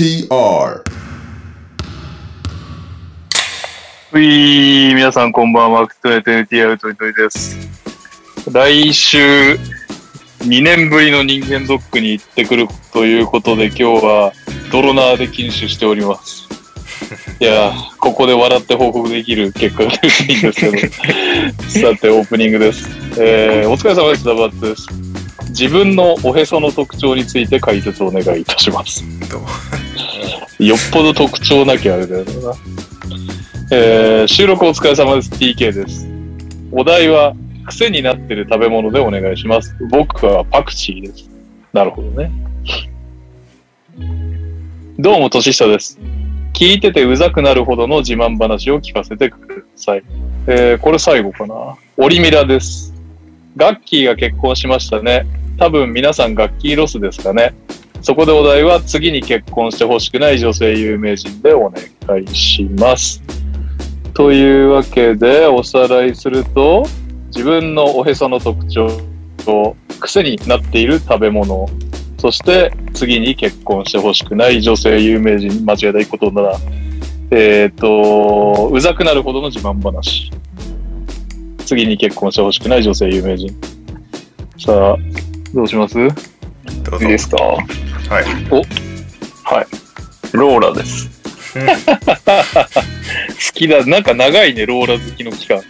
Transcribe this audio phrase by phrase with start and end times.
[0.00, 0.82] NTR
[4.14, 7.58] うい皆さんこんばんは、トネテ NTR トニトニです。
[8.50, 9.18] 来週、
[10.38, 14.32] 2年ぶりの人間ドックに行ってくるということで、今日は
[14.72, 16.48] ドロナーで禁酒しております。
[17.38, 22.88] いやー、ここで笑って報告できる結果が嬉しいんですけど、さて、オープニングです。
[23.18, 25.10] えー、お疲れ様です、ダバッツです。
[25.50, 29.04] 自分のおへその特徴について解説をお願いいたします。
[29.28, 29.79] どう
[30.58, 32.54] よっぽど特徴なきゃあれだよな。
[33.72, 35.30] えー、収録お疲れ様です。
[35.30, 36.08] TK です。
[36.72, 37.34] お題は、
[37.66, 39.74] 癖になってる食べ物でお願いします。
[39.90, 41.30] 僕はパクチーです。
[41.72, 42.32] なるほどね。
[44.98, 45.98] どうも、年下です。
[46.52, 50.02] 聞いててうざくなるほどの自慢話を聞かせてください。
[50.46, 51.76] えー、これ最後かな。
[51.96, 52.92] オリミラです。
[53.56, 55.26] ガッキーが結婚しましたね。
[55.58, 57.54] 多分皆さんガッキーロスですかね。
[58.02, 63.22] そこでお題は次に結婚してほしくない女性有名人でお願いします。
[64.14, 66.84] というわけでおさらいすると
[67.28, 68.88] 自分のおへその特徴
[69.44, 71.68] と癖になっている食べ物。
[72.18, 75.64] そして次に結婚してほしくない女性有名人。
[75.64, 76.58] 間違えたいことなら。
[77.30, 80.30] えっ、とうざくなるほどの自慢話。
[81.64, 83.54] 次に結婚してほしくない女性有名人。
[84.58, 84.96] さあ
[85.54, 85.94] どうします？
[85.94, 87.04] どうぞ。
[87.04, 87.38] いいですか？
[88.10, 88.24] はい。
[89.44, 89.66] はい。
[90.32, 91.08] ローラです。
[91.54, 91.62] 好
[93.54, 93.86] きだ。
[93.86, 95.62] なんか長いね、ローラ好きの期間。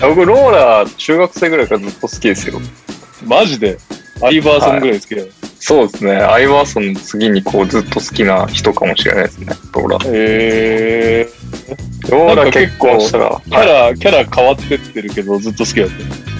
[0.00, 2.62] 僕、ローラ、中学生ぐらいからずっと好きですよ。
[3.26, 3.76] マジで？
[4.22, 5.28] アイバーソンぐらい好きだよ。
[5.58, 6.16] そうですね。
[6.16, 9.98] アイバーソンの次にこうずっと好きな人かもしれないですね、ローラ。
[10.06, 11.28] え
[12.08, 16.39] ローラ結婚したら、ー、キャラ、キャラ変わってってるけど、ずっと好きだった。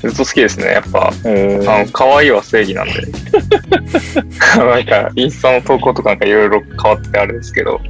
[0.00, 0.66] ずっと好きですね。
[0.66, 2.92] やっぱ、えーあの、可愛いは正義なんで。
[4.56, 7.80] なんか、インスタの投稿とかなんかいろいろ変わってあるんですけど、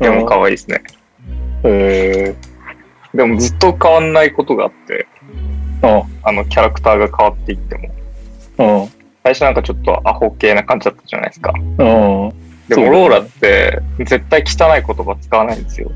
[0.00, 0.82] でも可愛いですね。
[1.64, 2.34] え
[3.14, 7.76] でもずっと変わんないことがあって、ー、あの、キャラクターが変わっていって
[8.58, 8.90] も。
[9.22, 11.52] 最初なんかちょっとアホ系な感じだったじゃないですか。
[11.52, 11.76] うん。
[12.68, 15.90] でもローラって絶対汚い言葉使わないんですよ。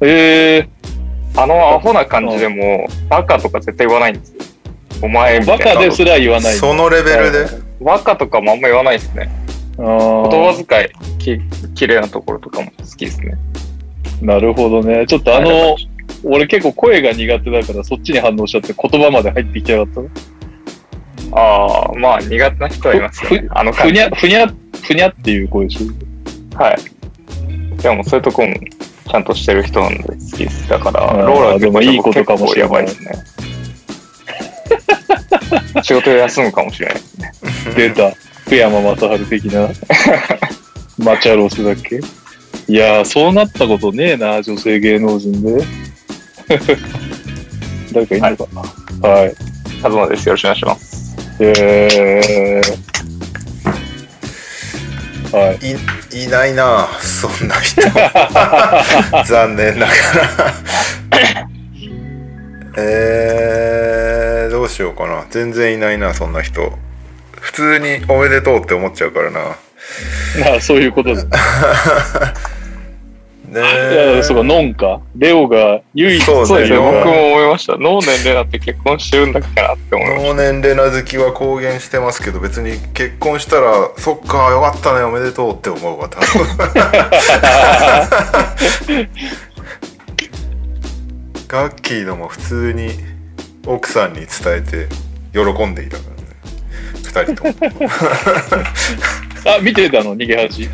[0.00, 0.68] え
[1.36, 4.40] あのアホな感じでも、バカとか絶対言わないんですよ。
[5.02, 5.64] お前ー、みたいな。
[5.64, 6.54] バカですら言わない。
[6.54, 7.46] そのレベルで、
[7.80, 9.30] バカとかもあんま言わないですね。
[9.78, 11.40] あ言ー葉遣い、き
[11.74, 13.38] 綺麗なところとかも好きですね。
[14.20, 15.06] なるほどね。
[15.06, 15.76] ちょっとあはいの、
[16.24, 20.08] 俺結構声が苦手だからそっちに反応しちゃって言葉まで入ってきてなかったの？
[21.30, 23.48] ああ、まあ苦手な人はいますよね。
[23.50, 23.70] あの。
[23.72, 24.46] ふにゃ、ふにゃ、
[24.82, 26.58] ふにゃっていう声でしょ？
[26.58, 26.76] はい。
[27.80, 30.68] でもそういうとこもちゃんとしてる人なんで好きです。
[30.68, 33.12] だから、あーローラってでもいいことかもしれないですね。
[35.82, 37.32] 仕事休むかもしれないですね。
[37.76, 38.10] 出た。
[38.46, 39.68] 福山雅治的な。
[40.98, 42.00] マチャロスだっけ？
[42.66, 45.64] いやー、そうなったことねえな、女性芸能人で。
[47.92, 48.52] 誰かいんのか
[49.02, 49.08] な？
[49.08, 49.34] はい。
[49.82, 50.26] カズマです。
[50.28, 51.16] よろしくお願いします。
[51.40, 52.78] えー。
[55.36, 55.58] はい。
[56.18, 57.82] い、いないなそんな人。
[59.26, 59.92] 残念なが
[61.20, 61.48] ら。
[62.76, 65.26] えー、どうしようかな。
[65.30, 66.72] 全然いないな、そんな人。
[67.40, 69.40] 普通におめでとうって思っちゃうからな。
[70.40, 71.24] まあ、そういうことだ。
[73.48, 75.00] ねいや、そうか、ノンか。
[75.16, 76.76] レオが唯一そうですね。
[76.76, 77.78] 僕も思いました。
[77.78, 86.26] ノーネンレナって結婚してるんだっけなって思いまし能年レナ好きは公言してますけど別に結婚したらそっかよかったねおめでとうって思うわ多分
[91.48, 92.90] ガッキーのも普通に
[93.66, 94.28] 奥さんに伝
[94.58, 94.86] えて
[95.32, 96.28] 喜んでいたからね
[96.94, 97.54] 二人とも
[99.56, 100.68] あ、見てたの逃げ恥。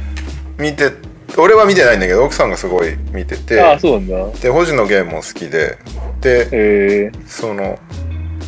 [0.59, 0.91] 見て
[1.37, 4.39] 俺は見てないんだけど奥さんがすごい見ててあ、そうなんだ。
[4.41, 5.79] で星野源も好きで
[6.21, 7.79] でえー、その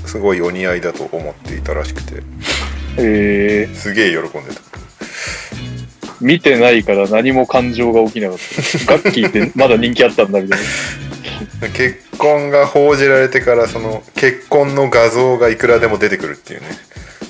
[0.05, 2.23] すごいお似合いだと思っていたらしくて
[2.97, 4.61] えー、すげえ喜んでた
[6.21, 8.39] 見てないから何も感情が起きなかっ
[8.87, 8.95] た。
[8.95, 10.65] ガッキーってまだ人気あったんだみたいな。
[11.75, 16.67] 結婚が報じられてからその結婚の画像がいくらでも出てくるっていうね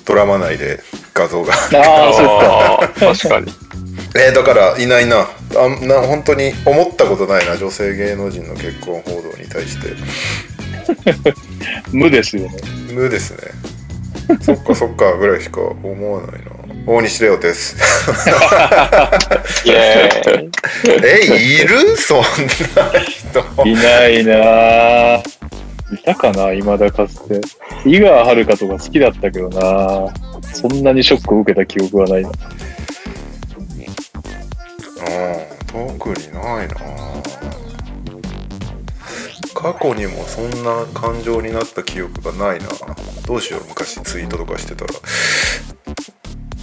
[0.04, 0.80] ドラマ内で
[1.14, 2.08] 画像があた。
[2.08, 2.78] あ、そっか。
[2.82, 3.52] あー確かに。
[4.16, 9.88] えーだからいないなあんな本当に思ったことないな女性芸能人の結婚報道に対して
[11.92, 12.50] 無ですよね。
[12.92, 13.38] 無ですね
[14.40, 16.55] そっかそっかぐらいしか思わないな
[16.86, 17.76] 大西レオです。
[21.02, 21.96] えいる？
[21.96, 22.24] そんな
[23.00, 25.22] 人いないなぁ。
[25.92, 27.40] いたかな未だかつて。
[27.84, 30.14] 井川遥とか好きだったけどな
[30.54, 32.28] そんなにショックを受けた記憶はないな。
[32.28, 32.34] うん
[35.98, 36.76] 特にないな
[39.54, 42.66] 過去にもそんな感情になった記憶がないな
[43.26, 44.94] どうしよう昔ツイートとかしてたら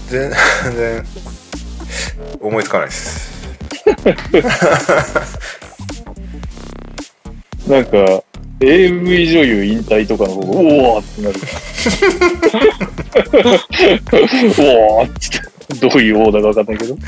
[0.10, 0.32] 全
[0.76, 1.06] 然
[2.40, 3.34] 思いつかないです
[7.68, 8.24] なんか、
[8.60, 11.40] AV 女優引退とかの方が、おおってなる。
[14.60, 15.40] おおって、
[15.80, 16.96] どういうオーダーかわかんないけど。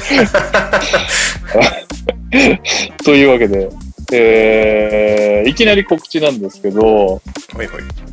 [3.03, 3.69] というわけで、
[4.13, 7.21] えー、いきなり告知なんですけど、
[7.53, 7.67] はいはい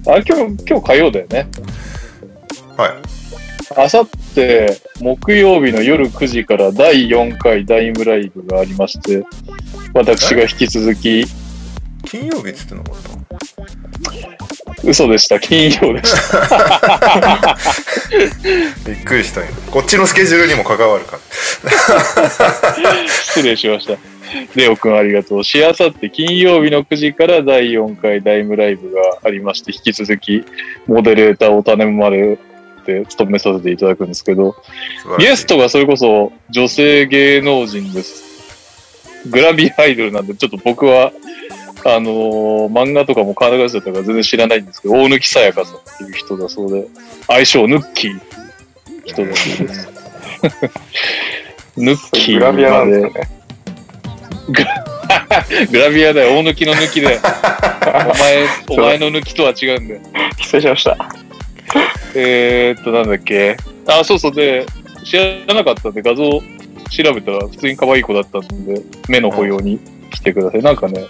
[0.08, 1.46] あ、今日、今日火曜だよね。
[2.76, 2.94] はい
[3.76, 9.24] あさって木曜日の夜9時から第4回ダイムライブがありまして、
[9.94, 11.24] 私が引き続き、
[12.04, 13.12] 金曜日っつってなかった？
[14.84, 17.56] 嘘でした、金曜でした。
[18.86, 21.18] びっくりしたよこっちのスケジュールにも関わるか
[21.64, 23.96] ら 失礼しました。
[24.56, 25.44] レオくんありがとう。
[25.44, 30.42] しあさって金曜日の9時から第4回ダイムライブがありまして、引き続き
[30.86, 32.38] モデレーターを種まれ
[32.84, 34.54] て務めさせていただくんですけど、
[35.18, 38.22] ゲストがそれこそ女性芸能人です。
[39.30, 41.12] グラビアアイドルなんで、ちょっと僕は、
[41.84, 46.86] あのー漫画とかもカーナガスだったから全然知らないんですけど、大貫さやかさんっていう人だそうで、
[47.28, 49.88] 愛称ヌッキーって人だそうです。
[51.76, 53.28] ヌッキーグラビアなんまですかね。
[55.70, 57.18] グラビアだよ、大抜きの抜きで。
[57.82, 60.00] お前、お前の抜きとは違うんだよ。
[60.40, 60.96] 失礼しました。
[62.14, 63.56] えー、っと、なんだっけ？
[63.86, 64.66] あ、そうそう、で、
[65.04, 66.42] 知らなかったんで画像調
[67.14, 69.78] べたら普通に可愛い子だったんで、目の保養に
[70.10, 70.62] 来てください。
[70.62, 71.06] なんかね、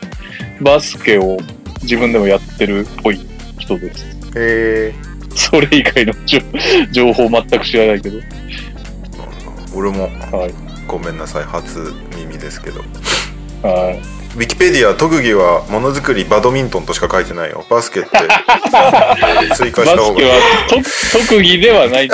[0.61, 1.37] バスケを
[1.83, 3.21] 自分でもやってるっぽい
[3.59, 4.07] 人です。
[4.37, 4.95] え
[5.35, 6.39] それ以外の情
[6.93, 8.19] 情報全く知らないけど。
[8.19, 8.23] ー、
[9.75, 10.55] 俺もはい。
[10.87, 12.81] ごめんなさい初耳ですけど
[13.63, 14.22] はい。
[14.35, 17.67] ウィキペディア特技はものづくりバドミントンとしか書いてないよ。
[17.69, 18.09] バスケって
[19.57, 20.27] 追加した方がいい。
[20.27, 20.39] ケは
[20.69, 22.09] と特技ではない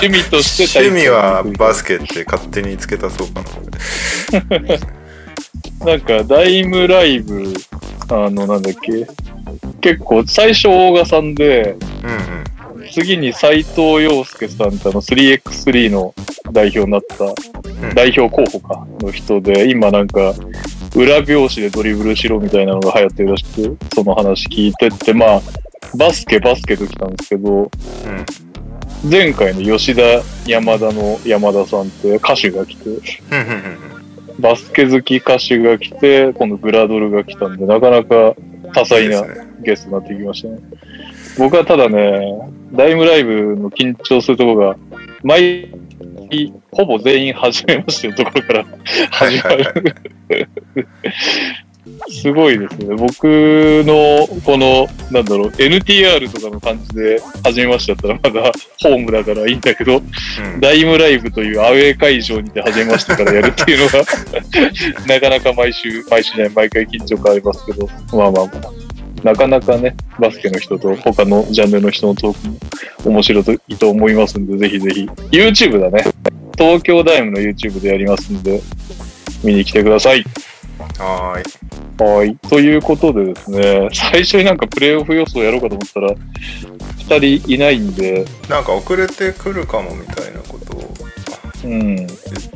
[0.00, 5.00] 趣味として 趣味はバススケって勝手につけたそうかな。
[5.86, 7.54] なんか、ダイムライブ、
[8.10, 9.06] あの、なんだっけ、
[9.80, 12.90] 結構、最初、大賀さんで、うんうん。
[12.92, 16.12] 次に斎藤洋介さんってあの 3x3 の
[16.50, 17.94] 代表になった、ん。
[17.94, 20.34] 代表候補か、の人で、今なんか、
[20.94, 25.40] 裏表紙でドリブルしろみたいなのが流行ってるらしくて、その話聞いてって、まあ、
[25.96, 27.70] バスケバスケと来たんですけど、うん
[29.08, 30.02] 前回の吉田
[30.46, 32.90] 山田の山田さんって歌手が来て、
[34.38, 38.34] バスケ好き歌手が来て、今度グラドルが来たんで、なかなか
[38.74, 39.22] 多彩な
[39.62, 40.58] ゲストになってきましたね。
[41.38, 42.20] 僕はただね、
[42.72, 44.76] ダイムライブの緊張するところが、
[45.22, 45.70] 毎
[46.30, 48.64] 日、ほぼ全員初めましてのところから
[49.10, 49.96] はい始まる。
[52.08, 52.94] すごいですね。
[52.96, 60.10] 僕の、この、なんだろう、NTR とかの感じで始めましてだったらまだホームだからいいんだけど、うん
[60.60, 64.04] ダイムライブというアウェー会場にて始めましてからやるっていうのが、
[65.06, 68.89] なかなか毎週、毎週じゃない、毎回緊張感ありますけど、まあまあまあ、
[69.22, 72.48] なかなかね、バスケの人と他のジャンルの人のトーク
[73.08, 75.04] も面白いと思いますんで、ぜひぜひ。
[75.30, 76.04] YouTube だね。
[76.56, 78.60] 東京ダイムの YouTube でやりますんで、
[79.44, 80.24] 見に来てください。
[80.98, 81.60] はーい
[82.02, 82.36] はい。
[82.48, 86.14] ということでですね、最初になんかプレイオフ予想やろうかと思ったら、
[87.18, 90.94] 二人いないんで、なんか遅れてくるかもみたいなことを
[91.64, 91.96] うん。
[91.96, 92.08] 言っ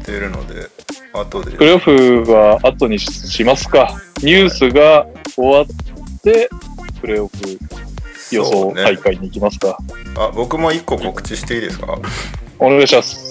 [0.05, 0.69] てるので
[1.13, 4.01] 後でプレイオフは後にしますか。
[4.23, 5.07] ニュースが
[5.37, 5.67] 終わっ
[6.25, 6.49] て、
[7.01, 7.35] プレイオフ
[8.33, 9.79] 予想大会に行きますか。
[10.17, 11.99] あ僕も一個告知していいですか？
[12.59, 13.23] お願いします。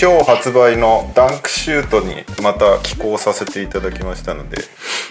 [0.00, 4.58] 今日発売のダンクシュートにまた寄稿させていただきましたので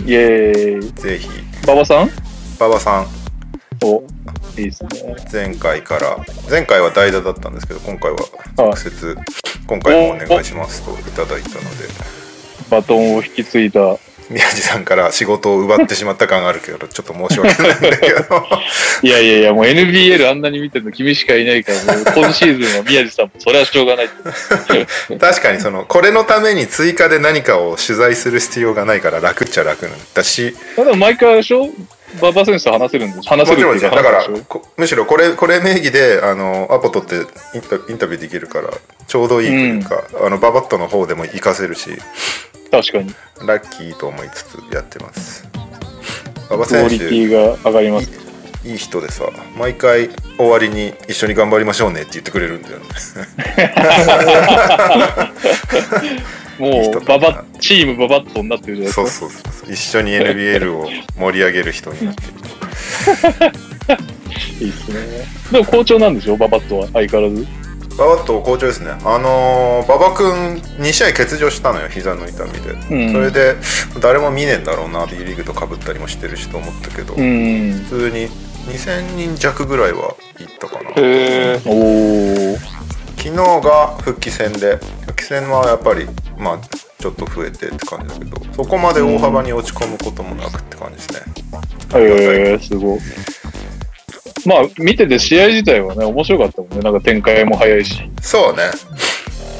[0.06, 0.92] イエーイ。
[0.94, 1.28] ぜひ
[1.64, 2.10] 馬場さん？
[2.60, 3.08] 馬場さん
[3.84, 4.04] お、
[4.58, 4.90] いいですね。
[5.32, 6.18] 前回から
[6.50, 8.18] 前回は代打だったんですけど今回は
[8.58, 9.18] 直接
[9.68, 11.88] 今回もお願いしますといただいたので
[12.70, 13.98] バトンを引き継いだ。
[14.30, 18.48] 宮地さんから仕事を奪ってしまった感があるけどちょっと申し訳ないんだけど。
[19.04, 24.10] いやいやいや、もう NBL あんなに見てるの君しかいないから、もう今シーズンは宮地さんもそれはしょうがない。
[25.20, 30.56] 確かにそのこれのために追加で何かを取材する必要がないから楽っちゃ楽なんだし。
[30.76, 31.70] でも毎回でしょ？
[32.22, 34.26] 馬場選手と話せるんです話せもちろんだから
[34.78, 37.62] むしろこれこれ名義であのアポ取ってイン
[37.98, 38.70] タビューできるから
[39.06, 41.90] ちょうどいいというか、あのババットの方でも活かせるし
[42.82, 43.16] 確かに。
[43.48, 45.48] ラッキーと思いつつやってます
[46.50, 48.12] 馬場クオリティが上がります。
[48.64, 52.86] いい人でさ毎回終わりに一緒に頑張りましょうねって言ってくれるんだよね
[56.58, 59.08] もう、ババ、チームババットになってるじゃないですか。
[59.08, 60.90] そうそうそうそう一緒に NBL を
[61.20, 62.28] 盛り上げる人になってる
[64.66, 65.28] いいっすね。
[65.52, 67.46] でも好調なんでしょババットは、相変わらず。
[67.98, 73.56] ババット好調ですねあのー馬場君2試合欠場したのよ膝の痛みで、うんそれで
[74.02, 77.72] 誰も見ねえんだろうな B リーグとかぶったりもしてるしと思ったけど、うん。
[77.90, 78.28] 普通に
[78.68, 81.62] 2000人弱ぐらいは行ったかなへえ。
[81.66, 82.58] おー。
[83.18, 86.06] 昨日が復帰戦で復帰戦はやっぱり
[86.38, 86.60] まあ
[87.00, 91.20] ちょっと増えてって感じだけどそこまで大幅に落ち込むこともなくって感じですね、
[91.96, 93.00] へえー、すごい。
[94.46, 96.80] まあ、見てて試合自体はね、面白かったもんね。
[96.80, 98.02] なんか展開も早いし。
[98.22, 98.64] そうね。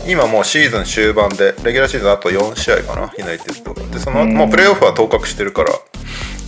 [0.08, 3.12] 今もうシーズン終盤でレギュラーシーズンあと4試合かな？
[3.18, 3.74] ユナイテッド。
[3.74, 4.34] でその、うん。
[4.34, 5.72] もうプレーオフは当確してるから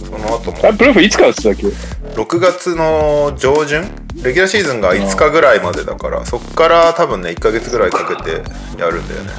[0.05, 0.57] その後も。
[0.59, 3.81] あ、プレーオフいつからって言ってたっけ？6月の上旬？
[4.23, 8.31] レギュラーシーズンが5日ぐらいまでだからそっから多分ね1ヶ月ぐらいかけて
[8.79, 9.31] やるんだよね。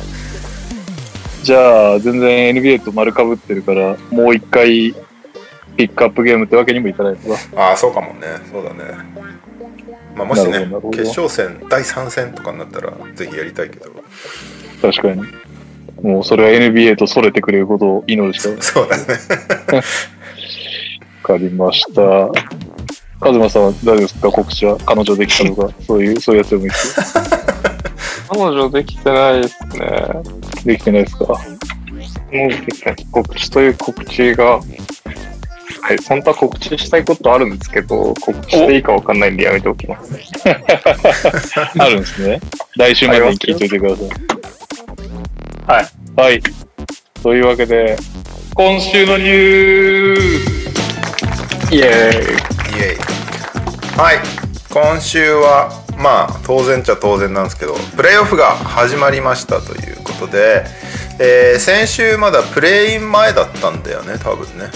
[1.44, 4.94] じゃあ、全然 NBA と丸かぶってるから、もう一回、
[5.78, 7.40] ピックアップゲームってわけにもいかないのか。
[7.56, 8.26] ああそうかもね。
[8.50, 8.78] そうだね。
[10.16, 13.92] まあもしね決勝戦第3戦とかになったらぜひやりたいけど。
[14.82, 15.22] 確かに。
[16.02, 19.04] もうそれは NBA とそれてくれることを祈るしかわそうだね。
[21.22, 22.28] かりました。
[23.20, 24.30] カズマさんは大丈夫ですか？
[24.32, 24.76] 告知は？
[24.84, 27.24] 彼女できたとか、そういう、そういうやつでもいいですよ。
[28.30, 30.22] 彼女できてないですね。
[30.64, 31.24] できてないですか？
[31.26, 31.40] もう
[33.12, 34.60] 告知という告知が、
[35.82, 40.14] はい、本当は告知したいことあるんですけど、告知していいかわかんないんでやめておきます。
[41.78, 42.40] あるんですね。
[42.76, 44.08] 来週までに聞いといてください。
[45.66, 45.88] はい。
[46.16, 46.42] はい。
[47.22, 47.96] というわけで、
[48.54, 50.20] 今週のニュー
[51.68, 52.48] スイエーイ。
[52.78, 52.96] イエイ
[53.98, 54.18] はい
[54.70, 60.64] 今週はまあ当然っちゃ当然なんですけどプレーオフが始まりましたということで、
[61.18, 64.66] えー先週まだプレーイン前だったんだよね多分ね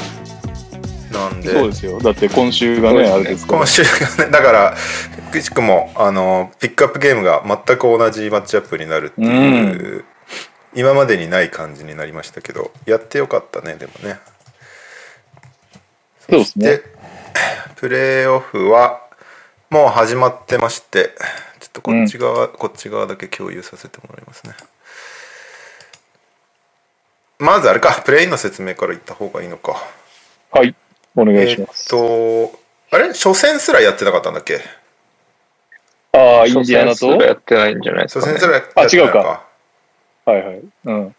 [1.13, 1.99] なんでそうですよ。
[2.01, 3.67] だって今週がね、あれですから今。
[3.67, 4.77] 週がねだから
[5.31, 10.05] くしくもあのピックアップゲームが全く同じマッチアップになるっていう、
[10.75, 14.19] 今までにない感じになりましたけどやってよかったねでもね
[16.29, 16.85] そうですねで。
[17.77, 19.01] プレーオフは
[19.71, 21.15] もう始まってまして
[21.61, 24.55] ちょっとこっち側、こっち側だけ共有させてもらいますね
[27.39, 29.77] まずあれかプレインの説明から言った方がいいのか
[30.53, 30.75] はい。
[31.17, 31.89] お願いしえっます。
[31.89, 32.59] と
[32.91, 33.09] あれ？
[33.09, 34.61] 初戦すらやってなかったんだっけ？
[36.13, 37.09] ああ、インディアナと？
[37.09, 38.33] 初戦すらやってないんじゃないですか、ね。
[38.33, 39.47] 初戦すらやってないあ違うか。
[40.25, 40.63] はいはい。
[40.85, 41.15] うん。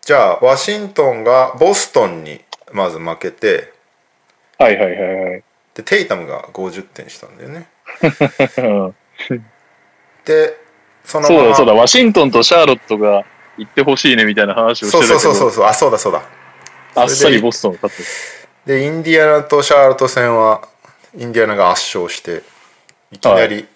[0.00, 2.40] じゃあワシントンがボストンに
[2.72, 3.72] まず負けて
[4.58, 5.44] はいはいはいはい。
[5.74, 7.68] でテイタムが50点したんだよね。
[8.58, 8.62] う
[9.34, 9.46] ん
[10.24, 10.56] で
[11.04, 13.24] そのままそうだそうだ、ワシントンとシャーロットが
[13.58, 15.64] 行ってほしいねみたいな話をしてたけど、そうそうそうそうそう。
[15.66, 16.22] あそうだそうだ。
[16.94, 18.02] あっさりボストンが勝って
[18.66, 20.66] でインディアナとシャーロット戦は
[21.16, 22.42] インディアナが圧勝して
[23.10, 23.66] いきなり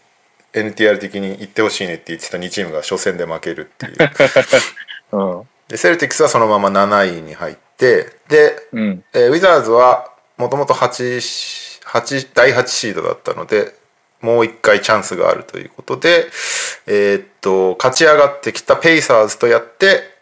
[0.52, 4.10] NTR 的に行ってほしいねって言ってた2チームが初戦で負けるっていう
[5.12, 5.48] うん。
[5.68, 9.04] でセルティックスはそのまま7位に入ってで、うん。
[9.12, 13.74] えーウィザーズはもともと8 8第8シードだったので
[14.20, 16.26] もう一回チャンスがあるということで、
[16.86, 20.15] えーっと勝ち上がってきたペイサーズとやって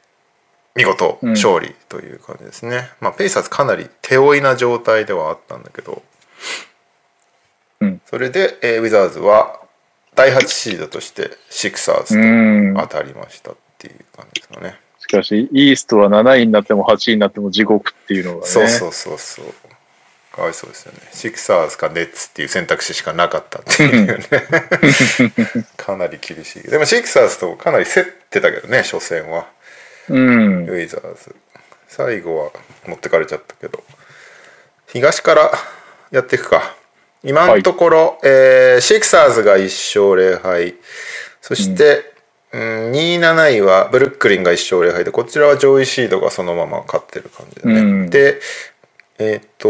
[0.75, 1.31] 見事うん。
[1.31, 6.03] 勝利という感じですね、まあペイサーズかなり手負いな状態ではあったんだけど、
[7.81, 8.01] うん。
[8.07, 9.61] それで、えーウィザーズは
[10.15, 12.75] 第8シードとしてシクサーズうん。
[12.75, 18.47] と当たりましたっていう感じですかね、しかし、イーストは7位になっても8位になっても地獄っていうのがね。
[18.47, 19.45] そうそうそうそう。
[20.35, 20.99] かわいそうですよね。
[21.13, 24.25] シクサーズかネッツっていう選択肢しかなかったっていうね。
[25.77, 26.63] かなり厳しい。
[26.63, 29.47] でもシクサーズとかなり競ってたけどね初戦は
[30.09, 30.65] うん。
[30.65, 31.35] ウィザーズ
[31.89, 32.51] 最後は
[32.87, 33.83] 持ってかれちゃったけど。
[34.89, 35.51] 東から
[36.11, 36.77] やっていくか。
[37.23, 40.75] 今のところ、えーシクサーズが1勝0敗。
[41.41, 42.15] そして、
[42.53, 42.61] うん、
[42.93, 48.11] 2位7位はブルックリンが1勝0敗でこちらは上位シードがそのまま勝ってる感じだね、うん。
[48.11, 48.41] で
[49.19, 49.69] えっ、と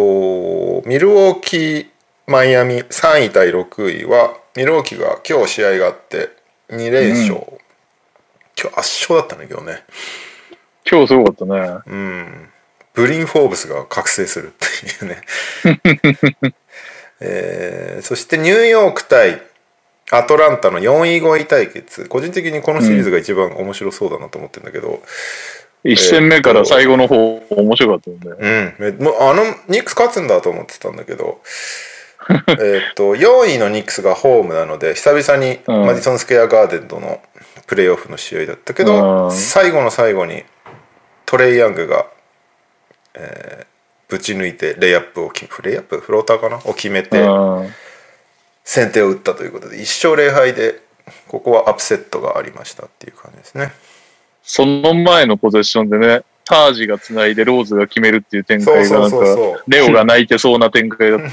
[0.87, 1.87] ミルウォーキー
[2.27, 6.31] マイアミ3位対6位はミルウォーキーが今日試合があって
[6.71, 7.41] 2連勝、
[8.65, 9.85] 今日圧勝だったね今日ね。
[10.91, 11.83] 今日すごかったね。
[11.87, 12.49] うん、
[12.95, 16.55] ブリン・フォーブスが覚醒するっていうね、
[17.21, 19.43] えーそしてニューヨーク対
[20.11, 22.07] アトランタの4位5位対決。
[22.07, 25.03] 個人的にこのシリーズが一番面白そうだなと思ってるんだけど、
[25.85, 28.75] 1戦目から最後の方、面白かったよね。
[28.79, 28.99] うん。
[28.99, 31.41] めもうあのニックス勝つんだと思ってたんだけど。
[32.59, 35.87] えっと4位のニックスがホームなので久々にうん。
[35.87, 37.21] マディソン・スクエア・ガーデンとの
[37.67, 39.33] プレーオフの試合だったけど、うん。
[39.33, 40.45] 最後の最後に
[41.27, 42.07] トレイ・ヤングが、
[43.15, 43.67] えー
[44.07, 45.99] ぶち抜いてレイアップをきレイアップ？
[45.99, 46.59] フローターかな？
[46.67, 47.71] を決めてうん。
[48.63, 50.83] 先手を打ったということで1勝0敗で
[51.27, 53.73] ここはアップセットがありましたっていう感じですね。
[54.43, 59.17] その前のポゼッションでね、タージが繋いでローズが決めるっていう展開がなんか
[59.67, 61.29] レオが泣いてそうな展開だった。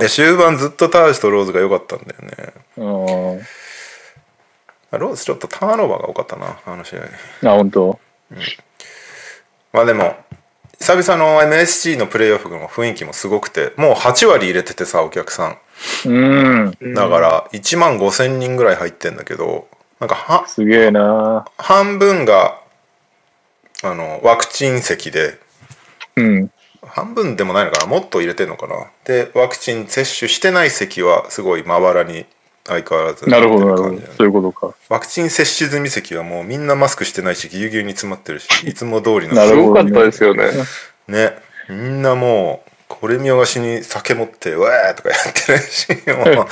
[0.02, 2.52] で終盤ずっとタージとローズが良かったんだよね。
[2.78, 2.84] う
[3.36, 3.40] ん
[4.98, 7.00] ローズちょっとターンオーバーが多かったなあの試合
[7.52, 7.98] あ、本当。
[9.72, 10.16] まあでも
[10.80, 15.58] 久々の MSC のプレーオフの雰囲気もすごくてもう8割入れててさお客さ
[16.06, 16.66] うん。
[16.68, 19.68] んだから1万5千人ぐらい入ってんだけど
[20.00, 22.60] なんかはすげえな半分が
[23.82, 25.38] あのワクチン席で
[26.16, 26.50] うん。
[26.86, 32.26] 半分でもないのかなもっと入れてんのかなでワクチン接種してない席はすごいまばらに
[32.66, 34.74] 相変わらずなるほど、なるほどそういうことか。
[34.88, 40.50] ワクチン接種済み席はもうみんなマスクしてないしぎゅうぎゅうに詰まってるし いつも通りのすなるほどごかったですよね。
[41.06, 41.36] ね
[41.68, 46.48] みんなもうこれ見よがしに酒持って「わー!」とかやってるし も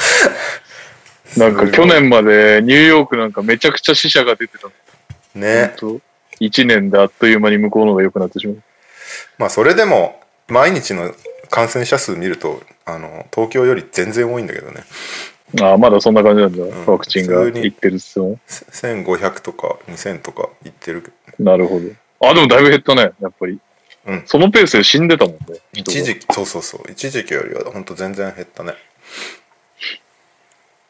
[1.36, 4.68] うなんか去年までニューヨークなんかめちゃくちゃ死者が出てた。
[5.34, 6.00] ね本
[6.38, 8.62] 当1年であっという間に向こうの方が良くなってしまう。
[9.38, 11.14] まあそれでも毎日の
[11.48, 14.82] 感染者数見るとあの東京より全然多いんだけどね
[15.60, 16.64] ああ、まだそんな感じなんだ。
[16.64, 18.38] んワクチンが普通にいってるっすよ。
[18.46, 21.86] せ1500とか2000とかいってるなるほど。
[22.28, 23.58] あ、でもだいぶ減ったね、やっぱり。
[24.06, 25.58] うんそのペースで死んでたもんね。
[25.74, 28.74] 一時期そうそうそう一時期よりは本当全然減ったね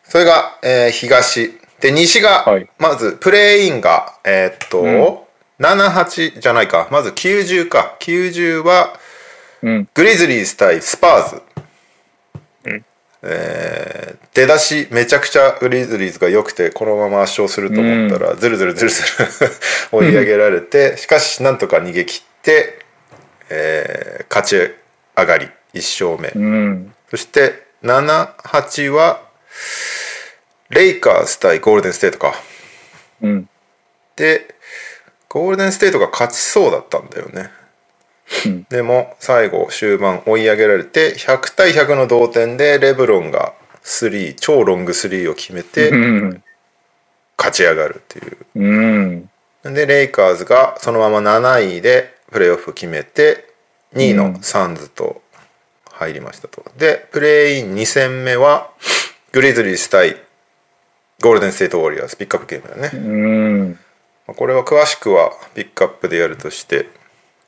[0.04, 5.18] それが、えー東で西が、はいまずプレインがえーっと、うん
[5.58, 8.98] 78じゃないかまず90か90は
[9.62, 9.88] うん。
[9.94, 11.42] グリズリーズ対スパーズ、うん
[13.22, 19.08] えー出だしめちゃくちゃグリズリーズが良くてこのまま圧勝すると思ったら、ずるずるずるずる
[19.92, 22.78] 追い上げられて、しかしなんとか逃げ切って、
[23.50, 24.74] えー勝ち
[25.14, 26.94] 上がり1勝目、うん。
[27.10, 29.20] そして78は
[30.70, 32.34] レイカーズ対ゴールデンステートか
[33.20, 33.48] うん。
[34.16, 34.54] で
[35.28, 37.50] ゴールデンステートが勝ちそうだったんだよね、
[38.46, 43.52] うんでも最後終盤追い上げられて100対100の同点でレブロンが
[43.84, 46.42] 3超ロング3を決めてうん。
[47.36, 49.74] 勝ち上がるっていううん。
[49.74, 53.52] でレイカーズがそのまま7位でプレーオフ決めて
[53.94, 55.22] 2位のサンズと
[55.90, 58.70] 入りましたとでプレーイン2戦目は
[59.32, 60.16] グリズリース対
[61.20, 63.70] ゴールデンステートウォリアーズピックアップゲームだねうん。
[64.26, 66.88] まあこれは詳しくはピックアップでやるとして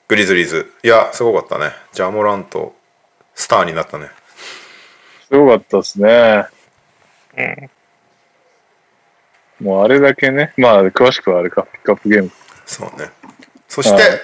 [0.08, 2.74] グリズリーズいやすごかったねジャモラント
[3.34, 4.08] スターになったね
[5.28, 6.46] すごかったですね。
[7.36, 7.70] うん
[9.60, 10.52] もうあれだけね。
[10.56, 11.62] まあ、詳しくはあれか。
[11.62, 12.30] ピックアップゲーム。
[12.66, 13.10] そうね
[13.68, 14.20] そしてはい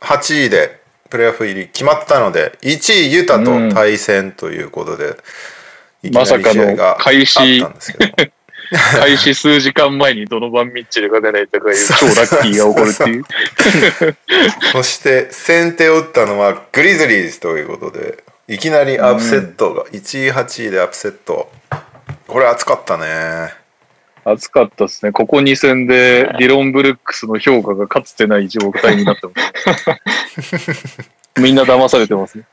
[0.00, 5.16] 8位でプレーオフ入り決まったので1位ユタと対戦ということで、
[6.02, 8.32] いきなりまさかの試合が開始あったんですけど
[8.98, 14.16] 開始数時間前にドノバン・ミッチェルが出ないとかいう超ラッキーが起こるっていう。
[14.72, 21.50] そして先手を打ったのはグリズリーズということでいきなりアップセットが、1位8位でアップセット
[22.26, 23.52] これ熱かったね
[24.24, 25.12] 熱かったですね。
[25.12, 29.32] ここ2戦でディロン・ブルックスの評価がかつてない状態になってま
[30.42, 31.00] す。
[31.40, 32.44] みんな騙されてますね。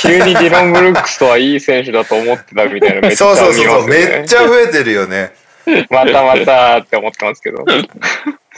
[0.00, 5.32] 急にディロン・ブルックスとはいい選手だと思ってたみたいなめっちゃそうそうそうめっちゃ増えてるよね
[5.90, 7.64] またまたって思ってますけど。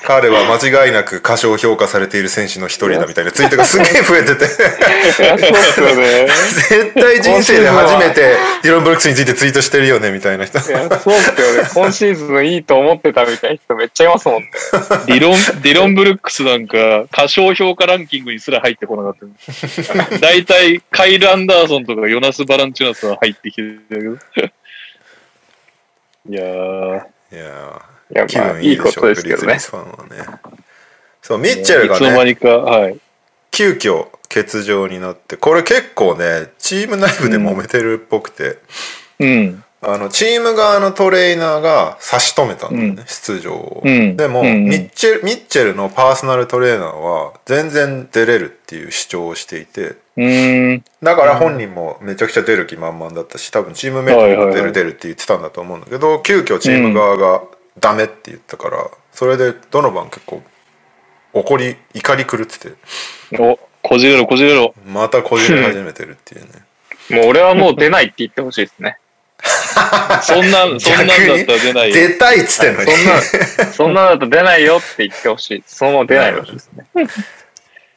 [0.04, 6.26] 彼は間違いなく過小評価されている選手の一人だみたいなツイートがすげえ増えてていや、そうっすよね。
[6.68, 11.68] 絶対人生で初めてディロン・ブルックスについてツイートしてるよねみたいな人いや、そうっすよね。
[11.74, 14.50] 今シーズンいいと思ってたみたいな人めっちゃいますもんね。
[15.06, 20.18] ディロン、ディロン・ブルックスなんか、過小評価ランキングにすら入ってこなかった。
[20.20, 24.50] 大体、カイル・アンダーソンとかヨナス・バランチュナスは入ってきてるけど。
[26.28, 26.96] いやー、
[27.32, 29.58] いやいやー、気まあいいこ分いいでしょとですけどね。
[29.58, 30.40] ファンはね。
[31.22, 32.98] そうミッチェルがいつの間ねにか、はい。
[33.50, 38.58] 急遽欠場になってこれ結構ねチーム内部で揉めてるっぽくて、
[39.18, 39.64] うん。
[39.80, 43.06] あのチーム側のトレーナーが差し止めたんだよね、うん。
[43.06, 44.16] 出場を、うん。
[44.16, 44.64] でも、うんうん。
[44.64, 49.96] ミッチェルミッチェルのパーソナルトレーナーは全然出れるっていう主張をしていて。
[51.00, 57.42] だから本人もめちゃくちゃ出る気満々だったし多分チームメイトも出る出るって言ってたんだと思うんだけど急遽チーム側が
[57.78, 60.42] ダメって言ったからそれでドノバン結構
[61.32, 62.72] 怒り怒り狂ってて。
[63.38, 64.74] お、こじれろ、こじれろ。
[64.86, 66.48] またこじれ始めてるっていうね。
[67.10, 68.98] もう俺はもう出ないって言ってほしいですね。
[70.22, 71.94] そんな、そんなんだったら出ないよ。
[71.94, 72.90] 出たいっつってんのに。
[72.90, 73.20] そんな、
[73.72, 75.62] そんなだと出ないよって言ってほしい。
[75.66, 76.86] そのまま出ないでほしいですね。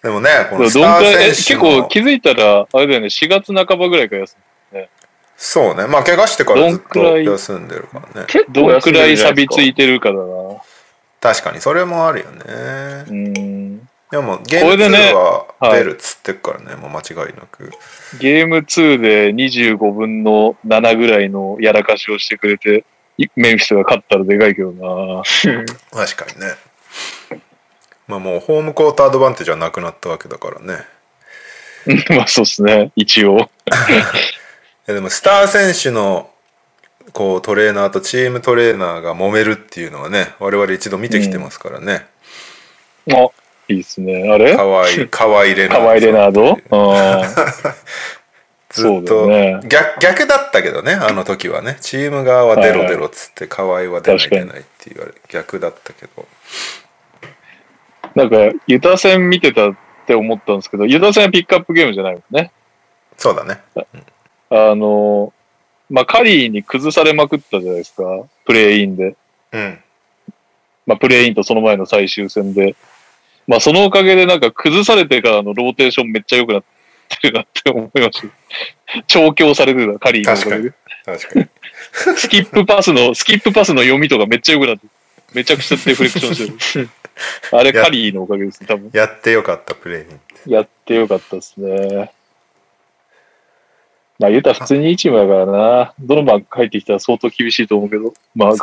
[0.04, 4.36] でもね、このスター選手の結構気づいたら、あれだよね、4月半ばぐらいから休
[4.74, 4.88] む。
[5.38, 5.88] そうね。
[5.88, 8.28] まあ、怪我してからずっと休んでるからね。
[8.28, 10.24] 結どんくらい錆びついててるかだな。
[11.20, 12.44] 確かに、それもあるよね。
[13.10, 13.51] うん。
[14.12, 17.72] でも、ゲームこれでね2ははい出るっつってっからね、もう間違いなく。
[18.20, 22.84] ゲーム2で25分の7ぐらいのやらかしをしてくれて、
[23.18, 25.24] いメンフィスが勝ったらでかいけどな。
[25.92, 26.56] 確かにね。
[28.08, 30.84] まあもう、ホームコートアドバンテージはなくなったわけだからね。
[32.16, 33.38] まあそうですね、一応。
[33.40, 33.42] い
[34.88, 36.30] やでも、スター選手の
[37.14, 42.06] こうトレーナーとチームトレーナーが揉めるっていうのはね、我々一度見てきてますからね。
[43.10, 43.28] あ、
[43.68, 44.30] いいですね。
[44.30, 44.56] あれ？
[44.56, 45.80] かわいい、かわいレナード。
[45.80, 46.58] カワイ・レナード？
[46.70, 47.24] あ
[48.70, 58.36] ずっそうだと、よね逆逆だったけどねあの時はねチーム側は出ろ出ろっつって河合は出ない確かに出ないって言われ逆だったけどーなんか、
[58.68, 62.52] ユタ戦見てたって思ったんですけど、ユタ戦はピックアップゲームじゃないもんね。
[63.18, 63.62] そうだね
[64.50, 65.32] あの、
[65.90, 68.04] まあ、カリーに崩されまくったじゃないですか。
[68.46, 69.16] プレイインで。
[69.54, 69.80] うん
[70.86, 72.76] まあ、プレイインとその前の最終戦で。
[73.48, 76.64] まあ、そのおかげでなんか崩されてからのローテーションめっちゃ良くなっ
[77.10, 79.04] てるなって思いました。
[79.08, 80.74] 調教されてた、カリーのおかげで。
[81.06, 81.48] 確かに
[82.18, 84.90] スキップパスの、スキップパスの読みとかめっちゃ良くなってる。
[85.34, 86.90] めちゃくちゃデフレクションしてる。
[87.52, 88.90] あれ、やカリーのおかげですね、多分。
[88.94, 90.20] やってよかったプレーに
[90.54, 92.12] やってよかったですね。
[94.20, 95.94] まあ、ユタ普通にいいチームだからな。
[96.00, 98.58] どの番入ってきたら相当厳しいと思うけど、まあ、ね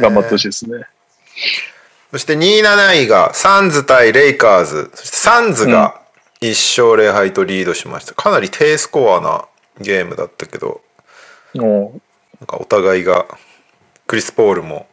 [0.00, 0.84] 頑張ってほしいですね。
[2.14, 4.88] そして2位7位がサンズ対レイカーズ。
[4.94, 6.00] そしてサンズが
[6.40, 6.50] 1
[6.84, 8.14] 勝0敗とリードしました。
[8.14, 9.46] かなり低スコアな
[9.80, 10.80] ゲームだったけど
[11.54, 12.00] も
[12.38, 13.26] なんかお互いが
[14.06, 14.86] クリス・ポールも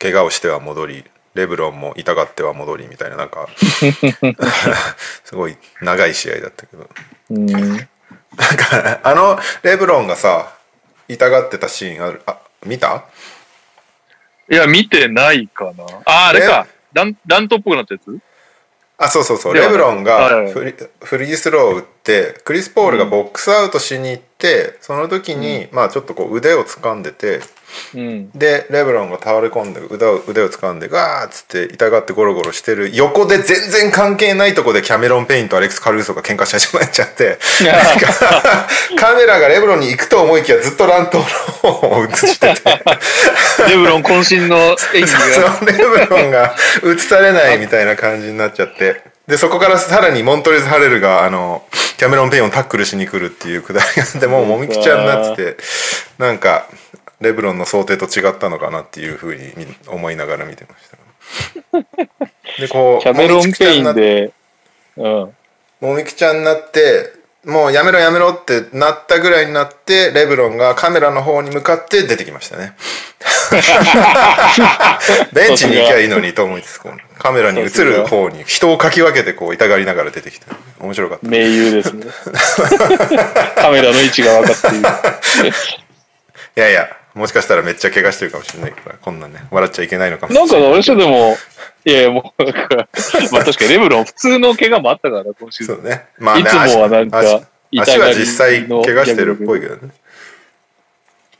[0.00, 1.04] 怪我をしては戻り
[1.34, 3.48] レブロンも痛がっては戻りみたいななんか
[5.22, 6.82] すごい長い試合だったけど。
[6.82, 6.88] う、
[7.34, 7.46] うん。
[7.46, 10.52] なんかあのレブロンがさ
[11.06, 13.04] 痛がってたシーンあるあ見た？
[14.50, 15.84] いや、見てないかな。
[16.04, 16.66] あ、あれか。
[16.92, 18.18] ラン、ラントっぽくなったやつ？
[19.00, 19.54] あそうそうそう。
[19.54, 20.46] レブロンはい。
[20.46, 27.40] がフリフリースローを打ってクリス・ポールがボックスアウトしに行って、その時に、まあちょっとこう腕を掴んでて
[27.94, 28.30] うん。
[28.32, 32.90] でレブロンが倒れ込んで腕を腕を掴んでガーッつって痛がってゴロゴロしてる。
[32.94, 37.38] 横で全然関係ないとこでキャメロン・ペインとアレックス・カルーソが喧嘩し始めちゃって。
[38.98, 42.84] カメラがレブロンに行くと思いきやずっと乱闘の方を映してて。
[43.68, 45.60] レブロン渾身の演技が。
[45.66, 46.54] レブロンが
[46.84, 49.02] 映されないみたいな感じになっちゃって。
[49.26, 51.62] でそこからさらにモントレズ・ハレルがあの
[51.98, 55.62] キャメロン・ペインをタックルしに来るっていうくだりがあってもうもみくちゃになってて。
[56.18, 56.66] なんか
[57.20, 60.98] レブロンの想定と違ったのかなっていうふうにみ思いながら見てました。
[62.60, 64.32] でこうキャメロン・ペインもみくちゃになで、
[64.96, 65.34] うん。
[65.80, 67.12] もみくちゃになって
[67.44, 72.74] もうやめろやめろってなったぐらいになってレブロンがカメラの方に向かって出てきましたね
[75.32, 76.80] ベンチに行きゃいいのにと思いつつ
[77.18, 80.48] カメラに映る方に人をかき分けてこう痛がりながら出てきた
[80.80, 82.06] 面白かった名優ですね。
[83.56, 84.70] カメラの位置が分かってい
[85.44, 85.50] る。
[86.56, 91.36] いやいやもしかしたらめっちゃ怪我してるかもしれないからこんなんね笑っちゃいけないのかもしれななんいか、俺とでも、
[91.84, 92.68] いやいや、もう、なんか、
[93.32, 95.76] まあ確かにレブロン普通の怪我もあったからな、今シーズン。
[95.76, 96.06] そうね。
[96.18, 97.26] まあねいつもはなんか足
[97.76, 99.92] 足足は実際怪我してるっぽいけどね。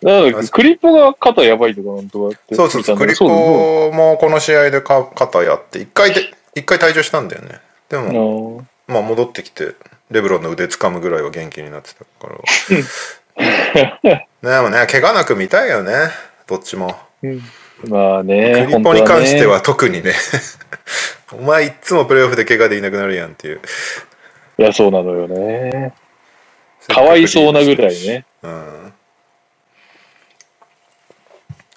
[0.02, 0.40] な。
[0.40, 3.46] んクリポが肩やばいとかなんとかってそうそうそうクリ見たんだけど。
[3.46, 7.60] コもこの試合でか肩やって一回で一回退場したんだよね。
[7.88, 9.74] でもまあ戻ってきて
[10.10, 12.38] レブロンの腕掴むぐらいは元気になってたから
[14.42, 15.92] でもね怪我なく見たいよね。
[16.46, 16.96] どっちも。
[17.22, 17.42] うん。
[17.86, 20.12] まあね、クリポに関しては本特にね。
[21.32, 23.60] お前いっつもプレーオフで怪我でいなくなるやんっていう。
[24.58, 25.92] いや、そうなのよね。
[26.88, 28.24] かわいそうなぐらいね。
[28.42, 28.92] うん。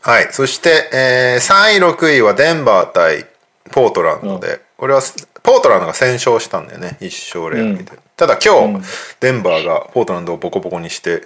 [0.04, 3.28] はいそして、えー3位6位はデンバー対
[3.72, 5.02] ポートランドで、これは
[5.44, 8.84] ポートランドが先勝したんだよね1勝0敗で、ただ今日、うん。
[9.20, 11.22] デンバーがポートランドをボコボコにして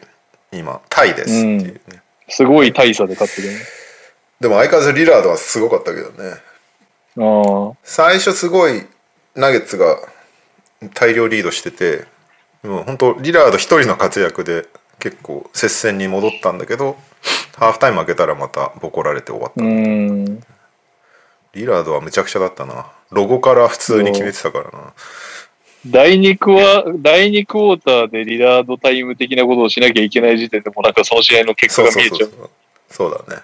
[0.58, 3.60] 今タイですっていうね、すごい大差で勝ってるね。
[4.40, 6.36] でも相変わらずリラードはすごかったけどね
[7.18, 7.78] ああ。
[7.84, 8.86] 最初すごい
[9.36, 9.98] ナゲッツが
[10.94, 12.06] 大量リードしてて
[12.62, 14.68] でも本当リラード一人の活躍で
[15.00, 16.98] 結構接戦に戻ったんだけど
[17.56, 20.42] ハーフタイム負けたらまたボコられて終わった、うん。
[21.54, 24.94] リラードはむちゃくちゃだったなロゴから普通に決めてたからな
[25.88, 32.50] 第2クワ、第2クォーターでリラードタイム的なことをしなきゃいけない時点でもうなんかその試合の結果が見えちゃう。
[32.90, 33.42] そうだね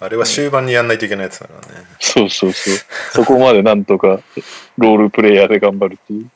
[0.00, 2.74] あれは終盤にやんないといけないやつだからね、そうそうそう。
[3.12, 4.20] そこまでなんとか
[4.76, 6.30] ロールプレイヤーで頑張るっていう。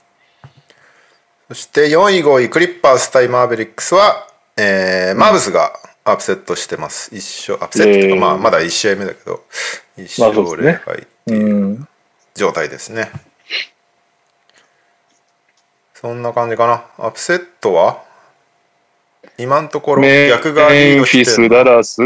[1.49, 5.73] そして4位5位クリッパース対マーベリックスは、えーマーブスが
[6.05, 9.45] アップセットしてます一勝アップセットか、えーまあ、まだ1試合目だけど
[9.99, 11.89] 1まあそう勝0ですね敗っていううん。
[12.35, 13.11] 状態ですね、
[16.03, 16.85] そんな感じかな。
[16.99, 18.03] アップセットは？
[19.39, 22.03] 今のところメ逆がリーンドフィス、ダラス、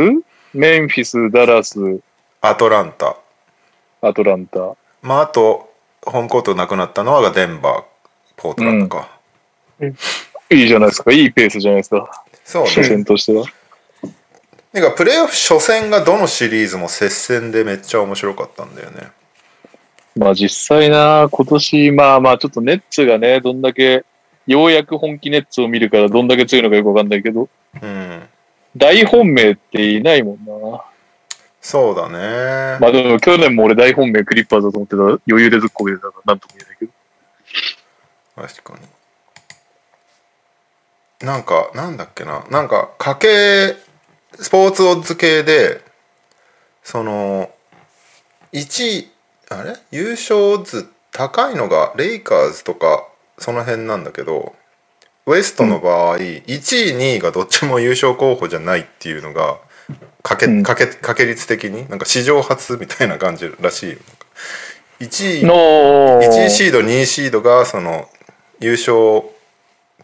[0.53, 2.01] メンフィス、ダラス、
[2.43, 3.17] アトランタ。
[4.03, 4.77] アトランタ。
[5.01, 5.73] まああと
[6.05, 7.85] ホームコートなくなったのはデンバー
[8.37, 9.09] ポートランドか、
[10.51, 11.11] いいじゃないですか。
[11.11, 12.23] いいペースじゃないですか。
[12.45, 12.71] 初そうね。
[12.71, 13.47] 戦としては。
[14.75, 19.09] なんかプレーオフ初戦がどのシリーズも接戦でめっちゃ面白かったんだよね
[20.17, 24.05] まあ実際な、今年、まあまあちょっとネッツがね、どんだけ、
[24.47, 27.49] ようやく本気ネッツを見るからどんだけ強いのかよくわかんないけど、
[27.83, 28.23] うん
[28.77, 30.85] 大本命っていないもんな。
[31.63, 36.93] そうだね、まあでも去年も俺大本命クリッパーズだと思ってたら余裕でずっこけてたからなんとも言えないけど。
[38.37, 38.79] 確か
[41.21, 43.77] になんかなんだっけななんか家計
[44.35, 45.81] スポーツオッズ系で
[46.85, 47.51] その
[48.53, 49.11] 1位
[49.51, 49.77] あれ？
[49.91, 53.07] 優勝オッズ高いのがレイカーズとか
[53.39, 54.55] その辺なんだけど
[55.27, 56.45] ウエストの場合、1位
[56.97, 59.59] 2位がどっちも優勝候補じゃないっていうのが
[60.23, 60.63] かけうん。
[60.63, 63.91] かけかけ率的になんか史上初みたいな感じらしい。
[63.91, 63.97] よ
[65.01, 65.55] 1位の
[66.23, 68.09] 1位シード2位シードがその
[68.61, 69.29] 優勝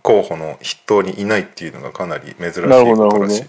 [0.02, 3.44] 候補の筆頭にいないっていうのがかなり珍しいことらしい。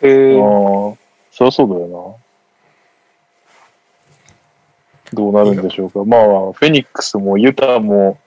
[0.00, 0.96] えー、
[1.30, 2.23] そりゃそうだよな。
[5.14, 6.04] どうなるんでしょうか。
[6.04, 8.18] まあ、フェニックスもユタも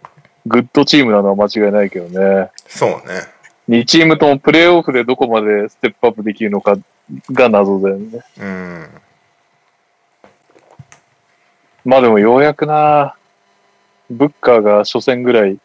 [0.46, 2.50] グッドチームなのは間違いないけどね。
[2.68, 2.98] そうね
[3.70, 6.78] 2チームともプレーオフでどこまでステップアップできるのか
[7.32, 8.20] が謎だよね。
[8.40, 8.88] うん
[11.86, 13.16] まあでもようやくな、
[14.10, 15.58] ブッカーが初戦ぐらい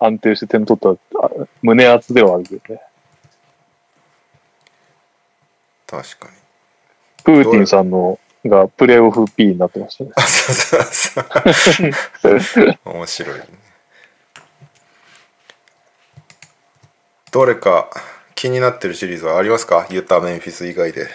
[0.00, 1.30] 安定して点取ったあ
[1.62, 2.80] 胸熱ではあるけどね。
[5.86, 6.34] 確かに
[7.22, 10.10] プーティンさんのがプレーオフ P になってましたね。
[10.16, 10.78] あそうそ
[12.34, 12.78] うそう。
[12.92, 13.46] 面白いね。
[17.32, 17.90] どれか
[18.34, 19.86] 気になってるシリーズはありますか？
[19.90, 21.08] ユタメンフィス以外で。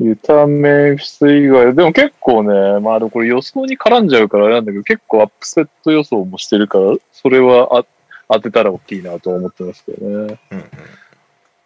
[0.00, 1.84] ユタメンフィス以外、で。
[1.84, 7.84] も結構ね、まあこれ予想に絡んじゃうからあれなんだけど、結構アップセット予想もしてるから、それはあ
[8.28, 10.40] 当てたら大きいなと思ってますけどね。
[10.50, 10.62] うんうん。
[10.62, 10.68] で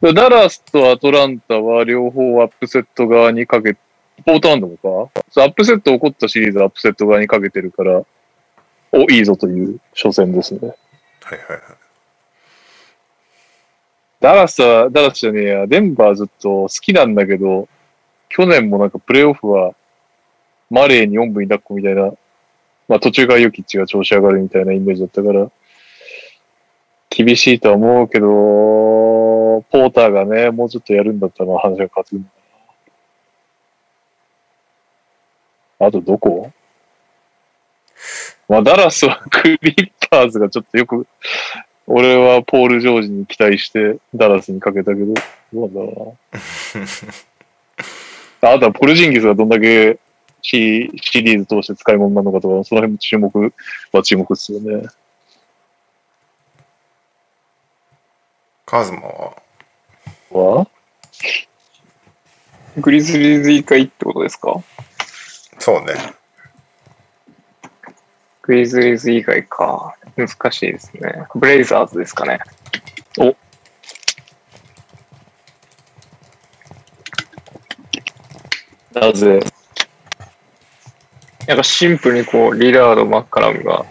[0.01, 3.77] ダラスとアトランタは両方アップセット側にかけ、
[4.25, 5.23] ポートランドもか。
[5.31, 8.03] そうアップセット起こったシリーズはアップセット側にかけてるから、
[8.93, 10.61] お、いいぞという初戦ですね。
[10.61, 11.61] はいはいはい。
[14.21, 17.69] ダラスは、ダラスじゃねえや、デンバーずっと好きなんだけど、
[18.29, 19.75] 去年もなんかプレイオフは、
[20.71, 22.13] マレーに4分に抱っこみたいな、
[22.89, 25.51] まあ途中からヨキッチが調子上がるみたいなイメージだったから、
[27.11, 28.29] 厳しいとは思うけど、
[29.63, 32.25] ポーターがね、もうちょっとやるんだったら話が変わってくる。
[35.81, 36.53] あとどこ？
[38.49, 41.07] まあダラスはクリッパーズがちょっとよく、
[41.87, 46.17] 俺はポール・ジョージに期待してダラスにかけたけど、どうなんだろ
[46.75, 46.79] う
[48.43, 48.51] な。
[48.55, 49.99] あとはポルジンギスがどんだけ
[50.43, 53.55] シシリーズ通して使い物なのかとか、その辺も注目
[53.93, 54.89] は注目ですよね。
[58.65, 59.37] カズマは？
[60.31, 60.69] は？
[62.77, 64.63] グリズリーズ以外ってことですか？
[65.59, 65.95] そうね
[68.43, 69.97] グリズリーズ以外か。
[70.17, 71.27] 難しいですね。
[71.35, 72.41] ブレイザーズですかね。
[78.95, 79.41] なぜ？
[81.47, 83.87] なんかシンプルにこう、リラード、マッカラムが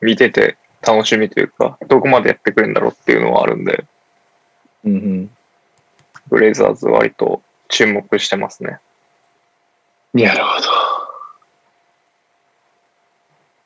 [0.00, 3.84] 見てて楽しみというか、どこまでやってくれるんだろうっていうのはあるんで、
[4.84, 5.30] うんうん。
[6.30, 8.78] ブレイザーズ割と注目してますね。
[10.14, 10.68] なるほど。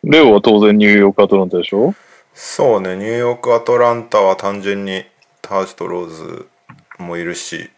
[0.04, 1.94] レオは当然ニューヨークアトランタでしょ？
[2.34, 2.96] そうね。
[2.96, 5.04] ニューヨークアトランタは単純に
[5.40, 6.48] タージとローズ
[6.98, 7.70] もいるし。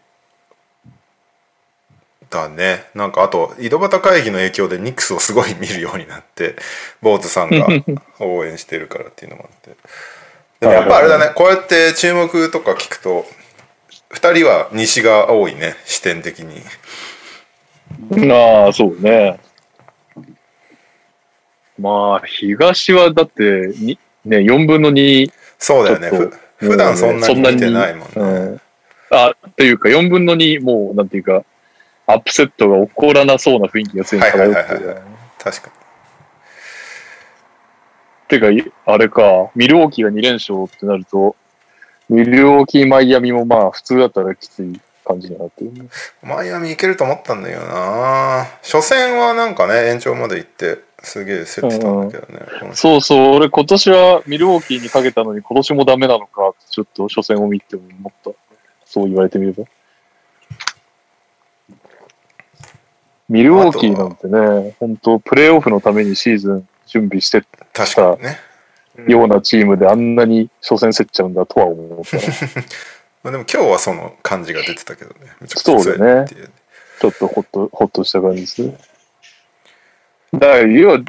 [2.29, 2.89] だね。
[2.93, 6.55] なんかあと井戸端会議の影響でニックスをすごい見るようになって
[7.01, 7.67] 坊主さんが
[8.19, 9.77] 応援してるからっていうのもあって。
[10.59, 11.31] でもやっぱあれだね。
[11.35, 13.25] こうやって注目とか聞くと
[14.11, 16.61] 2人は西が多いね視点的に
[18.31, 19.39] ああ、そうね。
[21.79, 26.09] まあ、東はだって、にね、4分の2、そうだよね。
[26.09, 28.11] ふ普段そんなに見てないもんね。
[28.15, 28.23] う
[28.55, 28.61] ん。
[29.11, 31.43] あ、というか、4分の2、もう、なんていうか、
[32.07, 35.01] アップセットが起こらなそうな雰囲気が常に漂ってるはいはいはいは。
[35.37, 35.73] 確かに。
[38.27, 41.35] てか、いあれか、ミルウォーキーが2連勝ってなると、
[42.09, 45.87] ミルウォーキー、マイアミもまあ、普通だったらきつい感じになってるね。
[46.23, 58.31] マイアミ行けると思ったんだよな初戦はなんかね延長まで行ってすげえ競ってたんだけどね、そうそう、俺今年はミルウォーキーにかけたのに今年もダメなのか、ちょっと初戦を見て思った。
[58.85, 59.63] そう言われてみれば。
[63.29, 67.43] ミルウォーキーなんてね、本当プレーオフのためにシーズン準備して
[67.73, 68.39] 確かにね
[69.07, 72.17] ようなチームであんなに初戦競っちゃうんだとは思った。
[73.23, 76.49] まあ、でも今日はその感じが出てたけどねめちゃくちゃ強いっていう
[76.99, 78.77] ちょっとほっと、ほっとした感じですね。
[80.33, 80.99] だから、要は、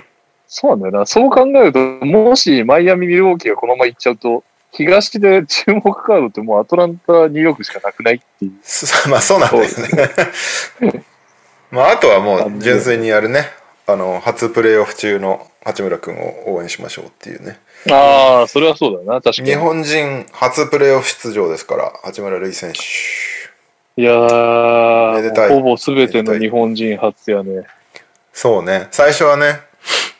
[0.46, 1.06] そうなんだよな。
[1.06, 8.52] そう考えると、もしマイアミ・ミルウォーキーがこのまま行っちゃうと、東で注目カードってもうアトランタ、ニューヨークしかなくないっていう。
[8.62, 11.04] そ まあそうなんだよね
[11.70, 13.50] まああとはもう純粋にやるね
[13.86, 17.58] あの初プレーオフ中の八村君を応援しましょうっていうね
[17.90, 19.20] ああ、それはそうだな。
[19.20, 19.50] 確かに。
[19.50, 22.80] 日本人初プレーオフ出場ですから八村塁選手
[24.00, 27.66] いやー、めでたいほぼ全ての日本人初やね。
[28.32, 29.62] そうね最初はね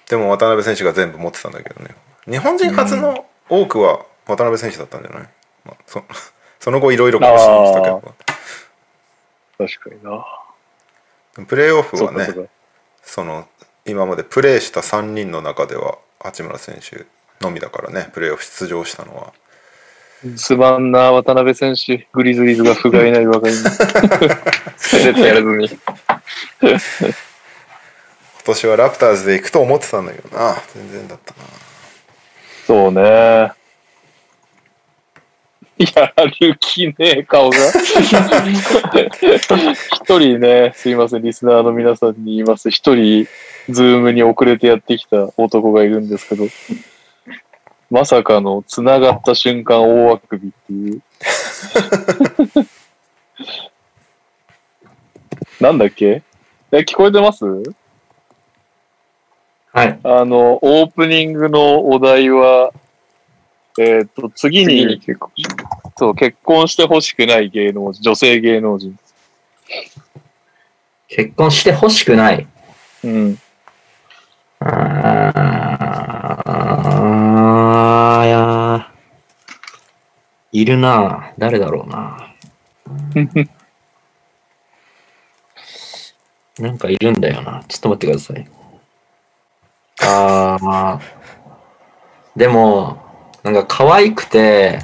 [0.09, 1.95] でも渡辺選手が全部持ってたんだけどね
[2.29, 5.29] 日本人初の多くは渡辺選手だったんじゃない、
[5.65, 6.03] まあ、そ
[6.59, 8.03] その後いろいろ更新したけど
[9.59, 11.47] 確かにな。
[11.47, 12.49] プレーオフはね。
[13.03, 13.47] その
[13.87, 17.07] 今までプレーした3人の中では八村選手
[17.41, 19.33] のみだからねプレーオフ出場したのは
[20.37, 22.09] すまんな、渡辺選手。
[22.13, 23.59] グリズリーズが不甲斐ない若いに。
[24.77, 25.69] せめてやらずに。
[26.59, 26.73] 今
[28.47, 31.39] 年はラプターズで行くと思ってたんだけどな全然だったな
[32.67, 33.53] そうね。
[35.79, 37.57] やる気ねえ、顔が。
[39.95, 42.71] 一人ね、すいません、リスナーの皆さんに言います。
[42.71, 43.29] 一人、
[43.69, 46.49] ズームに遅れてやってきた男がいるんですけど、
[47.91, 51.03] まさかの繋がった瞬間大あくびっていう。
[55.61, 56.23] なんだっけ？
[56.71, 57.45] え、聞こえてます？
[59.73, 59.99] はい。
[60.03, 62.73] あの、オープニングのお題は、
[63.79, 65.31] えっ、と、次次にに結構。
[65.97, 68.99] そう結婚してほしくない芸能人、女性芸能人。
[71.09, 72.47] 結婚してほしくない。
[73.05, 73.39] うん。
[74.61, 82.35] あー、いやーいるな誰だろうな
[86.59, 87.63] なんかいるんだよな。
[87.69, 88.45] ちょっと待ってください。
[90.01, 92.99] あー、でも、
[93.45, 94.81] なんか可愛くて、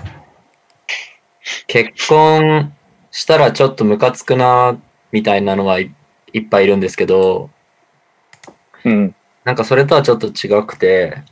[1.66, 2.72] 結婚
[3.10, 4.78] したらちょっとムカつくな、
[5.10, 5.92] みたいなのはい、
[6.32, 7.50] いっぱいいるんですけど、
[8.84, 9.14] うん。
[9.42, 11.22] なんかそれとはちょっと違くて、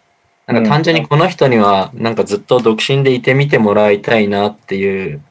[0.46, 5.22] なんか単純にこの人にはなんかずっと独身でいてみてもらいたいなっていう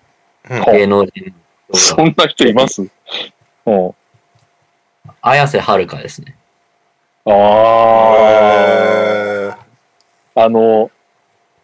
[0.50, 1.32] うん芸能人の
[1.74, 2.82] 人が、そんな人います？
[2.82, 2.86] う
[3.72, 3.92] ん。
[5.22, 6.36] 綾瀬はるかですね。
[7.26, 7.32] あ
[10.36, 10.90] あ、あの、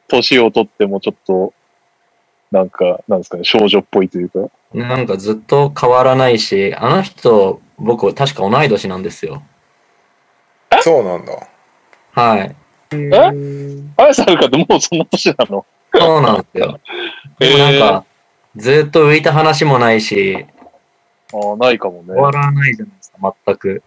[0.08, 1.54] 年をとってもちょっと、
[2.52, 4.52] なんか、なんですかね、少女っぽいというか。
[4.74, 9.42] なんかずっと変わらないし、あの人、僕確か同い年なんですよ。
[10.82, 11.48] そうなんだ
[12.12, 12.56] はい。
[12.90, 15.66] 綾瀬はるかってもうそんな年なの？
[15.94, 16.80] そうなんですよ。
[17.40, 18.06] でもなんか、
[18.56, 20.46] ずっと浮いた話もないし、
[21.34, 22.16] ああ、ないかもね変。
[22.16, 23.84] わらないじゃないですか、全く。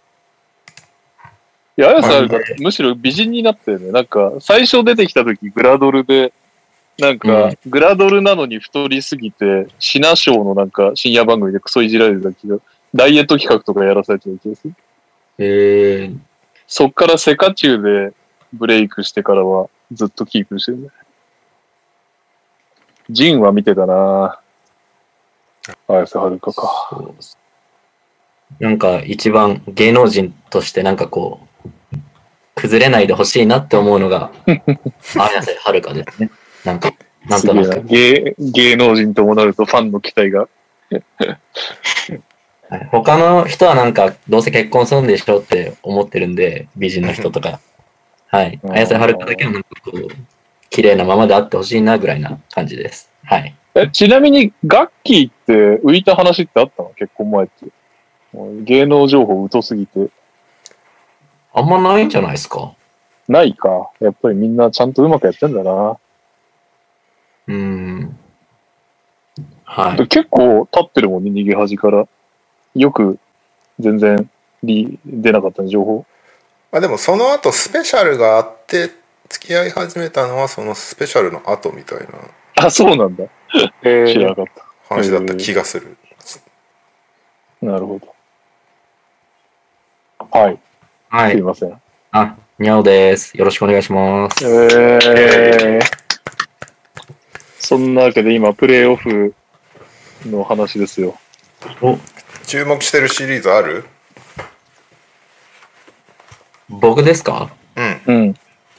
[1.76, 3.90] いや、綾瀬はるかむしろ美人になってね。
[3.92, 6.32] なんか、最初出てきた時グラドルで、
[6.98, 12.58] なんか、うんグラドルなのに太りすぎて、シナショーのなんか深夜番組でクソいじられてた気が、
[12.94, 14.74] ダイエット企画とかやらされてた気がする。
[15.38, 16.18] えー、
[16.66, 18.12] そっからセカチュウで
[18.52, 20.88] ブレイクしてからはずっとキープしてるね。
[23.08, 24.40] ジンは見てたな
[25.88, 27.12] 綾瀬はるかか。
[28.58, 31.68] なんか一番芸能人としてなんかこう、
[32.54, 36.30] 崩れないでほしいなって思うのが、 綾瀬はるかですね。
[36.64, 36.92] なんか、
[37.26, 37.82] なんとなく。
[37.84, 40.48] 芸芸能人ともなるとファンの期待が。
[42.68, 47.58] はい他の人はなんか、どうせ結婚するんでしょって思ってるんで、美人の人とか。
[48.30, 48.60] はい。
[48.62, 50.08] うん綾瀬はるかだけはなんかこう、
[50.70, 53.10] 綺麗なままであってほしいなぐらいな感じです。
[53.24, 53.54] はい。
[53.74, 56.90] えちなみに、ガッキーって浮いた話ってあったの？
[56.96, 57.66] 結婚前って。
[58.62, 60.08] 芸能情報疎すぎて。
[61.52, 62.72] あんまないんじゃないですか？
[63.28, 63.90] ないか。
[64.00, 65.98] やっぱりみんなちゃんとうまくやってんだな。
[67.48, 68.18] うん。
[69.64, 70.08] はい。
[70.08, 72.06] 結構立ってるもんね、逃げ恥から。
[72.76, 73.18] よく
[73.80, 74.30] 全然
[74.62, 76.06] リ出なかったね、情報。
[76.72, 78.90] まあでもその後スペシャルがあって
[79.28, 82.06] 付き合い始めたのはそのスペシャルの後みたいな
[82.66, 83.24] あ、そうなんだ。
[83.82, 84.64] え知らなかった。
[84.94, 85.96] 話だった気がする。
[87.62, 88.14] なるほど。
[90.30, 90.58] はい。
[91.08, 91.32] はい。
[91.32, 91.80] すいません。
[92.12, 93.36] あ、にゃおです。
[93.36, 94.44] よろしくお願いします。
[94.44, 95.80] えー、
[97.58, 99.34] そんなわけで今、プレイオフ
[100.26, 101.16] の話ですよ。
[101.80, 101.98] お、
[102.46, 103.84] 注目してるシリーズある？
[106.70, 107.50] 僕ですか？
[107.76, 108.34] うんうん。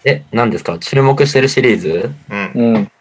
[0.06, 0.80] え、何ですか？
[0.80, 2.12] 注目してるシリーズ？
[2.30, 2.92] うんうん。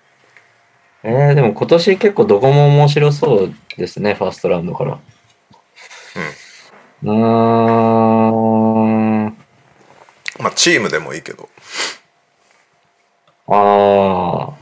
[1.02, 4.98] えー、でも今年結構どこも面白そうですね、ファーストラウンドから。
[7.02, 7.14] うーん。
[10.38, 11.48] まあチームでもいいけど
[13.46, 14.52] あ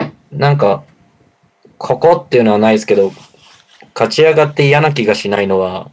[0.00, 0.10] あ。
[0.30, 0.84] なんか、
[1.78, 3.12] ここっていうのはないですけど、
[3.94, 5.90] 勝ち上がって嫌な気がしないのは、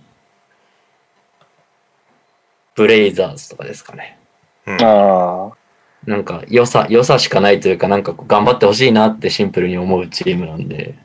[2.79, 4.17] ブレイザーズとかですかね。
[4.65, 6.09] ああ。
[6.09, 10.95] なんか、良さ、良さしかないというか、なんか頑張ってほしいなってシンプルに思うチームなんで、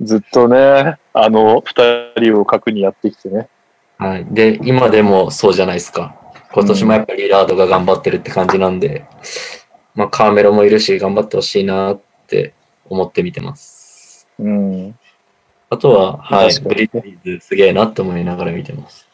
[0.00, 3.50] ずっとね、あの、二人を核にやってきてね。
[3.98, 4.26] はい。
[4.30, 6.16] で、今でもそうじゃないですか。
[6.50, 9.04] 今年もやっぱりリラードが頑張ってるって感じなんで、
[9.94, 12.54] まあ、カーメロもいるし、頑張ってほしいなって
[12.88, 14.26] 思って見てます。
[14.38, 14.98] うん。
[15.68, 19.06] あとは、はい、ブリッジーズすげえなって思いながら見てます。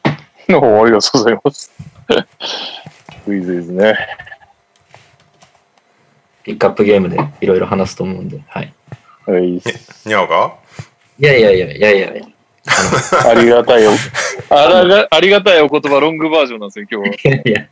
[0.48, 1.72] の方ありがとうございます。
[3.26, 3.96] ウィズイズね。
[6.42, 8.72] ピックアップゲームでいろいろ話すと思うんで、はい。
[9.26, 9.62] はい。
[10.06, 10.54] にゃおが
[11.18, 12.26] いやいやいやいやいやいや。
[13.28, 13.92] ありがたいお、
[14.50, 17.14] あらが、ありがたいお言葉、ロングバージョンなんですよ、今日は。
[17.36, 17.68] いやいや、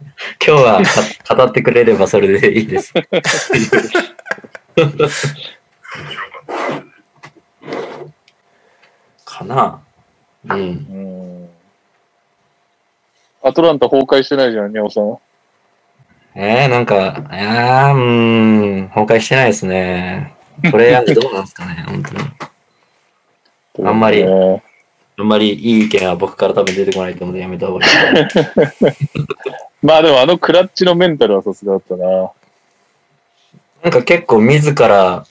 [0.46, 0.82] 今日は
[1.24, 2.92] か語ってくれればそれでいいです。
[9.24, 9.80] かな
[10.48, 10.60] うん。
[10.60, 11.45] うん。
[13.46, 15.18] アトランタ崩壊してないじゃん、ニャオさん。
[16.34, 20.34] えー、なんか、あーうーん、崩壊してないですね。
[20.68, 23.88] トレイヤングどうなんですかね、 本当に。
[23.88, 24.64] あんまりね
[25.18, 27.92] あんまりいい意見は僕から多分出てこないと思うのでやめた方がいい。
[29.80, 32.32] まあでもあのクラッチのメンタルはさすがだったな。
[33.84, 35.24] なんか結構自ら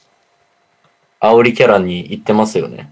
[1.20, 2.89] 煽りキャラに行ってますよね。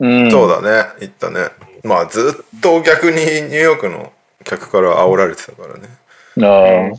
[0.00, 0.30] うん。
[0.30, 1.50] そうだね言ったね
[1.84, 4.12] まあずっと逆にニューヨークの
[4.46, 5.88] 客から煽られてたからね
[6.42, 6.98] ああ。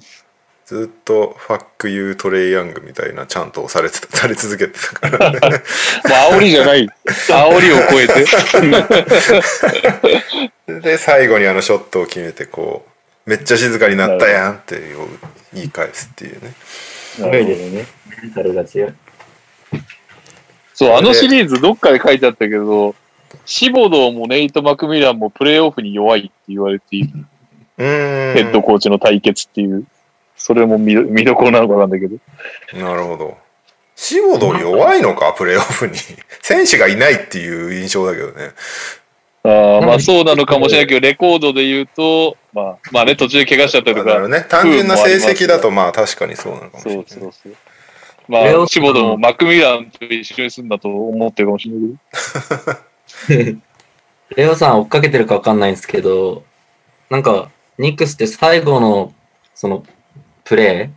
[0.66, 5.40] ずっと「ファックユートレイヤング」みたいなちゃんとされてたされ続けてたからね
[6.04, 6.90] まあ煽りじゃない。
[7.06, 8.26] 煽りを超えて。
[10.82, 12.86] で最後にあのショットを決めてこ
[13.26, 14.82] うめっちゃ静かになったやんって
[15.54, 16.54] 言い返すっていうね
[17.18, 17.86] すごいですね。
[18.22, 18.94] メンタルが強い。
[20.74, 22.94] そう、あのシリーズどっかで書いてあったけど、
[23.46, 27.26] シボドーもネイト・マクミランもプレイオフに弱いって言われている。
[27.78, 29.86] ヘッドコーチの対決っていう。
[30.36, 32.18] それも見ど見どころなのかわかんないけど。
[32.74, 33.38] なるほど
[33.96, 35.34] シボド弱いのか？
[35.34, 35.94] プレーオフに
[36.44, 38.52] 選手がいないっていう印象だけどね
[39.44, 44.28] ああ、まあそうなのかもしれないけど、レコードで言うと、まあ、まあね、途中で怪我しちゃったりとかだから。
[44.30, 47.56] ね単純な成績だとまあ確かにそうなのかもしれそないうそうそう。
[48.28, 51.98] まあ、レオシボドーもマクミランと一緒にするんだと思ってるかもしれない
[53.28, 53.60] けど。
[54.36, 56.44] レオさん追っかけてるかわかんないんですけど、
[57.10, 59.14] なんか、ニックスって最後の、
[59.54, 59.84] その、
[60.44, 60.92] プレ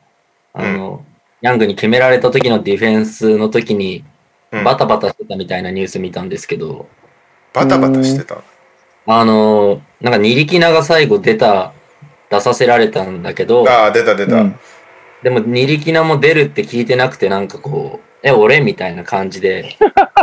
[0.54, 1.04] ー、あの、
[1.40, 4.04] ヤングに決められた時のディフェンスの時に、
[4.52, 4.64] うん。
[4.64, 6.88] バタバタしてたみたいなニュース見たんですけど、
[7.52, 8.42] バタバタしてた？
[9.06, 11.72] あの、なんか、二力名が最後出た、
[12.30, 14.58] 出させられたんだけど、ああ出た出た、うん。
[15.22, 18.60] でも二力名も出るって聞いてなくて、なんかこう、え、俺？
[18.60, 19.76] みたいな感じで、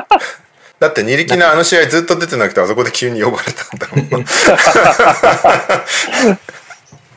[0.80, 4.26] だって二力のあの試合ずっと出てなくてあそこで急に呼ばれたんだもん。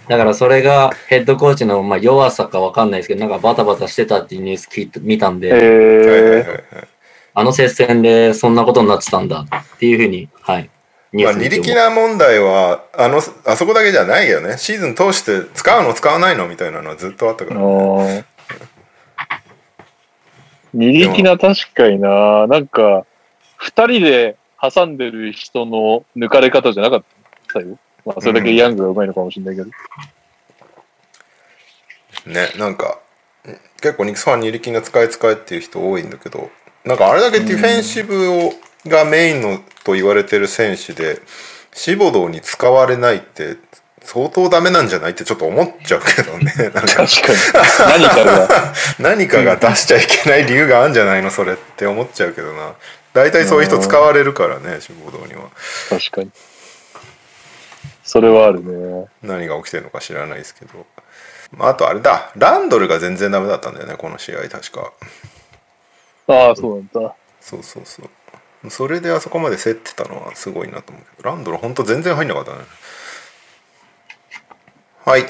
[0.08, 6.64] だからそれがヘッドコーチのまあ弱さかわかんないですけど、なんかバタバタしてたっていうニュース聞いて見たんで、
[7.32, 10.70] あの接戦でそんなことになってたんだっていうふうに、はい。
[11.12, 14.56] ニュまあ、ース見て二力な問題はあのあそこだけじゃないよね。
[14.58, 18.24] シーズン通して使うの使わないのみたいなのはずっとあったから、ね、
[20.72, 23.04] 二力な確かにな、なんか、
[23.60, 27.02] 二人で挟んでる人の抜かれ方じゃなかっ
[27.52, 27.78] たよ。
[28.06, 29.70] まあ、それだけヤングがうまいのかもしれないけど。
[32.26, 32.98] ねなんか
[33.80, 36.50] 結構ニックスファン二力な使い使いっていう人多いんだけど
[36.84, 38.52] なんかあれだけディフェンシブを、
[38.86, 41.20] がメインのと言われてる選手で
[41.72, 43.56] シボドーに使われないって
[44.02, 46.52] 相当ダメなんじゃないってちょっと思っちゃうけどね。
[46.56, 47.06] なんか確かに。
[48.00, 48.74] 何かが。
[48.98, 51.30] 何かが出しちゃいけない理由があるんじゃないの？
[51.30, 52.74] それって思っちゃうけどな。
[53.12, 55.50] 大体そういう人使われるからね、志望動には。
[55.88, 56.30] 確かに。
[58.04, 59.06] それはあるね。
[59.22, 60.86] 何が起きてるのか知らないですけど。
[61.52, 62.32] まああとあれだ。
[62.36, 64.92] ランドルが全然ダメだったんだよね、この試合確か。
[66.28, 67.14] ああ、そうなんだ。
[67.40, 68.70] そうそうそう。
[68.70, 72.58] それであそこまで競ってたのはすごいなと思うけど、ランドルほんと全然入んなかったね。
[75.04, 75.24] はい。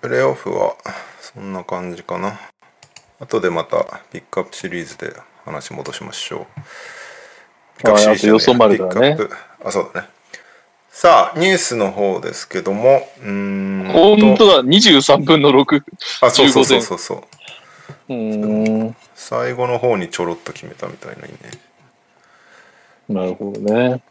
[0.00, 0.74] プレーオフは
[1.20, 2.38] そんな感じかな。
[3.20, 5.14] 後でまたピックアップシリーズで
[5.44, 6.60] 話戻しましょう。
[7.78, 9.30] ピックアップシリーズねピックアップ
[9.64, 10.08] あ、そうだね。
[10.90, 13.92] さあ、ニュースの方ですけども、うーんと。
[14.26, 15.82] 本当だ、23分の6。
[16.20, 17.22] あ、そうそうそうそうそう。
[18.08, 18.96] うーん。
[19.14, 21.58] 最後の方にちょろっと決めたみたいなイメージ。
[23.08, 24.02] なるほどね。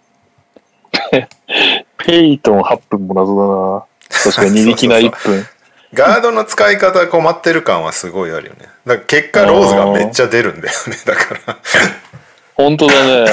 [1.12, 1.28] ペ
[1.98, 4.24] ペイトン8分も謎だな。
[4.24, 5.48] 確かに 2力な1分。
[5.94, 8.60] ガードの使い方困ってる感はすごいあるよね。
[8.86, 10.98] だから結果ローズがめっちゃ出るんだよね。
[11.06, 11.58] だから。
[12.56, 13.32] 本当だね。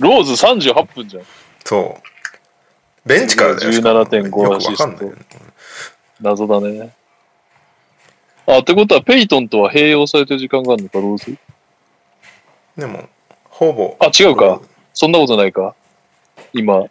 [0.00, 1.24] ローズ38分じゃん。
[1.64, 3.08] そう。
[3.08, 3.72] ベンチからだよ。
[3.72, 5.16] しかも17.5よくわかんないよね。
[6.20, 6.90] 謎だね。
[8.46, 11.36] あ、ってことはペイトンとは併用されてる時間があるのか、ローズ？
[12.76, 13.08] でも、
[13.44, 13.96] ほぼ。
[14.00, 14.60] あ、違うか。
[14.92, 15.74] そんなことないか。
[16.52, 16.84] 今、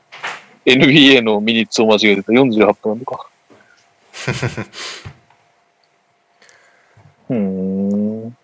[0.66, 3.28] NBA の minutes を間違えてた48分なのか。
[7.30, 8.38] うーん。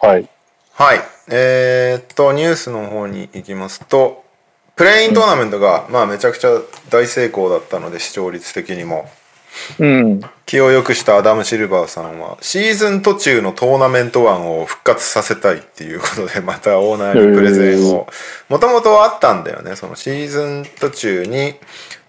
[0.00, 0.28] はい。
[0.72, 1.00] はい。
[1.28, 4.24] えーっと、ニュースの方に行きますと、
[4.76, 6.50] プレイントーナメントが、まあめちゃくちゃ
[6.90, 9.10] 大成功だったので、視聴率的にも。
[9.78, 10.20] うん。
[10.44, 18.06] 気を良くしたアダム・シルバーさんはシーズン途中のトーナメント案を復活させたいっていうことで またオーナーにプレゼンを
[18.48, 21.56] もともとあったんだよねそのシーズン途中に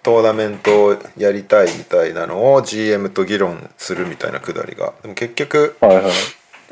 [0.08, 6.04] トーナメントをやりたいみたいなのを GM と議論するみたいなくだりがでも結局はいはい。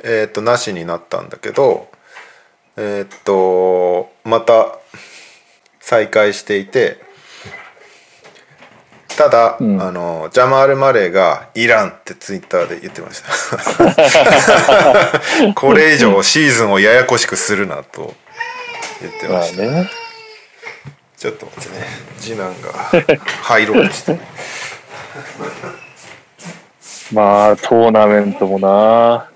[0.02, 1.90] えーっとなしになったんだけど
[2.78, 4.78] えーっとまた
[5.80, 6.98] 再開していて
[9.18, 13.28] ただ、うんあのジャマール・マレーが「いらん」ってツイッターで言ってました
[15.54, 18.14] これ以上シーズンをややこしくするなと
[19.02, 20.05] 言ってまあました、ね。
[21.16, 21.84] ちょっと待ってね
[22.18, 22.72] 次男が
[23.42, 24.18] 入ろうとして
[27.12, 29.30] まあ、トーナメントもな。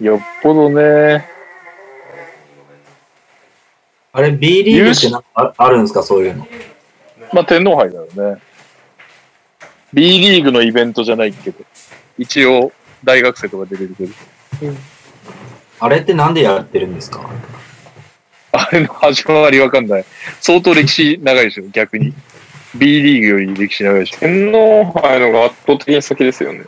[0.00, 1.28] よっぽどね。
[4.12, 6.46] あれ、B リーグってなんかああるんですか、そういうの。
[7.34, 8.40] まあ、天皇杯だよね。
[9.92, 11.62] B リーグのイベントじゃないけど、
[12.16, 12.72] 一応、
[13.04, 14.12] 大学生とか出てるけど。
[15.80, 17.28] あれってなんでやってるんですか？
[18.52, 20.04] あれの始まりわかんない。
[20.40, 22.14] 相当歴史長いでしょ、逆に。
[22.74, 24.18] B リーグより歴史長いでしょ。
[24.18, 26.64] 天皇杯のが圧倒的に先ですよね。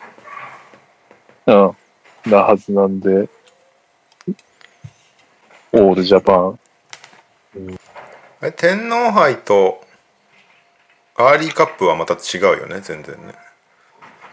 [1.46, 1.76] うん。
[2.26, 3.28] なはずなんで。
[5.72, 6.58] オールジャパン。
[8.40, 9.84] あれ天皇杯と
[11.16, 13.34] アーリーカップはまた違うよね全然ね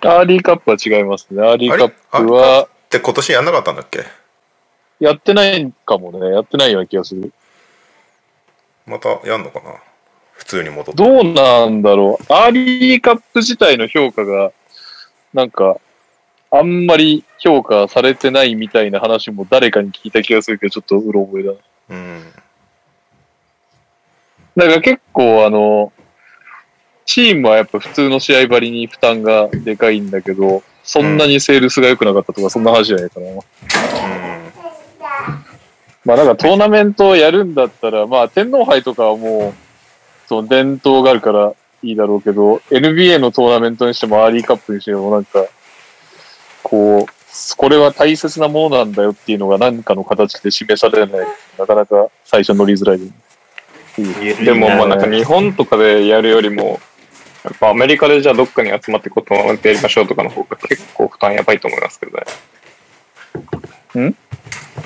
[0.02, 1.42] アーリーカップは違いますね。
[1.42, 4.04] アーリーカップはで今年やんなかったんだっけ？
[5.00, 6.34] やってないかもね。
[6.34, 7.32] やってないような気がする。
[8.86, 9.76] またやんのかな？
[10.34, 12.34] 普通に戻ってどうなんだろう。
[12.34, 14.52] アーリーカップ自体の評価が、
[15.34, 15.78] なんか、
[16.52, 21.58] あんまり評価されてないみたいな話も誰かに聞いた気がするけど、ちょっとうろ覚えだな。
[21.90, 22.24] うん
[24.56, 25.94] だから結構あの、
[27.06, 33.28] チームはやっぱ普通の試合ばりに負担がでかいんだけど、そんなにセールスが良くなかったとか、そんな話じゃないかな。
[36.08, 39.54] まあなんかトーナメントをやるんだったら、まあ天皇杯とかはもう、
[40.26, 41.54] その伝統があるから
[41.84, 45.46] いいだろうけど、NBA のトーナメントにしてもアーリーカップにしてもなんか、
[46.64, 51.28] こう、これは大切なものなんだよっていうのが何かの形で示されない。
[51.60, 54.46] なかなか最初乗りづらい。
[54.46, 56.80] でもまあなんか日本とかでやるよりも、
[57.44, 62.24] やっぱアメリカでじゃあどっかに集まってこうトーナメントやりましょうとかの方が結構負担やばいと思いますけどね。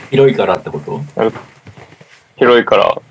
[0.10, 1.02] 広いからってこと？
[2.38, 3.02] 広いから、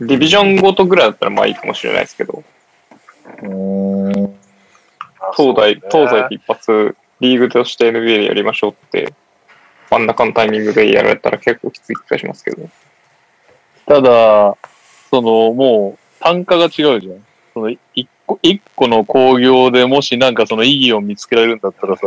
[0.00, 2.42] ディビジョンごとぐらいだったらまあいいかもしれないですけど、
[3.42, 4.34] うーん。
[5.36, 9.14] 東西、東西一発リーグとして NBA でやりましょうって、
[9.90, 12.70] 真ん中のタイミングでやられたら結構きつい気がしますけどね。
[13.86, 14.56] ただ、
[15.10, 17.00] その、もう、単価が違うじゃん。
[17.52, 22.06] その、一個、一個の興行でもしなんかその意義を見つけられるんだったらさ、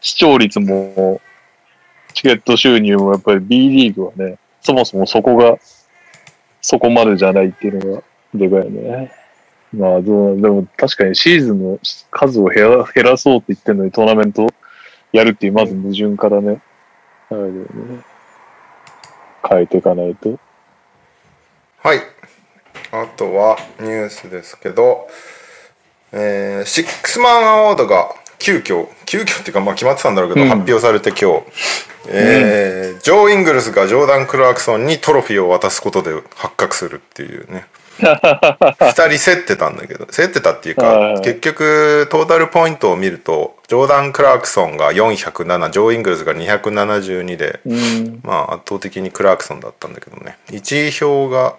[0.00, 1.20] 視聴率も、
[2.14, 5.58] チケット収入もやっぱり B リーグはね、そもそもそこが、
[6.60, 8.02] そこまでじゃないっていうのが、
[8.34, 9.12] でかいよね。
[9.72, 11.78] まあどう、でも確かにシーズンの
[12.10, 14.46] 数を減ら減らそうって言ってるのにトーナメント
[15.12, 16.60] やるっていう、まず矛盾からね、
[17.30, 17.68] あれだよね。
[19.48, 20.38] 変えていかないと。
[21.78, 22.00] はい。
[22.90, 25.08] あとはニュースですけど、
[26.12, 30.48] えー、シックスマンアワードが急遽、急遽っていうかまあ決まってたんだろうけど、うん。
[30.48, 31.44] 発表されて今日、
[32.08, 37.66] えージョー・イングルスがジョーダン・クラークソンにトロフィーを渡すことで発覚するっていうね。
[37.98, 41.14] 二人競ってたんだけど、競ってたっていうはい。
[41.16, 48.20] か、結局トータルポイントを見ると、ジョーダン・クラークソンが407、ジョー・イングルスが272で、うん。
[48.22, 50.38] まあ圧倒的にクラークソンだったんだけどね。
[50.50, 51.56] 1位票が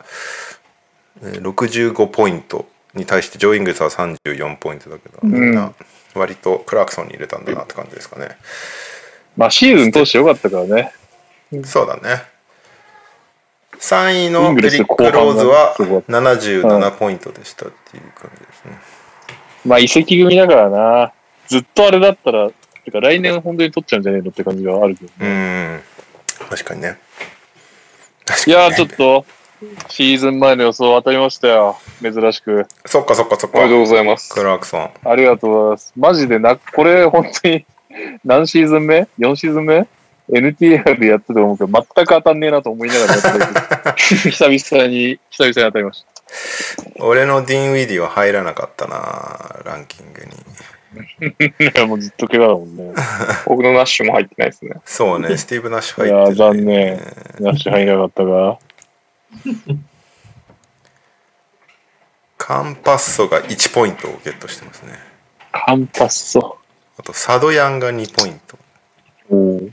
[1.24, 5.74] えー65ポイントに対してジョー・イングルスは34ポイントだけど、みんな
[6.16, 8.38] 割とクラークソンに入れたんだなって感じですかね、
[9.38, 10.94] まあシーズン通してよかったからね。
[11.64, 12.24] そうだね。
[13.80, 16.20] 3位イのデリック・ローズは後半がす
[16.66, 18.78] ご77ポイントでしたっていう感じですね、
[19.66, 21.14] まあ移籍組だからな。
[21.48, 22.50] ずっとあれだったら、
[22.84, 25.76] てか来年本当に取っちゃうんじゃねえのって感じはあるけどうね。
[25.78, 25.82] ん。
[26.50, 26.98] 確かにね。
[28.26, 28.60] 確かにね。
[28.60, 29.26] いやーちょっと、
[29.90, 31.78] シーズン前の予想当たりましたよ。
[32.02, 32.66] 珍しく。
[32.86, 34.34] そっかそっかそっおめでとうかございます。
[34.34, 35.94] クラークソンありがとうございます。
[35.98, 37.66] マジでな、これ本当に
[38.24, 39.88] 何シーズン目 ?4 シーズン目
[40.30, 46.06] ?NTR でやってたと思うけど、全く当たんねえなと思いながらやって久々に、久々に当たりまし
[47.00, 51.64] 俺のディーン・ウィディは入らなかったなランキングにた。
[51.66, 52.94] いや、もうずっと怪我だもんね。
[53.46, 54.76] 僕のナッシュも入ってないですね。
[54.86, 56.98] そうね、スティーブ・ナッシュ入ってる、残念。
[57.40, 58.58] ナッシュ入らなかったが。
[62.38, 64.98] カンパッソが1ポイントをゲットしてますね。
[65.52, 66.58] カンパッソ。
[66.98, 68.58] あと、サドヤンが2ポイント。
[69.30, 69.72] おー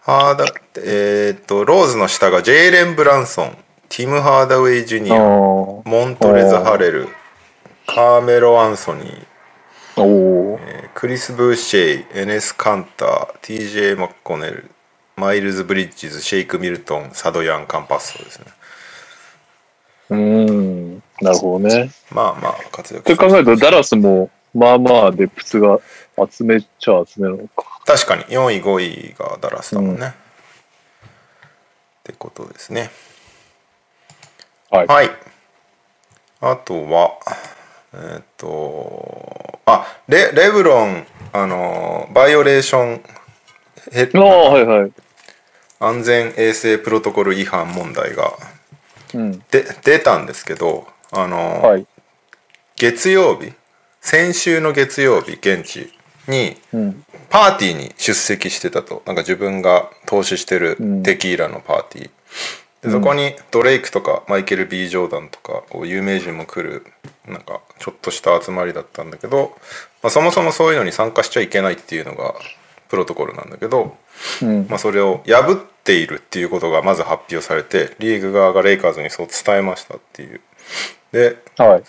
[0.00, 0.44] ハーダ、
[0.76, 3.56] えーっと、ローズの下がジェイレン・ブランソン、
[3.88, 5.20] ティム・ハーダウェイ・ジュニあア、ー
[5.88, 7.08] モントレズ・ハレル、
[7.86, 14.70] カーメロ・アンソニー、おーえークリス・ブーシェイ、エネス・カンター、TJ・ マッコネル、
[15.16, 18.46] マイルズ・ブリッジズ、シェイク・ミルトン、サドヤン・カンパッソですね。
[20.10, 21.02] うーん。
[21.20, 21.90] なるほどね。
[22.10, 25.78] まあまあ、活躍って考えると、ダラスも、まあまあ、デプスが
[26.30, 27.80] 集めちゃ集めるのか。
[27.86, 30.12] 確かに4位5位がダラスだもんね、うんっ
[32.04, 32.90] てことですね
[34.70, 35.10] はいはい
[36.42, 37.18] あとは
[37.94, 43.02] えーっとあレレブロンあのバイオレーション
[43.92, 44.92] へああ、はいはい。
[45.86, 48.32] 安全衛生プロトコル違反問題が
[49.14, 49.38] うん。
[49.50, 51.86] で出たんですけどあの、はい。
[52.76, 53.52] 月曜日
[54.00, 55.92] 先週の月曜日現地
[56.28, 57.04] にうん。
[57.30, 62.10] パーティーに出席してたとなんか自分が投資してるうんテキーラのパーティー、
[62.84, 66.86] でそこにドレイクとかマイケル・ B・ ジョーダンとかこう有名人も来る
[67.26, 69.56] なんかちょっとした集まりだったんだけど、
[70.02, 72.34] まあ、そもそもそういうのに参加しちゃいけないっていうのが
[72.94, 73.96] プロトコルなんだけど、
[74.40, 74.66] うん。
[74.68, 80.40] まあ、それを破っているっていうことがまず発表されてリーグ側がレイカーズにそう伝えましたっていう
[81.10, 81.82] ではい。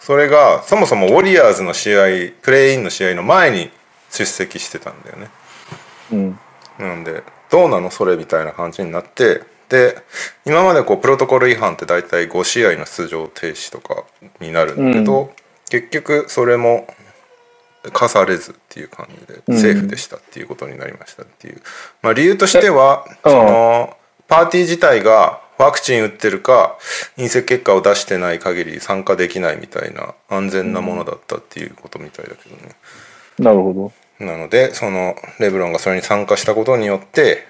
[0.00, 2.04] それがそもそもウォリアーズの試合
[2.42, 3.70] プレーインの試合の前に
[4.10, 5.30] 出席してたんだよね
[6.12, 6.38] うん。
[6.78, 7.90] なんでどうなの？
[7.90, 9.40] それみたいな感じになって
[9.70, 9.96] で
[10.44, 14.04] 今までこうプロトコル違反って大体5試合の出場停止とか
[14.40, 15.30] になるんだけど、う
[15.70, 16.86] 結局それも
[17.92, 21.62] 課されずっていう感じでうんセーフでしたっていうことになりましたっていう、
[22.02, 23.96] まあ、理由としてはえその
[24.28, 26.76] パーティー自体がワクチン打ってるか
[27.16, 32.74] 陰性結果を出してない限り参加できないみたいな安全なものだったっていうことみたいだけどね。
[33.38, 34.24] なるほど。
[34.24, 37.46] なのでそのレブロンがそれに参加したことによって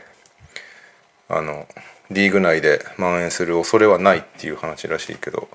[1.29, 1.67] あの
[2.11, 5.49] リーグ内で蔓延する恐れはないっていう話らしいけど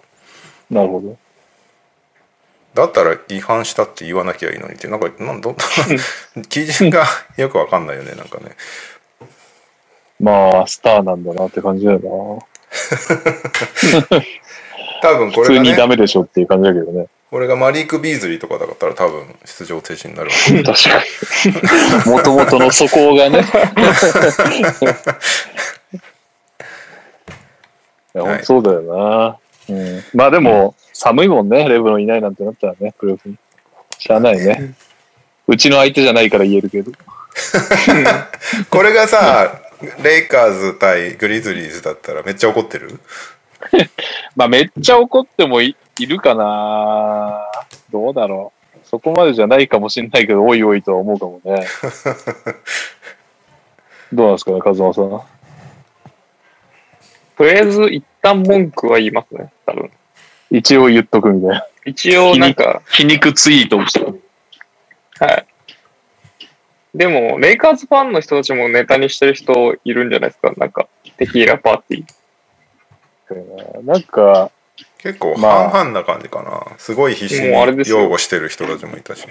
[0.70, 1.18] なるほど。
[2.74, 5.56] だったら違反したって言わなきゃいいのにってなんかなんど
[6.50, 7.06] 基準が
[7.38, 8.56] よくわかんないよねなんかね
[10.22, 12.10] まあ、スターなんだなって感じだよな。
[15.02, 17.08] 多分こ普通れがねにダメでしょっていう感じだけどね。
[17.32, 21.04] これがマリーク・ビーズリーとかだったら多分出場停止になるわけ 確か
[22.06, 22.12] に。
[22.12, 23.40] もともとの素行がね。
[28.14, 29.41] いや、はいそうだよな。
[29.70, 33.38] うん、まあでも、寒いもんね、レブロンいないなんてなったらね、プレーオフに。
[33.98, 34.74] しゃあないね。
[35.48, 36.92] うちの相手じゃないから言えるけど。
[38.70, 39.62] これがさ
[40.04, 43.00] レイカーズ対グリズリーズだったらめっちゃ怒ってる？
[44.36, 47.46] まあめっちゃ怒ってもいいるかな
[47.92, 48.80] どうだろう。
[48.84, 51.66] そこまでじゃないかもしれないけど、おいおいとは思うかもね。
[54.12, 55.10] どうなんですかね、風間さん。
[57.38, 59.92] とりあえず一旦文句は言いますね、多分。
[60.52, 61.66] 一応言っとくみたいな。
[61.86, 65.26] 一応なんか、皮肉ツイートをした。
[65.26, 65.46] はい。
[66.94, 73.86] でも、レイカーズファンの人たちもネタにしてる人いるんじゃないですかなんか、テキーラパーティー。
[73.86, 74.52] なんか、
[74.98, 76.78] 結構まあ半々な感じかな。
[76.78, 79.26] すごい必死にもうあれですよ擁護してる人たちもいたし。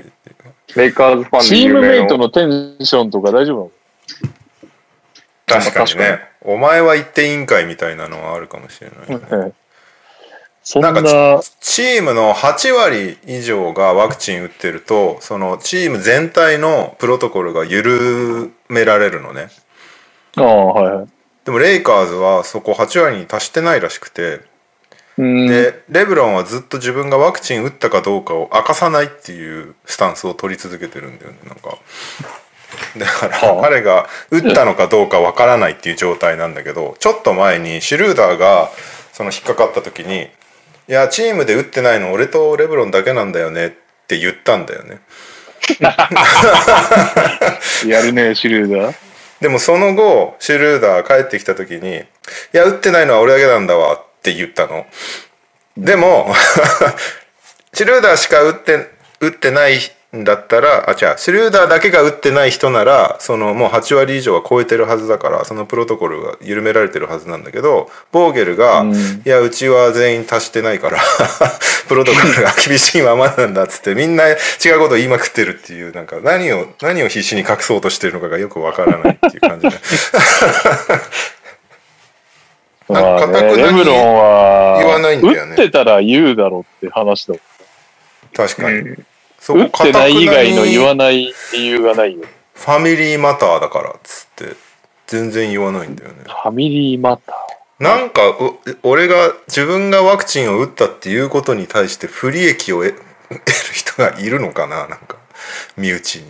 [0.75, 3.73] レイカーズファンチームメイトのテンションとか大丈夫
[5.55, 6.21] 確かにね。
[6.43, 9.21] お前は言っていいんかいみたいなのはあるかもしれない。
[9.31, 9.53] なの
[10.63, 19.49] そんな、なんかチームの8割以上がワクチン打ってると、そのチーム全体のプロトコルが緩められるのね。
[20.37, 21.09] ああ、はいはい。
[21.45, 24.41] でもレイカーズはそこ8割に達してないらしくて、
[25.17, 25.47] うん。
[25.47, 31.79] で、レブロンはずっと自分がワクチン打ったかどうかを明かさないっていうスタンスを取り続けてるんだよね、なんか。
[32.97, 38.71] だから、はあ彼が打ったのかどうかわからないっていう状態なんだけど、ちょっと前にシュルーダーが
[39.13, 40.29] その引っかかった時に、
[40.89, 43.71] いや、チームで打ってないの俺とレブロンだけなんだよねっ
[44.09, 45.01] て言ったんだよね。
[47.87, 48.95] やるね、シュルーダー。
[49.41, 52.03] でもその後、シュルーダー帰ってきた時に、い
[52.53, 54.87] や、打ってないのは俺だけなんだわって言ったの。
[55.77, 56.35] でも、
[57.73, 58.87] シュルーダーしか打って、
[59.21, 59.81] 打ってないん
[60.13, 70.99] だったら、あ、違う、シュルーダーだけが打ってない人なら、そのもう8割以上は超えてるはずだから、そのプロトコルが緩められてるはずなんだけど、ボーゲルが、うんいや、うちは全員足してないから、
[71.87, 74.37] プロトコルが厳しいままなんだっつって、みんな違う
[74.81, 79.77] こと言いまくってるっていう、なんか何を、何を必死に隠そうとしてるのかがよくわからないっていう感じで。
[82.89, 87.41] なんかまあね、レブロンは、言わないんだよね打ってたら言うだろうって話だもん。
[88.35, 88.79] 確かに。
[88.79, 89.07] うん
[89.41, 91.33] そ打ってない以外の言わない。
[91.55, 92.25] 理由がないよ。
[92.55, 94.55] ファミリーマターだからっつって、
[95.07, 96.17] 全然言わないんだよね。
[96.25, 97.37] ファミリーマター。
[97.83, 98.21] なんか、
[98.83, 102.95] お俺が、自分がワクチンを打ったっていうことに対して不利益を得
[103.31, 105.17] 得る人がいるのかななんか、
[105.79, 106.25] 身内に。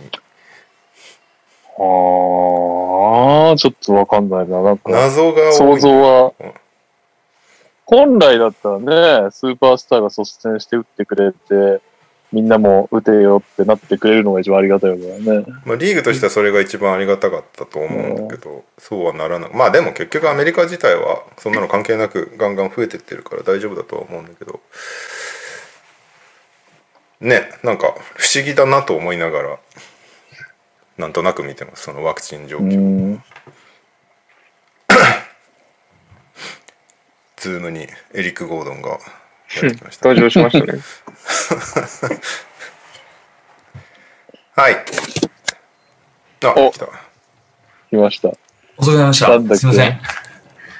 [1.77, 4.61] ああ、ちょっとわかんないな。
[4.61, 5.79] なんか、謎が多想い。
[5.81, 6.53] 像はうん、
[7.85, 8.79] 本来だったら
[9.25, 11.81] ね、スーパースターが率先して打ってくれて、
[12.31, 15.45] みんなも打てよってなってくれるのが一番ありがたいわけだよね。
[15.65, 19.49] まあ、リーグとしてはそれが一番ありがたかったと思うんだけど、そうはならない。
[19.53, 24.61] まあでも結局アメリカ自体はそんなの関係なくガンガン増えてってるから大丈夫だとは思うんだけど、
[27.19, 29.59] ね、なんか不思議だなと思いながら、
[30.97, 32.79] なんとなく見てます、そのワクチン状う況。
[32.79, 33.23] ん。
[37.35, 38.97] ズームにエリック・ゴードンが。
[40.01, 40.79] 登場しましたね。
[44.55, 44.75] はい。
[46.43, 46.87] あ、お来た。
[47.89, 48.29] 来ました。
[48.77, 49.27] 遅くなりました。
[49.57, 49.99] すいません。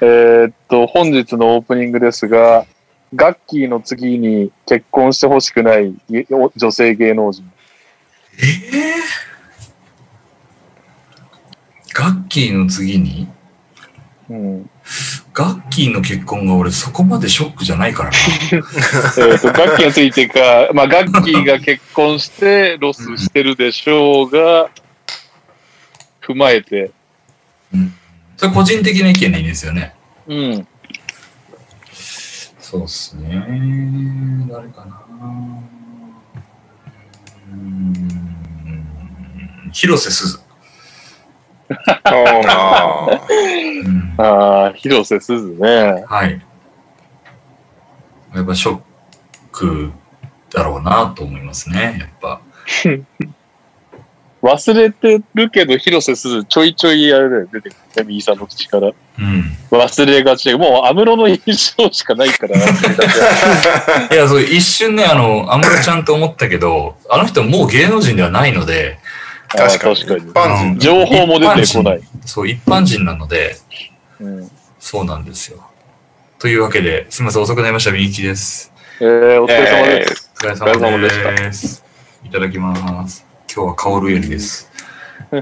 [0.00, 2.66] えーっと、本日のオープニングですが、
[3.14, 7.50] ガッキーの次に結婚してほしくないげ女性芸能人。
[8.38, 8.44] え
[8.78, 8.94] え
[11.94, 13.28] ガッキーの次に？
[14.30, 14.70] うん。
[15.34, 18.16] ガッキーの結婚が俺そこまでショックじゃないからな。
[19.38, 24.68] と、ガッキーについてか、 まあ、ガッキーが結婚してロスしてるでしょうが、
[26.20, 26.90] 踏まえて、
[28.36, 29.94] それ個人的な意見でいいんですよね。
[30.26, 30.66] うん。
[32.58, 34.48] そうっすね。
[34.50, 35.02] 誰かな。
[37.52, 38.32] うーん。
[39.72, 40.41] 広瀬すず。
[42.04, 42.10] あ
[44.18, 44.72] あああ。
[44.74, 46.04] 広瀬すずね。
[46.08, 46.40] はい。
[48.34, 48.80] やっぱショッ
[49.50, 49.92] ク
[50.50, 51.96] だろうなと思いますね。
[52.00, 52.40] やっぱ。
[54.42, 58.88] 忘れてるけど、広瀬すずちょいちょいあれだよ、出てくるね、右さんの口から。
[58.88, 58.92] う
[59.22, 59.56] ん。
[59.70, 62.56] 忘れがちで、もう安室の印象しかないから、
[64.10, 68.98] いや、そう、一瞬ね、あの、安室ちゃんと思ったけど、あの人もう芸能人ではないので、
[69.56, 69.96] 確かに。
[69.96, 72.00] 確かに一般人うん情報も出てこない。
[72.24, 73.56] そう、一般人なので、
[74.20, 75.64] うんそうなんですよ。
[76.38, 78.72] というわけで、すみません、遅くなりました、みゆきです。
[79.00, 80.32] えー、お疲れ様です。
[80.34, 81.10] お疲れお疲れ様様で
[81.52, 81.86] した。
[82.26, 83.24] いただきます。
[83.54, 84.70] 今日は香るよりです。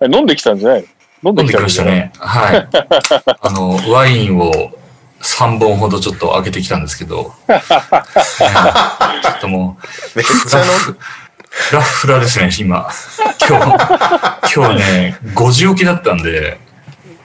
[0.00, 0.84] え飲んできたんじゃない
[1.22, 1.30] の？
[1.30, 2.12] 飲んできまできたんじゃないしたね。
[2.18, 2.68] はい。
[3.40, 4.52] あの、ワインを
[5.20, 9.78] 3本ほどちょっと開けてきたんですけど、ね ちょっとも
[10.14, 10.64] う、めっちゃの、
[11.54, 12.90] フラフラですね、今。
[13.48, 13.64] 今日、
[14.52, 16.58] 今日ね、5時起きだったんで、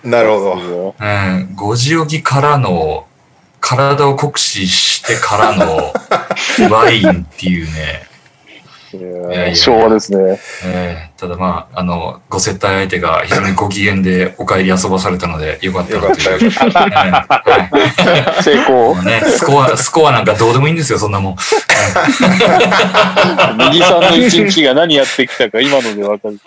[0.04, 0.96] なるほど。
[0.98, 3.08] うん、5時起きからの、
[3.60, 5.94] 体を酷使してからの
[6.70, 8.08] ワインっていうね、
[9.56, 10.40] 昭和ですね。
[10.66, 16.52] えーただまあ、あの、ご接待相手が非常にご機嫌でお帰り遊ばされたので、よかったよかっなという。
[18.42, 18.96] 成功。
[19.04, 21.36] ね、スコア、スコアなんかどうでもいいんですよ、そんなもん。
[23.58, 26.40] 右さんの一日が何やってきたか今のでわかる。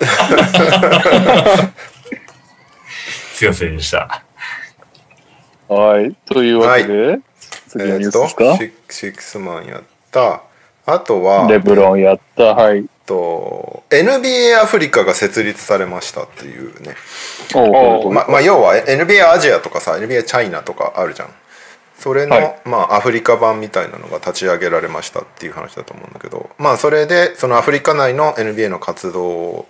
[3.34, 4.22] すいませんでした。
[5.68, 6.14] はい。
[6.32, 7.18] というわけで、
[7.68, 10.40] 次のニュースですか、えーシックスマンやった
[10.86, 12.54] あとはレブロンやった。
[12.54, 12.78] はい。
[12.78, 16.94] えっと NBA アフリカが設立されましたっていうね。
[17.54, 21.28] おままあ要は NBA アジアとかさ NBA チャイナとかあるじゃん。
[21.98, 22.60] それの、はい。
[22.64, 26.50] まあアフリカ版みたいなのが立ち上げられましたっていう話だと思うんだけど。
[26.58, 29.66] まあそれでそのアフリカ内の NBA の活動を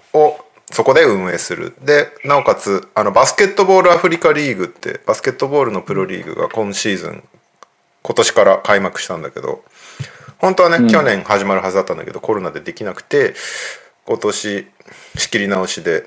[0.71, 1.75] そこで運営する。
[1.83, 7.23] でなおかつあのバスケットボールアフリカリーグってバスケットボールのプロリーグが今シーズン
[8.03, 9.63] 今年から開幕したんだけど
[10.43, 10.89] 本当はね、うん。
[10.89, 13.35] 去年始まるはずだったんだけどコロナでできなくて
[14.05, 14.67] 今年
[15.17, 16.07] 仕切り直しで、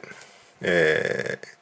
[0.62, 1.56] えー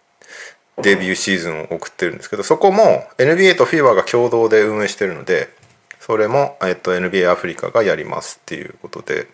[0.82, 5.50] デビューシーズンを送ってるんですけどそこも NBA と FIBA が共同で運営してるので
[6.00, 9.28] それも、えっと NBA アフリカがやりますっていうことで。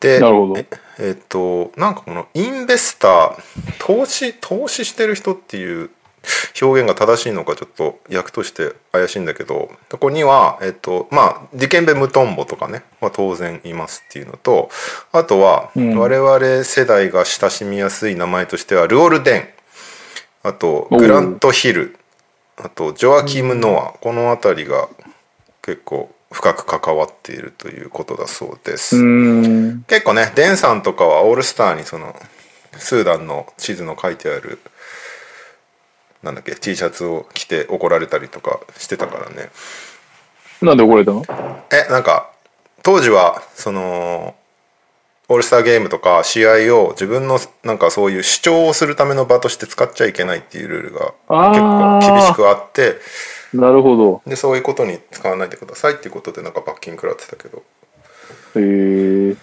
[0.00, 0.58] でなるほど。
[0.58, 0.66] え
[1.00, 3.42] えっとなんかこのインベスター
[3.80, 5.90] 投資投資してる人っていう
[6.60, 14.70] 表現が正しいのかちょっと役として怪しいんだけどそこには、えっとまあ、ディケンベ・ムトンボとかね、まあ、当然いますっていうのと
[15.12, 15.98] あとは、うん。
[15.98, 19.48] 我々世代が親しみやすい名前としてはルオル・デン。
[20.42, 21.96] あとグラント・ヒル。
[22.56, 23.98] あとジョアキム・ノア。
[23.98, 24.88] この辺りが
[25.62, 28.96] 結構深く関わっているということだそうです。
[29.86, 32.14] 結構ねデンさんとかはオールスターにその
[32.76, 34.58] スーダンの地図の書いてある
[36.22, 39.50] なんだっけ T シャツを着て怒られたりとかしてたからね
[40.60, 41.22] なんで怒られたの？
[41.70, 42.30] えなんか
[42.82, 44.34] 当時はその
[45.28, 52.96] オールスターゲームとか試合を自分のなんかそういう主張をするための場として使っちゃいけないっていうルールがあ結構ー厳しくあって
[53.52, 54.22] なるほど。
[54.26, 57.62] でそういうことに使わないでくださいっていうことでなんか罰金食らってたけど
[58.56, 59.36] へえ。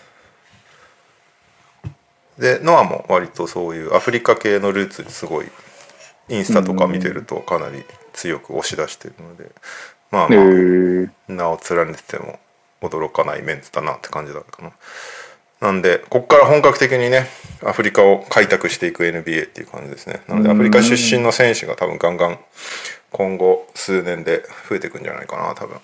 [2.37, 5.45] でノアも割とそういうアフリカ系のルーツにすごい
[6.29, 9.51] インスタとか見てるとかなり強く押し出してるので
[10.11, 11.09] まあへまあえ。
[11.27, 12.39] 名を連ねてても
[12.81, 14.71] 驚かないメンツだなって感じだかな
[15.61, 17.27] なんでこっから本格的にね
[17.63, 22.39] アフリカを開拓していく NBA っていう感じですねなのでアフリカ出身の選手が多分ガンガン
[23.11, 25.79] 今後数年で増えていくんじゃないかな多分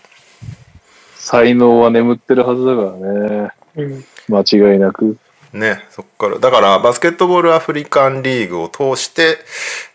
[1.22, 3.52] 才能は眠ってるはずだからね。
[4.28, 5.18] 間違いなく。
[5.54, 6.40] ねそっから。
[6.40, 9.38] だからバスケットボールアフリカンリーグを通して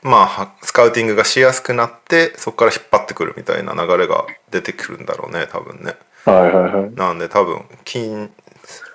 [0.02, 5.94] まあはスカウティングがしやすくなってそこから引っ張ってくるみたいな流れが出てくるんだろうね多分ね。
[6.24, 6.94] はいはいはい。
[6.94, 8.30] なんで多分近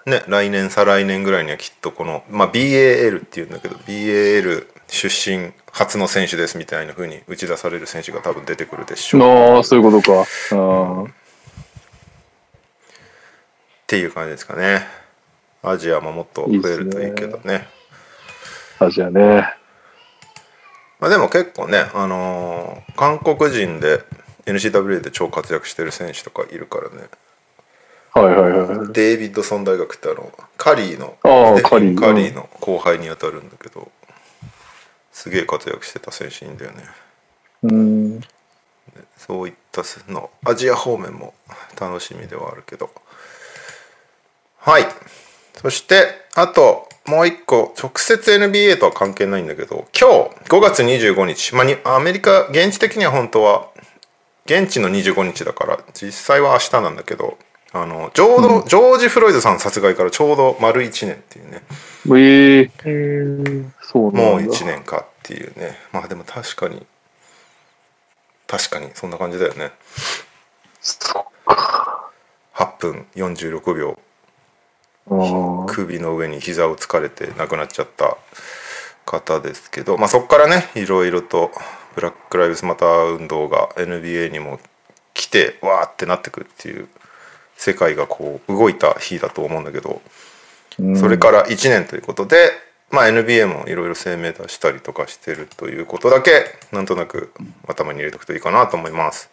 [0.05, 9.22] ね来年再来年ぐらいにはきっとこの、まあ、BAL っていうんだけど BAL 出身初の選手ですみたいな風に打ち出される選手が多分出てくるでしょう。
[9.55, 10.22] ああ、そういうことか。
[10.22, 11.09] あー。
[11.09, 11.14] っ
[13.88, 15.00] ていう感じですかね
[15.64, 17.68] アジアももっと増えるといいけどね
[18.80, 19.53] あ、じゃあね。
[20.99, 24.03] まあ、でも結構ね、あのー韓国人で
[24.45, 27.09] NCWA で超活躍してる選手とかいるからね
[28.12, 28.93] はいはいはい。
[28.93, 33.89] デイビッドソン大学ってあのカリーのカリーカリーの後輩にあたるんだけど
[35.12, 36.84] すげえ活躍してた選手いいんだよね
[37.64, 38.22] うん。
[39.18, 41.34] そういったのアジア方面も
[41.80, 42.89] 楽しみではあるけど
[44.57, 44.86] はい
[45.62, 53.70] そしてあともう一個直接 NBA とは関係ないんだけど今日5月25日、まあに、アメリカ現地的には本当は
[54.45, 57.38] 現地の25日だから実際は明日なんだけど
[57.74, 61.62] あのちょうど、ジョージ・フロイドさん殺害からちょうど丸1年っていうね。
[62.14, 64.12] ええそう。
[64.12, 65.78] もう1年かっていうね。
[65.93, 66.86] まあでも確かに
[68.45, 69.72] 確かにそんな感じだよね。
[70.82, 71.26] そ
[72.55, 73.97] 8分46秒
[75.68, 78.18] 首の上に膝をつかれて亡くなっちゃった
[79.05, 81.51] 方ですけど、まあ、そこからねいろいろと
[81.95, 84.59] ブラック・ライブズ・マター運動が NBA にも
[85.14, 86.88] 来てわーってなってくっていう
[87.57, 90.01] 世界がこう動いた日だと思うんだけど
[90.80, 92.51] うんそれから1年ということで、
[92.89, 96.32] まあ、NBA もいろいろ声明出したりとかしてるということだけ
[96.72, 97.34] なんとなく
[97.68, 99.30] 頭に入れておくといいかなと思います。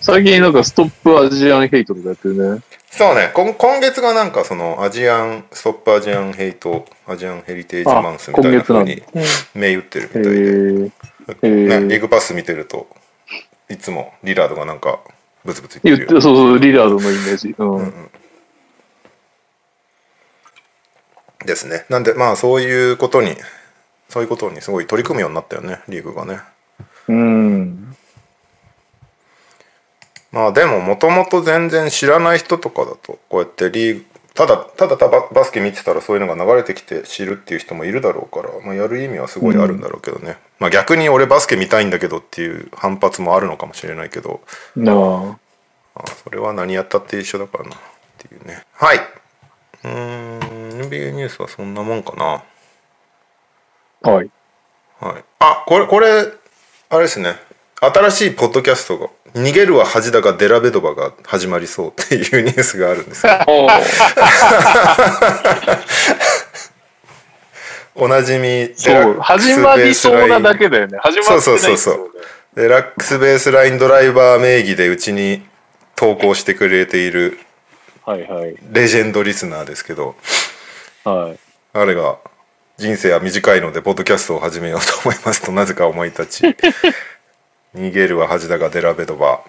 [0.00, 2.62] 最近なんかストップアジアンヘイトとかやってるね。
[2.96, 3.32] そうね。
[3.34, 9.02] 今今月がなんかそのアジアンストップアジアンヘイトアジアンヘリテージマンスみたいな風に
[9.52, 10.30] 銘打ってるみたいで、
[11.88, 12.00] リー。
[12.00, 12.86] グパス見てると
[13.68, 15.00] いつもリラードがなんか
[15.44, 17.52] ブツブツ言って、言ってるよそうそう、リラードのイメージ。
[17.58, 18.10] うん。
[21.44, 21.86] ですね。
[21.88, 23.36] なんでまあそういうことに
[24.08, 26.38] そういうことにすごい取り組むようになったよねリーグがね。
[27.08, 27.96] うん。
[30.34, 34.04] まあでももともと全然知らない人とかだとこうやってリーグ
[34.34, 34.96] ただただ
[35.32, 44.40] バスケ見てたらそういうのが流れてきて知るっていう人もいるだろうから、まあ、やる意味はすごいあるんだろうけどね、まあ逆に俺バスケ見たいんだけどっていう反発もあるのかもしれないけど。
[44.74, 44.96] なあ。
[44.96, 45.38] ま
[45.94, 47.78] あそれは何やったって一緒だからなっ
[48.18, 48.64] ていうね。
[48.72, 48.96] はい。
[48.96, 52.42] うーん NBA ニュースはそんなもんかな。
[54.10, 54.30] はい。
[54.98, 56.26] はい、あこれこれ
[56.88, 57.36] あれですね。
[57.80, 63.68] 新しいポッドキャストが「逃げるは恥だがデラベドバ」が始まりそうっていうニュースがあるんですよ お
[67.96, 69.18] おなじみデそう。
[69.20, 70.98] 始まりそうなだけだよね。
[71.00, 72.10] 始まってないそうそうそうそう
[72.56, 75.46] デラックスベースラインドライバー名義でうちに
[75.96, 77.38] 投稿してくれている。
[78.70, 80.14] レジェンドリスナーですけど
[81.04, 81.38] はい。
[81.72, 82.18] あれが
[82.76, 86.56] 人生は短いのでポッドキャストを始めようと思いますとなぜか思い立ち
[87.74, 89.42] 逃げるは恥だがデラベドバ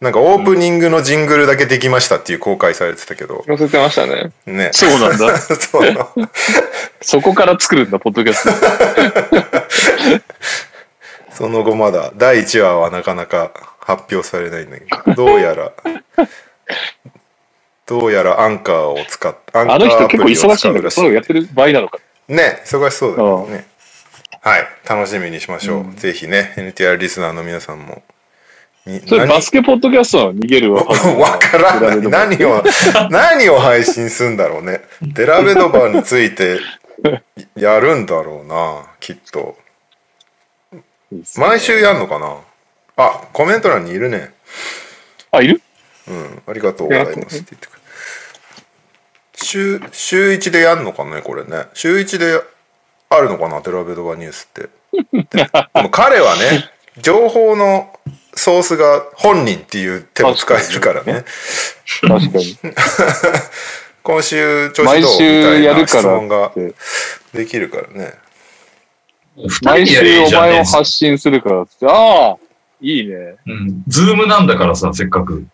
[0.00, 4.32] なんかオープニングのジングルだけできましたっていう公開されてたけど載せてましたね。
[4.44, 5.38] ねそうなんだ。
[5.40, 6.28] そう
[7.00, 8.50] そこから作るんだ、ポッドキャスト。
[11.32, 13.50] その後まだ第1話はなかなか
[13.80, 15.72] 発表されないんだけどどうやら
[17.86, 21.98] どうやらアンカーを使っアンカーあの人結構忙しいんだけど、そうやってる場合なのか。
[22.28, 23.66] ね忙しそうだけどね
[24.44, 24.66] はい。
[24.86, 28.02] 楽しみにしましょう、ぜひね NTR リスナーの皆さんも。
[28.84, 30.82] にそれバスケポッドキャストなの逃げるわ。
[31.16, 32.62] わからない何を
[33.08, 34.82] 何を配信するんだろうね。
[35.00, 36.60] デラベドバーについて
[37.56, 39.56] やるんだろうなきっと。
[41.36, 42.36] 毎週やんのかな？
[42.96, 44.34] あコメント欄にいるね。
[45.30, 45.62] あ、いる？
[46.06, 46.42] うん。
[46.46, 47.80] ありがとうございますって言ってくる
[49.36, 51.64] 週週1でやんのかねこれね。
[51.72, 52.53] 週1で
[53.16, 54.68] あるのかなデラベドバーニュースって
[55.36, 55.44] で
[55.74, 57.92] でも彼はね情報の
[58.34, 61.24] ソースが本人っていう手も使えるからね
[62.00, 62.58] 確かに。
[64.02, 64.94] 今週調子どう？
[64.94, 66.52] み毎週たいなやるから質問が。
[67.32, 68.14] できるからね
[69.62, 71.86] 毎週お前を発信するからって。
[71.86, 72.36] ああ
[72.80, 73.36] いいね。
[73.46, 73.82] うん。
[73.88, 75.46] ズームなんだからさ、せっかく。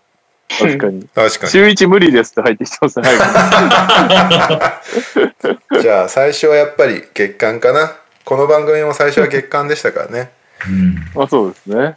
[0.59, 1.09] 確かに。
[1.15, 3.09] 確か週一無理ですって入ってきてますね。
[5.81, 10.33] じゃあ最初はやっぱり月間かなこの番組も最初は月間でしたからね
[10.69, 10.93] うん。
[10.93, 10.97] い。
[11.15, 11.97] まあそうですね。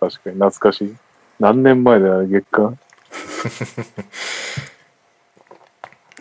[0.00, 0.96] 確かに懐かしい。
[1.38, 2.78] 何年前だよ、月間。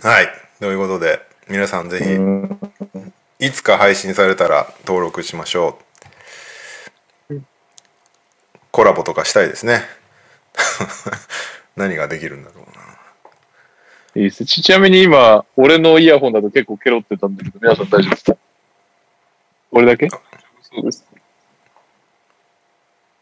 [0.04, 0.30] はい
[0.60, 2.60] ということで皆さんぜひうん。
[3.40, 5.80] いつか配信されたら登録しましょ
[7.32, 7.42] う
[8.72, 9.84] コラボとかしたいですね
[11.76, 12.84] 何ができるんだろうな
[14.16, 18.38] いいですちちなみに今、俺のイヤホンだと結構ケロってたんだけど、皆さん大丈夫ですか？
[19.72, 20.10] 俺だけ？
[20.10, 20.18] そ
[20.82, 21.06] うです。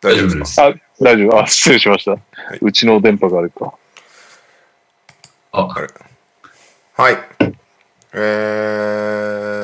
[0.01, 1.39] 大丈夫ですあ、大丈夫。
[1.41, 2.17] あ、失礼しました。
[2.61, 3.73] うちの電波があるか。
[5.51, 5.87] あ、あれ
[6.93, 7.17] はい。
[8.13, 8.17] え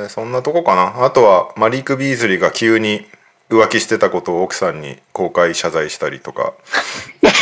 [0.08, 1.06] ー、そんなとこかな。
[1.06, 3.08] あとは、マリーク・ビーズリーが急に
[3.52, 6.54] 浮気してたことを奥さんに公開謝罪したりとか、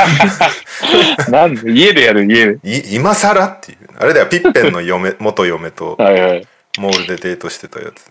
[1.29, 1.71] なんで？
[1.71, 2.59] 家でやる、家で。
[2.63, 3.77] い今更っていう。
[3.97, 5.95] あれだよ、ピッペンの嫁元嫁と。
[6.79, 8.05] モールでデートしてたやつ。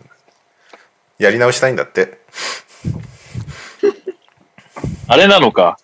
[1.19, 2.19] やり直したいんだって。
[5.09, 5.79] あれなのか？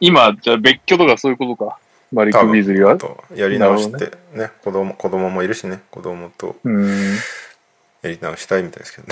[0.00, 1.78] 今、じゃあ別居とかそういうことか？
[2.12, 2.96] マリック・ビーズリーは？
[2.96, 7.16] とやり直しなてね子供子供もいるしね子供とうん。
[8.02, 9.06] やり直したいみたいですけど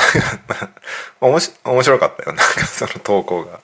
[1.21, 3.61] おもし面白かったよなんかその投稿が。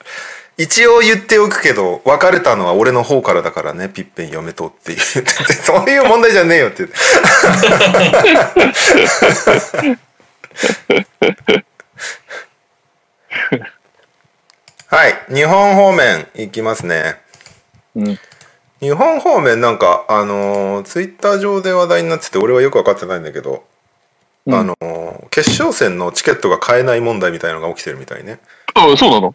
[0.59, 4.99] 一応言っておくけど別れたのは俺の方からだからねピッペン嫁とっていう。
[4.99, 6.77] そういう問題じゃねえよって。
[6.79, 6.97] 言って
[14.89, 17.21] はい日本方面行きますね。
[17.95, 18.19] うん。
[18.81, 23.65] 日本方面なんかあのーツイッター上で話題になってて俺はよく分かってないんだけど、
[24.47, 24.55] うん。
[24.55, 28.41] あのー決勝戦のチケットが買えない問題みたいなのが起きてるみたいね。
[28.75, 29.35] あ、そうなの？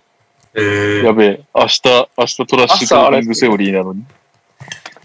[0.56, 1.44] えー、やべえ。
[1.54, 1.82] 明日、
[2.18, 4.04] 明日トラッシュトーキングセオリーなのに。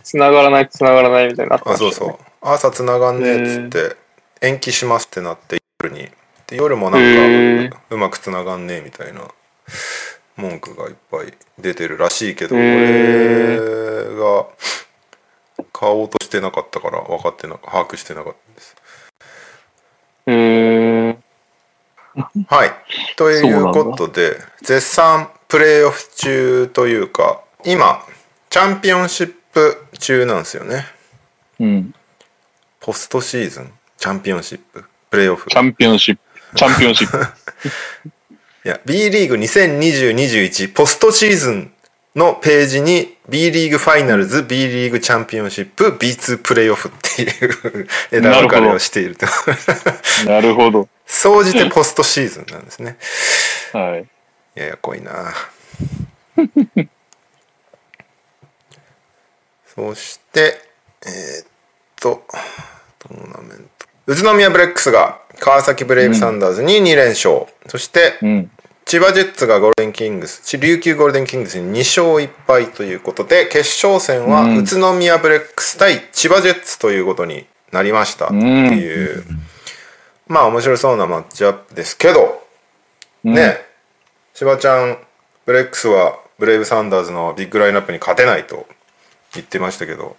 [0.02, 2.16] 繋がらない、繋がらないみたいになってまあそうそう。
[2.40, 3.96] 朝つながんねえっつって
[4.40, 6.08] 延期しますってなって夜に。
[6.46, 9.22] で夜もなんへかうまくつながんねえみたいな
[10.36, 14.46] 文句がいっぱい出てるらしいけどこへれが
[15.72, 18.75] 買おうとしてなかったから分かってなか把握してなかったです
[22.48, 22.70] はい。
[23.16, 28.04] ということで、絶賛プレーオフ中というか、今、
[28.50, 30.86] チャンピオンシップ中なんですよね。
[31.60, 31.94] うん。
[32.80, 33.72] ポストシーズン。
[33.98, 36.56] チャンピオンシッププレーオフチャンピオンシップ。
[36.56, 37.18] チャンピオンシップ。
[38.64, 41.72] いや B リーグ2020-21ポストシーズン
[42.16, 47.26] のページに B リーグファイナルズ B リーグチャンピオンシップ B2 プレーオフってい
[47.82, 49.26] う枝分かれをしていると
[50.26, 50.88] なるほど。
[51.04, 52.96] 総じてポストシーズンなんですね
[53.72, 54.08] はい。
[54.54, 55.34] ややこいな
[59.74, 60.60] そして
[61.04, 61.46] えーっ
[62.00, 62.24] と
[62.98, 68.50] トーナメント宇都宮ブレックスが川崎ブレイブサンダーズに2連勝、そしてうん。
[68.88, 74.58] 千葉ジェッツがゴールデンキングス琉球ゴールデンキングスに2勝1敗ということで決勝戦はうん。
[74.58, 79.24] 宇都宮ブレックス対千葉ジェッツということになりましたっていう、
[80.28, 82.46] まあ面白そうなマッチアップですけど、
[83.24, 83.56] ね。
[84.34, 84.98] 千葉ちゃん
[85.46, 88.68] ブレックスはブレイブサンダーズのビッグラインナップに勝てないと
[89.34, 90.16] 言ってましたけど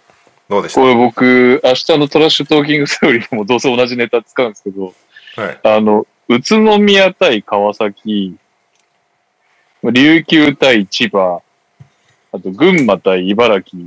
[0.50, 0.80] どうでした？
[0.82, 4.92] これ僕、明日のトラッシュトーキングセオリーでもどうせ同じネタ使うんですけど、
[5.36, 5.60] はい。
[5.62, 8.36] あの、宇都宮対川崎、
[9.84, 11.40] 琉球対千葉、
[12.32, 13.86] あと群馬対茨城っ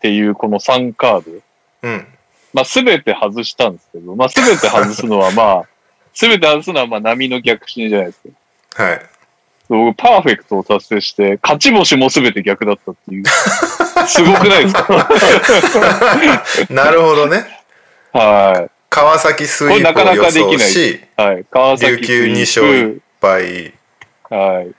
[0.00, 1.40] ていうこの3カード。
[1.82, 2.06] うん
[2.54, 5.62] まあ、すべて外したんですけど、まあ、すべて外すのは まあ、
[6.14, 8.20] すべて外すのはまあ、波の逆進じゃないです
[8.74, 8.84] か。
[8.84, 9.02] はい
[9.68, 13.24] 僕、パーフェクトを達成して、勝ち星もすべて逆だったっていう。
[14.08, 15.08] すごくないですか？
[16.70, 17.44] なるほどね
[18.14, 21.00] は川崎スイープを予これなかなかでき想ないしい。
[21.20, 21.44] はい。
[21.50, 23.74] 川崎琉球2勝1敗
[24.30, 24.70] はい。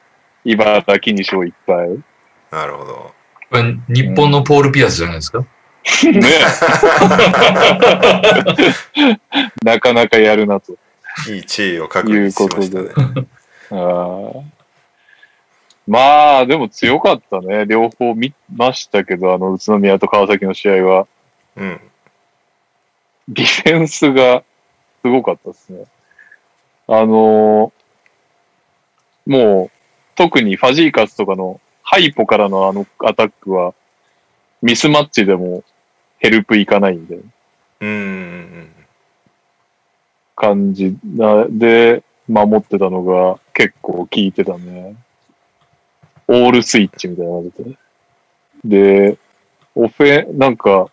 [0.51, 2.03] 茨城2勝1敗。
[2.51, 3.13] なるほど
[3.51, 5.45] これ日本のポール・ピアスじゃないですか、ね
[9.63, 10.73] なかなかやるなと。
[11.27, 12.89] いい地位を確立しましたね
[13.71, 14.43] あー
[15.87, 17.65] まあ、でも強かったね。
[17.65, 21.07] 両方見ましたけど、あの、宇都宮と川崎の試合は。
[21.55, 21.81] うん
[23.27, 24.43] ディフェンスが
[25.03, 25.83] すごかったですね。
[26.87, 29.71] あのーもう、
[30.19, 33.73] 特にファジーカスとかのハイポからのあのアタックは、
[34.61, 35.63] ミスマッチでも
[36.17, 37.19] ヘルプいかないんで、
[37.79, 38.69] うん
[40.35, 44.97] 感じで、守ってたのが結構効いてたね。
[46.27, 47.77] オールスイッチみたいな感じ
[48.65, 49.11] で。
[49.11, 49.17] で、
[49.73, 50.91] オフェ、なんか、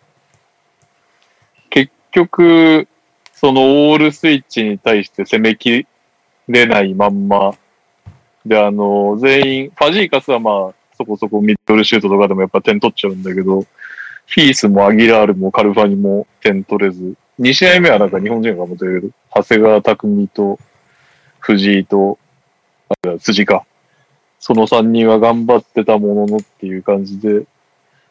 [1.69, 2.87] 結局、
[3.33, 5.85] そのオールスイッチに対して攻めき
[6.47, 7.53] れないまんま、
[8.47, 20.59] で、あの、全員、ファジーカスはまあ、そこそこミッドルシュートとかでもやっぱ点取っちゃうんだけど、フィースもアギラールもカルファニも点取れず、2試合目はなんか日本人が頑張ってる、長谷川匠と
[21.39, 22.17] 藤井と、
[22.89, 23.65] あ辻か。
[24.39, 27.45] その3人は頑張ってたもののっていう感じで、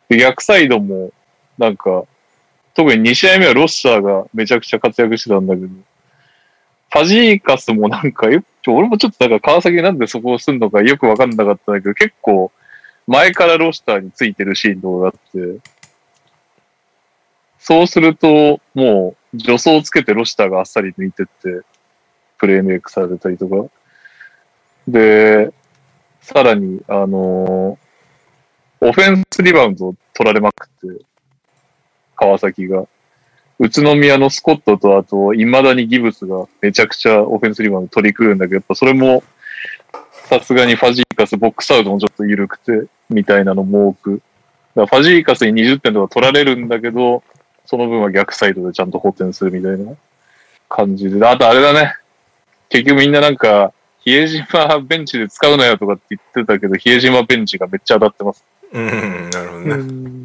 [0.08, 1.12] で逆サイドも、
[1.58, 2.04] なんか、
[2.74, 5.68] 特に2試合目はロッシャーがめちゃくちゃ活躍してたんだけど、
[6.96, 12.50] ファジーカスもなんかよ、俺もちょっとなんか川崎なんでそこをすんのかよくわかんなかったんだけど、結構
[13.06, 15.70] 前からロッシャーについてるシーンとかがあって、
[17.58, 21.66] そうすると、もう、助走をつけてロシターがあっさり抜いてって、
[22.38, 23.68] プレイメイクされたりとか。
[24.88, 25.52] で、
[26.22, 31.04] さらに、あのーオフェンスリバウンドを取られまくって、
[32.14, 32.86] 川崎が。
[33.58, 39.22] 宇都宮のスコットと、あと、未だにギブスがめちゃくちゃオフェンスリバウンド取り来るんだけど、やっぱそれも、
[40.28, 44.22] さすがにファジーカス、ボックスアウトもちょっと緩くて、みたいなのも多く。
[44.74, 47.22] だからファジーカスに20点とか取られるんだけど、
[47.64, 49.94] その分は逆サイドでちゃんと補填するみたいな
[50.68, 51.24] 感じで。
[51.26, 51.94] あとあれだね。
[52.68, 58.44] 結局みんななんか、比江島ベンチで使うなよとかって言ってたけど、比江島ベンチがめっちゃ当たってます。
[58.72, 60.15] うんうんなるほどね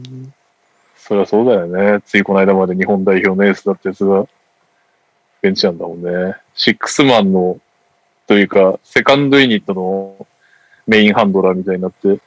[1.11, 2.01] そりゃそうだよね。
[2.05, 4.25] ついこの間まで日本代表のエースだったやつが、
[5.41, 6.37] ベンチなんだもんね。
[6.55, 7.59] シックスマンの、
[8.27, 10.25] というか、セカンドユニットの
[10.87, 12.21] メインハンドラーみたいになって、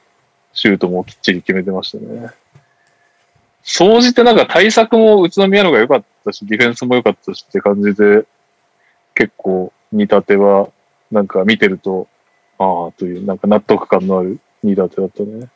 [0.53, 2.29] シュートもきっちり決めてましたね。
[3.63, 8.25] 総じてなんか対策も宇都宮の方が良かったし、ディフェンスも良かったしって感じで、
[9.15, 10.69] 結構似立ては、
[11.09, 12.07] なんか見てると、
[12.59, 15.49] ああ、という、なんか納得感のある似立てだったね。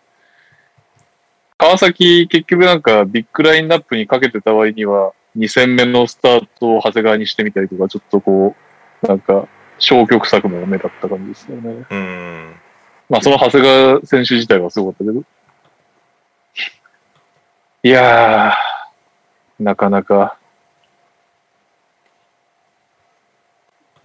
[1.59, 8.55] 川崎、結局なんかビッグラインナップにかけてた割には、2戦目のスタートを長谷川にしてみたりとか、ちょっとこ
[9.03, 9.45] う、なんか、
[9.77, 11.85] 消極策も目立った感じですよね。
[11.89, 12.55] うん
[13.09, 15.23] まあ、その長谷川選手自体はすごかったけど。
[17.83, 20.37] いやー、なかなか。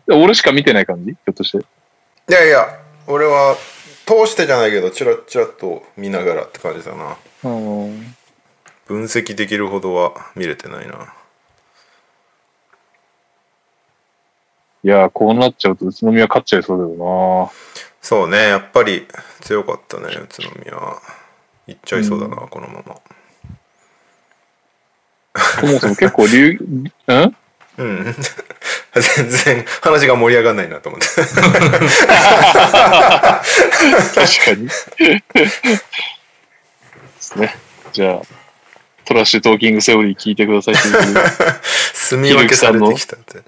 [0.09, 1.13] 俺しか見てない感じ？
[1.13, 1.59] ひょっとして。
[1.59, 3.57] いやいや俺は
[4.07, 7.17] 通してじゃないけどチラッチラッと見ながらって感じだな
[8.87, 11.15] 分析できるほどは見れてないな。
[14.83, 17.53] いやー、こうなっちゃうと宇都宮勝っちゃいそうだよ
[18.03, 19.07] そうねやっぱり
[19.41, 20.79] 強かったね宇都宮。
[21.66, 23.01] いっちゃいそうだな、このまま。
[25.35, 26.93] なそもそも結構流、 ん
[27.79, 28.15] うん。
[29.16, 31.07] 全然話が盛り上がんないなと思って。
[31.16, 31.25] 確
[34.45, 34.69] かに。
[37.31, 37.55] ですね。
[37.93, 38.23] じゃあ、
[39.05, 43.43] トラッシュトーキングセオリー聞いてくださいというみ分けされてきたって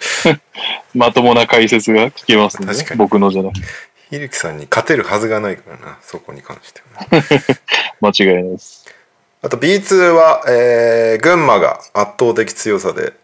[0.94, 2.94] まともな解説が聞けますね確か。
[2.94, 3.66] に僕のじゃなくて。
[4.10, 7.06] ひるきさんに勝てるはずがないからなそこに関しては
[8.00, 8.86] 間違いないです。
[9.42, 13.14] あと B2 は、えー群馬が圧倒的強さで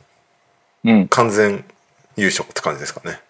[0.84, 1.08] うん。
[1.08, 1.64] 完全
[2.16, 3.20] 優勝って感じですかね。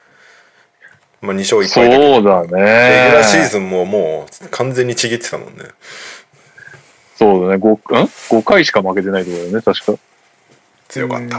[1.21, 2.49] まあ2勝1敗だけどそうだね。
[2.49, 5.65] レギュラーシーズンももう完全にちぎってたもんね。
[7.17, 7.63] そうだね。
[7.63, 7.77] 5, ん
[8.07, 9.99] ？5回しか負けてないところだよね、確か。
[10.89, 11.39] 強かった。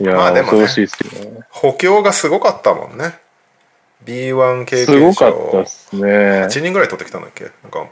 [0.00, 1.40] いやー、まあでもね恐ろしいですよね。
[1.50, 3.18] 補強がすごかったもんね。
[4.04, 6.02] B1 経すごかったをっすね。
[6.44, 7.44] 8人ぐらい取ってきたんだっけ？
[7.44, 7.88] なんか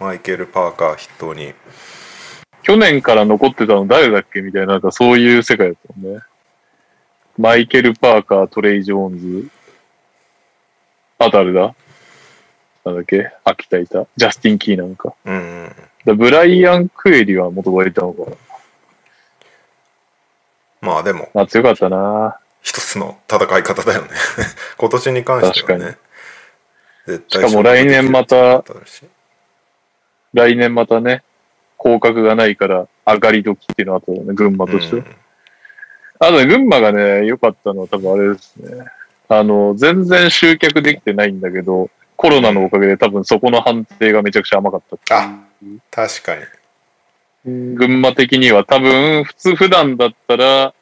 [0.00, 1.54] マイケル・パーカー筆頭に。
[2.62, 6.20] 去年から残ってたの誰だっけみたいな、なんかそういう世界だったもんね。
[7.38, 9.48] マイケル・パーカー、トレイ・ジョーンズ。
[11.18, 11.76] あとあれだ
[12.86, 13.30] なんだっけ？
[13.44, 14.06] 秋田いた？
[14.16, 15.12] ジャスティン・キーなんか。
[15.24, 15.72] うんうん。
[16.04, 18.36] だブライアン・クエリは元がいたのかな？
[20.80, 24.08] まあでもまあ強かったな一つの戦い方だよね。
[24.78, 25.96] 今年に関してはね。
[27.06, 28.64] 絶対しかも来年また
[30.32, 31.22] 来年またね、
[31.76, 35.02] 降格がないから上がり時っていうのはあったよね、群馬としては。
[35.02, 35.16] うん
[36.18, 38.86] あとね、群馬がね、良かったのは多分あれですね。
[39.28, 45.38] あの、全然集客できてないんだけど、コロナのおかげで多分そこの判定がめちゃくちゃ甘かったあ
[45.90, 46.42] 確かに。
[47.76, 50.74] 群馬的には多分、普通普段だったら、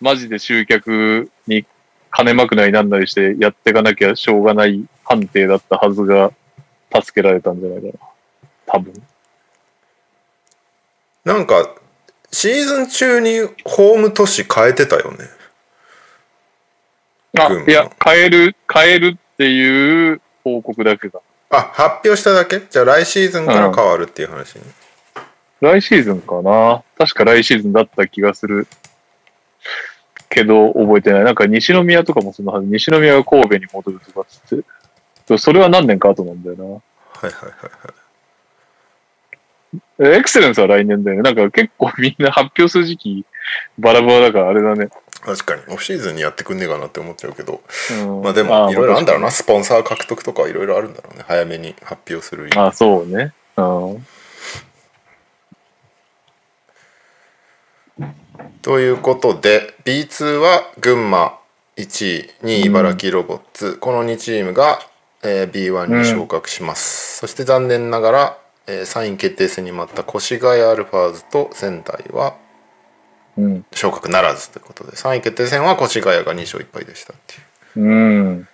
[0.00, 1.64] マジで集客に
[2.10, 6.30] 金まくなりなんなりしてやっていかなきゃしょうがない判定だったはずが、
[6.94, 7.92] 助けられたんじゃないかな。
[8.66, 8.92] 多分。
[11.24, 11.74] なんか
[12.30, 15.18] シーズン中にホーム都市変えてたよね。
[17.38, 21.20] あいや、変える、変えるっていう報告だけだ。
[21.50, 22.60] あ発表しただけ？
[22.60, 24.62] じゃあ来シーズンから変わるっていう話に。
[25.60, 28.68] 来シーズンかな確か来シーズンだった気がする。
[30.28, 31.24] けど、覚えてない。
[31.24, 32.66] なんか西宮とかもそのはず。
[32.66, 34.58] 西宮が神戸に戻るとかっつっ
[35.26, 35.38] て。
[35.38, 36.64] それは何年か後なんだよな。
[36.64, 36.72] はい
[37.22, 37.38] はいはいは
[37.68, 39.78] い。
[40.00, 41.22] えエクセレンスは来年だよね。
[41.22, 43.24] なんか結構みんな発表する時期
[43.78, 44.88] バラバラだからあれだね。
[45.24, 45.62] 確かに。
[45.68, 47.62] オフシーズンにやってくんねえかなって思っちゃうけど。
[48.02, 48.22] うん。
[48.22, 51.24] まあでもいろいろあるんだろうなまスポンサー獲得とかいろいろあるんだろうね。
[51.26, 53.32] 早めに発表するあ、そうね。
[53.56, 54.06] うん。
[58.62, 61.38] ということで B2 は群馬
[61.76, 64.80] 1位2位茨城ロボッツ、この2チームが、
[65.22, 72.43] えー B1 に昇格します、そして残念ながら、えー3位決定戦に待った越谷アルファーズと仙台はうん。
[73.72, 77.34] 昇格ならずということで3位決定戦は越谷が2勝1敗でしたって
[77.80, 78.48] いううん。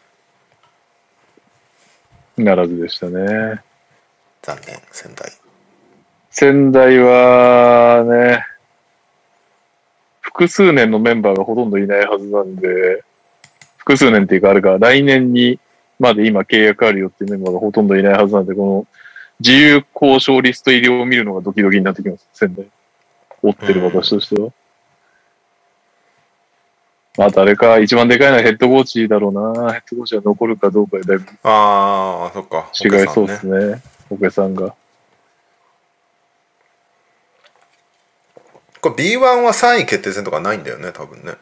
[2.38, 3.60] ならずでしたね。
[4.42, 5.30] 残念仙台
[6.30, 8.44] 仙台はね、
[10.20, 13.02] 複数年のメンバーがほとんどいないはずなんで、
[13.76, 15.58] 複数年っていうかあれか、来年に
[15.98, 18.86] まで今契約あるよっていうメンバーがほとんどいないはずなんで、この
[19.40, 22.66] 自由交渉リスト入りを見るのがドキドキになってきます、仙台。
[23.42, 24.52] 追ってる私としては。
[27.24, 29.72] あとあれか、一番でかいのはヘッドコーチだろうな。
[29.72, 33.82] ヘッドコーチが残るかどうかでだいぶああそっか違いそうですね。
[34.08, 34.74] おけさんが。
[38.80, 41.34] これ B1 は3位決定戦とかないんだよね多分ね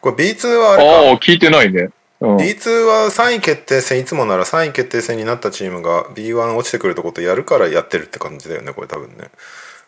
[0.00, 1.90] これ B2 はあれかああ、聞いてないね。
[2.20, 2.36] うん。
[2.36, 9.30] B2 は3位決定戦いつもなら3位決定戦になったチームが B1 落ちてくるとことやるからやってるって感じだよねこれ多分ね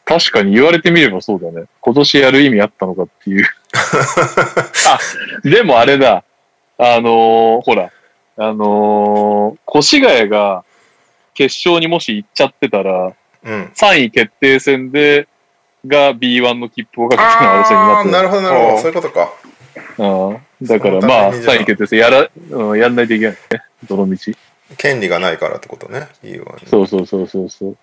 [0.04, 1.66] 確かに言われてみればそうだね。
[1.80, 3.46] 今年やる意味あったのかっていう。
[3.72, 4.98] あ、
[5.42, 6.24] でもあれだ。
[6.78, 7.90] あのーほら、
[8.36, 10.64] あのー越谷が
[11.34, 13.72] 決勝にもし行っちゃってたら、うん。
[13.74, 15.28] 3位決定戦で、
[15.86, 18.74] が B1 の切符をかけての争いになってなるほどなるほど。
[18.74, 18.82] うん。
[18.82, 19.32] そういうことか。
[19.98, 21.54] うんだからまあ、ためにじゃあ。
[21.56, 23.62] 3位決定戦やら、うん、やんないといけないね。
[23.88, 24.16] どの道。
[24.76, 26.08] 権利がないからってことね。
[26.22, 26.66] B1 に。
[26.66, 27.76] そうそうそうそうそう。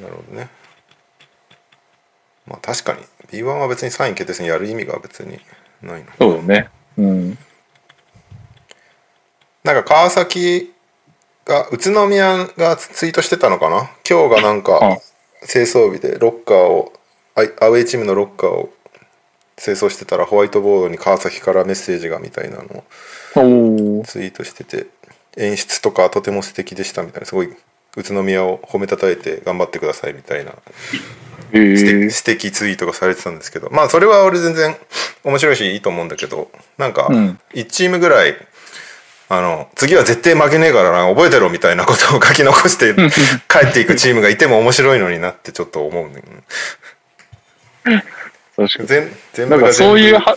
[0.00, 0.48] なるほどね。
[2.46, 3.00] まあ確かに
[3.30, 5.38] B1 は別に3位決定戦やる意味が別に
[5.82, 6.06] ないの。
[6.18, 6.68] そうだね。
[6.96, 7.38] うん。
[9.64, 10.72] なんか川崎
[11.44, 13.90] が宇都宮がツイートしてたのかな？
[14.08, 14.98] 今日がなんかあ。
[15.46, 16.92] 清掃日でロッカーを
[17.36, 18.70] アウェイチームのロッカーを
[19.56, 22.84] 清掃してたらホワイトボードに川崎からメッセージがみたいなの
[24.00, 24.88] をツイートしてて
[25.36, 27.54] 演出とかとても素敵でしたみたいなすごい
[27.96, 30.54] 宇都宮を褒めたたえて頑張ってくださいみたいな
[31.52, 32.10] へ素敵え。
[32.10, 34.76] 素敵ツイートがされてたんですけどまあそれは俺全然
[35.24, 38.36] 面白いしいいと思うんだけどなんかうん1チームぐらい
[39.30, 42.94] あの次は絶対負けねえからな覚えてろみたいなことを書き残して
[43.48, 46.32] 帰っていくチームがいても面白いのになってちょっと思うんだけど
[48.56, 48.88] 確かに。
[48.88, 50.36] 全全なんかそういうは、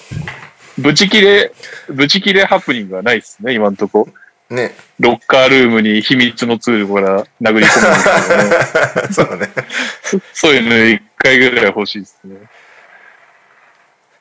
[0.78, 1.52] ブチ切れ、
[1.90, 4.08] ブチ切れハプニングはないっすね、今んとこ。
[4.54, 8.68] ねロッカールームに秘密のツールから殴り込むみたいなね。
[9.12, 9.50] そうだね
[10.34, 12.38] そういうの一回ぐらい欲しいですね。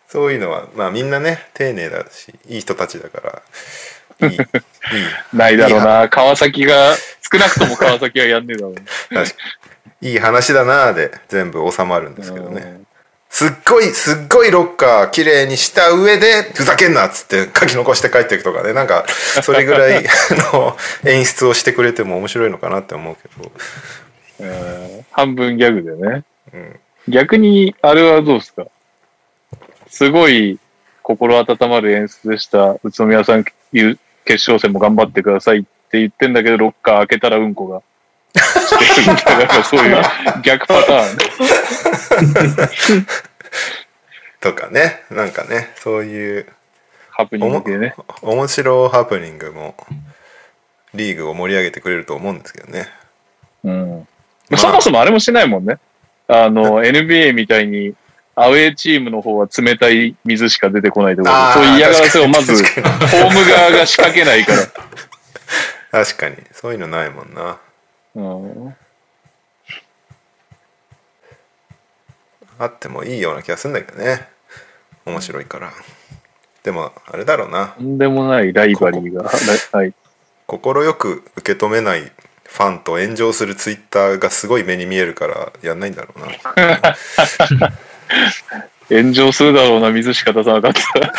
[0.09, 3.43] そういうのはまあみんなね丁寧だしいい人たちだか
[4.21, 4.39] ら いいいい
[5.33, 6.09] ないだろうな。
[6.09, 6.95] 川崎が、
[7.33, 8.81] 少なくとも川崎はやんねえだろうな。
[9.25, 9.43] 確か
[10.01, 12.81] にいい話だなーで全部収まるんですけどね
[13.31, 19.07] すっごいすっごいロッカー綺麗にした上でふざけんなっつって書き残して帰っていくとかねなんか
[19.43, 20.05] それぐらい
[20.53, 23.53] の演出をしてくれても面白いのかなって思うけど
[24.41, 26.25] うん半分ギャグでね。
[26.53, 28.67] うん逆に、あれはどうですか？
[29.89, 30.59] すごい
[31.03, 32.73] 心温まる演出でした。
[32.85, 33.97] 宇都宮さん、決
[34.27, 37.83] 勝戦も頑張ってくださいって言ってんだけど、ロッカー開けたらうんこが。
[38.85, 40.03] してるみたいな、そういう
[40.43, 41.15] 逆パター
[43.01, 43.07] ン。
[44.41, 46.47] とかねなんかねそういう
[47.11, 47.95] ハプニングでね。
[48.23, 49.75] 面白ハプニングも
[50.95, 52.89] リーグを盛り上げてくれると思うんですけどね
[53.65, 54.09] うん。
[54.57, 55.79] そもそもあれもしてないもんね。
[56.27, 57.95] あの、NBA みたいに、
[58.35, 64.59] アウェーチームの方は冷たい水しか出てこないところあーそういう嫌がらせをまず、ホーム側が仕掛けないから。
[66.05, 67.59] 確かにそういうのないもんな
[68.15, 68.77] うん。
[72.59, 74.29] あってもいいような気がするんだけどね。
[75.07, 75.73] 面白いから。
[76.63, 77.69] でもあれだろうな。
[77.69, 79.31] とんでもないライバリーが。
[79.79, 79.95] はい。
[80.47, 86.27] 快く受け止めないファンと炎上するツイッターがすごい目に見えるからやんないんだろうな。
[88.91, 91.07] 炎上するだろうな、水しか出さなかったら。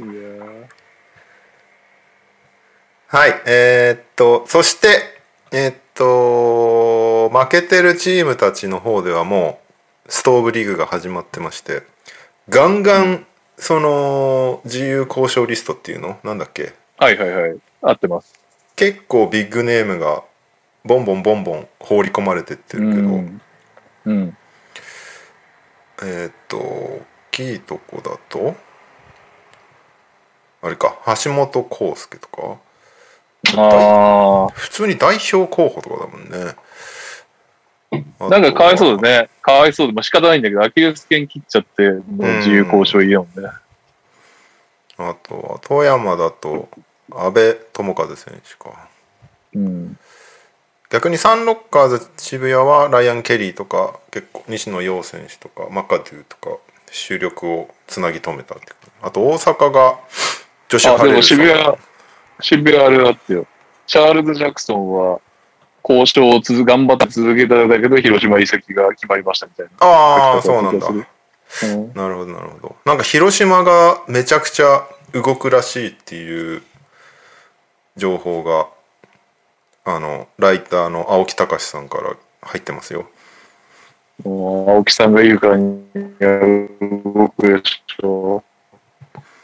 [0.00, 0.77] いやー
[3.10, 4.88] はいえーっとそして
[5.50, 9.60] えーっと負けてるチームたちの方ではも
[10.06, 11.84] うストーブリーグが始まってまして
[12.50, 13.26] ガンガン
[13.56, 16.18] その自由交渉リストっていうの？
[16.22, 16.74] なんだっけ？
[16.98, 17.58] はいはいはい。
[17.80, 18.34] 合ってます。
[18.76, 20.22] 結構ビッグネームが
[20.84, 23.40] ボンボンボンボン放り込まれてってるけど、うん。
[24.04, 24.36] うん。
[26.02, 28.54] えーっと大きいとこだと
[30.62, 32.58] あれか橋本康介とか？
[33.56, 36.54] あ普通に代表候補とかだもんね
[38.20, 38.28] あ。
[38.28, 39.30] なんかかわいそうだね。
[39.42, 42.02] かわいそうで、まあ仕方ないんだけど、アキレス腱切っちゃって、もう
[42.38, 43.48] 自由交渉いいよね。
[44.98, 46.68] あとは富山だと
[47.12, 48.88] 阿部智和選手か
[49.54, 49.96] うん。
[50.90, 56.56] 逆にサンロッカーズ渋谷はライアン・ケリーとか結構西野陽選手とかマカドゥとか
[56.90, 60.00] 主力をつなぎ止めたってことあと大阪が
[60.68, 61.78] 女子あ、でもハレルさん渋谷、
[62.40, 63.46] 渋谷あれだってよ。
[63.86, 65.20] チャールズ・ジャクソンは、
[65.82, 69.86] 交渉を続頑張って続けたんだけど、広島移籍が決まりましたみたいな。
[69.86, 76.62] ああそうなんだうんなるほどなるほどなんか広島がめちゃくちゃ動くらしいっていう
[77.96, 78.68] 情報が
[79.84, 83.08] あのライターの青木隆さんから入ってますよ
[84.24, 88.42] 青木さんが言うからに動くでしょ。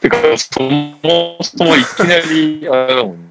[0.05, 3.25] てか、そもそもいきなり、あれだもんね。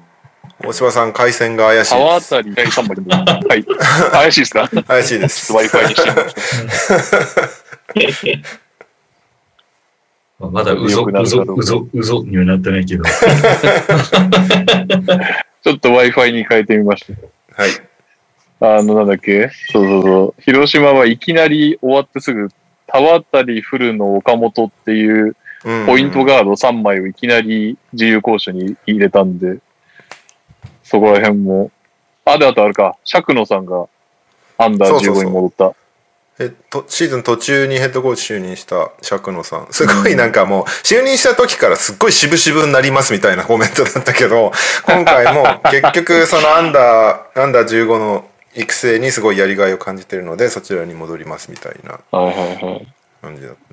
[0.63, 3.65] 大柴さん回線が怪しい川あですたり第3枚でもはい。
[4.11, 7.65] 怪しいですかちょっ怪しいでとす Wi-Fi にしてみます。
[10.51, 13.03] まだうぞうぞうぞ、うぞにはなってないけど。
[13.03, 17.13] ちょっと Wi-Fi に変えてみました。
[17.61, 17.71] はい
[18.61, 20.41] あの、なんだっけそうそうそう。
[20.41, 22.47] 広島はいきなり終わってすぐ、
[22.87, 25.35] 田渡りフルの岡本っていううん
[25.85, 29.57] ポイントガード3枚をいきなり自由交渉に入れたんで、
[30.83, 31.71] そこら辺も。
[32.23, 33.87] あ、で、あとあれか、釈野さんが
[34.57, 35.75] アンダー15そうそうそうに戻った。
[36.37, 44.51] えっと、シーズン途中にヘッドコーチ就任した釈野さんすごいなんかもう就任した時からすっごい渋々になりますみたいなコメントだったけど
[44.85, 52.87] 今回も 結局そのアンダーアンダー15の育成にすごいやりがいを感じてるのでそちらに戻りますみたいなはいはいはい。
[53.21, 53.64] 感じだった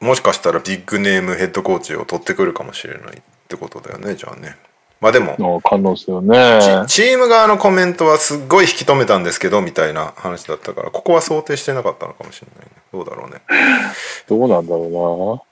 [0.00, 4.56] もしかしたらビッグネームヘッドコーチを取ってくるかもしれないってことだよねじゃあね
[5.00, 6.86] まあでも、の可能性よね。
[6.88, 13.40] チチーム側のコメントはすっごい引き止めたんですけどみたいな話だったからここは想定してなかったのかもしれないねどうだろうね
[14.26, 15.42] どうなんだろうな。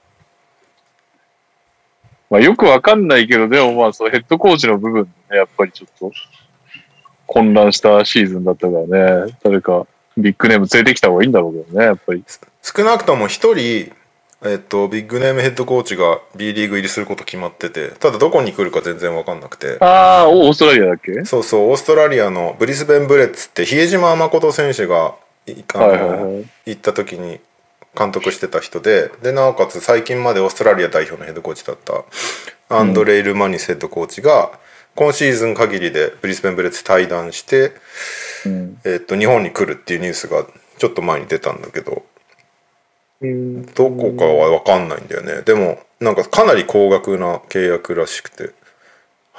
[2.29, 6.11] まあよくわかんないけど、でもまあそのヘッドコーチの部分ね、やっぱりちょっと
[7.25, 9.87] 混乱したシーズンだったからね、誰か
[10.17, 12.23] ビッグネーム連れてきた方がいいんだろうけどね、やっぱり。
[12.61, 13.93] 少なくとも一人
[14.45, 21.25] えっと、ビッグネームヘッドコーチが B リーグ入りすること決まっててただどこに来るか全然分かんなくてああ、オーストラリアだっけ？
[21.25, 25.15] そうそうオーストラリアのブリスベン・ブレッツって比江島誠選手が
[25.47, 26.45] いあの、はいはいはい。
[26.67, 27.39] 行った時に
[27.97, 32.03] 監督してた人ででなおかつ最近までオーストラリア代表のヘッドコーチだった
[32.69, 34.51] アンドレイ・レマニスヘッドコーチが
[34.93, 37.71] 今シーズン限りでブリスベン・ブレッツ退団して、
[38.45, 38.79] うん。
[38.85, 40.45] えっと日本に来るっていうニュースが
[40.77, 42.03] ちょっと前に出たんだけど
[43.21, 45.41] どこかは分かんないんだよね。
[45.41, 48.51] でもなんかかなり高額な契約らしくて。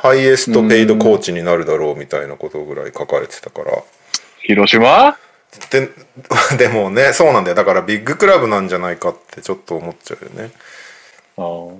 [0.00, 3.82] highest paid coach になるだろうみたいなことぐらい書かれてたから。
[4.42, 5.16] 広島？
[5.70, 5.88] で
[6.56, 7.56] でもねそうなんだよ。
[7.56, 10.52] だからビッグクラブなんじゃないかってちょっと思っちゃうよね。
[11.36, 11.74] あー。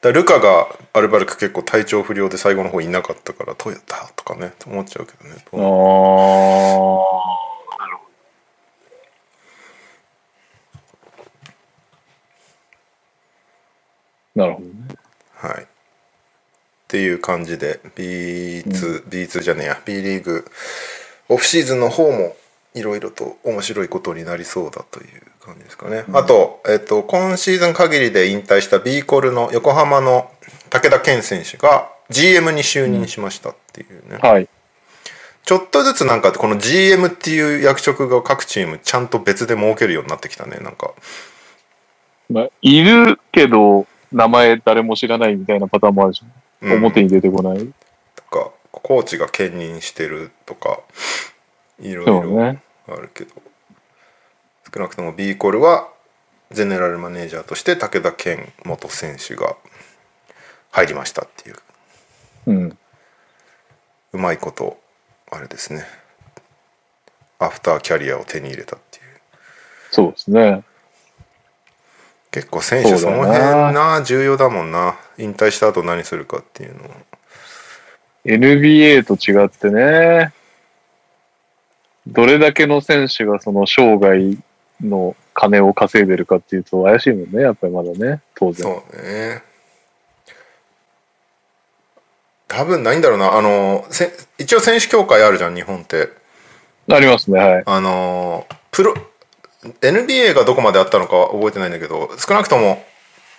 [0.00, 5.36] だルカがアルバルク結構体調不良で最後の方いなかったからどうやったとかね思っちゃうけどね。
[5.52, 7.45] あー。
[14.36, 14.66] なるほど。
[14.66, 14.72] ね。
[15.34, 15.62] はい。
[15.62, 15.66] っ
[16.88, 19.82] ていう感じで B2、B2 じゃねえや。
[19.84, 20.48] B リーグ
[21.28, 22.36] オフシーズンの方も
[22.74, 30.30] いろいろと面白いことになりそうだという感じですかね、あと、えっと、今シーズン限りで引退した B コルの横浜の
[30.70, 34.48] 武田健選手が GM に就任しましたっていうね、はい。
[35.44, 40.58] ちょっとずつなんかこの GM っていう役職が各チームちゃんと別で設けるようになってきたね。
[40.58, 40.92] なんか。
[42.28, 46.28] まあ、いるけど、名前誰も知らないみたいなパターンもあるじゃん。
[46.28, 46.36] うん
[46.78, 47.72] 表に出てこない。
[48.14, 50.80] とかコーチが兼任してるとか
[51.78, 52.56] いろいろ。
[52.88, 53.34] あるけど、
[54.72, 55.88] 少なくとも B コルは
[56.50, 59.56] ゼネラルマネージャーとして武田健元選手が
[60.70, 61.56] 入りましたっていう
[62.46, 62.78] うん。
[64.12, 64.78] うまいこと
[65.30, 65.84] あれですね
[67.38, 69.04] アフターキャリアを手に入れたっていう
[69.90, 70.62] そうですね。
[72.36, 74.98] 結構選手その辺な重要だもんな。
[75.16, 76.82] 引退した後何するかっていうの
[78.26, 80.34] NBA と違ってね、
[82.06, 84.36] どれだけの選手がその生涯
[84.82, 88.70] の金を稼いでるかっていうと怪しいもんね、やっぱりまだね、当然。
[88.70, 89.42] そうね。
[92.48, 93.32] 多分ないんだろうな。
[93.32, 96.10] あのせ一応選手協会あるじゃん日本って。
[96.92, 97.62] ありますね、はい。
[97.64, 98.94] あのプロ
[99.80, 102.84] NBA がどこまであったのかは覚えてないんだけど少なくとも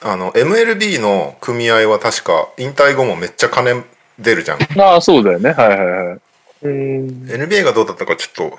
[0.02, 3.84] あの MLB の組合は確か引退後もめっちゃ金
[4.20, 5.52] 出るじゃんああ、そうだよね。
[5.52, 6.20] はいはいはい。
[6.64, 8.58] NBA がどうだったかちょっと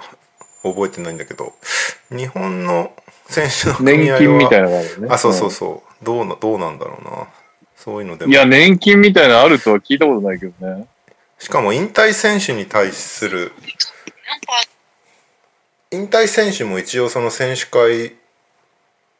[0.62, 1.52] 覚えてないんだけど
[2.10, 2.92] 日本の
[3.26, 5.08] 選手の組年合は金みたいなのがあるよね。
[5.10, 7.28] あそうそうそうどうなどうなんだろうな
[7.76, 10.86] そういうのでもいや、年金みたいなのあるとは聞いたことないけどね。
[11.38, 13.52] しかも引退選手に対する
[15.90, 18.14] 引退選手も一応その選手会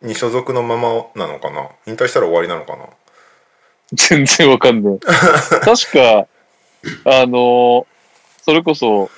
[0.03, 1.69] に所属のままなのかな？
[1.87, 2.85] 引退したら終わりなのかな？
[3.93, 4.99] 全然わかんない。
[5.01, 6.27] 確か、
[7.05, 7.87] あの、
[8.43, 9.11] それこそ、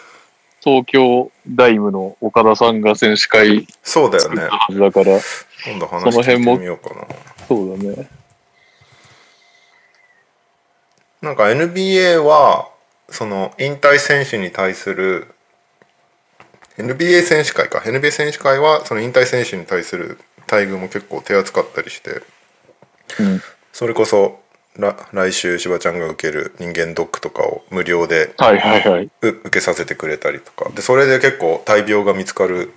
[0.60, 4.42] 東京ダイムの岡田さんが選手会そうだよね
[4.78, 5.18] だから、
[5.66, 7.06] 今度話聞いてみようかな
[7.48, 8.08] そうだね。
[11.22, 12.68] なんか NBA は
[13.10, 15.34] その引退選手に対する
[16.82, 20.18] NBA 選手会か NBA 選手会はその引退選手に対する
[20.50, 22.22] 待遇も結構手厚かったりして
[23.20, 23.42] うん。
[23.72, 24.40] それこそ
[24.76, 28.34] ら来週しばちゃんが受ける人間ドックとかを無料で
[29.22, 32.72] 受けさせてくれたりとかでそれで結構大病が見つかる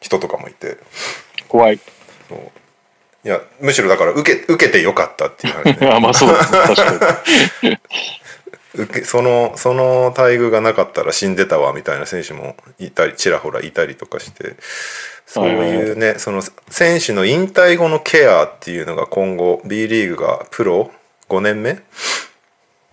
[0.00, 0.78] 人とかもいて
[1.48, 1.80] 怖い。
[2.28, 2.38] そう
[3.26, 6.58] いやむしろだから受け受けてよかったっていう話ね あ、まあそうですね。
[6.58, 7.22] 確か
[7.62, 7.78] に。
[8.74, 14.56] 受けそのその待遇がなかったら死んでたわみたいな選手もいたりちらほらいたりとかして
[15.26, 20.90] そういうねその選手の引退後のケアっていうのが今後 B リーグがプロ
[21.28, 21.82] 5年目？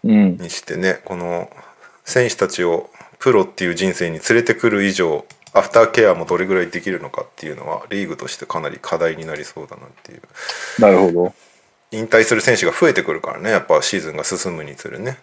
[0.03, 0.37] うん。
[0.37, 1.49] にしてねこの
[2.05, 2.89] 選手たちを
[3.19, 10.21] プロっていう人生に連れてくる以上アフターケアもどれぐらいできるのかっていうのはリーグとしてかなり課題になりそうだなっていう
[10.79, 11.33] なるほど。
[11.91, 15.17] 引退する選手が増えてくるからねやっぱシーズンが進むにつれね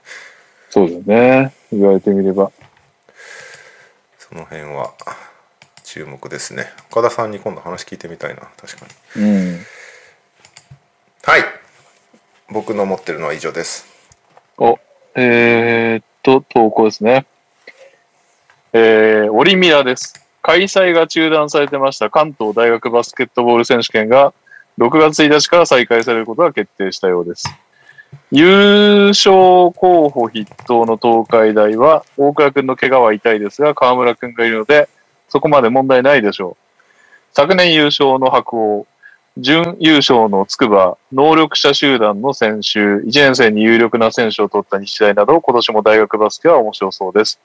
[0.70, 1.52] そうだね。
[1.72, 2.50] 言われてみれば。
[4.18, 4.94] その辺は
[5.84, 8.86] 注目ですね岡田さんに今度話聞いてみたいな確か
[9.16, 9.58] にうん。
[11.22, 11.42] はい
[12.50, 13.86] 僕の持ってるのは以上です
[14.58, 14.78] お、
[15.14, 17.26] えー、っと、投稿ですね。
[18.72, 20.26] えー、オリミラです。
[20.42, 24.34] 開催が中断されてました関東大学バスケットボール選手権が
[24.78, 27.44] 6月1日から再開されることが決定したようです。
[28.30, 34.88] 優勝候補筆頭の東海大は、大倉君の怪我は痛いですが、河村君がいるので、
[35.28, 36.68] そこまで問題ないでしょう。
[37.32, 38.86] 昨年優勝の白鸚、
[39.38, 47.40] 準優勝の筑波、能力者集団の選手、1年生に有力な選手を取った日大など、今年も大学バスケは面白そうです。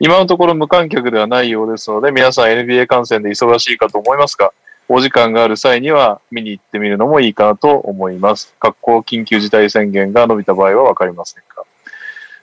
[0.00, 4.52] 今のところ無観客ではないようですので、皆さん NBA 観戦で忙しいかと思いますが、
[4.88, 8.54] お時間がある際には見に行ってみるのもいいかなと思います。
[8.60, 11.64] 学校緊急事態宣言が伸びた場合はわかりませんが。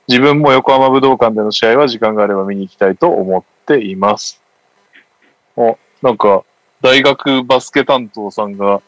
[0.07, 4.39] 自分も横浜武道館での試合は時間があれば見に行きたいと思っています。
[5.55, 6.43] お、なんか、
[6.81, 8.81] 大学バスケ担当さんが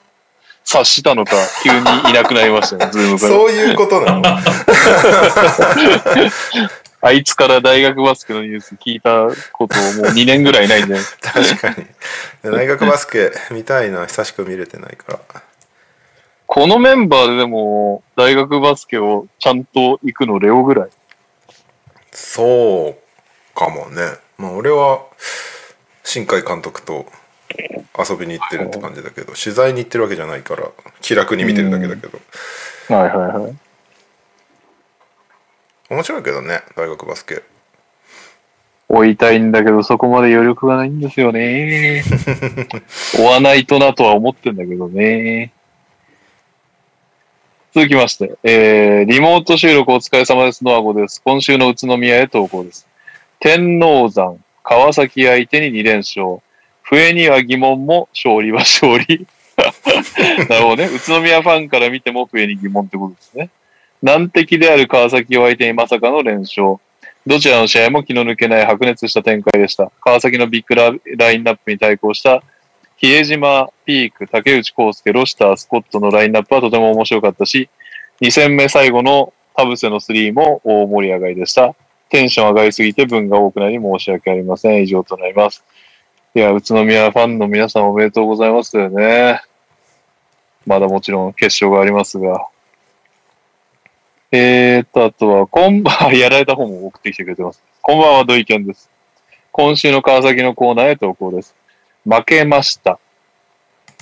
[0.63, 1.31] 察したのか、
[1.63, 1.79] 急に
[2.11, 3.31] いなくなりましたね、 ズームから。
[3.33, 4.23] そういうことなの？
[6.99, 11.05] あいつから大学バスケのニュース聞いたこともう2年ぐらいないんじゃない？
[11.21, 11.87] 確かに。
[12.51, 15.43] 大学バスケ見たいな、久しく見れてないから。
[16.45, 20.89] このメンバーででも、大学バスケをちゃんと行くのレオぐらい。
[22.11, 24.01] そうかもね。
[24.37, 25.03] まあ俺は
[26.03, 27.05] 新海監督と
[27.97, 30.69] 遊びに行ってるって感じだけど、取材に行ってるわけじゃないから
[31.01, 32.19] 気楽に見てるだけだけど、
[32.95, 33.55] はいはいはい。
[35.89, 37.43] 面白いけどね大学バスケ
[38.89, 42.03] 追いたいんだけど、そこまで余力がないんですよね。
[43.17, 45.51] 追わないとなとは思ってんだけどね。
[47.73, 50.63] 続きまして、えー、リモート収録お疲れ様です。
[50.63, 51.21] ノアゴです。
[51.23, 52.87] 今週の宇都宮へ投稿です。
[53.39, 56.39] 天王山、川崎相手に2連勝。
[56.81, 59.27] 笛には疑問も、勝利は勝利。
[60.49, 60.85] なるほどね。
[60.85, 63.49] 宇都宮ファンから見ても笛に疑問ってことですね。
[64.01, 66.77] 難敵である川崎を相手にまさかの連勝。
[67.27, 69.91] どちらの試合も気の抜けない白熱した展開でした。
[69.99, 72.41] 川崎のビッグララインナップに対抗した、
[72.95, 77.69] 比江島、ピーク、竹内康介、ロシター、スコットのラインナップはとても面白かったし、
[78.21, 81.75] 2戦目最後の田臥のスリーも大盛り上がりでした。
[82.07, 84.83] テンション上がりすぎて分が多くなり申し訳ありません。
[84.83, 85.65] 以上となります。
[86.33, 89.41] いや、宇都宮ファンの皆さんおめでとうございますよね。
[90.65, 92.47] まだもちろん決勝がありますが。
[94.29, 97.63] えーと、あとは、こんばんは、 やられた方も送ってきてくれてます。
[97.81, 98.89] こんばんは、ドイキャンです。
[99.53, 101.55] 今週の川崎のコーナーへ投稿です。
[102.03, 102.99] 負けました。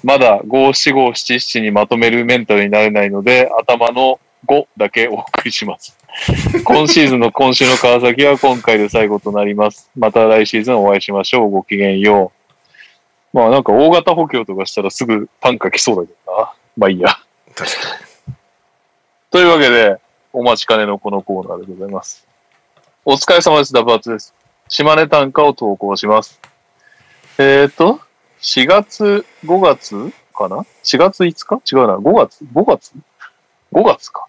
[0.03, 5.95] まだ5、4、5、7、7にまとめるメンタルになれないので、頭の5だけお送りします。
[6.65, 9.91] 今シーズンの今週の川崎は今回で最後となります。
[9.95, 11.51] また来シーズンお会いしましょう。
[11.51, 12.31] ごきげんよ
[13.33, 13.37] う。
[13.37, 16.53] まあなんか大型補強とかしたらすぐ単価来そうだけどな。
[16.77, 17.09] まあいいや。
[17.53, 17.99] 確か
[19.29, 19.97] というわけで、
[20.37, 22.27] お待ちかねのこのコーナーでございます。
[23.05, 23.71] お疲れ様です。
[23.71, 24.35] ダブアツです。
[24.67, 26.41] 島根短歌を投稿します。
[27.37, 28.01] えっ、ー、と、
[28.41, 31.73] 4月、5月かな ?4 月5日？
[31.73, 31.95] 違うな。
[31.95, 32.91] 5月 ?5 月
[33.71, 34.27] ?5 月か。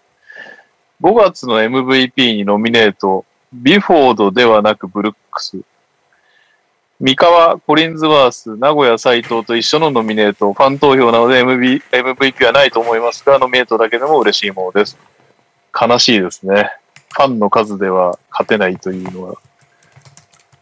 [1.01, 5.59] 5月の MVP にノミネート、ビフォードではなくブルックス。
[7.01, 14.97] 三河、コリンズワース、名古屋、斎藤と一緒のノミネート、ファン投票なので MB MVP はないと思いますが、ノミネートだけでも嬉しいものです。
[15.79, 16.71] 悲しいですね。
[17.13, 19.35] ファンの数では勝てないというのは、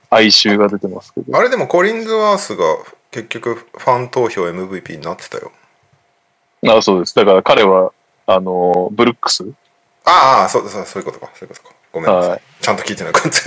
[0.09, 1.37] 哀愁が出てますけど。
[1.37, 2.63] あれでもコリンズワースが
[3.11, 5.51] 結局ファン投票 MVP になってたよ
[6.67, 7.15] あそうです。
[7.15, 7.91] だから彼は、
[8.25, 9.45] あの、ブルックス？
[10.05, 13.41] ああそうそうそういうことかそういうことかごめんなさい、はいちゃんと聞いてなかった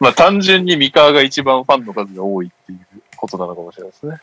[0.00, 2.80] まあ単純に三河が一番ファンの数が多いっていう
[3.16, 4.16] ことなのかもしれないですね。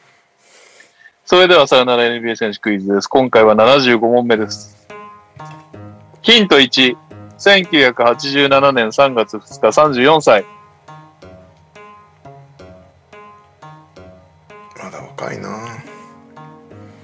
[1.26, 3.08] それではさよなら NBA 選手クイズです。
[3.08, 4.88] 今回は75問目です。
[6.22, 6.96] ヒント1、
[7.40, 10.46] 1987年3月2日34歳。
[14.78, 15.50] まだ若いな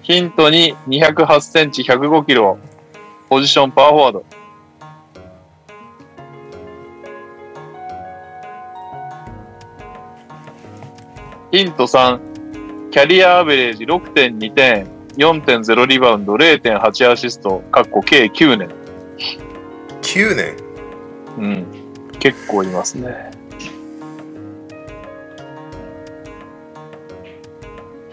[0.03, 2.59] ヒント2、208センチ105キロ。
[3.27, 4.25] ポジションパワーフォワード。
[11.51, 12.30] ヒント3、
[12.91, 14.85] キャリアアベレージ6.2点、
[15.15, 18.69] 4.0リバウンド、0.8アシスト、かっこ計9年。
[20.01, 20.57] 9年？
[21.37, 21.65] うん。
[22.19, 23.31] 結構いますね。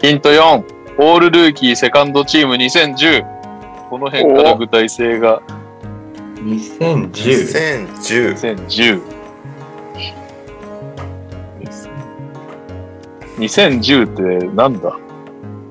[0.01, 0.63] ヒント4、
[0.99, 3.25] オールルーキーセカンドチーム2010。
[3.89, 5.41] この辺から具体性が
[6.35, 7.11] 2010。
[7.11, 9.18] 2010 2010。
[13.39, 14.97] 2010ってなんだ？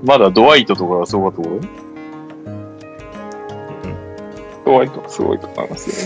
[0.02, 1.60] まだドワイトとかがすごかった頃
[4.64, 5.96] ごいと、すごいと思いますよ。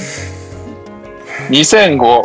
[1.50, 2.22] 2005、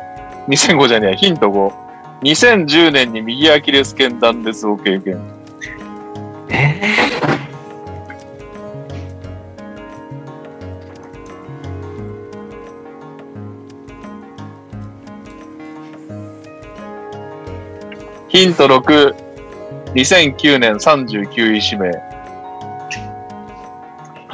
[0.48, 1.74] 2005じゃねえ、ヒント5。
[2.22, 5.20] 2010年に右アキレス腱断裂を経験。
[18.30, 19.27] ヒント6、
[19.98, 21.92] 2009年39位指名。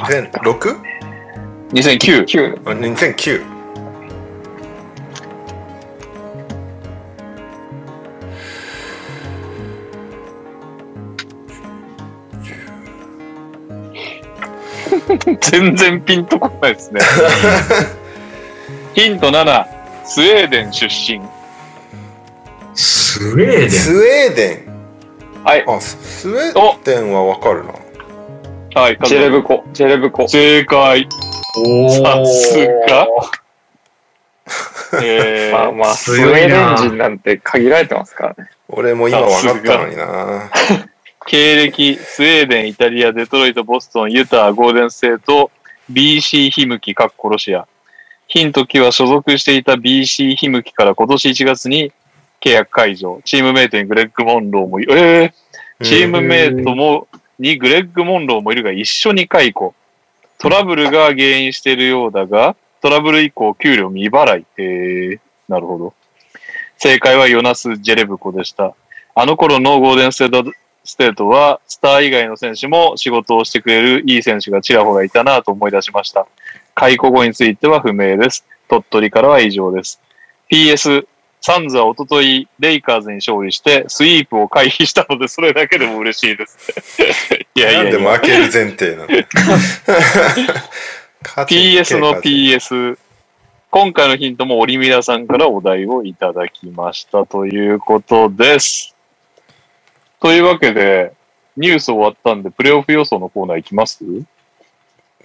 [0.10, 0.76] 全 6?
[1.72, 2.26] 2009。
[2.26, 3.42] 9あ2009
[15.40, 17.00] 全然ピンとこないですね。
[18.94, 19.66] ヒント7、
[20.04, 21.22] スウェーデン出身。
[22.74, 23.70] スウェーデン？
[23.70, 24.63] スウェーデン
[25.44, 25.66] はい。
[25.68, 27.74] あススウェーデンはわかるな
[28.82, 30.28] はい、ジェレブコ、ジェレブコ。
[30.28, 31.08] 正解。
[31.58, 33.08] おさすが。
[35.04, 38.50] えーまあ まあ、スウ 強いなェーデン人なんて限られてますからね。
[38.70, 40.50] 俺も今わかったのにな
[41.28, 45.52] 経歴、スウェーデン、イタリア、デトロイト、ボストン、ユタ、ゴールデンステート、
[45.92, 47.68] BC ヒムキ、かっこロシア。
[48.28, 51.92] ヒムキは所属していた BC ヒムキから今年1月に
[52.44, 53.22] 契約解除。
[53.24, 57.08] チームメイトにグレッグ・モンローもい、えー、チームメイトも、
[57.40, 59.74] にグレッグ・モンローもいるが一緒に解雇。
[60.40, 64.46] トラブルが原因しているようだが、トラブル以降給料未払い。
[64.58, 65.94] えー、なるほど。
[66.78, 68.76] 正解はヨナス・ジェレブコでした。
[69.16, 70.52] あの頃のゴールデンステート
[70.84, 76.28] ステートは、スター以外の選手も仕事をしてくれるいい選手がちらほらいたなと思い出しました。
[76.76, 78.46] 解雇後については不明です。
[78.68, 80.02] 鳥取からは以上です。
[80.52, 81.08] PS、
[81.46, 86.72] サンズは一昨日レイカーズに勝利して、スイープを回避したので、それだけでも嬉しいです。
[87.54, 88.14] いやいなんでやいや。
[88.14, 89.08] 負ける前提なの？
[91.22, 92.98] 勝ちに PS の PS。
[93.72, 98.96] 今回のヒントもオリミラさんからお題をいただきましたということです。
[100.22, 101.12] というわけで、
[101.58, 104.00] ニュース終わったんで、プレイオフ予想のコーナーいきます？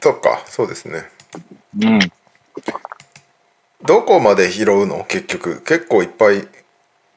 [0.01, 1.05] そっかそうですね
[1.81, 1.99] うん。
[3.85, 5.05] どこまで拾うの？
[5.05, 6.47] 結局結構いっぱい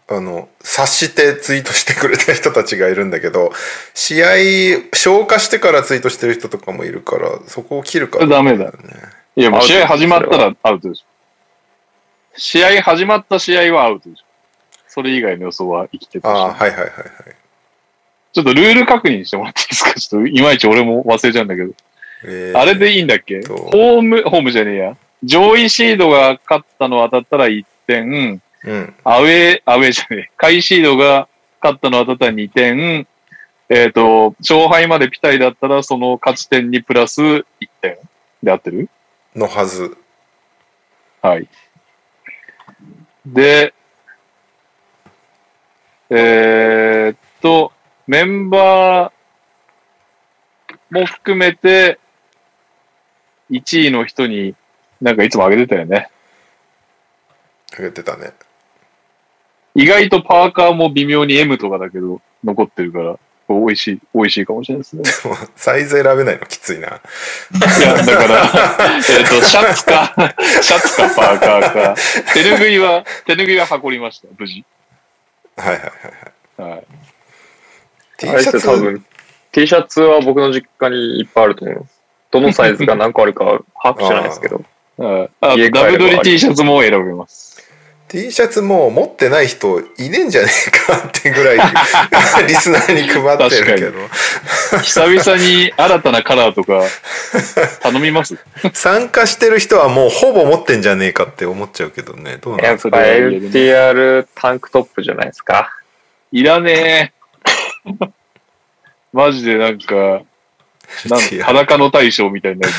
[0.08, 3.52] あの察してツイートしてくれた人たちがいるんだけど
[3.94, 4.28] 試合
[4.94, 8.72] 消化してからツイートしてる人とかもいるからそこを切るからダメだね
[9.38, 11.06] いや、もう試合始まったらアウトでしょ。
[12.38, 14.26] 試合始まった試合はアウトでしょ。
[14.88, 16.32] それ以外の予想は生きてたし。
[16.32, 16.88] ああはいはいはいはい
[18.34, 19.94] ちょっとルール確認してもらっていいですか？
[19.94, 21.74] ちょっといまいち俺も忘れちゃうんだけど。
[22.26, 23.42] えーあれでいいんだっけ？
[23.48, 24.98] ホーム、ホームじゃねえや。
[25.24, 28.96] 上位シードが勝ったの当たったら1点、うん。
[29.04, 30.32] アウェー、アウェーじゃねえ。
[30.38, 31.28] 下位シードが
[31.62, 33.08] 勝ったの当たったら2点、
[33.70, 37.46] えっ、と、勝敗までピタリだったらその勝ち点にプラス1
[37.82, 37.98] 点。
[38.44, 38.90] で合ってる？
[39.36, 39.98] のはず。
[41.22, 41.48] はい。
[43.26, 43.74] で、
[46.10, 47.72] えーっと、
[48.08, 52.00] メンバーも含めて、
[53.52, 54.56] 1位の人に、
[55.02, 56.10] なんかいつもあげてたよね。
[57.78, 58.34] 言ってたね
[59.74, 63.18] 意外とパーカーも微妙に M とかだけど、残ってるから、
[63.48, 65.04] 美味しい、美味しいかもしれないですね。
[65.26, 66.92] もうサイズ選べないのきついない
[67.82, 68.44] や、だから、
[69.10, 70.14] えっと、シャツか、
[70.62, 71.96] シャツかパーカーか、
[72.34, 74.66] 手拭いは、手拭いは運びました、無事。
[75.58, 76.84] はいはいはいはいはい。
[78.18, 78.68] T シャツ？
[78.68, 79.06] 多分、
[79.52, 82.02] T シャツは僕の実家にいっぱいあると思います。
[82.32, 84.64] どのサイズが何個あるかは把握してないですけど。
[84.98, 87.52] はいあダブドリ T シャツも選べます。
[88.08, 91.58] T シャツもう持ってない人いねえんじゃねえかってぐらい
[92.46, 94.00] リスナーに配ってるけど。
[94.84, 96.82] 久々に新たなカラーとか
[97.82, 98.36] 頼みます？
[98.74, 102.38] 参加してる人はもうほぼ持ってんじゃねえかって思っちゃうけどね。
[102.42, 105.70] どうなんやっぱ LTR タンクトップじゃないですか？
[106.34, 107.14] いらね
[107.88, 107.94] え。
[109.14, 110.22] マジでなんか、
[111.10, 112.74] なん裸の大将みたいになる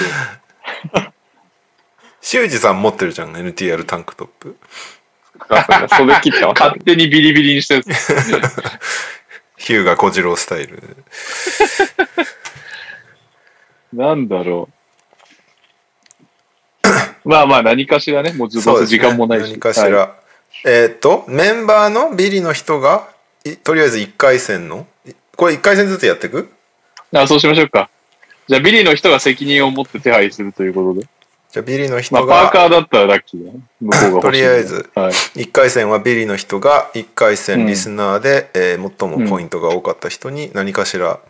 [2.22, 4.56] 修二さん持ってるじゃん NTR タンクトップ
[5.96, 7.88] 袖切ってと、ます勝手にビリビリにしたやつ。
[9.58, 10.82] ヒューガ小次郎スタイル
[13.92, 14.68] なんだろ
[17.24, 17.28] う。
[17.28, 19.42] まあまあ何かしらね、もうずっと時間もないし。
[19.50, 20.16] 何かしら、は
[20.64, 23.08] えーっとメンバーのビリの人が
[23.44, 24.86] いとりあえず1回戦の？
[25.06, 26.48] いこれ1回戦ずつやっていく？
[27.12, 27.90] いあそうしましょうか。
[28.48, 31.06] じゃあビリの人が責任を持って手配するということで。
[31.52, 33.60] じゃあビリのま人あパーカがーだったらラッキーだね。
[33.80, 34.20] 向こうが。
[34.22, 34.90] とりあえず。
[34.94, 35.12] はい。
[35.12, 41.20] 1回戦はビリの人が1回戦うんリスナーで、えー最もポイントが多かった人に何かしら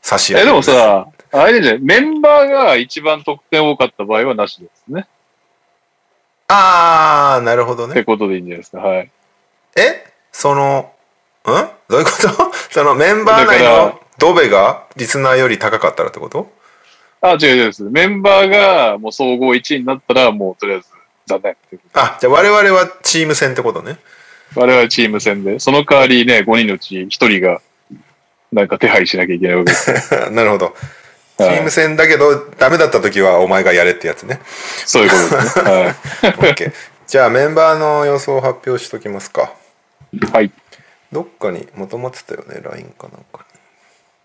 [0.00, 5.06] 差し上げるえ、でもさ、あれじゃないメンバーが一番得点多かった場合はなしですね。
[6.48, 8.04] あー、なるほどねって。
[8.04, 8.78] ことでいいんじゃないですか。
[8.78, 9.10] はい。
[9.76, 10.04] え？
[10.32, 10.90] その、
[11.46, 11.50] ん？
[11.88, 12.52] どういうこと？
[12.72, 16.50] そのメンバー内のドベがリスナーより高かったらってこと？
[17.24, 17.82] あ、違う違うです。
[17.84, 20.88] メンバーがもう総合1位になったら、もうとりあえず
[21.26, 23.96] 残念っていうことであ、じゃあ我々はチーム戦ってことね。
[24.54, 27.62] 我々チーム戦で、その代わりね、5人のうち1人が、
[28.52, 30.10] なんか手配しなきゃいけないわけです。
[30.30, 30.74] なるほど。
[31.38, 34.40] チーム戦だけど、ダメだった時はお前がやれってやつね。
[34.44, 35.70] そういうことですね。
[35.70, 36.72] は OK。
[37.08, 39.52] じゃあメンバーの予想を発表しときますか。
[40.12, 40.18] い。
[40.18, 40.50] はい。
[41.10, 43.46] どっかにまとまってたよね、LINE かなんか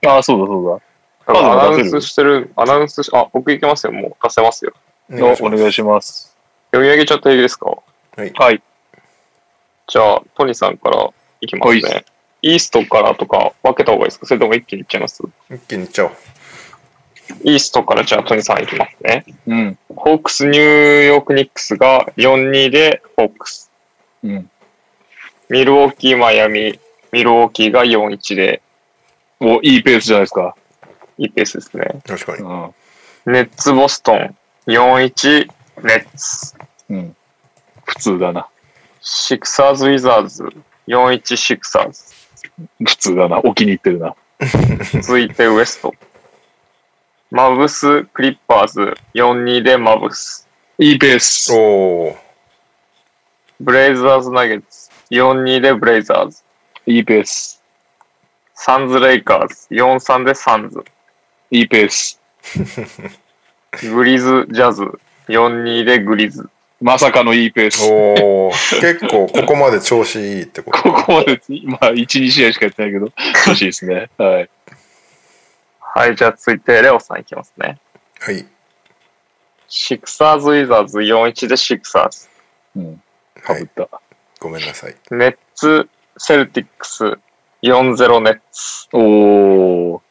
[0.06, 0.89] ああ、そうだそう
[1.38, 3.94] アナウンスしてる、アナウンスし、あ、僕行けますよ。
[3.94, 4.74] もう出せますよ。
[5.10, 5.20] に。
[5.20, 5.26] だ。
[5.26, 6.36] おお願いします。
[6.72, 7.68] 読み上げちゃっていいですか？
[8.16, 8.32] はい。
[8.34, 8.62] はい。
[9.88, 11.10] じゃあ、トニさんから
[11.42, 12.06] いきますはいね。
[12.42, 14.26] イーストからとか分けた方がいいですか？
[14.26, 15.24] それとも一気にいっちゃいます？
[15.50, 16.12] 一気にいっちゃおう。
[17.44, 19.26] イーストからじゃあトニさんいきますね。
[19.48, 19.78] うん。
[19.96, 23.70] ホークスニューヨークニックスが4-2でホークス。
[24.24, 24.50] うん。
[25.50, 26.80] ミルウォーキーマイアミ、
[27.12, 28.62] ミルウォーキーが4-1で
[29.40, 30.56] お、いいペースじゃないですか。
[31.20, 32.02] いいペースですね。
[32.08, 32.44] 確かに。
[32.44, 32.74] うん。
[33.34, 34.36] ネッツボストン
[34.68, 35.48] 4-1
[35.84, 36.56] ネッツ。
[36.90, 37.16] うん。
[37.84, 38.48] 普通だな。
[39.02, 40.46] シクサーズウィザーズ
[40.88, 42.04] 4-1シクサーズ。
[42.86, 43.40] 普通だな。
[43.44, 44.16] お気に入ってるな。
[45.02, 45.94] 続いてウエスト。
[47.32, 50.48] マブスクリッパーズ4-2でマブス。
[50.78, 51.52] いいペース。
[51.54, 52.16] おー。
[53.60, 56.44] ブレイザーズナゲッツ4-2でブレイザーズ。
[56.86, 57.62] いいペース。
[58.54, 60.84] サンズレイカーズ4-3でサンズ。
[61.52, 62.22] いいペース。
[63.94, 64.84] グリズジャズ
[65.28, 66.50] 4-2でグリズ。
[66.82, 67.90] まさかのいいペース。
[67.92, 68.82] おー。
[68.82, 70.82] 結構ここまで調子いいってこと。
[70.82, 73.12] ここまで、今、1、2試合しかやってないけど、
[73.46, 74.10] 調子いいですね。
[74.18, 74.50] はい。
[75.82, 77.80] はい、じゃあ続いてレオさんいきますね。
[78.20, 78.46] はい。
[79.68, 82.30] シクサーズウィザーズ4-1でシクサーズ。
[82.76, 83.04] うん。
[83.42, 83.64] かはい。
[83.64, 84.02] ぶった。
[84.40, 84.96] ごめんなさい。
[85.12, 87.18] ネッツセルティックス
[87.62, 88.88] 4-0ネッツ。
[88.94, 90.02] おー。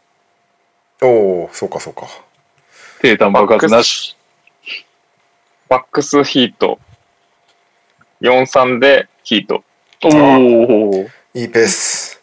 [1.02, 2.06] おー、そうかそうか。
[3.00, 4.16] 低炭爆発なし。
[5.68, 6.78] バックスヒート
[8.20, 9.62] 4-3でヒート。
[10.02, 11.08] おー。
[11.34, 12.20] いいペース。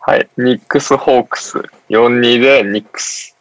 [0.00, 0.28] はい。
[0.38, 1.58] ニックスホークス
[1.90, 3.36] 4-2でニックス。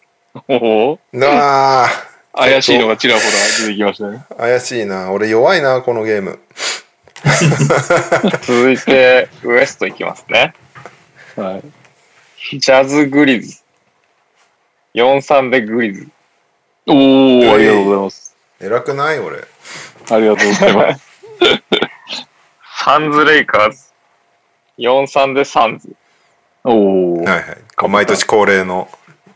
[0.48, 1.00] おー。
[1.14, 1.88] なあ、
[2.34, 3.26] 怪しいのがちらほら
[3.66, 4.26] 出てきましたね。
[4.38, 5.12] 怪しいな。
[5.12, 6.40] 俺弱いな、このゲーム。
[8.42, 10.54] 続いてウエストいきますね。
[11.36, 11.62] は
[12.52, 12.60] い。
[12.60, 13.62] ジャズグリズ。
[14.96, 16.08] 4-3でグリズ。
[16.88, 18.36] おー、ありがとうございます。
[18.60, 19.38] 偉くない俺。
[19.38, 21.10] ありがとうございます。
[22.86, 23.90] サンズレイカーズ。
[24.78, 25.90] 4-3でサンズ。
[26.64, 27.30] おー。
[27.30, 27.90] はいはい。
[27.90, 28.90] 毎年恒例の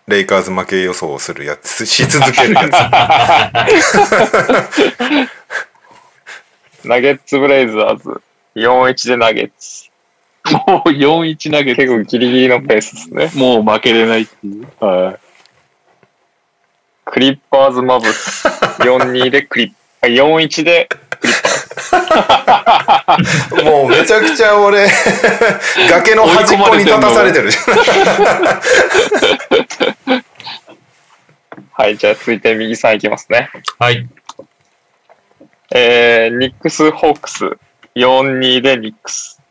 [0.07, 2.61] レイカーズ負け予想をするやつ、し続けるや
[6.85, 8.22] ナゲッツブレイザーズ。
[8.55, 9.89] 4-1でナゲッツ。
[10.68, 13.45] もう4-1投げて結構ギリギリのペースですね。
[13.45, 14.68] もう負けれないっていう。
[14.80, 15.18] は
[17.05, 18.47] クリッパーズマブス。
[18.80, 21.03] 4-2でクリッあ4-1でつ。
[23.64, 24.88] もうめちゃくちゃ俺、
[25.89, 27.57] 崖の端っこに立たされてるじ
[31.72, 33.49] はい、じゃあ続いて右さんいきますね。
[33.80, 34.07] はい。
[35.75, 37.57] えー、ニックス・ホークス。
[37.95, 39.41] 4-2でニックス。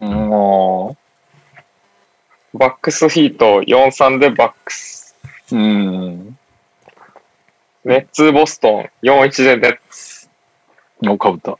[0.00, 0.04] い。
[0.06, 0.96] も
[2.52, 5.14] バックスヒート4-3でバックス。
[5.52, 6.38] う、うん。
[7.84, 10.28] ネッツ・ボストン4-1でネッツ。
[11.00, 11.56] もうかぶった。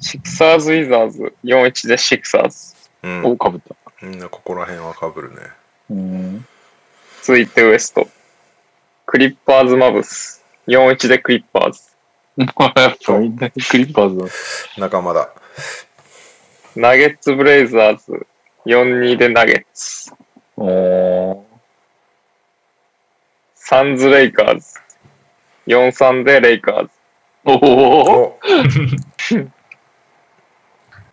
[0.00, 2.76] シクサーズ・ウィザーズ4-1でシクサーズ。
[3.02, 3.36] うんお、。
[3.36, 3.74] かぶった。
[4.06, 5.36] みんなここら辺はかぶるね。
[5.90, 6.46] うん。
[7.22, 8.06] 続いてウエスト。
[9.04, 10.44] クリッパーズ・マブス。
[10.68, 11.89] 4-1でクリッパーズ。
[12.56, 14.26] まあ、やっぱみんなクリッパーズだ。
[14.78, 15.30] 仲間だ。
[16.74, 18.26] ナゲッツ・ブレイザーズ。
[18.66, 20.12] 4-2でナゲッツ。
[20.56, 21.40] おー。
[23.54, 24.78] サンズ・レイカーズ。
[25.66, 26.90] 4-3でレイカーズ。
[27.44, 28.38] おおお、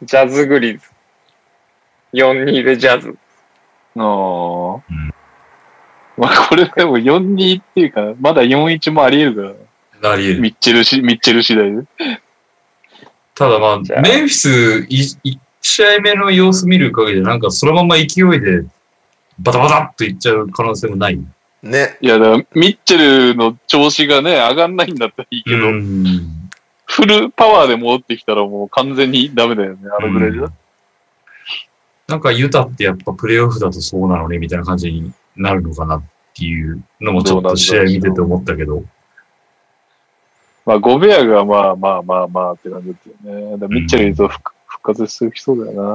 [0.02, 0.92] ジャズ・グリズ。
[2.14, 3.18] 4-2でジャズ。
[3.96, 5.14] あーうん
[6.18, 9.67] まあ、これでも4-2っていうか、まだ4-1もあり得るから、
[10.04, 10.42] あり得る。
[10.42, 11.84] ミッチェルし、ミッチェル次第で。
[13.36, 15.02] ただまじゃああ、メンフィスい
[15.32, 18.06] 1試合目の様子見る限りで、なんかそのまま勢い
[18.40, 18.64] で
[19.40, 21.20] バタバタっといっちゃう可能性もない。
[21.64, 21.98] ね。
[22.02, 22.98] いや、だから、ミッチェ
[23.34, 26.38] ルの調子がね、上がんないんだったらいいけど、うん
[26.90, 30.48] フルパワーで戻ってきたらもう完全にダメだよね、あのぐらいじゃ。
[32.08, 36.04] なんかユタってやっぱプレイオフだとそうなのねみたいな感じになるのかなっ
[36.34, 38.84] ていうのもちょっと試合見てて思ったけど。
[40.68, 43.58] まあ、ゴベアがまあまあまあまあって感じだったよね。
[43.58, 45.88] だミッチェルいると復復活してきそうだよな。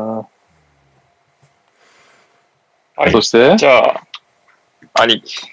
[2.97, 4.07] はいそして、じゃあ、
[4.95, 5.47] 兄貴。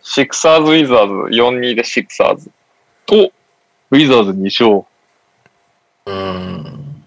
[0.00, 2.50] シクサーズ・ウィザーズ4-2でシクサーズ。
[3.04, 3.32] と、
[3.90, 4.86] ウィザーズ2勝。
[6.06, 7.04] うーん。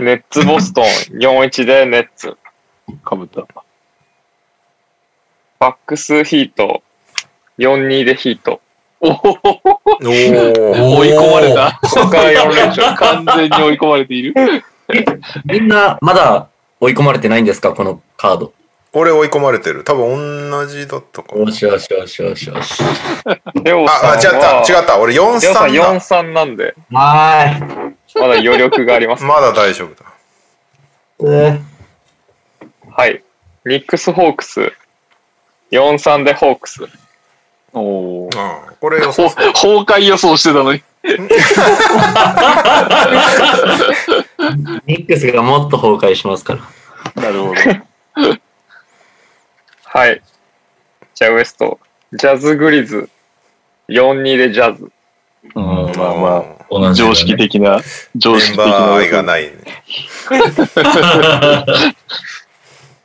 [0.00, 0.84] ネッツ・ボストン
[1.22, 2.36] 4-1でネッツ。
[3.04, 3.46] かぶった。
[5.60, 6.82] バックス・ヒート
[7.60, 8.60] 4-2でヒート。
[9.02, 9.12] おお
[10.02, 11.78] 追い込まれた。
[11.82, 12.96] ここから4連勝。
[12.96, 14.34] 完全に追い込まれている。
[15.44, 16.48] みんな、まだ
[16.80, 17.72] 追い込まれてないんですか？
[17.72, 18.52] このカード。
[18.92, 22.82] 俺追い込まれてる多分同じだったかなよしよしよしよしよし。
[23.62, 27.54] レオさんああ違ったは、違った俺レオさん43だ4-3なんで、は
[28.16, 29.22] まだ余力があります。
[29.22, 31.60] まだ大丈夫だーい。
[32.90, 33.22] はい。
[33.64, 34.72] ニックス・ホークス
[35.70, 36.80] 4-3でホークス。
[37.72, 38.24] おお。
[38.24, 38.30] うん
[38.80, 40.82] これ予想崩壊予想してたのに。
[44.86, 46.54] ニックスがもっと崩壊しますか
[47.14, 47.22] ら。
[47.22, 47.54] なるほど。
[49.84, 50.22] はい。
[51.14, 51.78] じゃあウエスト。
[52.12, 53.08] ジャズ・グリズ
[53.88, 54.90] 4-2でジャズ。
[55.54, 57.80] うん、まあまあ、同じだね常識的な、
[58.16, 58.94] 常識的な。
[58.94, 59.50] 愛がないね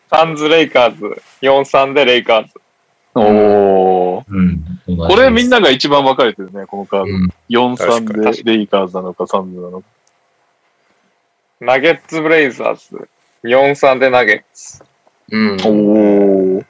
[0.10, 2.54] サンズ・レイカーズ4-3でレイカーズ。
[3.16, 3.22] お
[4.18, 4.26] お。
[4.28, 4.64] うん。
[4.86, 7.28] これみんなが一番分かれてるね、このカーうん。
[7.28, 7.78] ド。
[7.78, 9.88] 確かに4-3でレイカーズなのか、サンズなのか。
[11.62, 13.08] ナゲッツ・ブレイザーズ
[13.44, 14.84] 4-3でナゲッツ。
[15.32, 15.58] うん。
[15.64, 16.64] おお。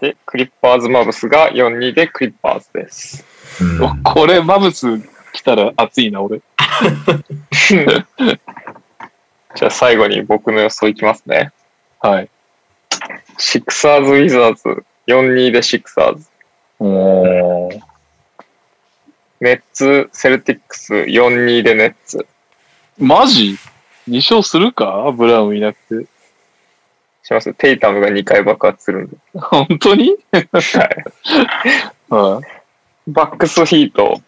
[0.00, 3.24] で、クリッパーズ・マブスが4-2でクリッパーズです。
[3.60, 4.98] うんこれ、マブス
[5.32, 6.40] 来たら熱いな、俺。
[9.54, 11.52] じゃあ最後に僕の予想いきますね。
[12.00, 12.28] はい。
[13.38, 16.28] シクサーズ・ウィザーズ4-2でシクサーズ。
[16.78, 17.80] おー。
[19.40, 22.26] ネッツ・セルティックス4-2でネッツ。
[22.98, 23.58] マジ
[24.08, 25.12] ?2 勝するか？
[25.16, 26.08] ブラウンいなくて。
[27.22, 27.52] します。
[27.54, 29.16] テイタムが2回爆発するんで。
[29.34, 30.16] 本当に？
[30.32, 30.48] はい。
[32.08, 33.10] はい。
[33.10, 34.22] バックス・ヒート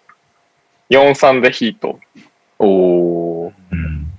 [0.91, 1.99] 4-3でヒート。
[2.59, 3.53] おー。
[3.73, 4.13] うん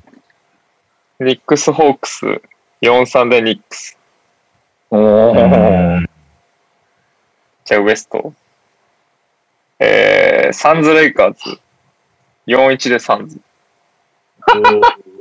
[1.22, 2.41] ニックス・ホークス
[2.82, 3.98] 4-3でニックス。
[4.91, 6.06] おー。
[7.66, 8.34] じゃあウエスト。
[9.80, 11.60] えー、サンズ・レイカーズ
[12.48, 13.40] 4-1でサンズ。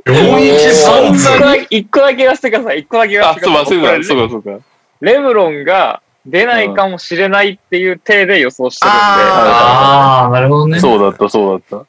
[0.05, 1.27] 4-1サンズ
[1.69, 2.79] 一個だけ言わせてください。
[2.79, 4.03] 一個だけ言わあ、せてそうか、ください。
[4.03, 4.65] そうか、そうか、そうか。
[5.01, 10.79] レブロンが出ないかもしれないっていう体で予想してるんで、ああ、なるほどね。
[10.79, 11.85] そうだった、そうだっ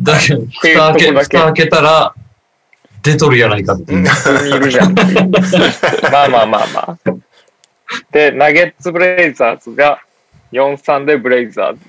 [0.00, 0.92] だけど、蓋
[1.44, 2.14] 開けたら、
[3.08, 4.56] 出とるやないかっていう。
[4.56, 4.94] いるじゃん。
[6.12, 6.98] まあまあまあまあ。
[8.12, 10.02] で、ナゲッツ・ブレイザーズが
[10.52, 11.80] 4-3でブレイザーズ。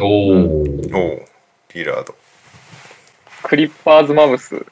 [0.00, 0.08] おお。
[0.10, 1.24] おう
[1.74, 2.14] リラード
[3.42, 4.66] クリッパーズ・マブス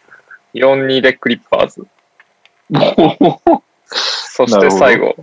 [0.54, 1.86] 4-2でクリッパーズ。
[2.72, 2.80] た。
[3.86, 5.14] そして最後、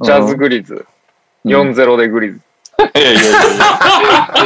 [0.00, 0.86] ジャズ・グリズ
[1.44, 2.40] 4-0でグリズ。
[2.78, 3.20] いやいや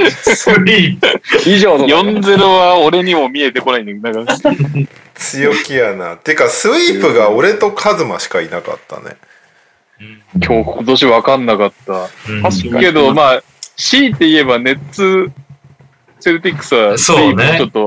[0.01, 0.99] いやスリー。
[1.47, 4.27] 以上の4-0は俺にも見えてこないんだけど、
[5.15, 9.17] 強気やなてかスイープが俺とカズマしかいなかったね
[10.35, 12.09] 今日今年分かんなかった。
[12.29, 13.43] うん確かにけど、まあ、
[13.77, 15.31] 強いて言えば、ネッツ、
[16.21, 17.57] セルティックスは、そうね。
[17.59, 17.87] ちょっとうん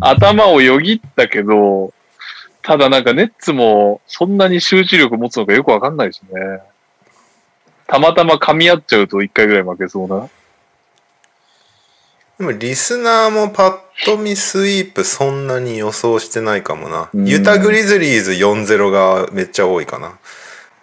[0.00, 1.92] 頭をよぎったけど、
[2.62, 6.60] ただなんかネッツもそんなに集中力持つのかよくわかんないしね。
[7.90, 10.28] たまたま噛み合っちゃうと一回ぐらい負けそうな。
[12.38, 17.10] でもリスナーもパッと見スイープそんなに予想してないかもな。
[17.12, 17.26] うん。
[17.26, 20.10] ユタグリズリーズ4-0がめっちゃ多いかな。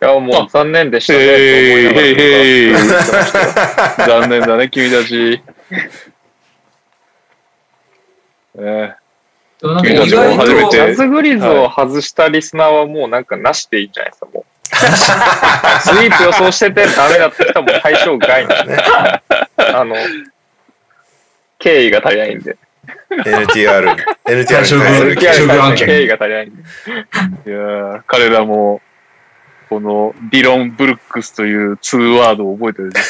[0.01, 2.73] いや、もう残念でしたね。
[4.05, 5.41] 残念だね、君たち。
[8.55, 8.97] ね。
[9.61, 14.45] 君たちも意外と初めてジャズグリズを外したリスナーはもうなんかなしでいいんじゃないですか、もう。
[14.67, 18.83] スイープ予想しててダメだった人はもう対象外なんで、ね
[19.57, 19.95] あの、
[21.59, 22.57] 敬意が足りないんで。
[23.09, 24.81] NTR に NTR に対する
[25.15, 26.61] 対象外案件敬意が足りないんで。
[26.61, 26.65] い
[27.53, 28.81] やー彼らも、
[29.69, 33.01] このディロン・ブルックスという2ワードを覚えてるね。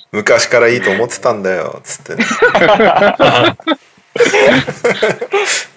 [0.12, 2.24] 昔からいいと思ってたんだよつってね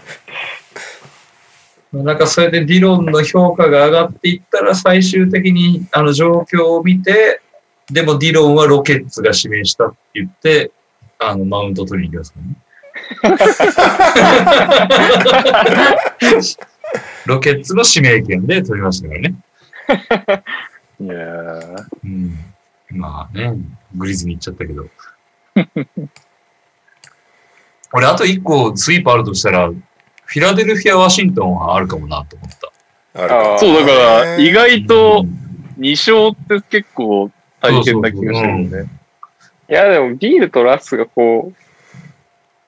[1.91, 7.41] なんかそれでディロンの評価が上がっていったら最終的にあの状況を見て、
[7.91, 10.72] でもディロンはロケッツが指名したって言って、
[11.18, 12.56] あの、マウント取りに行きますからね。
[17.26, 19.36] ロケッツの指名権で取りましたからね。
[21.02, 22.38] いやーうん。
[22.91, 23.53] まあね、
[23.95, 24.88] グリズに行っちゃったけど。
[27.94, 29.72] 俺、あと一個スイープあるとしたら、
[30.30, 33.60] フィラデルフィア・ワシントンはあるかもなと思った。
[33.60, 35.49] そう、だから、意外とうん
[35.80, 37.31] 2勝って結構
[37.61, 38.85] 大変な気がしてるもんね。
[39.69, 41.53] いや、でもビールとラスがこ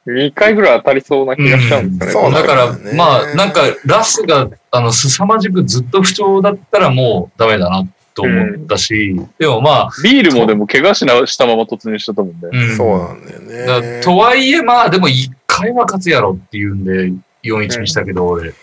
[0.06, 2.28] う、2回ぐらい当たりそうな気がしちゃうんですよね。
[2.28, 7.84] うんそうだから、ねまあ、なんか、ラスが、あの、凄まじくずっと不調だったらもうダメだな
[8.16, 12.38] と思ったし、でもまあ、ビールもでも怪我しなしたまま突入しちゃったもんね。
[12.52, 14.02] うんそうなんだよだね。
[14.02, 17.14] とはいえ、まあ、でも一回は勝つやろっていうんで、
[17.44, 18.54] 4-1にしたけど、俺。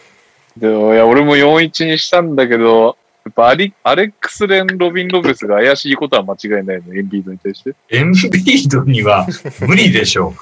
[0.56, 7.74] でもいや、俺も4-1にしたんだけど、やっぱアリアレックス・レン・ロビン・ロベスが怪しいことは間違いないの、エンビードに対して。
[7.90, 9.26] エンビードには
[9.66, 10.32] 無理でしょう。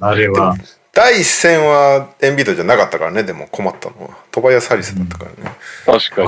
[0.00, 0.56] あれは。
[0.92, 4.10] 第一戦はエンビードじゃなかったからね、でも困ったのは。
[4.30, 5.52] トバヤス・ハリスだったからね。
[5.86, 6.22] 確か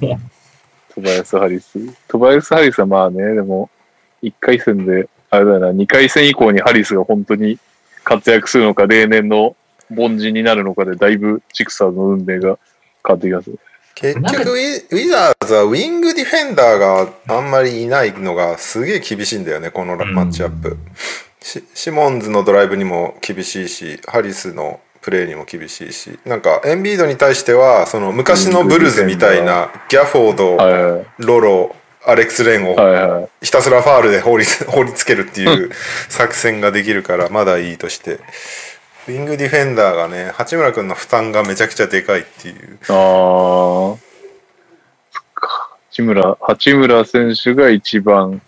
[0.00, 0.18] に。
[0.94, 1.78] トバヤス・ハリス。
[2.06, 3.70] トバヤス・ハリスはまあね、でも、
[4.22, 7.58] 1回戦で、あれだよな、2回戦以降にハリスが本当に
[8.08, 9.54] 活躍するのか、例年の
[9.94, 12.58] 凡人になるのかで、だいぶチクサーズの運命が
[13.06, 13.50] 変わってきます。
[13.94, 20.78] 結局ウィ、ザーズはウィングディフェンダーがあんまりいないのがすげえ厳しいんだよね、このマッチアップ。
[21.42, 33.28] シシモンズのドライブにも厳しいし、ハリスのプレーにも厳しいし、なんかエンビードに対しては、その昔のブルーズみたいなギャフォード、ロロ、アレックス・レンを。
[33.42, 35.70] ひたすらファールで放り 放りつけるっていう
[36.08, 38.20] 作戦ができるからまだいいとして
[39.08, 44.08] ウィングディフェンダーがね八村君の負担がめちゃくちゃでかいっていうああ。
[45.98, 48.40] 八村、八村選手が一番、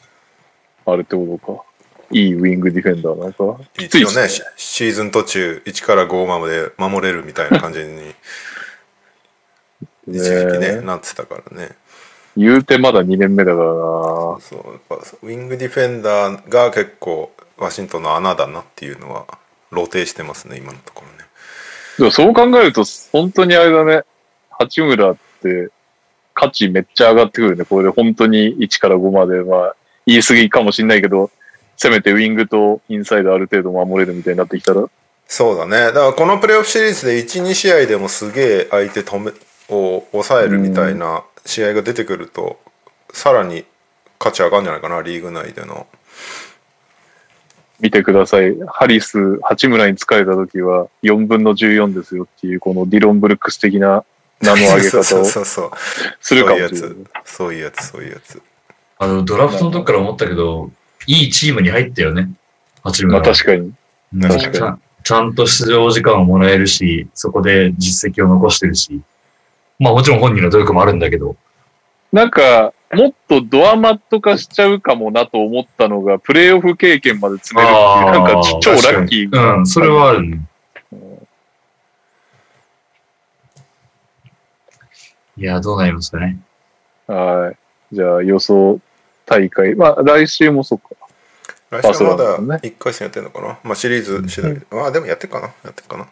[0.87, 1.65] あれってことか。
[2.13, 3.65] いいウィングディフェンダーなのか。
[3.77, 4.29] きつい一応ねね。
[4.29, 8.15] シシーズン途中1から5まで守れるみたいな感じに
[10.09, 11.71] 一時期ねねなってたからね
[12.37, 13.73] 言うてまだ2年目だからな。
[14.41, 19.27] そうやっぱウィングディフェンダーが結構ワシントンの穴だなっていうのは
[19.71, 21.31] 露呈してますね今のところね
[21.99, 24.05] でもそう考えると、本当にあれだね。
[24.51, 25.69] 八村って
[26.33, 27.65] 価値めっちゃ上がってくるね。
[27.65, 29.77] これで本当に1から5まで、まあ、
[30.07, 31.31] 言い過ぎかもしんないけど、
[31.77, 34.89] せめてウィングとインサイドある程度守れるみたいになってきたら。
[35.27, 35.77] そうだね。
[35.87, 39.33] だからこのプレーオフシリーズで1、2試合でもすげえ相手止め
[39.69, 42.59] を抑えるみたいな試合が出てくると、
[43.13, 43.65] さらに
[44.19, 45.87] 価値上がるんじゃないかな、リーグ内での。
[47.81, 48.55] 見てください。
[48.69, 54.05] ハリス、八村に疲れた時は4分の14ですよっていう、このディロン・ブルックス的な
[54.41, 55.71] 名の上げ そうそう方をそうそう。
[56.21, 57.05] するかもしれそうないいうや。
[57.25, 57.31] つ。
[57.33, 58.43] そういうやつ、そういうやつ。
[58.99, 60.71] あの、ドラフトの時から思ったけど、
[61.07, 62.29] いいチームに入ったよね。
[62.83, 63.35] 八村まあは。
[63.35, 63.61] 確かに。
[64.15, 69.01] うん確かにちゃんと出場時間をもらえるし、そこで実績を残してるし。
[69.81, 71.35] まあもちろん本人の努力もあるんだけど。
[72.13, 80.41] なんか、もっとドアマット化しちゃうかもなと思ったのが、プレイオフ経験まで詰めるっていう、なんかー超ラッキーうん、それはあるね。
[85.37, 86.39] いや、どうなりますかね。
[87.07, 87.95] はい。
[87.95, 88.79] じゃあ予想
[89.25, 89.75] 大会。
[89.75, 90.91] まあ来週もそっか。
[91.71, 93.59] 来週はまだそうなんだね1回戦やってんのかな。
[93.65, 94.61] まあシリーズ次第。
[94.71, 95.47] まあでもやってるかな。
[95.65, 96.07] やってるかな。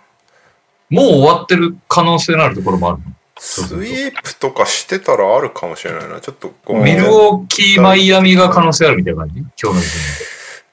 [0.89, 2.99] もう終わってる可能性のあるところもある
[3.39, 6.21] スイープとかしてたらあるかもしれないな。
[6.21, 6.53] ちょっと。
[6.73, 9.41] ミルウォーキー、マイアミが可能性あるみたいな感じ？
[9.41, 9.89] 今日の時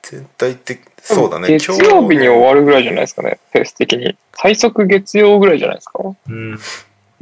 [0.03, 1.47] 全体的、そうだね。
[1.47, 4.17] 月曜日に終わるぐらいじゃないですかね、ペース的に。
[4.33, 5.99] 最速月曜ぐらいじゃないですか？
[5.99, 6.33] 点で。
[6.33, 6.51] うん。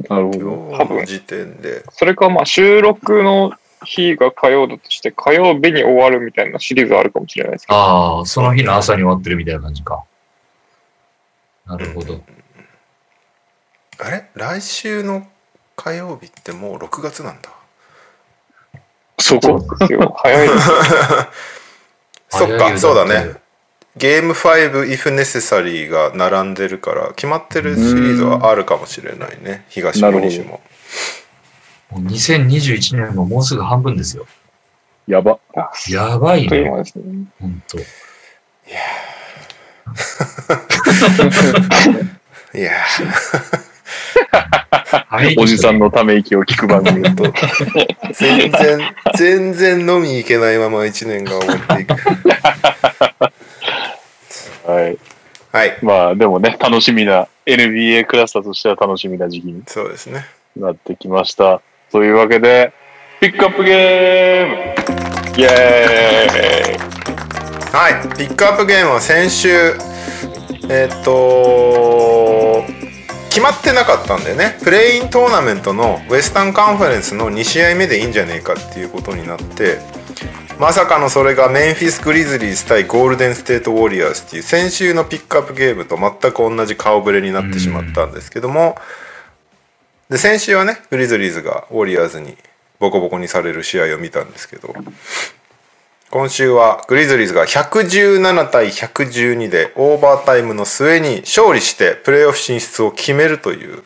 [0.08, 0.38] なるほど。
[0.76, 1.84] 今日の時点で。
[1.92, 3.52] それかまあ収録の
[3.84, 7.78] 日が火曜だとして、火曜日に終わるみたいなシリーズはあるかもしれないですけど。
[7.78, 10.04] ああ、その日の朝に終わってるみたいな感じか。
[11.66, 12.20] なるほど。
[13.98, 14.28] あれ？
[14.34, 15.26] 来週の
[15.76, 17.50] 火曜日ってもう6月なんだ。
[19.18, 19.76] そ そうこ。
[19.76, 20.14] ですよ。
[20.18, 20.68] 早いです。
[22.30, 23.34] そっか、そうだね。
[23.96, 29.64] ゲーム5 if necessary が並んでるから、決まってるシリーズはあるかもしれないね。
[29.68, 30.60] 東もなるほど西も。
[31.90, 34.26] もう2021年ももうすぐ半分ですよ。
[35.06, 35.38] やば。
[35.88, 36.68] やばいね。
[36.68, 37.04] 間ですね。
[37.40, 37.78] ほんと。
[37.78, 37.82] い
[42.60, 42.72] や
[45.38, 47.02] おじさんのため息を聞く番組。
[47.02, 47.32] ー、
[48.12, 51.94] 全然、全然飲み行けないまま1年が終わっていく。
[54.66, 54.98] はい。
[55.52, 60.26] はい、まあでもね、楽しみな、NBA クラスターとしては楽しみな時期にそうですね。
[60.56, 61.60] なってきました。
[61.92, 62.72] というわけで、
[63.20, 64.54] ピックアップゲーム
[65.40, 66.78] イェーイ
[67.72, 69.48] はいピックアップゲームは先週
[70.68, 72.64] えっ、と
[73.34, 74.56] 決まってなかったんだよね。
[74.62, 79.80] プレイイントーナメントのウエスタンカンファレンスの2試合目でいいんじゃねえかっていうことになって
[80.60, 88.76] まさかのそれがメンフィス・グリズリーズ対ゴールデン・ステート・ウォリアーズっていう先週のピックアップゲームと全く同じ顔ぶれになってしまったんですけども
[90.08, 92.36] で先週はねグリズリーズがウォリアーズに
[92.78, 94.72] ボコボコにされる試合を見たんですけど
[96.14, 103.82] 今週はグリズリーズが117対112でオーバータイムの末に勝利してプレーオフ進出を決めるという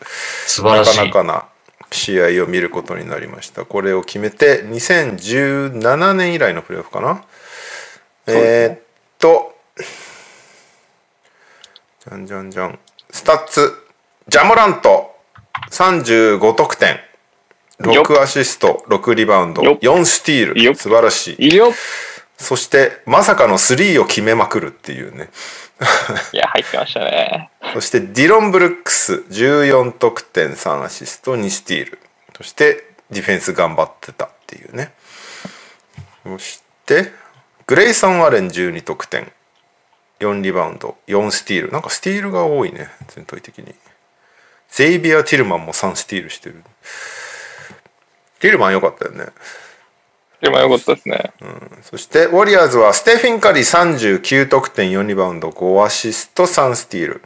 [0.47, 0.99] 素晴らしい。
[0.99, 1.49] なかなかな
[1.91, 3.65] 試合を見ることになりました。
[3.65, 7.25] これを決めて2017年以来のプレーオフかな、
[8.27, 8.81] えーっ
[9.19, 9.57] と
[12.07, 12.79] じゃんじゃんじゃん。
[13.11, 13.73] スタッツ
[14.29, 15.17] ジャモラント。
[15.71, 17.01] 35得点。
[17.81, 19.79] 6アシスト6リバウンドよっ。
[19.79, 20.75] 4スティール。
[20.75, 21.57] 素晴らしい
[22.39, 25.29] そしてまさかの3を決めまくるっていうね。
[26.33, 27.51] いや、入ってましたね。
[27.75, 31.99] そしてディロン・ブルックス14得点3アシスト2スティール。
[32.37, 34.93] そしてディフェンス頑張ってたっていうね。
[36.25, 37.13] そして
[37.67, 39.31] グレイソン・アレン12得点。
[40.21, 41.73] 4リバウンド4スティール。
[41.73, 43.75] なんかスティールが多いね全体的に。
[44.71, 46.63] ゼイビア・ティルマンも3スティールしてる。
[48.39, 49.27] ティルマン良かったよね
[50.41, 51.33] でもよかったですね。
[51.41, 51.79] うん。
[51.83, 57.23] そしてウォリアーズはステフィン・カリー39得点4リバウンド5アシスト3スティール。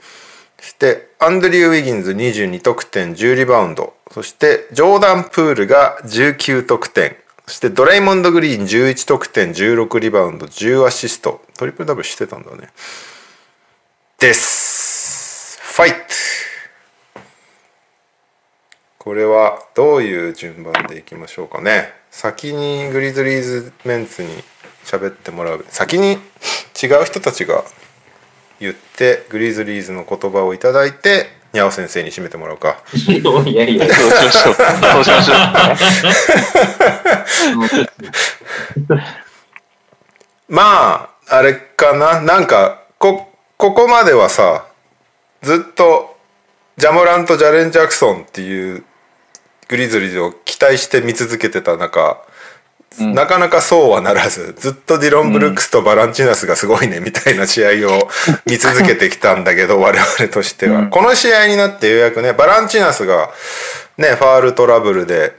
[0.59, 3.95] そしてアンドリュー・ウィギンズ22得点10リバウンド。
[4.11, 7.17] そしてジョーダン・プールが19得点。
[7.47, 11.43] そしてドレイモンド・グリーン11得点16リバウンド10アシスト。
[11.59, 12.69] トリプルダブルしてたんだね。
[14.19, 15.61] です。
[15.61, 15.99] ファイト。
[18.99, 22.02] これはどういう順番でいきましょうかね。
[22.15, 24.29] 先にグリズリーズメンツに
[24.85, 26.19] 喋ってもらう先に
[26.81, 27.65] 違う人たちが
[28.61, 34.55] 言ってグリズリーズの言葉をいただいてにゃお先生に締めてもらうかいやいや、そうしましょう。
[34.55, 37.85] そうしましょ
[38.95, 38.99] う。
[40.49, 42.21] まああれかな？
[42.21, 44.67] なんかこここまではさ
[45.41, 46.15] ずっと
[46.77, 48.85] ジャモランとジャレン・ジャクソンっていう
[49.73, 52.23] グリズリーズを期待して見続けてた中、
[52.99, 58.09] なかなかそうはならずずっとディロン・ブルックスとバランチナスがすごいねみたいな試合を
[58.45, 63.31] 見続けてきたんだけど 我々としては、この試合になってようやくねバランチナスが
[63.97, 65.33] ねファールトラブルで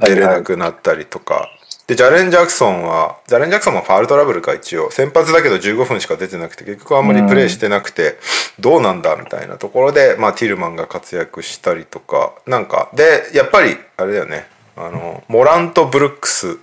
[0.00, 1.48] 出れなくなったりとか、
[1.86, 4.90] でジャレン・ジャクソンはジャレン・ジャクソンもファールトラブルか一応。
[4.90, 8.18] 先発だけど15分しか出てなくて結局あんまりプレーしてなくて、
[8.58, 12.90] どうなんだみたいなところで、まあ、ティルマンが活躍したりとかなんか。
[12.94, 14.48] でやっぱりあれだよね。
[14.76, 16.58] あのモラント・ブルックス。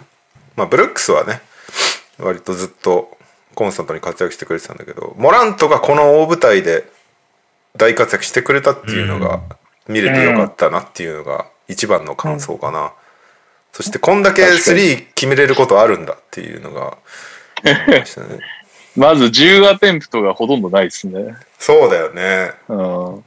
[0.57, 1.41] まあブルックスはね
[2.19, 3.17] 割とずっと
[3.55, 6.83] コンスタントに活躍してくれてたんだけどモラントがこの大舞台で
[7.75, 9.41] 大活躍してくれたっていうのが
[9.87, 12.93] 見れてよかったなっていうのが一番の感想かな、
[13.73, 16.97] そしてこんだけ3決めれることあるんだっていうのが
[17.63, 18.39] ましたね
[18.95, 21.35] まず10アテンプトがほとんどないですね。
[21.57, 23.25] そうだよねうん。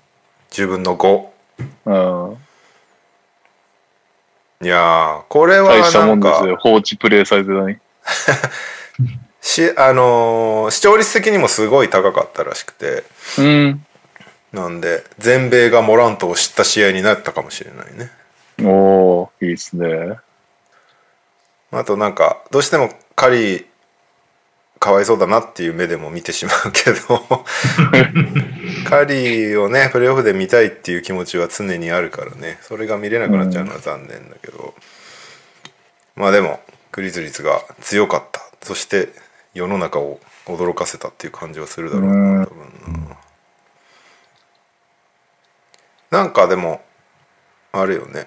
[0.52, 1.26] 10分の5
[1.86, 2.38] うん。
[4.62, 6.56] いやーこれは大したもんですよ。
[6.60, 7.76] 放置プレイされてたのに。
[9.42, 13.02] しあのー視聴率的にもすごい高かったらしくて
[13.38, 13.84] うん。
[14.52, 18.12] なんで全米がモラントを知った試合になったかもしれないね
[18.62, 20.18] おー、いいっすね。
[21.70, 23.66] あとなんかどうしてもカリー
[24.78, 27.44] かわいそうだなっていう目でも見てしまうけど
[28.88, 32.58] カリーをねプレーオフで見たいっていう気持ちは常にあるからね。
[32.62, 34.74] それが見れなくなっちゃうのは残念だけど、
[36.14, 36.60] まあでも
[36.92, 38.42] グリズリーズが強かった。
[38.62, 39.08] そして
[39.54, 42.40] 世の中を驚かせたっていう感じはするだろううん。
[42.40, 43.16] な多分。
[46.10, 46.82] ななんかでも
[47.72, 48.26] あるよね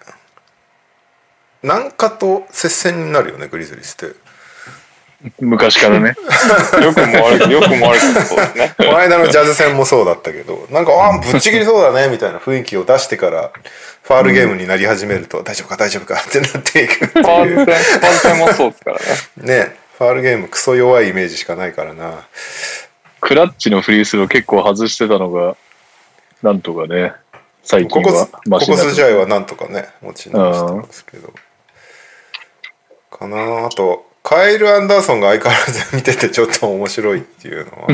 [1.64, 4.16] なんかと接戦になるよねグリズリーズって
[5.42, 6.16] 昔からね。
[6.82, 8.74] よくも悪く、よくも悪くもそうですね。
[8.78, 13.52] この間のジャズ戦もそうだったけどなんかあぶっちぎりそうだねみたいな雰囲気を出してから
[14.04, 19.00] ファールゲームになり始めると、大丈夫か大丈夫かってなっていくっていうファール戦、ファール戦もそうですから
[19.46, 19.66] ね。
[19.66, 22.26] ねファールゲームクソ弱いイメージしかないからな
[23.20, 25.58] クラッチのフリースロー結構外してたのが、
[26.42, 27.12] なんとかね、
[27.64, 31.34] 最ここ近はマここ数試合はなんとかね持ち直してますけど
[33.20, 37.92] かなあとカエル・アンダーソンが相変わらず見ててちょっと面白いっていうのはあ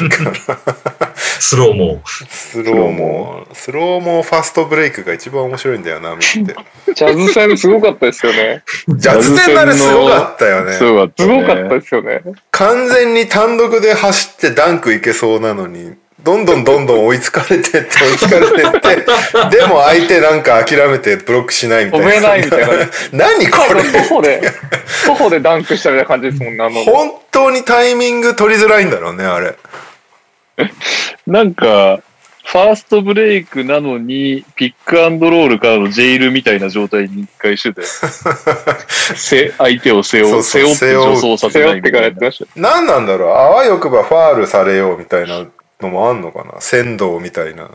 [0.00, 1.12] るから
[1.42, 2.00] スローも。
[2.06, 6.54] スローモー、スローモーファストブレイクが一番面白いんだよな、見てて。
[6.94, 8.62] ジャズ戦すごかったですよね。
[8.96, 10.72] ジャズ戦あれすごかったよね。
[10.74, 11.28] すごかった、ね。
[11.28, 12.22] すごかったですよね。
[12.52, 15.94] 完全に単独で走ってダンクいけそうなのに、
[16.24, 22.06] どんどんどんどん追いつかれてって追いつかれてって、でも相手なんか諦めてブロックしないみたいな。
[22.06, 22.68] 止めないみたいな。
[23.12, 23.82] 何これ？
[23.82, 24.42] 徒歩で、
[25.06, 26.84] 徒歩でダンクしたみたいな感じですもんね、あの。
[26.84, 29.56] 本当にタイミング取りづらいんだろうね、あれ。
[31.26, 32.00] なんか、
[32.44, 37.82] ファーストブレイクなのに、ピックアンドロールからのジェイルみたいな状態に一回してて、
[39.16, 41.98] せ相手を背負そう背負って助走させないみたいな。
[41.98, 42.46] からやってました。
[42.56, 43.30] 何なんだろう？
[43.30, 45.46] あわよくばファールされようみたいな
[45.82, 46.60] のもあんのかな？
[46.60, 47.70] 仙道みたいな。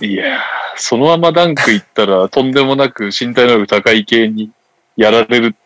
[0.00, 0.40] いやー、
[0.76, 4.50] そのままダンク行ったら、 とんでもなく身体能力高い系に
[4.96, 5.56] やられる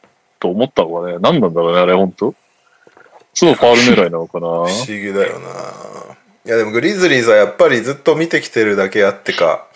[0.40, 2.34] と思った方がね、何なんだろうね、あれ、本当
[3.34, 5.48] そのファール狙いなのかな不思議だよな。
[6.44, 9.66] いやでもグリズリーズはやっぱりずっと見てきてるだけあってか、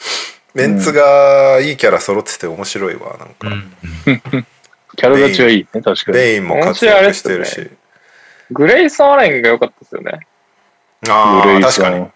[0.54, 3.48] メンツがいいキャラ揃ってて面白いわ、なんか。
[4.96, 6.12] キャラ立ちはいいね、確かに。
[6.12, 7.70] ベインも活躍してるし。
[8.50, 10.20] グレイソン・アレンが良かったですよね。
[11.10, 12.06] ああ、グレイソン確かに。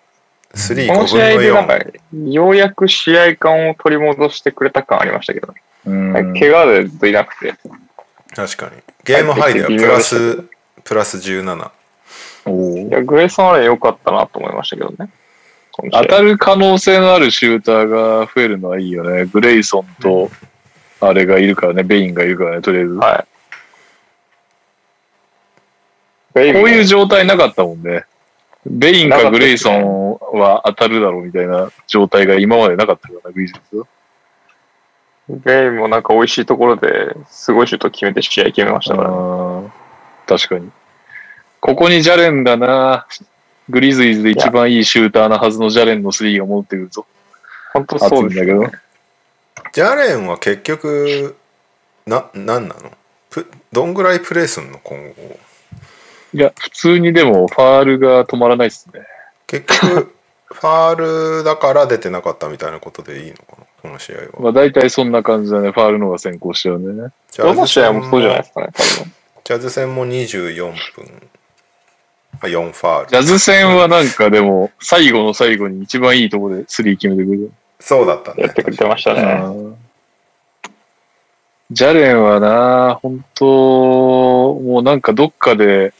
[0.55, 1.79] 3、5この試合でなんか
[2.15, 5.63] 4。、ようやく試合感を取り戻してくれた感ありましたけどね。
[5.87, 7.55] うん怪我でずっといなくて。
[8.35, 8.73] 確かに。
[9.05, 10.45] ゲームハイではプラス、
[10.85, 11.71] プラス17。
[12.47, 15.11] おーいや、グレイソン・アレン良かったなと思いましたけどね。
[15.93, 19.25] 当たる可能性のあるシューターが増えるのはいいよね。
[19.27, 20.31] グレイソンと、
[21.01, 22.95] あれがいるからね、ベインがいるからね、とりあえず。
[22.95, 23.27] はい。
[26.35, 28.05] こういう状状態なかったもんね。
[28.67, 33.87] ベインかグレイソンは当たるだろうみたいな状態が今までなかったからな、グリズズは
[35.29, 39.11] ベインもなんか美味しいところですごいシュート決めて試合決めましたから、
[40.27, 40.71] 確かに。
[41.61, 43.07] ここにジャレンだな。
[43.69, 47.07] グリズリーズで一番いいシューターなはずのジャレンのスリーが戻ってくるぞ。
[47.73, 48.79] 本当そうですよ、熱いんだね。
[49.73, 51.37] ジャレンは結局、
[52.07, 52.91] な、なんなの？
[53.31, 54.81] プどんぐらいプレイすんの？
[54.83, 55.39] 今後。
[56.33, 59.03] いや、普通にでもファールが止まらないっすね。
[59.47, 60.15] 結局、
[60.47, 63.67] ファールだから出てなかったみたいなことでいいのかな？
[63.83, 64.23] この試合は。
[64.41, 65.71] まあ大体そんな感じだね。
[65.71, 67.11] ファールの方が先行しちゃうんでね。
[67.31, 69.13] ジどの試合もそうじゃないですかね、多分。
[69.45, 71.29] ジャズ戦も24分。
[72.43, 73.09] あ、4ファール。
[73.11, 77.53] ジャズ戦はなんかでも、最後の最後に一番いいところでスリー決めてくる。
[77.81, 78.45] そうだったね。
[78.45, 79.23] やってくれてましたね。
[79.45, 79.77] うん
[81.73, 85.95] ジャレンはな、本当もうなんかどっかで、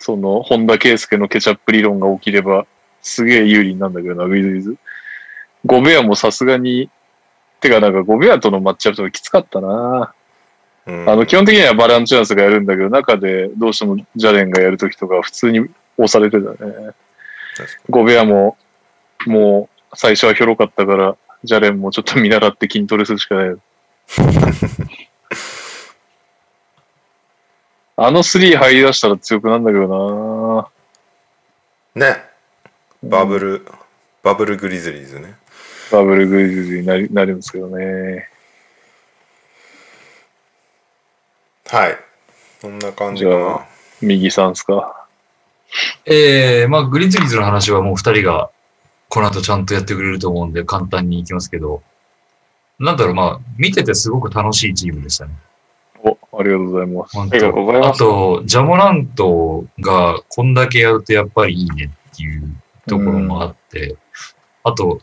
[0.00, 2.66] その、本田圭佑のケチャップ理論が起きれば、
[3.02, 4.76] すげえ有利になるんだけどな、ウィズウィズ。
[5.66, 6.90] ゴベアもさすがに、
[7.60, 10.14] てかなんかゴベアとのマッチアップとかきつかったな。
[10.86, 15.60] うんあの、基本的にはバランチャンスがやるんだけど、中でどうしてもジャレンがやるときとか普通に
[15.98, 16.92] 押されてたね。
[17.90, 18.56] ゴベアも、
[19.26, 23.56] もう最初はひょろかったから、ジャレンもちょっと見習って筋トレするしかない。
[28.02, 30.70] あのスリー入り出したら強くなんだけど
[31.94, 32.24] なね。
[33.02, 33.66] バブル、
[34.22, 35.34] バブルグリズリーズね。
[35.92, 38.30] バブルグリズリーになりなるんですけどね。
[41.66, 41.98] はい。
[42.62, 43.66] そんな感じかじゃな。
[44.00, 45.06] 右さんすか？
[46.06, 48.48] えー、まあ、グリズリーズの話はもう二人が
[49.10, 51.82] この後ちゃんとやってくれると思うんで簡単にいきますけど、
[52.78, 55.32] なんだろう、まあ、見ててすごく楽しいチームでしたね。
[56.40, 57.16] お、ありがとうございます。
[57.16, 62.56] 本ありがとうございますと、ジャモラントがこんだけやるとやっぱりいいねっていう
[62.86, 63.96] ところもあって、
[64.64, 65.00] あと、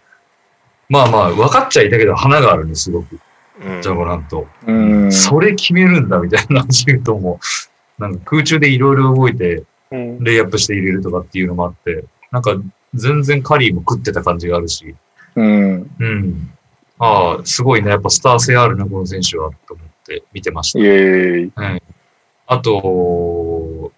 [0.90, 3.14] まあまあ、分かっちゃいたけど花があるんです、すごく。
[3.14, 4.48] うんジャモラント。
[4.68, 5.12] うん。
[5.12, 7.40] それ決めるんだみたいなシュートも、
[7.98, 12.56] なんか空中でいろいろ動いて、うんレイアップして入れるとかっていうのもあって、なんか
[12.94, 14.96] 全然カリーも食ってた感じがあるし、
[15.36, 15.90] うん。
[16.00, 16.50] うん。
[17.00, 17.92] ああ、すごいね。
[17.92, 20.80] やっぱスター性あるな、この選手は、と思って見てました。
[21.62, 21.84] はい。
[22.48, 23.92] あと、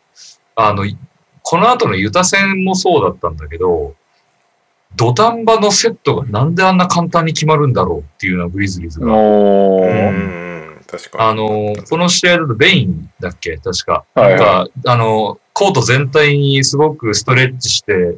[0.55, 0.97] あの、い
[1.41, 3.95] この後のユタ戦もそうだったんだけど、
[4.95, 9.05] 土壇場のセットがなんであんな簡単に決まるんだろうっていうのはグリズリーズが。
[9.05, 10.09] うんおー。
[10.09, 11.23] うん、確かに。
[11.23, 13.57] あの、この試合だとベインだっけ？
[13.57, 14.03] 確か。
[14.15, 18.17] はいなんか、あの、コート全体にすごくストレッチして、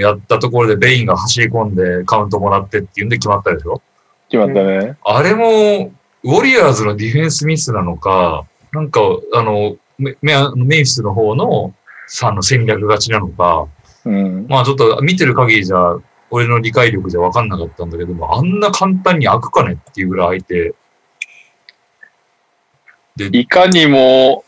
[0.00, 3.82] やったところでベインが走り込んでカウントもらってっていうんで決まったでしょ？
[4.28, 4.96] 決まったね。
[5.04, 9.00] あれも、ウォリアーズのディフェンスミスなのか、なんか、
[9.34, 11.74] あの、メメメンフィスの方の、
[12.06, 13.68] さあの戦略勝ちなのか、
[14.04, 14.46] うん。
[14.48, 15.96] まあちょっと見てる限りじゃ、
[16.30, 20.74] 俺の理解力じゃ分かんなかったんだけども、あんな簡単に開くかねっていうぐらい開いて、
[23.16, 24.44] で、いかにも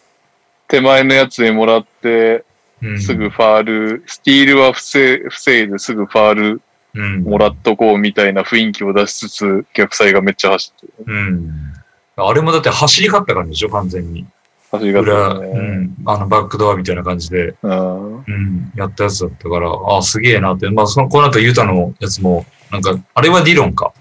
[0.69, 2.45] 手前のやつにもらって、
[2.83, 3.01] うん。
[3.01, 6.63] すぐファール、スティールは防い防いですぐファール
[6.95, 7.23] うん。
[7.23, 10.93] もらっとこうみたいな雰囲気を出しつつ、逆サイがめっちゃ走ってる。
[11.07, 11.73] うん。
[12.17, 14.27] あれもだって走り勝った感じでしょ、完全に。
[14.71, 15.47] 走りが裏、ったね。
[15.47, 15.97] うん。
[16.07, 18.17] あの、バックドアみたいな感じで、うん。
[18.19, 20.69] うん、やったやつだったから、あすげえなって。
[20.71, 23.93] まあ、その、この後ユタのやつも、なんか、あれはディロンか。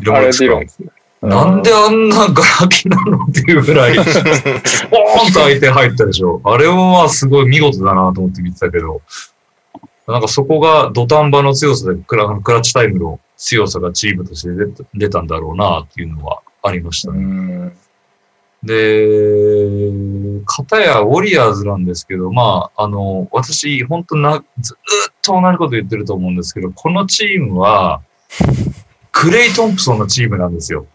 [0.00, 0.88] ディあれマルクスかディロンですね。
[1.22, 6.40] なんであんなガラ空きなのっていうぐらい、 ポーンと相手入ったでしょ。
[6.44, 9.00] あれもまあすごい見事だなと思って見てたけど、
[10.06, 17.20] なんかそこが土壇場の強さでクラクラッチタイムの強さがチームとして出たんだろうなっていうのはありましたうね。
[17.20, 17.76] ん。
[18.62, 24.76] で、片やウォリアーズなんですけど、まあ、あの、私、本当な、ずー
[25.10, 28.02] っと同じこと言ってると思うんですけど、このチームは、
[29.12, 30.86] クレイ・トンプソンのチームなんですよ。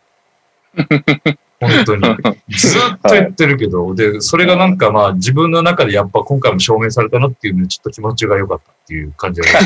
[1.61, 2.01] 本当に。
[2.49, 9.47] ずーっと言ってるけど、で、それがなんかまあ自分の中でやっぱ今回も証明されたなっていうので、ちょっと気持ちが良かったっていう感じが、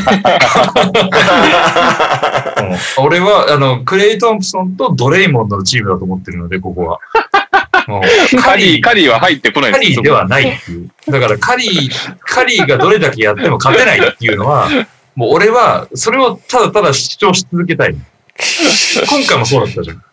[2.60, 7.00] うん俺は、あの、クレイ・トンプソンとドレイモンドのチームだと思ってるので、ここは。
[8.42, 10.90] カリー、カリーは入ってこないカリーではないっていう。
[11.08, 14.70] だからカリー、カリーがどれだけやっても勝てないっていうのは、
[15.16, 17.96] もう俺は、それをただただ主張し続けたい。
[19.10, 20.04] 今回もそうだったじゃん。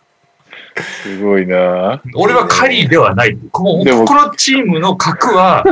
[1.02, 3.36] すごいな俺はカリーではない。
[3.50, 5.64] ここのチームの核は、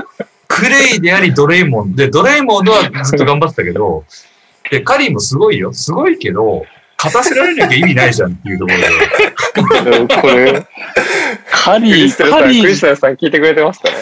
[0.48, 4.05] クレイでありドレイモンで、ドレイモンドはずっと頑張ってたけど、
[4.70, 5.72] で、カリーもすごいよ。
[5.72, 6.64] すごいけど、
[7.02, 10.06] 勝たせられなきゃ意味ないじゃんっていうところで。
[10.20, 10.66] これ、
[11.51, 13.97] カクリリー、カリー、リステルさん聞いてくれてますかね？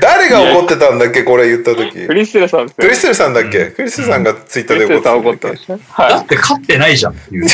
[0.00, 1.22] 誰が怒ってたんだっけ？
[1.24, 2.84] これ言った時クリステルさんですよ。
[2.84, 3.70] クリステルさんだっけ？
[3.70, 5.56] クリステルさんがツイッタクーで怒怒ってたん
[6.10, 7.46] だって勝ってないじゃんっていう。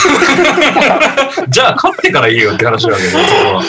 [1.48, 3.62] じゃあ勝ってからいいよって話なわけだよ、そこは。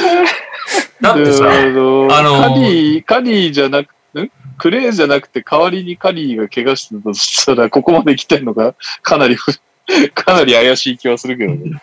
[1.02, 2.10] だってさ、あのー
[2.42, 3.90] カリー、カリーじゃなく
[4.22, 4.32] ん？
[4.58, 9.52] クレイじゃなくて代わりにカリーが怪我してたとしたら、ここまで来てんのがかなりふ、
[10.14, 11.82] かなり怪しい気はするけどね。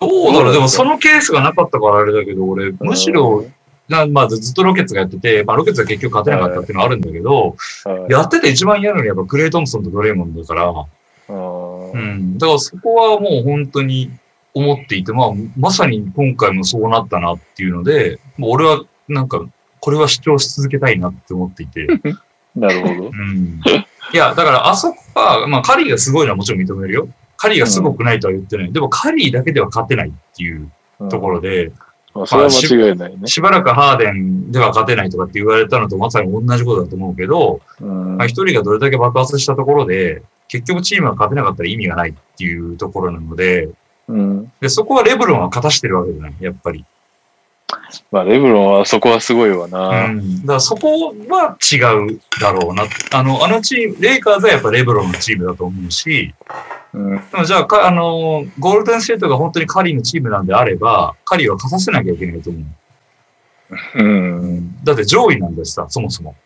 [0.00, 3.46] どうだろうでもそのケースがなかったからあれだけど、俺、むしろ、
[3.88, 8.12] なまあ、ずっとロケッツがやってて、まあ、ロケッツは結局勝てなかったっていうのはあるんだけど、はい。
[8.12, 10.72] やってて一番嫌なのはやっぱクレイ・トンプソンとドレイモンドだから、
[11.28, 12.38] うん。
[12.38, 14.10] だからそこはもう本当に
[14.54, 19.44] 思っていて、まあ、まさに今回もそうなったなっていうので、もう俺はなんか、
[19.80, 21.86] これは主張し続けたいなって思っていて、
[22.54, 23.08] なるほど。
[23.08, 23.60] うん。
[24.12, 27.08] いや、だからあそこは、まあ、カリーがすごいのはもちろん認めるよ。
[27.36, 28.72] カリーがすごくないとは言ってない。
[28.72, 30.70] でも、カリーだけでは勝てないっていう
[31.10, 31.72] ところで、
[32.14, 33.26] まあ、それは間違いないね。
[33.26, 43.68] しばらくハーデンでは勝てないとかって言われたのとまさに同じことだと思うけど、うんまあ、一人がどれだけ爆発したところで、結局チームが勝てなかったら意味がないっていうところなので、
[44.08, 44.52] うん。
[44.60, 46.84] で、そこはレブロンは勝たしてるわけじゃない、やっぱり。
[48.10, 50.08] まあ、レブロンはそこはすごいわうな。
[50.08, 50.40] ん。
[50.42, 52.84] だからそこは違うだろうな。
[53.12, 56.34] あの、あのチーム、レイカーズはやっぱレブロンのチームだと思うし、
[56.92, 57.16] うん。
[57.16, 62.62] でもじゃあか、あの、ゴールデンステートが本当にカリーのチームなんであれば、カリーは勝たせなきゃいけないと思う。
[63.96, 64.84] うん。
[64.84, 66.36] だって上位なんですさ、そもそも。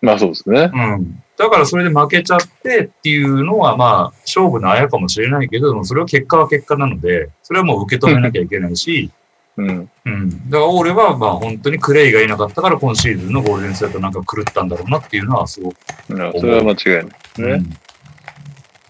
[0.00, 0.70] まあ、そうですね。
[0.72, 1.23] うん。
[1.36, 9.10] だからそれで負けちゃってっていうのは、まあ、勝負のあやかもしれないけど、それは結果は結果なので、それはもう受け止めなきゃいけないし、
[9.56, 9.90] うん。
[10.04, 10.50] うん。
[10.50, 15.76] だから俺は、まあ本当にクレイがいなかったから今シーズンのゴールデンステートなんか狂ったんだろうなっていうのはすごく。
[16.08, 17.04] それは間違いない。
[17.04, 17.12] ね。
[17.36, 17.70] うん。
[17.70, 17.76] だ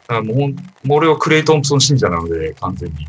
[0.09, 2.97] からもうほん、もう俺はクレイ・トンプソン信者なので、完全に。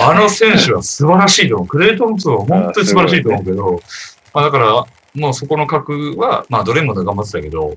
[0.00, 1.68] あの選手は素晴らしいと思う。
[1.68, 3.80] クレイ・トンプソンは本当に素晴らしいと思うけど、
[4.32, 4.84] まあだから、
[5.14, 7.76] もうそこの格は、まあドレモンド頑張ってたけど、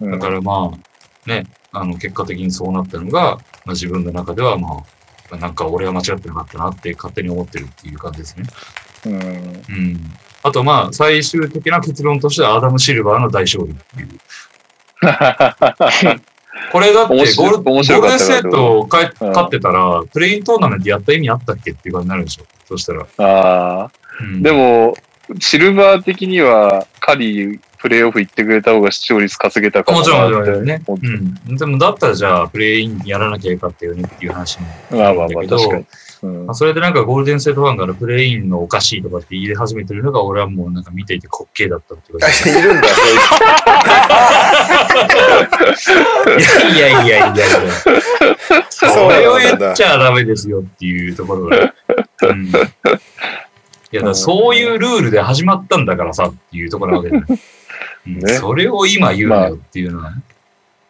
[0.00, 4.84] うんだからまあ、ね、あの、結果的にそうなったのが、まあ、自分の中ではま
[5.32, 8.44] あ、なんか俺は間違ってなかったなって勝手に思ってるっていう感じですね。
[9.06, 9.14] うん。
[9.14, 10.00] うん。
[10.42, 14.08] あとまあ、最終的な結論としてはアダム・シルバーの大勝利っていう。
[16.72, 22.44] これだってゴールゴールデンステートかいうん勝ってたら、プレイントーナメントやった意味あったっけっていう感じになるでしょ。
[22.66, 23.06] そしたら。
[23.18, 23.90] ああ。
[24.20, 24.96] うんでも、
[25.40, 30.82] シルバー的には、カリー、プレイオフ行ってくれた方が視聴率稼げたかももちろん、もちろんね。
[30.88, 31.56] うん。
[31.56, 35.86] でも、だったらじゃあ、プレイインやらなきゃよかったよねっていう話もまあまあまあ、だけど確かに。
[36.22, 42.26] うんまあ、それでなんかゴールデンステートファンからプレイインのおかしいとかって言い始めてるのが、俺はもうなんか見ていて滑稽だったっていうか。
[42.58, 42.88] いるんだ、
[46.36, 47.46] いやいやいやいやいや。
[48.68, 51.74] それをなんだ言っちゃダメですよっていうところが。
[52.22, 52.50] うん。
[53.92, 57.28] いや、だそういうルールで始まったんだからさっていうところなわけじゃない。
[58.06, 60.22] うんねそれを今言うなよっていうのはね。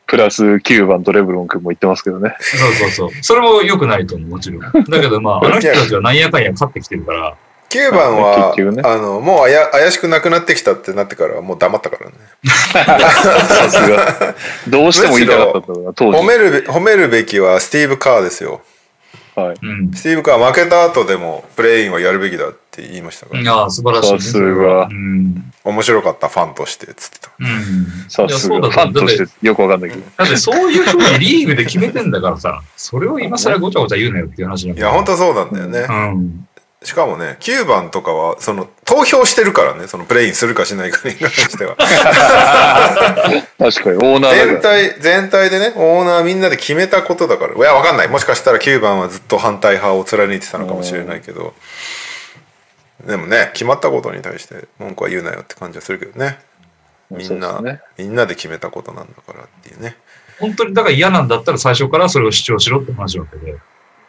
[0.07, 2.35] プラス9番とレブロン君も言ってますけどね。
[2.41, 3.11] そうそうそう。
[3.23, 4.61] それも良くないと思う、もちろん。
[4.61, 7.35] だけどまあ、 あの人たちはなんやかんや勝ってきてるから、
[7.69, 12.17] 9番は、ねあのもうあや怪しくなくなってきたってなってからもう黙ったからね
[12.49, 14.35] さすが。
[14.69, 16.19] どうしても言いたかったんだな、当時。
[16.19, 18.63] 褒めるべ褒めるべきはスティーブ・カーですよ
[19.39, 19.57] はい。
[19.63, 19.93] うん。
[19.93, 24.21] スティーブ・カー負けた後でもプレインはやるべきだって言いましたから、いや、素晴らしい、ね。
[24.21, 25.53] さすがうん。
[25.65, 28.09] 面白かったファンとしてっつってたうん。
[28.09, 28.25] さすが。
[28.27, 30.03] いやそうだファンとしてよくわかんないけど。
[30.17, 36.48] だってそういうふうにリーグで決めてんだからさ、それを今更ごちゃごちゃ言うなよっていう話いや本当そうなんだよね、うん。
[36.83, 41.77] しかもね9番とかはその投票してるからねそのプレインするかしないかに関 しては。
[41.77, 41.91] 確
[43.83, 44.61] かに、オーナー全。
[44.61, 47.55] 体全体でねオーナーみんなで決めたことだから。
[47.55, 48.09] いやわかんない。
[48.09, 51.55] もしかしたら9番はずっと反対派を貫いてたのかもしれないけど。
[53.05, 56.39] でもね決まったことに対して文句は言うなよって感じはするけどね。
[57.11, 57.81] みんな、ね。
[57.97, 59.97] みんなで決めたことなんだからっていうね。
[60.39, 63.57] 本当にだから嫌なんだったら最初からそれを主張しろって話なわけで、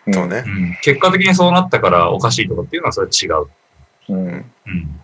[0.10, 4.14] うんそうねうん、結果的にそうなったからおかしいとかっていうのはそれは違う。
[4.14, 4.27] うん。
[4.27, 5.03] うん。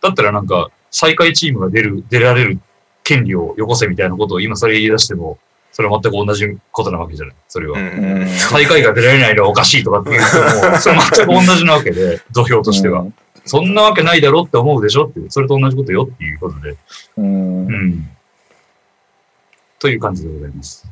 [0.00, 2.60] だったらなんか最下位チームが出る、出られる
[3.04, 5.38] 権利をよこせみたいなことを今それ言い出しても、
[5.72, 7.34] それは全く同じことなわけじゃない。
[7.48, 7.78] それは。
[7.78, 13.06] うんうん最下位が出られないのはおかしいとかっていうのも、 それ全く同じなわけで、土俵としては。
[13.44, 16.76] そんなわけないだろって思うでしょっていう、それと同じことよっていうことで。
[17.16, 17.70] うんう。
[17.70, 18.08] ん。
[19.78, 20.86] という感じでございます。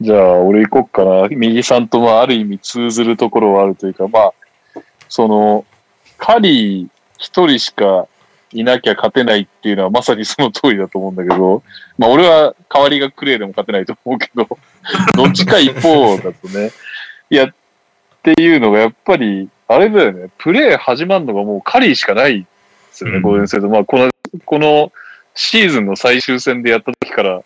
[0.00, 1.28] じゃあ、俺行こっかな。
[1.28, 4.32] 右さんと、まあ、ある意味通ずるところはあるというか、まあ、
[5.08, 5.64] その、
[6.18, 8.06] カリー一人しか
[8.52, 11.62] いなきゃ勝てないっていうのはまさにその通りだと思うんだけど、
[11.98, 14.46] まあ、俺は代わりがクレイでも勝てないと思うけど、
[15.16, 16.70] どっちか一方だとね、
[17.30, 17.54] いや、っ
[18.22, 22.46] ていうのがやっぱり、あれだよね、プレイ始まるのがもうカリーしかないで
[22.92, 23.68] すよね、うんゴールデンステート。
[23.68, 24.10] まあ、この、
[24.44, 24.92] この
[25.34, 27.42] シーズンの最終戦でやった時から、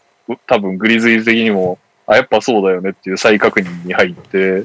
[0.47, 1.79] 多分グリズリーズ的にも、
[2.11, 4.65] あ、やっぱそうだよねっていう再確認に入って、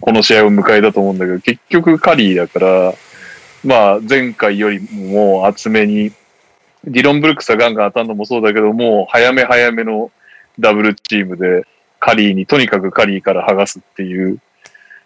[0.00, 2.94] この試合を迎えたと思うんだけど、結局カリーだから、
[3.64, 6.12] まあ前回よりももう厚めに、
[6.84, 10.12] ディロン・ブルックスがガンガン当たるのもそうだけど、もう早め早めの
[10.60, 11.66] ダブルチームで、
[11.98, 14.38] カリーにとにかくカリーから剥がすっていう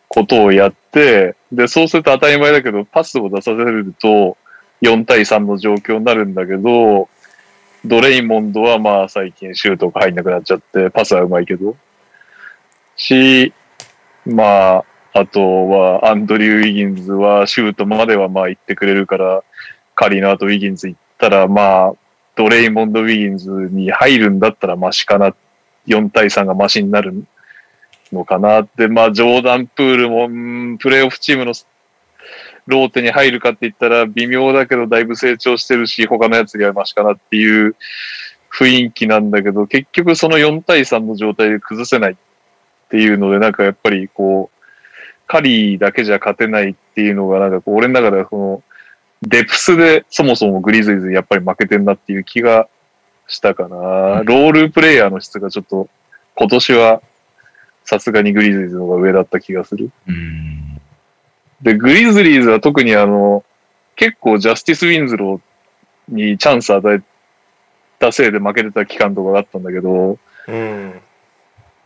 [0.09, 4.37] ことをやって、で、そうすると当たり前だけど、パスを出させると
[4.83, 7.09] 4対3の状況になるんだけど、
[7.85, 11.77] ドレイモンドはまあ最近シュートが入んなくなっちゃって、パスはうまいけど。
[12.97, 13.53] し、
[14.27, 19.43] まあ、あとはアンドリュー・ウィギンズはシュートまではまあ行ってくれるから、
[19.95, 21.93] カリーの後ウィギンズ行ったらまあ、
[22.37, 25.35] ドレイモンド・ウィギンズに入るんだったらマシかな。
[25.87, 27.25] 4対3がマシになる
[28.13, 31.55] のかなって、まあ、ジョーダン・プールも、プレーオフチームの
[32.67, 37.77] ローテに入るかって言ったら微妙だけどだいぶ成長してるし、他のやつよりはマシかなっていう
[38.53, 42.17] 雰囲気なんだけど、結局その4対3の状態で崩せないっ
[42.91, 44.61] ていうので、なんかやっぱりこう、
[45.27, 48.63] カリーだけじゃ勝てないっていうのが、なんかこう、俺の中ではその、
[49.23, 52.69] デプスでそもそもグリズリーズにやっぱり負けてんなっていう気が
[53.29, 54.23] したかな。
[54.25, 55.89] ロールプレイヤーの質がちょっと、
[56.35, 57.03] 今年は
[57.85, 59.91] さすがにグリズリーズの方が上だった気がする。
[60.09, 60.70] うん。
[61.63, 63.45] で、グリズリーズは特にあの、
[63.97, 67.03] 結構ジャスティス・ウィンズローにチャンス与え
[67.99, 70.19] たせいで負けてた期間とかがあったんだけど、
[70.49, 71.01] うん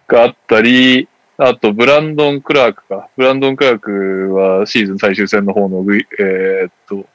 [0.06, 3.08] があったり、あと、ブランドン・クラークか。
[3.16, 5.84] ブランドン・クラークはシーズン最終戦の方の、
[6.20, 7.06] えーっと、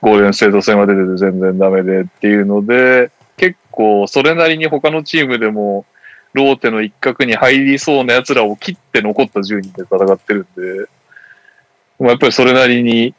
[0.00, 5.84] ゴールデンステート戦は出てて全然ダメでっていうので、結構それなりに他のチームでも、
[6.32, 10.88] ローテの一角に入りそうな奴らを切って残った10人で戦ってるんで、
[12.02, 13.14] まあやっぱりそれなりに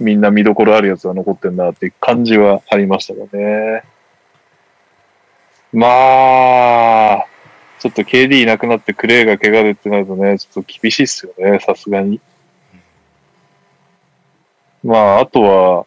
[0.00, 3.84] みんな見どころあるやつが残ってんなって感じはありましたかね。
[5.72, 5.86] ま
[7.12, 7.26] あ、
[7.78, 12.20] ちょっと KD いなくなってクレイが怪我でってなるとね、ちょっと厳しいっすよね、さすがに。
[14.82, 15.86] まあ、あとは、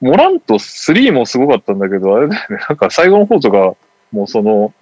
[0.00, 3.74] モラント3もすごかったんだけど、あれだよね、なんか最後の方とか、
[4.12, 4.72] もうその、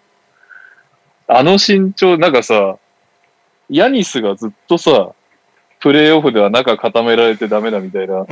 [1.26, 2.78] あの身長、なんかさ、
[3.68, 5.12] ヤニスがずっとさ、
[5.80, 8.26] プレイオフでは中固められてダメだみたいな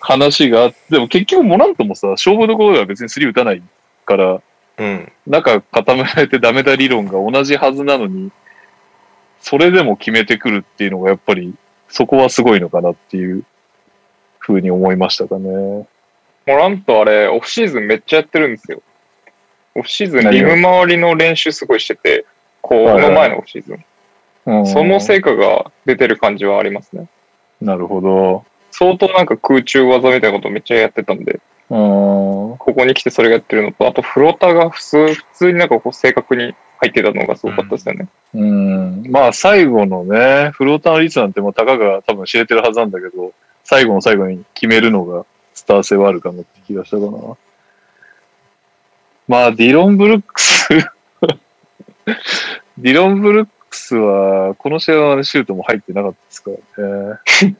[0.00, 3.62] 話があって、でも結局モラントもさ、勝負どころでは別に3打たない
[4.04, 4.42] から、
[4.78, 8.32] うん中固められてダメだ理論が同じはずなのに、
[9.40, 11.54] それでも決めてくるっていうのがやっぱり、
[11.88, 13.44] そこはすごいのかなっていう
[14.38, 15.86] ふうに思いましたかね。
[16.46, 18.82] モラントあれ、オフシーズンめっちゃやってるんですよ。
[19.74, 22.24] オフシーズン、リム周りの練習すごいしてて、
[22.60, 23.84] この前のオフシーズン。
[24.46, 27.06] うんその成果が出てる感じはありますね。
[27.60, 28.44] なるほど。
[28.72, 31.40] 相当なんか空中技みたいなことめっちゃやってたんで、
[31.70, 31.78] うん。
[31.78, 38.08] ここに来てそれがやってるのと、あとフローターが普通、普通になんかこう正確に入ってたのがすごかったですよね。
[38.34, 39.06] うん。
[39.10, 43.32] まあ、最後のね、フローターの率なんてもうたかが多分知れてるはずなんだけど、
[43.62, 45.24] 最後の最後に決めるのが
[45.54, 47.36] スター性はあるかなって気がしたかな。
[49.28, 50.68] まあ、ディロン・ブルックス
[52.78, 57.18] ディロン・ブルックスは、この試合はシュートも入ってなかったですから
[57.48, 57.56] ね。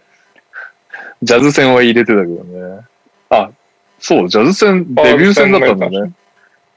[1.22, 2.84] ジャズ戦は入れてたけどね。
[3.30, 3.50] あ、
[3.98, 6.12] そう、ジャズ戦、デビュー戦だったんだね。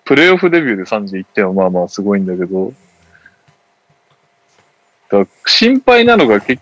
[0.05, 2.73] プレイオフデビューで31点はまあまあすごいんだけど、
[5.09, 6.61] だ心配なのが結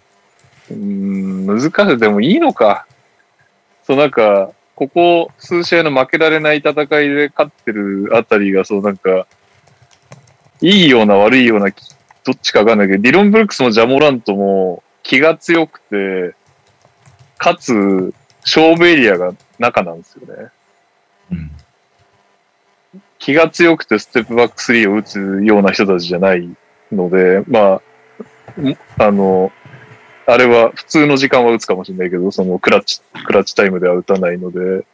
[0.71, 1.97] うーん、難しい。
[1.99, 2.87] でもいいのか。
[3.85, 9.27] そう、なんか、ここ数試合の負けられない戦いで勝ってるあたりが、そうなんか、
[10.61, 11.67] いいような悪いような、
[12.23, 16.35] どっちかわかんないけど、ディロン・ブルックスもジャモラントも気が強くて、
[17.37, 18.13] かつ、
[18.43, 20.49] 勝負エリアが中なんですよね。
[21.31, 21.51] うん。
[23.19, 26.49] 気が強くてステップバックスリーを打つような人たちじゃない
[26.91, 27.81] ので、ま
[28.57, 29.51] あ、んあの、
[30.25, 34.85] あれは普通の時間は打つかもしれないけど、そのクラッチ、クラッチタイムでは打たないので、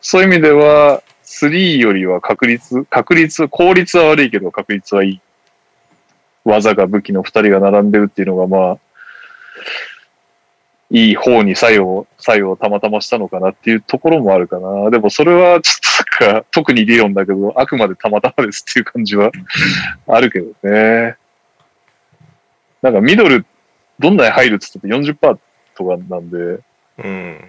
[0.00, 5.20] そういう意味では、スリーよりは確率、確率、効率は悪いけど確率はいい。
[6.44, 8.78] 技が武器の二人が並んでるっていうのが、まあ、
[10.90, 14.90] いい方に作用、作用をたまたましたのかなっていうところもあるかな。
[14.90, 19.32] でもそれはちょっとなんか、特に理論だけど、あくまでたまたまですっていう感じは
[20.06, 21.16] あるけどね。
[22.82, 23.46] なんかミドル、
[23.98, 25.38] どんなに入るっつってて40%
[25.74, 26.60] とかなんで、
[26.98, 27.40] うん。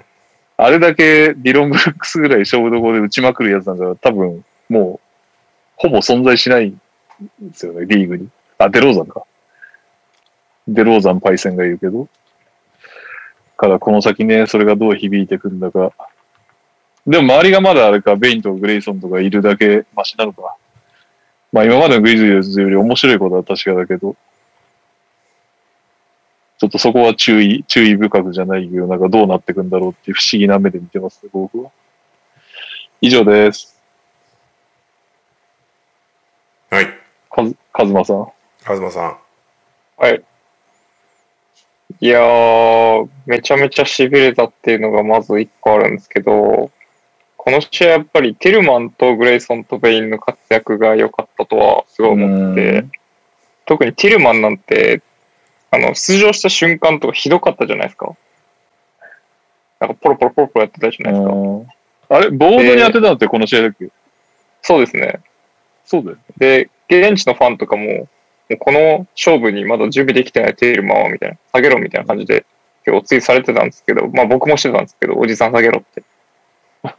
[0.58, 5.06] あれだけディロン・ブルックスぐらい勝負どころで打ちまくるやつなんか多分もう
[5.76, 6.80] ほぼ存在しないん
[7.42, 8.30] ですよね、リーグに。
[8.58, 9.24] あ、デローザンか。
[10.68, 12.08] デローザンパイセンがいるけど。
[13.58, 15.92] からこの先ね、それがどう響いてくるんだか。
[17.08, 20.56] でも周りがまだあれか、ベインとグレイソンとかいるだけマシなのか。
[21.52, 24.16] まあ今までのグリズリーズより面白いことは確かだけど、
[26.58, 31.70] ちょっとそこは注意、注意深くじゃないけど、なんかどうなってくんだろうっていう不思議な目で見てますね、僕は。
[33.02, 33.80] 以上です。
[36.72, 36.88] はい。
[37.30, 38.35] かず、かずまさん。
[38.66, 39.18] 東さん。
[39.98, 40.24] はい。
[42.00, 46.72] いやー、めちゃめちゃ痺れたっていうのがまず一個あるんですけど、
[47.38, 52.88] この試合やっぱりティルマンとグレイソンとベインの活躍が良かったとはすごい思ってて、
[53.66, 55.02] 特にティルマンなんて、
[55.70, 58.16] あの、出場した瞬間とかひどかったじゃないですか。
[59.80, 61.34] なんかポロポロポロポロやってたじゃないですか。
[61.34, 61.68] うん
[62.08, 63.90] あれ、ボードに当てたのってこの試合だっけ？
[64.62, 65.22] そうですね。
[65.86, 66.18] そうだよ。
[66.38, 68.08] で、現地のファンとかも、
[68.60, 72.46] この勝負にまだ準備できてないテールマンはみたいな、下げろみたいな感じで、
[72.86, 76.04] 結構お追いされてたんですけど、まあ僕もしてたんですけど、おじさん下げろって。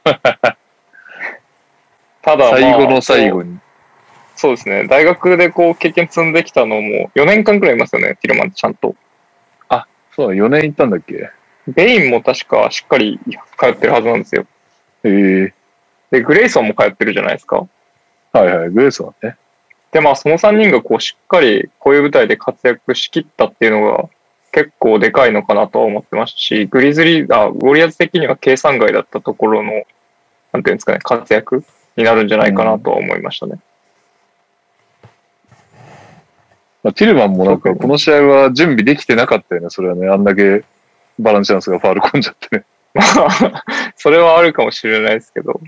[2.22, 3.58] ただ、まあ最後の最後に。
[4.34, 4.84] そうですね。
[4.88, 8.94] 大学でこう経験積んできたのも4年間くらいいますよね、ティルマンちゃんと。
[10.16, 11.30] そうだ、4年行ったんだっけ？
[11.68, 13.20] ベインも確かしっかり
[13.58, 14.46] 通ってるはずなんですよ。
[15.04, 15.54] ええ
[16.10, 17.66] で、グレイソンも通ってるじゃないですか。
[18.32, 19.36] はいはい、グレースはね。
[19.96, 24.10] で、まあ、その3人がこう、しっかりこういう舞台で活躍しきったっていうのが
[24.52, 29.72] 結構でかいのかなとは思ってましたし、グリズリー、あ、ウォリアーズ的には計算外だったところの、
[30.52, 31.64] なんていうんですかね、活躍
[31.96, 33.58] になるんじゃないかなとは思いましたね。
[36.82, 40.08] まあ、ティルマンもなんかこの試合は準備できてなかったよね、それはね。
[40.08, 40.62] あんだけ
[41.18, 42.64] バランスチャンスがファール込んじゃってね。
[42.92, 43.64] まあ、
[43.96, 45.58] それはあるかもしれないですけど。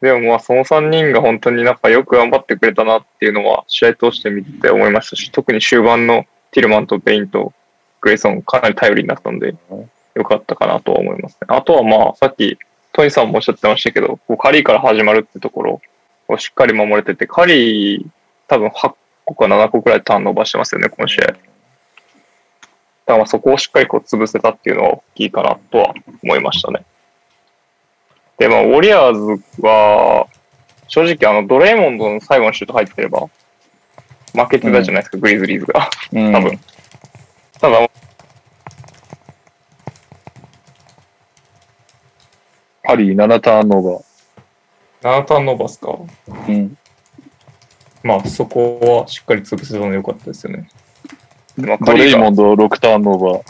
[0.00, 7.52] でもまあ、その3人が本当になんかよく頑張ってくれたなっていうのは、試合通して見て思いましたし、特に終盤のティルマンとベインと
[8.00, 9.54] グレイソンかなり頼りになったんで、
[10.14, 11.46] よかったかなとは思いますね。
[11.48, 12.58] あとはまあ、さっき
[12.92, 15.80] トニーさんもおっしゃってましたけど、こうカリーから始まるってところ
[16.28, 18.06] をしっかり守れてて、カリー
[18.48, 18.94] 多分8
[19.26, 21.26] 個か7個くらいターン伸ばしてますよね、この試合。
[21.26, 21.38] だか
[23.08, 26.84] らまあそこをしっかりこう潰せたっていうのは大きいかなとは思いましたね。
[28.38, 30.26] で、まあ、ウォリアーズは、
[30.88, 33.28] 正直あの、ドレーモンドの最後のシュート入ってれば、
[34.34, 35.88] 負けてたじゃないですか、グリズリーズが。
[36.12, 36.60] うん多分。
[37.60, 37.90] ただ、
[42.82, 44.04] パリ7ターンオ
[45.02, 45.88] 7ターンノーバースか？
[45.88, 45.98] ー
[46.28, 46.52] バー。
[46.52, 46.78] うん。
[48.04, 50.68] まあ、そこはしっかり潰せたの良かったですよね。
[51.56, 53.42] まあ、ドレイモンド6ターンオーバー。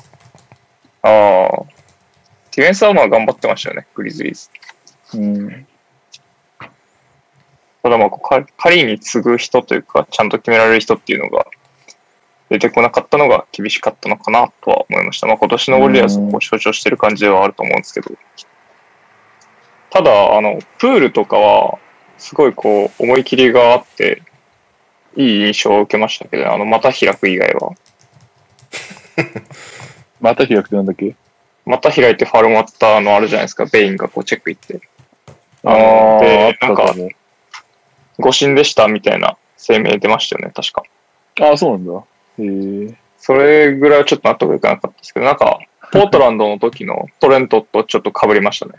[1.02, 1.64] ああ。
[2.52, 4.48] ディフェンスはまあ頑張ってましたよね、グリズリーズ。
[5.16, 5.66] うん。
[7.82, 11.46] ただまあ、こうカカリーに次ぐ人というか、ちゃんと決められる人っていうのが
[12.48, 15.26] 出てこなかったのが厳しかったのかなとは思いました。
[15.26, 18.10] まあ、今年のウォリアーズを象徴してる感じではあると思うんですけど。
[19.90, 21.78] ただ、あの、プールとかは、
[22.18, 24.22] すごいこう、思い切りがあって、
[25.16, 27.70] いい印象を受けましたけどね、あの、また開く以外は。
[30.20, 31.14] また開くってなんだっけ？
[31.64, 34.80] また開いてファールもあったのあるじゃないですか、ベインがこうチェック行って。
[35.66, 37.08] ああ、あでったかも。
[38.18, 40.82] 誤審でしたみたいな声明出ましたよね、確か。
[41.40, 41.92] ああ、そうなんだ。
[42.38, 42.94] へえ。
[43.18, 45.58] それぐらいはちょっと納得いかなかったですけど、なんか、
[45.92, 48.74] ポートランドの時のトレントとちょっと被りましたね。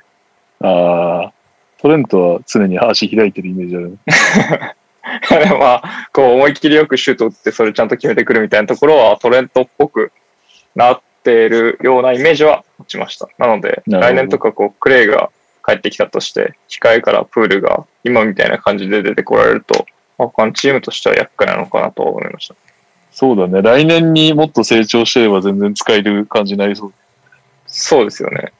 [0.62, 1.34] ああ、
[1.80, 3.98] トレントは常に足開いてるイメージあるね。
[5.60, 10.12] まあ、こう思いっきりよくシュート打ってそれちゃんと決めてくるみたいなところはトレントっぽく
[10.76, 13.30] なっているようなイメージは持ちました。
[13.38, 15.30] なので、来年とかこう、クレイが
[15.68, 19.86] 帰ってきたとして、控えからプールが今みたいな感じで出てこられると、
[20.18, 22.56] まあ他のチームとしては厄介なのかなと思いました。
[23.12, 23.62] そうだね。
[23.62, 26.94] 来年にもっと成長してれば全然使える感じになりそう。
[27.68, 28.54] そうですよね。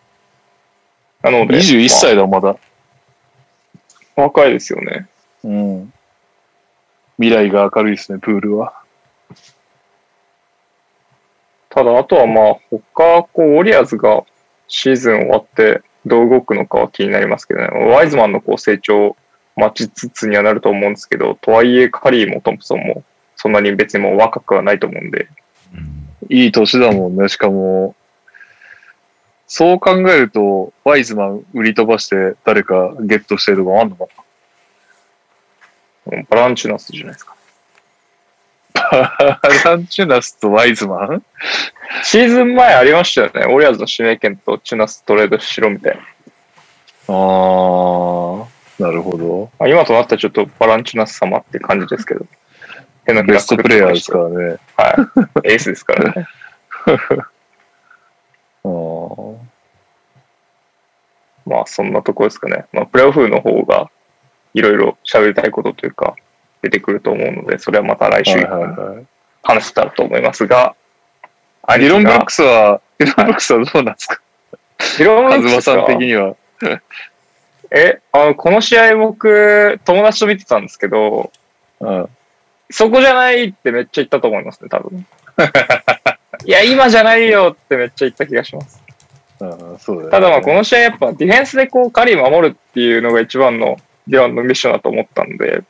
[1.22, 2.58] なので、21歳だ、まだ。
[4.18, 5.08] まあ若いですよね。
[5.44, 5.94] うん。
[7.18, 8.74] 未来が明るいですね、プールは。
[11.70, 14.24] ただ、あとはまあ、他、こう、ウォリアーズが
[14.68, 17.68] シーズン終わってどう動くのかは気になりますけどね。
[17.68, 19.18] ワイズマンのこう成長を
[19.56, 23.04] 待ちつつにはなると思うんですけど、とはいえカリーもトンプソンも
[23.36, 25.28] そんなに別にもう若くはないと思うんで、
[25.74, 27.30] うんいい年だもんね。
[27.30, 27.96] しかも、
[29.48, 34.08] そう考えると、ワイズマン売り飛ばして誰かゲットしてるとかあんのか
[36.06, 37.37] もうバランチュナスじゃないですか。
[38.92, 41.24] なランチュナスとワイズマン？
[42.04, 43.54] シーズン前ありましたよね。
[43.54, 46.02] ウォリアーズの指名権とチュナストレードしろみたいな。
[47.08, 48.46] あー、
[48.80, 49.50] なるほど。
[49.60, 52.26] まあ、今となったらちょっとバランチュナス様って感じですけど。
[53.06, 54.58] 変なベストプレイヤーですからね。
[54.76, 55.10] は
[55.46, 55.52] い。
[55.52, 56.28] エースですからね。
[58.66, 59.38] あー
[61.46, 62.66] まあそんなところですかね。
[62.74, 63.90] まあプレーオフの方が
[64.54, 66.18] いろいろ喋りたいことというか
[66.62, 68.62] 出てくると思うので、それはまた来週はいはい
[68.96, 69.06] はい。
[69.44, 70.76] 話せたらと思いますが、
[71.70, 74.22] ディロン・ブルッククスは、ディロン・ブルックスはどうなんですか？
[74.80, 74.98] ス。
[75.00, 76.36] ディロン・ブルカズマさックスかん的には。
[77.72, 81.32] え、あの、この試合僕、友達と見てたんですけど、
[81.82, 82.10] うん。
[82.70, 85.06] そこじゃないってめっちゃ言ったと思いますね、多分。
[86.46, 88.82] いや、今じゃないよってめっちゃ言った気がします。
[89.40, 90.12] うん、そうだよね。
[90.12, 95.62] ただまあこの試合やっぱディフェンスでこうカリー守るっていうのが一番のディランのミッションだと思ったんで、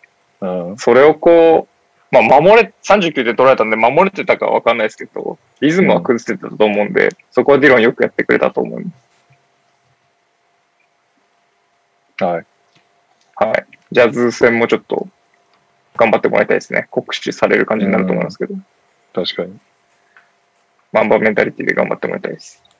[0.42, 0.78] うん。
[0.78, 1.68] それをこ
[2.12, 8.92] う、まあ守れ、39で取られたんで守れてたかはわかんないですけど、リズムは崩してたと思うんで、そこはディロンよくやってくれたと思いま
[12.18, 12.24] す。
[12.24, 12.46] はい。
[13.36, 13.66] はい。
[13.92, 15.08] ジャズ戦もちょっと
[15.96, 16.88] 頑張ってもらいたいですね。
[16.90, 18.56] 酷使される感じになると思いますけど、
[19.14, 19.60] 確かに。
[20.94, 22.64] マンバメンタリティで頑張ってもらいたいです。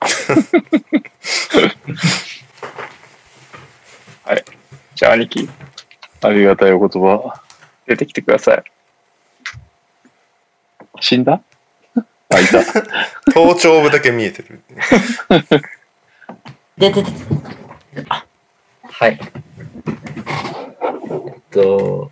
[4.24, 4.44] はい。
[4.94, 5.48] じゃあ兄貴、
[6.22, 7.47] ありがたいお言葉。
[7.88, 8.62] 出てきてください。
[11.00, 11.40] 死んだ？
[12.30, 12.60] あ、いた。
[13.32, 14.62] 頭頂部だけ見えてる。
[16.76, 17.10] で、で、で、
[18.10, 18.26] あ、
[18.82, 19.18] はい。
[21.10, 22.10] えっと、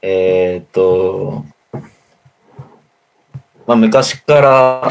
[0.00, 1.44] えーっと、
[3.66, 4.90] まあ、昔から、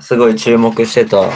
[0.00, 1.30] すごい注目してた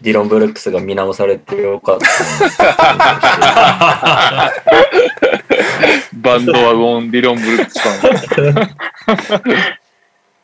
[0.00, 4.52] ディロン・ブルックスが見直されてよかったな。
[6.14, 8.76] バンドワゴン、ディロン・ブルックスさん。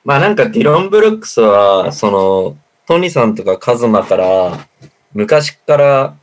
[0.05, 2.57] まあなんかディロン・ブルックスは、その、
[2.87, 4.67] トニさんとかカズマから、
[5.13, 6.15] 昔から、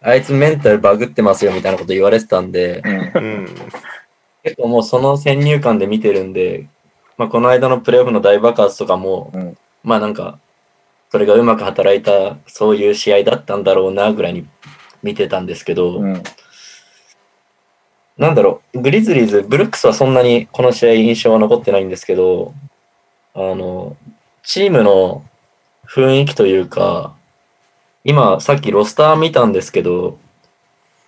[0.00, 2.82] あいつメンタルバグってますよみたいなこと言われてたんで、
[3.14, 3.48] うん。
[4.42, 6.66] 結構もうその先入観で見てるんで、
[7.16, 10.38] まあこの間のプレーオフの大爆発とかも、うんまあなんか、
[11.12, 14.48] それがうまく働いた、そういう試合だったんだろうな、ぐらいに
[15.02, 16.22] 見てたんですけど、うん。
[18.16, 22.54] なんだろう、グリズリーズ、ブルックスはそんなにこの試合印象は残ってないんですけど、
[23.34, 23.94] あの、
[24.42, 25.22] チームの
[25.86, 27.14] 雰囲気というか、
[28.04, 30.16] 今さっきロスター見たんですけど、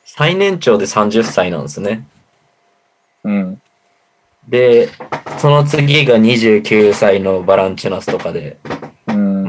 [0.05, 2.07] 最年長で30歳なんですね。
[3.24, 3.62] うん。
[4.49, 4.91] で、
[5.39, 8.58] その次が29歳のバランチュナスとかで、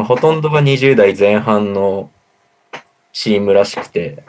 [0.06, 2.09] ほとんどが20代前半の
[3.11, 4.24] チームらしくて、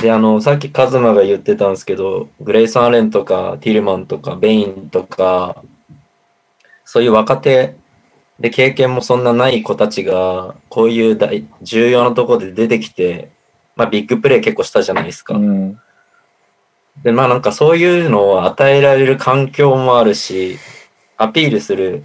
[0.00, 5.62] で、あの、さっきカズマが言ってたんですけど、グレイソン・アレンとか、ティルマンとか、ベインとか、
[6.84, 7.76] そういう若手
[8.40, 13.30] で経験もそんなない子たちが、こういう大重要なところで出てきて、
[13.76, 15.34] まあビッグプレー結構したじゃないですか。
[15.34, 15.80] うん。
[17.02, 20.58] で、まあなんかそういうのを与えられる環境もあるし、
[21.16, 22.04] アピールする、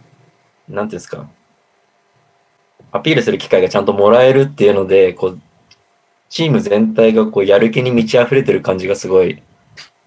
[0.69, 1.29] なんていうんですか、
[2.97, 5.39] アピールする機会がちゃんともらえるっていうので、こう、
[6.29, 9.41] チーム全体がこうやる気に満ち溢れてる感じがすごい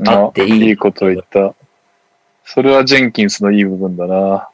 [0.07, 1.55] あっていいいいこと言った。
[2.44, 4.49] それはジェンキンスのいい部分だな。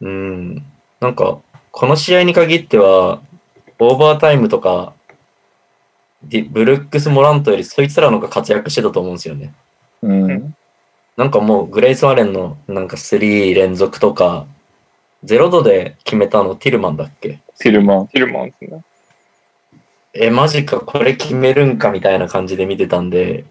[0.00, 0.54] うん。
[1.00, 1.40] なんか、
[1.70, 3.20] この試合に限っては、
[3.78, 4.94] オーバータイムとか、
[6.22, 9.52] ディブルックス・モラントよりそいつらの方が活躍してたと思うんですよね。
[10.02, 10.56] うん。
[11.16, 14.46] なんかもう、グレイソン・アレンのなんか3連続とか、
[15.24, 17.40] 0度で決めたのティルマンだっけ？
[17.58, 18.06] ティルマン。
[18.08, 18.84] ティルマンですね。
[20.12, 23.44] え、マジか、これ決めるんかみたいな感じで見てたんで、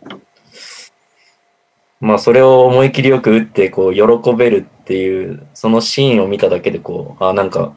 [1.99, 7.75] まあ、それを思い切りよく打って、こう、喜べるっていう、そのシーンを見ただけで、こう、あ、なんか、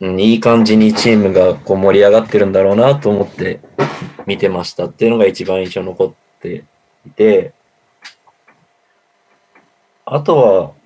[0.00, 3.58] うん、いい感じにチームがこう盛り上がってるんだろうなと思って
[4.26, 6.64] 見てましたっていうのが一番印象に残って
[7.04, 7.52] いて、
[10.04, 10.77] あとは、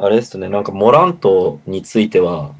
[0.00, 2.54] あれですね、なんかモラントについては、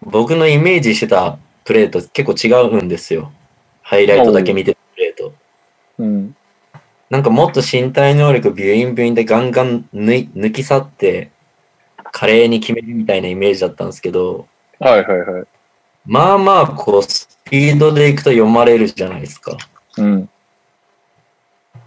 [0.00, 3.30] 僕のイメージしてたプレーと結構違うんですよ。
[3.82, 5.34] ハイライトだけ見てたプレーと。
[5.98, 6.34] うん。
[7.10, 11.30] なんかもっと身体能力ビュインビュインでガンガン抜い抜き去って、
[12.12, 14.48] 華麗に決めるみたいなイメージだったんですけど、
[14.78, 15.46] はいはいはい。
[16.06, 19.58] まあまあ、こう、スピードでいくと読まれるじゃないですか。
[19.98, 20.30] うん。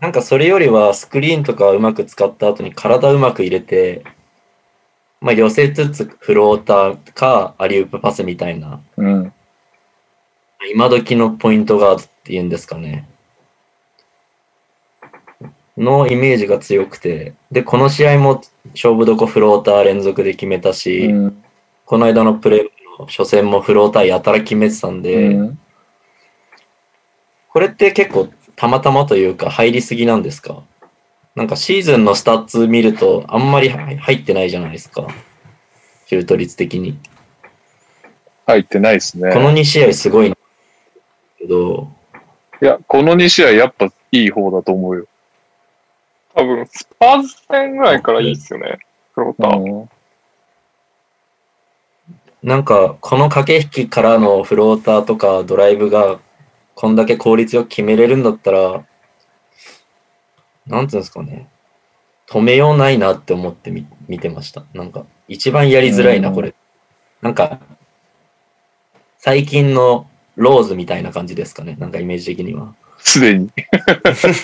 [0.02, 4.04] なんかそれよりはスクリーンとかうまく使った後に体うまく入れて、
[5.20, 9.34] まあ寄せつつフローターかアリウープパスみたいな、うん。
[10.72, 13.10] 今時のポイントガードっていうんですかね。
[15.78, 21.44] のイメージが強くて、で、この試合も勝負どこフローター連続で決めたし、うん。
[21.86, 22.64] この間のプレー
[23.00, 25.60] の初戦もフローターやたら決めてたんで、うん
[27.52, 28.30] これって結構
[28.60, 30.64] たまたまというか入りすぎなんですか？
[31.34, 35.08] なんかシーズンのスタッツ見るとあんまり入入ってないじゃないですか。
[36.08, 37.00] シュート率的に。
[38.46, 39.32] 入ってないですね。
[39.32, 40.34] この2試合すごい
[41.38, 41.88] けど、
[42.62, 45.06] いや、この2試合やっぱいい方だと思うよ。
[46.36, 48.80] 多分、スパーズ戦ぐらいからいいっすよね。
[49.14, 49.58] フローター。
[49.58, 49.90] うん
[52.42, 56.20] なんかこの駆け引きからのフローターとかドライブが
[56.82, 58.86] こんだけ効率よく決めれるんだったら、
[60.66, 61.50] なんていうんですかね。
[62.30, 64.64] 止めようないなって思ってみ見てました。
[64.74, 66.56] なんか一番やりづらいな、うんこれ。
[67.22, 67.60] なんか、
[69.18, 71.76] 最近のローズみたいな感じですかね。
[71.80, 72.74] なんかイメージ的には。
[73.00, 73.50] すでに。
[74.16, 74.42] ス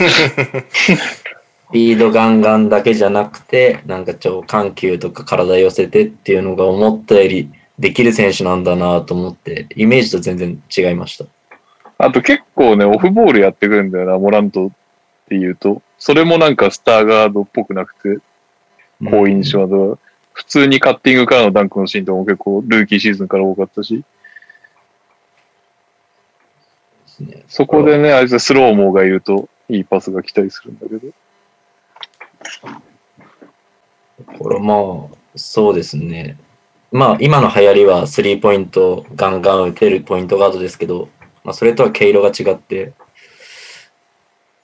[1.72, 7.50] ピードガンガンだけじゃなくて、なんか超緩急とか体寄せてっていうのが思ったより
[7.80, 11.28] できる選手なんだなと思って、イメージと全然違いました。
[11.98, 14.72] あと結構ね、オフボールやってくるんだよな、モラントっ
[15.30, 15.82] ていうと。
[15.98, 18.22] それもなんかスターガードっぽくなくて、
[19.10, 19.98] 好印象だ。
[20.34, 24.04] 普通にカッティングからのダンクのシーンとかも結構ルーキーシーズンから多かったし。
[27.48, 31.14] そこでね、あいつスローモーがいるといいパスが来たりするんだけど。
[34.38, 34.76] これま
[35.14, 36.38] あ、そうですね。
[36.92, 41.10] まあ、今の流行りはスリーポイントガンガン打てるポイントガードですけど、
[41.46, 42.94] まあ、それとは毛色が違って、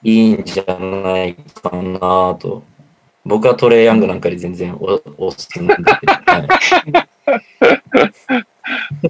[0.02, 2.64] いいんじゃないかなと。
[3.24, 6.48] 僕はトレイヤングなんかより全然おおすすめなんで、はい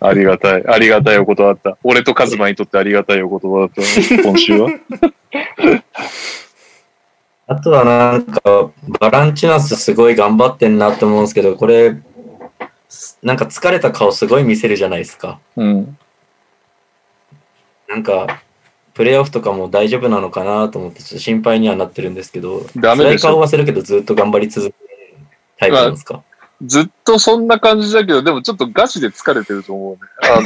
[0.01, 0.65] ありがたい。
[0.67, 1.79] ありがたいお言葉だった。
[1.83, 4.71] 俺とカズマにとってありがたいお言葉だったね、今週は。
[7.47, 8.71] あとはなんか、
[9.01, 11.97] バランチュナスすごい頑張ってんなって思うんですけど、これ、
[13.23, 15.39] なんか疲れた顔すごい見せるじゃないですか。
[15.57, 15.99] うん。
[17.93, 18.41] なんか、
[18.95, 24.75] プレーオフとかも大丈夫なのかなと思って、ちょっと心配にはなってるんですけど、ダメでし顔はするけど、ずっと頑張り続ける
[25.59, 26.23] タイプなんですか？
[26.65, 30.11] ずっとそんな感じだけど、でもちょっとガチで疲れてると思うね。
[30.23, 30.41] あ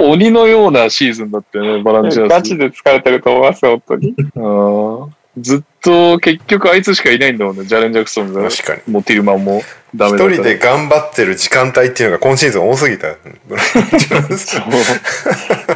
[0.00, 2.28] の、鬼のようなシーズンだったよね、バランチャーズ。
[2.28, 4.14] ガチで疲れてると思いますよ、本当に。
[4.36, 8.50] うんずっと結局あいつしかいないんだもんね、ジャレン・ジャクソンが。
[8.50, 8.92] 確かに。
[8.92, 9.62] もうティルマンも
[9.94, 13.12] ダ一メだった人で頑張ってる時間帯っていうのが今シーズン多すぎた。
[13.12, 13.18] そ
[14.58, 14.62] う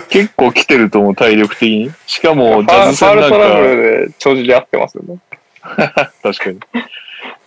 [0.09, 1.91] 結構来てると思う、体力的に。
[2.07, 5.19] しかも、フジャズ戦なんか、トラブルで帳尻合ってますよね。
[5.63, 6.61] 確かに。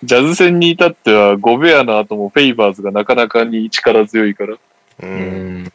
[0.04, 4.54] ジャズ戦に至っては、ゴベアの後もフェイバーズがなかなかに力強いから。
[4.54, 4.60] う。
[5.04, 5.74] うんん。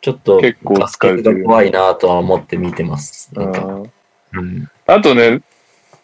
[0.00, 3.30] ちょっと、結構疲れてるが怖いなとは思って見てます。
[3.34, 3.92] なんか、うん
[4.32, 4.70] うん。
[4.86, 5.42] あとね、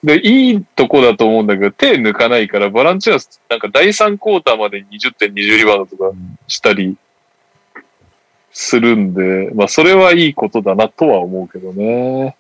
[0.02, 6.12] で、いいとこだと思うんだけど、手抜かないから、バランチュアス、なんか第3クォーターまでに20点、20リバウンドとか
[6.47, 6.97] したり
[8.59, 12.39] するんで、まあ、それはいいことだなとは思うけどね。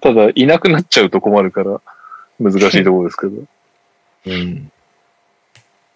[0.00, 1.80] ただ、いなくなっちゃうと困るから、
[2.40, 3.32] 難しいところですけど。
[4.26, 4.72] うん。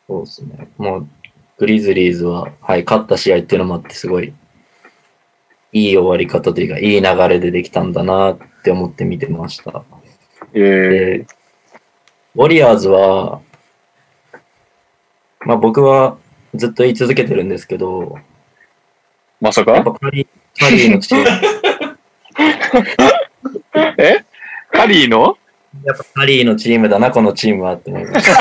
[0.07, 0.69] そうですね。
[0.79, 1.09] もう、
[1.59, 4.33] グリズリーズは、はい、勝った試合っていうのもあって、すごい、
[5.73, 9.83] いい終わり方というか、いい流れでできたんだなって思って見てました。
[10.55, 11.27] えで、
[12.37, 13.41] ウォリアーズは、
[15.41, 16.17] まあ僕は
[16.55, 18.21] ずっと言い続けてるんですけど、
[19.41, 19.73] まさか？
[19.73, 20.27] やっぱカリ
[20.59, 21.27] カリーのチーム、
[23.99, 24.25] え？
[24.71, 25.37] カリーの？
[25.85, 28.33] やっぱカリーのチームだな、このチームはって思いました。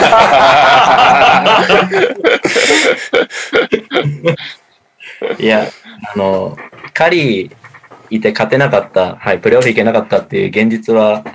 [5.39, 5.67] いや、
[6.13, 6.57] あの、
[6.93, 7.55] カリー
[8.09, 11.25] いて勝てなかった、はい、プレーオフいけなかったっていう現実は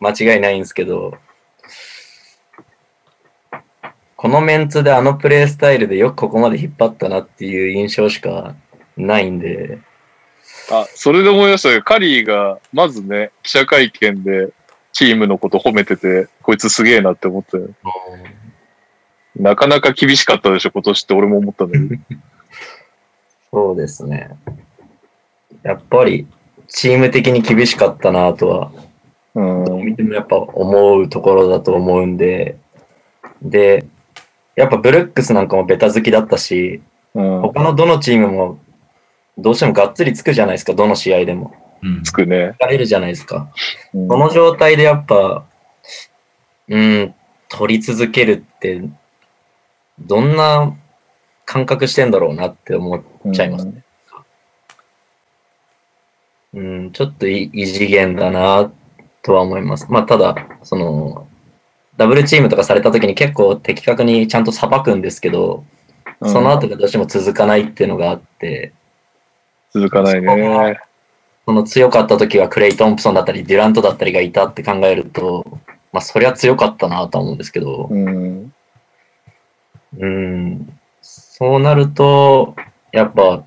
[0.00, 1.14] 間違いないんですけど、
[4.16, 8.54] このメンツであのプレースタイルでよくここまで引っ張ったなっていう印象しか
[8.96, 9.78] ないんで、
[10.70, 11.82] あ、それで思い出したよ。
[11.82, 14.50] カリーが、まずね、記者会見で
[14.92, 17.68] チームのこと褒めてて、こいつすげえなって思ったよ。
[19.36, 22.00] なかなか厳しかったでしょ、今年って俺も思ったんだけど。
[23.52, 24.30] そうですね。
[25.62, 26.26] やっぱり
[26.68, 28.72] チーム的に厳しかったなとは
[29.34, 29.84] うん。
[29.84, 32.56] 見てもやっぱ思うところだと思うんで、
[33.42, 33.86] で、
[34.56, 36.82] やっぱブルックスなんかもベタ好きだったし、
[37.14, 37.40] うん。
[37.40, 38.58] 他のどのチームも
[39.38, 41.54] どうしてもがっつりつくじゃないですか、どの試合でも。
[41.82, 42.54] うんつくね。
[42.60, 43.50] 疲れるじゃないですか。
[43.92, 45.44] うんこの状態でやっぱ、
[46.68, 47.14] うん、
[47.48, 48.82] 取り続けるって、
[49.98, 50.74] どんな
[51.44, 53.84] 感覚してんだろうなって思っちゃいますね。
[56.54, 58.72] うん、ちょっとい異次元だな
[59.22, 59.86] とは思います。
[59.90, 61.26] まあ、ただ、その、
[61.96, 65.64] ダブルチームとかされた時に結構的確にちゃんと裁くんですけど、
[66.20, 68.72] うんその後がどうしても続かないっていうのがあって、
[69.74, 70.78] 続かないね。
[71.46, 75.58] その強かった時はクレイ・トンプソンだったり、デュラントだったりがいたって考えると、
[75.92, 78.54] まあ、そりゃ強かったなとは思うんですけど、うん。
[79.98, 82.56] うん、そうなると、
[82.92, 83.44] やっぱ、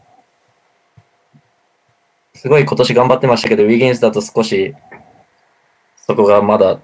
[2.36, 4.76] すごい今年頑張ってましたけど、ウィギンスだと少し、
[5.96, 6.80] そこがまだ、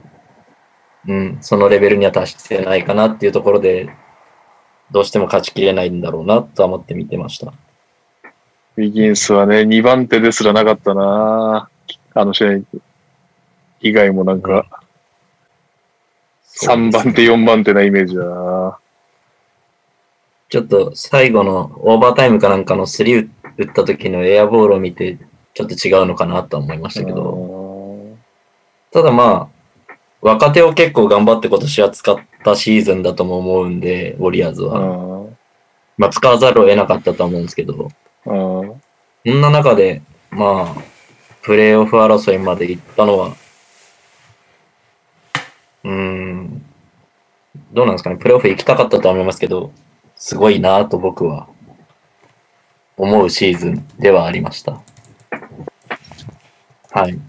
[1.08, 3.90] うん、そのレベルには達してないかなっていうところで、
[4.92, 7.54] どうしても勝ちきれないんだろうなとは思って見てました。
[8.76, 11.70] ウィギンスはね、2番手ですらなかったな
[12.16, 12.60] あの試合
[13.82, 14.66] 以外もなんか、
[16.62, 18.78] 3番手、4番手なイメージだな
[20.50, 25.18] ちょっと最後のオーバータイムかなんかのスリー打った時のエアボールを見て、
[25.54, 28.18] ちょっと違うのかなとは思いましたけど、
[28.92, 34.80] ただまあ、若手を結構頑張って今年は使ったシーズンだとも思うんで、ウォリアーズうは。
[34.80, 35.38] ん。
[35.98, 37.90] まあ、使わざるを得なかったとは思うんですけど、うん。
[38.24, 38.78] そ
[39.30, 40.82] んな中で、まあ、
[41.42, 43.36] プレーオフ争いまで行ったのは、
[45.84, 46.66] うーん、
[47.74, 49.72] どうなんですかね、プレーオフ行きたかったとは思いますけど、
[50.16, 51.48] すごいなと僕は
[52.96, 54.82] 思うシーズンではありました。
[56.92, 57.20] はい。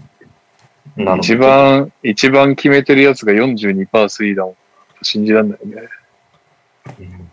[0.95, 4.55] なので一番、一番決めてるやつが42%スリーだもん。
[5.01, 5.75] 信じらんないね。
[6.99, 7.31] うん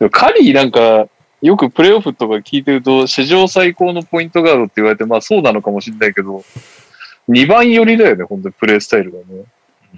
[0.00, 1.08] でもカリーなんか、
[1.42, 6.44] よくプレイオフとか聞いてると、史上最高のポイントガードって言われて、まあそうなのかもしれないけど、
[7.28, 9.24] 2番寄りだよね、本当にプレイスタイルがね。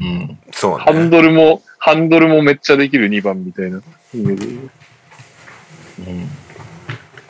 [0.00, 0.38] うん。
[0.52, 1.10] そうハンね。
[1.10, 3.82] ドルも、ハンドルもめっちゃできる2番みたいな。
[4.14, 4.70] うん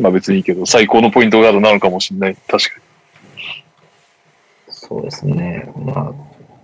[0.00, 2.36] まあ別にいいけど、最高のポイントガードなのかもしれない。
[2.48, 2.80] 確か
[4.68, 5.72] そうですね。
[5.76, 6.12] まあ、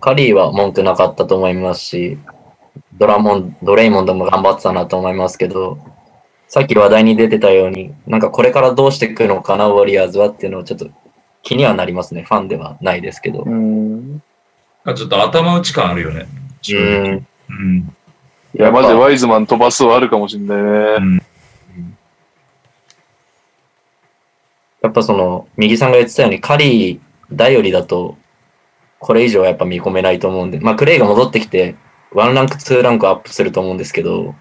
[0.01, 2.17] カリーは文句なかったと思いますし、
[2.95, 5.79] ドラモン、ドレイモンドも頑張ってたなと思いますけど、
[6.49, 10.89] さっき話題に出てたように、なんかこれからどうしていくのかな、ウォリアーズはっていうのをちょっと
[11.43, 12.23] 気にはなりますね。
[12.23, 13.43] ファンではないですけど。
[13.45, 13.51] に。
[13.51, 14.23] うん。
[14.83, 16.27] あちょっと頭打ち感あるよね。
[16.71, 17.95] うんうん。
[18.55, 20.57] いや、マジでワイズマン飛ばすはあるかもしれな
[20.97, 21.21] いね。
[24.81, 28.17] やっぱその、右さんが言ってたように、カリー頼りだと、
[28.97, 31.75] これ以上はやっぱ見込めないと思うんで、まあ、クレイが戻ってきて、
[32.11, 34.33] ワンランク、ツーランクアップすると思うんですけど、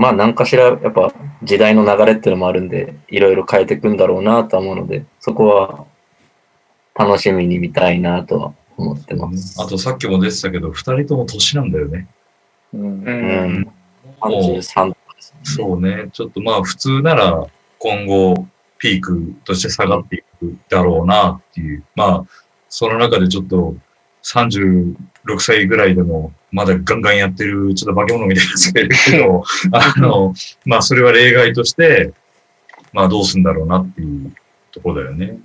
[0.00, 1.12] まあ、何かしら、やっぱ
[1.42, 5.84] 時代の流れっていうのもあるんで、いろいろ変えていくんだろうなとは思うので、そこは
[6.94, 9.60] 楽しみに見たいなとは思ってます。
[9.60, 12.08] あとさっきも出てたけど、二人とも年なんだよね。
[12.72, 13.60] うんううん。
[13.60, 13.72] ん。
[14.22, 15.40] 33とかですね。
[15.42, 16.08] そうね。
[16.14, 17.46] ちょっとまあ普通なら
[17.78, 18.46] 今後
[18.78, 21.84] ピークとして下がっていくだろうなっていう。
[21.94, 22.24] まあ、
[22.70, 23.74] その中でちょっと
[25.26, 30.34] 36歳ぐらいでもまだガンガンやってるちょっと化け物みたいなやつがいるけど、 あの、
[30.64, 32.12] まあそれは例外として、
[32.92, 34.32] まあどうすんだろうなっていう
[34.72, 35.38] ところだよね。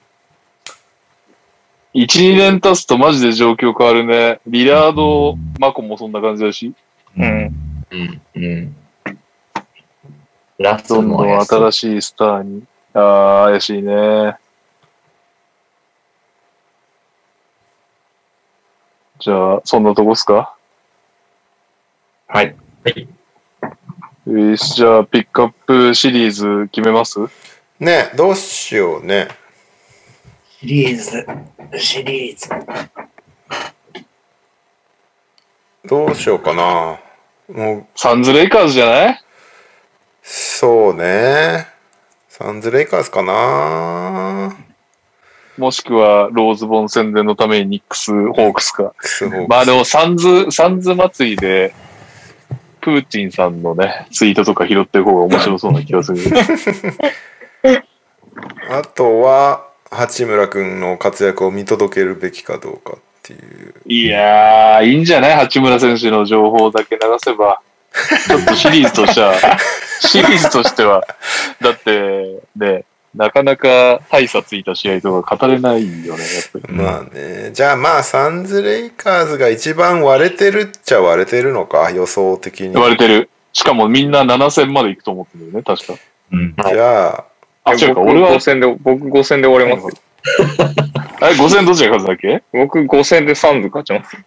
[1.93, 4.39] 1、2年経つとマジで状況変わるね。
[4.47, 6.73] リラードうん、マコもそんな感じだし、
[7.17, 7.83] うん。
[7.91, 8.21] うん。
[8.35, 8.75] うん。
[10.57, 12.63] ラスどんどんも怪しい新しいスターに。
[12.93, 14.35] ああ、怪しいね。
[19.25, 20.55] じゃあ、そんなとこっすか？
[22.27, 22.55] はい。
[22.83, 23.07] はい。
[24.27, 27.17] よし、じゃあ、ピックアップシリーズ決めます？
[27.79, 29.29] ねどうしようね。
[30.59, 31.25] シリーズ、
[31.79, 32.49] シリーズ。
[35.85, 36.99] どうしようかな。
[37.51, 39.23] もう、サンズレイカーズじゃない？
[40.21, 41.65] そうね。
[42.29, 44.14] サンズレイカーズかな。
[45.57, 48.93] もしくは、ローズボン宣伝のためにニックス、ホークスか。
[49.47, 51.73] まあでも、サンズ、サンズ祭りで、
[52.81, 56.19] プーチンさんのね、ツイートとか拾ってる方が面白そうな気がする。
[58.69, 63.73] あとは、八村君の活躍を見届けるべきかどうかっていう。
[63.85, 65.35] いやー、いいんじゃない？
[65.35, 67.61] 八村選手の情報だけ流せば。
[68.27, 69.33] ちょっとシリーズとしては、
[70.01, 71.01] シリーズとしては、
[71.61, 72.83] だって、ね、
[73.15, 76.73] なかなか大差ついた試合とか語れないよね、やっぱり。
[76.73, 77.51] まあね。
[77.53, 82.73] じゃあまあ、サンズレイカーズが一番割れてるっちゃ割れてるのか、予想的に。
[82.73, 83.29] 言われてる。
[83.53, 85.93] しかもみんな7戦まで行くと思ってるよね、確か。
[86.31, 86.55] うん。
[86.57, 87.25] じゃあ、
[87.63, 90.01] あ、違うか、僕俺は5、戦で、僕5戦で終わりますよ。
[91.21, 92.43] あれ、5戦どっちが勝つだっけ？
[92.51, 94.17] 僕5戦でサンズ勝ちます。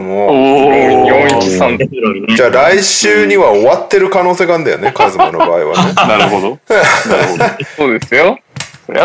[0.00, 1.04] もおー。
[1.28, 1.84] 4-1サンズ。
[1.84, 5.94] う、じゃあ来週には終わってる可能性があるんだよね、 カズマの場合はね。
[5.94, 6.58] なるほど。
[7.76, 8.38] そうですよ。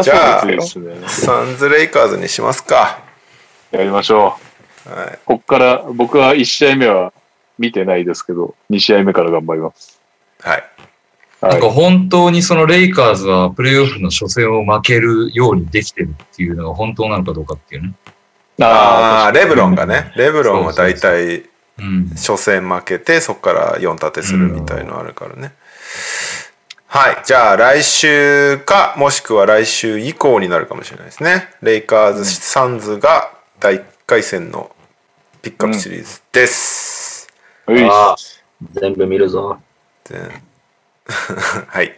[0.02, 0.44] じゃあ。
[1.08, 3.00] サンズレイカーズにしますか。
[3.72, 4.38] やりましょ
[4.88, 4.90] う。
[4.90, 5.20] はい。
[5.26, 7.14] こっから、僕は1試合目は
[7.58, 10.00] 見てないですけど、2試合目から頑張ります。
[10.42, 10.54] はい。
[10.54, 10.64] はい
[11.42, 11.70] なんか。
[11.70, 17.94] 本当にそのレイカーズはプレイオフの初戦を負けるようにできてるっていうのが本当なのかどうかっていうね。
[18.62, 22.10] ああ、レブロンがね、レブロンは大体うん。
[22.10, 25.54] 初戦負けて、そこから4立てするみたいのあるからね。
[26.88, 27.22] はい。
[27.26, 31.50] じゃあ来週か、もしくは来週以降になるかもしれないですね。
[31.62, 34.72] レイカーズ、サンズが第1回戦の
[35.42, 37.30] ピックアップシリーズです。
[37.68, 38.16] ういああ
[38.74, 39.60] 全部見るぞ。
[40.10, 40.20] で
[41.68, 41.96] はい。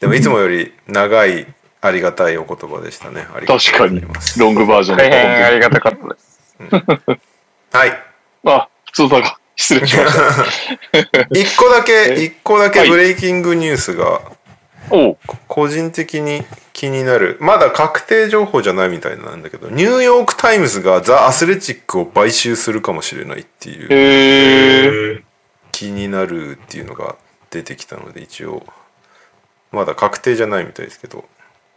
[0.00, 1.46] でもいつもより長い
[1.82, 3.26] ありがたいお言葉でしたね。
[3.34, 4.38] ありがとうご確かにざいます。
[4.38, 5.16] ロングバージョン大で。
[5.16, 6.40] 変ありがたかったです。
[7.72, 8.02] はい。
[8.44, 9.36] あ、普通だが。
[9.56, 11.28] 失礼しました。
[11.38, 12.24] 一個だけ、え？
[12.24, 14.20] 一個だけはいブレイキングニュースが
[14.90, 15.18] おう
[15.48, 17.36] 個人的に気になる。
[17.40, 25.22] まだ確定情報じゃないみたいなんだけど、ニューヨークタイムズがザ・アスレチックを買収するかもしれないっていうへえ。
[25.72, 27.16] 気になるっていうのが
[27.50, 28.64] 出てきたので一応
[29.72, 31.24] まだ確定じゃないみたいですけど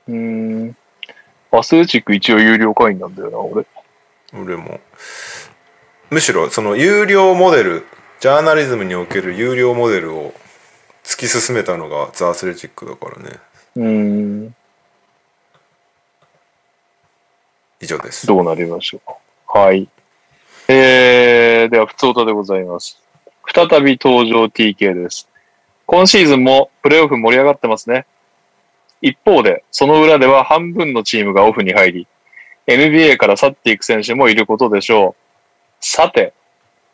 [0.07, 0.77] うーん。
[1.51, 3.65] アスレチック一応有料会員なんだよな、俺。
[4.33, 4.80] 俺も
[6.09, 7.85] むしろその有料モデル
[8.19, 10.33] ジャーナリズムにおける有料モデルを
[11.03, 13.38] 突き進めたのがザ・アスレチックだからね
[13.75, 14.56] うーん。
[17.80, 19.57] 以上ですどうなりましょう。
[19.59, 19.88] はい。
[20.69, 22.98] えー、では、普通歌でございます。
[23.53, 25.27] 再び登場 TK です。
[25.85, 28.06] 今シーズンもプレーオフ盛り上がってますね。
[29.03, 32.07] 一方で、その裏では半分のチームがオフに入り、
[32.65, 35.15] NBA から去っていく選手もいることでしょう。
[35.82, 36.33] さて、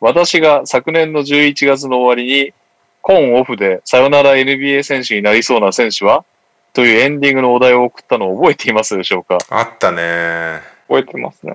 [0.01, 2.53] 私が昨年の11月の終わりに、
[3.01, 6.25] 今オフでさよなら NBA 選手になりそうな選手は
[6.73, 9.38] というエンディングのお題を送ったのを覚えていますでしょうか？
[9.49, 11.53] あったね覚えてますね。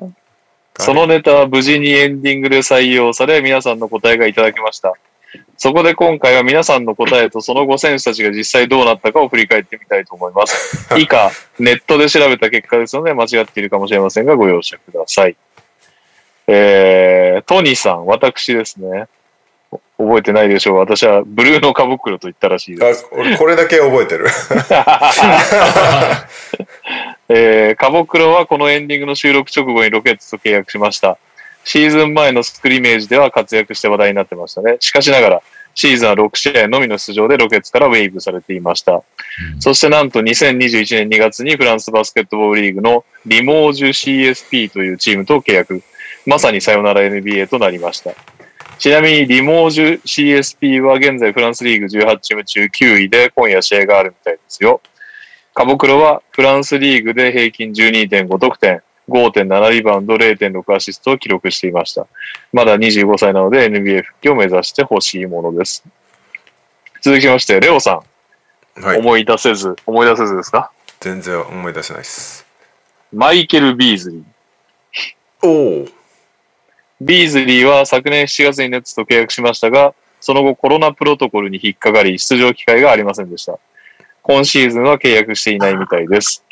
[0.78, 4.94] そのネタは無事にエンディングで採用され、皆さんの答えがいただきました。
[5.56, 10.88] そこで今回は皆さんの答えとその後選手たちが実際どうなったかを振り返ってみたいと思います。
[10.98, 15.36] 以下、ネットで調べた結果ですので間違っているかもしれませんがご容赦ください。
[16.46, 19.06] えー、トニーさん、私ですね。
[19.70, 20.76] お覚えてないでしょう。
[20.78, 23.06] 私はブルーのカブクロと言ったらしいです。
[23.10, 24.26] あ俺これだけ覚えてる
[27.28, 31.16] えー、カボクロはこのエンディングの収録直後にロケッツと契約しました。
[31.64, 34.76] シーズン前のスクリメージでは活躍して話題になってましたね。
[34.80, 35.42] しかしながら、
[35.74, 39.02] シーズンは6試合のみの出場でロケッツからウェイブされていました。
[39.58, 45.82] そしてなんと2021年2月にフランスバスケットボールリーグのリモージュ CSP というチームと契約。
[46.26, 48.12] まさにさよなら NBA となりました。
[48.78, 54.80] ちなみにリモージュ CSP は現在フランスリーグ18チーム中9位で今夜試合があるみたいですよ。
[55.54, 62.06] カボクロはフランスリーグで平均12.5得点、5.7リバウンド、0.6アシストを記録していました。
[62.52, 65.84] まだ25歳なので NBA 復帰を目指してほしいものです。
[67.02, 68.00] 続きまして、レオさ
[68.76, 70.70] ん、はい思い出せず、思い出せずですか？
[71.00, 72.46] 全然思い出せないです
[73.12, 75.46] マイケル・ビーズリー。
[75.46, 75.86] おお
[77.00, 83.58] ビーズリーは昨年7月にネッツと契約しましたが、その後コロナプロトコルに引っかかり出場機会がありませんでした。
[84.22, 86.44] 今シーズンは契約していないみたいです。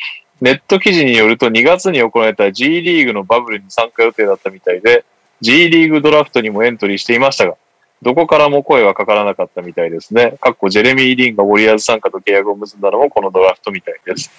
[0.43, 5.05] ネット記事によると2月に行われた G リーグのバブルに参加予定だったみたいで、
[5.41, 7.55] G リーグドラフトにもエントリーしていましたが、
[8.03, 10.37] どこからも声はかからなかったみたいですね。
[10.41, 14.33] かっこジェレミー・リンがウォリアーズ参加と契約を結んだのもこのドラフトみたいです。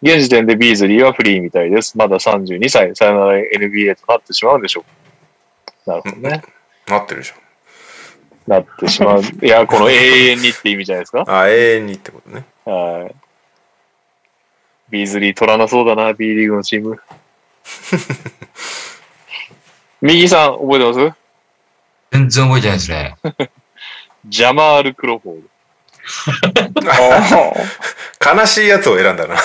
[0.00, 1.98] 現時点でビーズリーはフリーみたいです。
[1.98, 4.84] まだ32歳、さよなら NBA となってしまうんでしょう
[5.84, 5.92] か。
[5.92, 6.42] なるほどね。
[6.86, 7.32] なってるじ
[8.46, 9.22] なってしまう。
[9.22, 11.24] いや、この永遠にって意味じゃないですか。
[11.26, 12.44] あ、永遠にってことね。
[12.64, 13.25] はい。
[14.90, 17.00] ビーズリー取らなそうだな、B リーグのチーム。
[20.00, 21.16] 右さん、覚えてます？
[22.12, 23.16] 全然覚えてないですね。
[24.26, 25.48] ジャマール・クロフォード。
[28.40, 29.36] 悲しいやつを選んだな。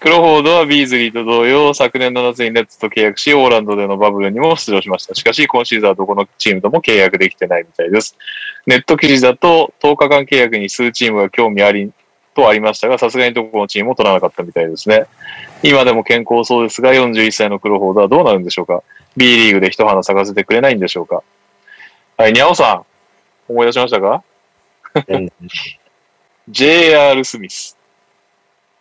[0.00, 5.14] クロフォードはビーズリーと同様、昨年の夏にネッツと契約し、オーランドでのバブルにも出場しました。
[5.14, 8.16] しかし、今シーズンはどこのチームとも契約できてないみたいです。
[8.66, 11.92] ネット記事だと、10日間契約に数チームが興味あり、
[12.34, 15.04] とありましたが、さすがにどこのチームも取らなかったみたいですね。
[15.62, 18.82] 今でも健康そうですが、41歳のクロフォードはどうなるんでしょうか
[19.18, 21.22] ?B リーグで一花咲かせてくれないんでしょうか？
[22.16, 24.24] はい、にゃおさん、思い出しましたか
[26.48, 27.76] ?JR スミス。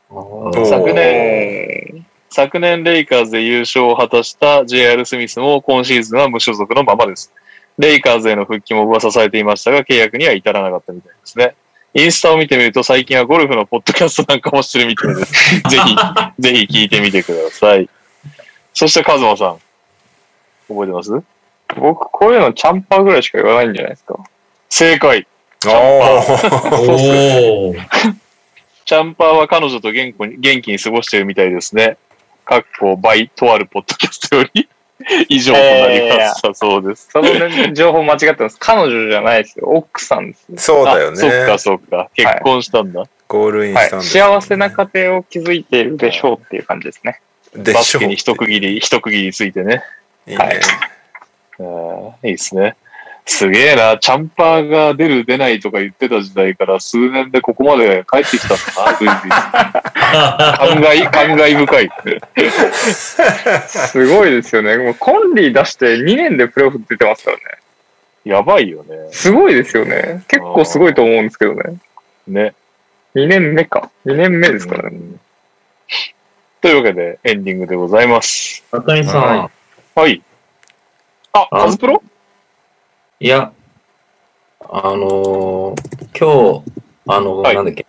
[0.09, 7.31] 昨年、昨年レイカーズで優勝を果たした JR スミスも今シーズンは無所属のままです。
[7.77, 11.55] レイカーズへの復帰も噂されていましたが、契約には至らなかったみたいですね。
[11.93, 15.31] インスタを見てみると最近はゴルフのポッドキャストなんかもしてるみたいです。
[15.69, 15.95] ぜひ、
[16.39, 17.87] ぜひ聞いてみてください。
[18.73, 19.57] そしてカズマさん。
[20.67, 21.11] 覚えてます？
[21.75, 24.17] 僕、こういうのチャンパーぐらいしか言わないんじゃないですか。
[24.69, 25.27] 正解。
[25.67, 25.73] おー
[27.71, 27.79] おー。
[28.89, 31.97] チャンパーは彼女と元気に元気に過ごしているみたいですね。
[32.43, 34.67] かっこ、バイ、とあるポッドキャストより
[35.29, 37.07] 以上となりましたそうです。
[37.11, 38.57] その、ね、情報間違ってます。
[38.59, 39.67] 彼女じゃないですよ。
[39.67, 40.47] 奥さんです。
[40.57, 41.17] そうだよね。
[41.19, 42.09] あそっかそっか。
[42.15, 43.03] 結婚したんだ。
[43.27, 43.99] ゴールインはいしたん。
[43.99, 47.21] だ幸せな家庭を築いているでしょうっていう感じですね。
[47.53, 47.73] でしょう。
[47.75, 49.83] バスケに一区切り、一区切りついてね。
[50.25, 50.43] いいね。
[50.43, 50.59] はい
[51.59, 52.75] うんいいですね。
[53.29, 53.97] すげえな。
[53.99, 59.11] チャンパーが出る出ないとか言ってた時代から数年でここまで帰ってきたんだな、グリ
[60.57, 61.91] 感慨、感慨深い。
[63.67, 64.77] すごいですよね。
[64.77, 67.43] もうコンリー出して2年でプレーオフ出てますからね。
[68.25, 68.95] やばいよね。
[69.11, 70.23] すごいですよね。
[70.27, 71.75] 結構すごいと思うんですけどね。
[72.27, 72.53] ね。
[73.15, 73.91] 2年目か。
[74.05, 74.97] 2年目ですからね。
[74.97, 75.19] うん
[76.61, 78.65] というわけで、エンディングでございます。
[78.73, 79.49] 中井さん、、
[79.95, 80.21] はい
[81.31, 82.03] あカズプロ？
[83.27, 83.51] や、
[84.61, 86.71] あのー今日、
[87.07, 87.85] あの、はいなんだっけ、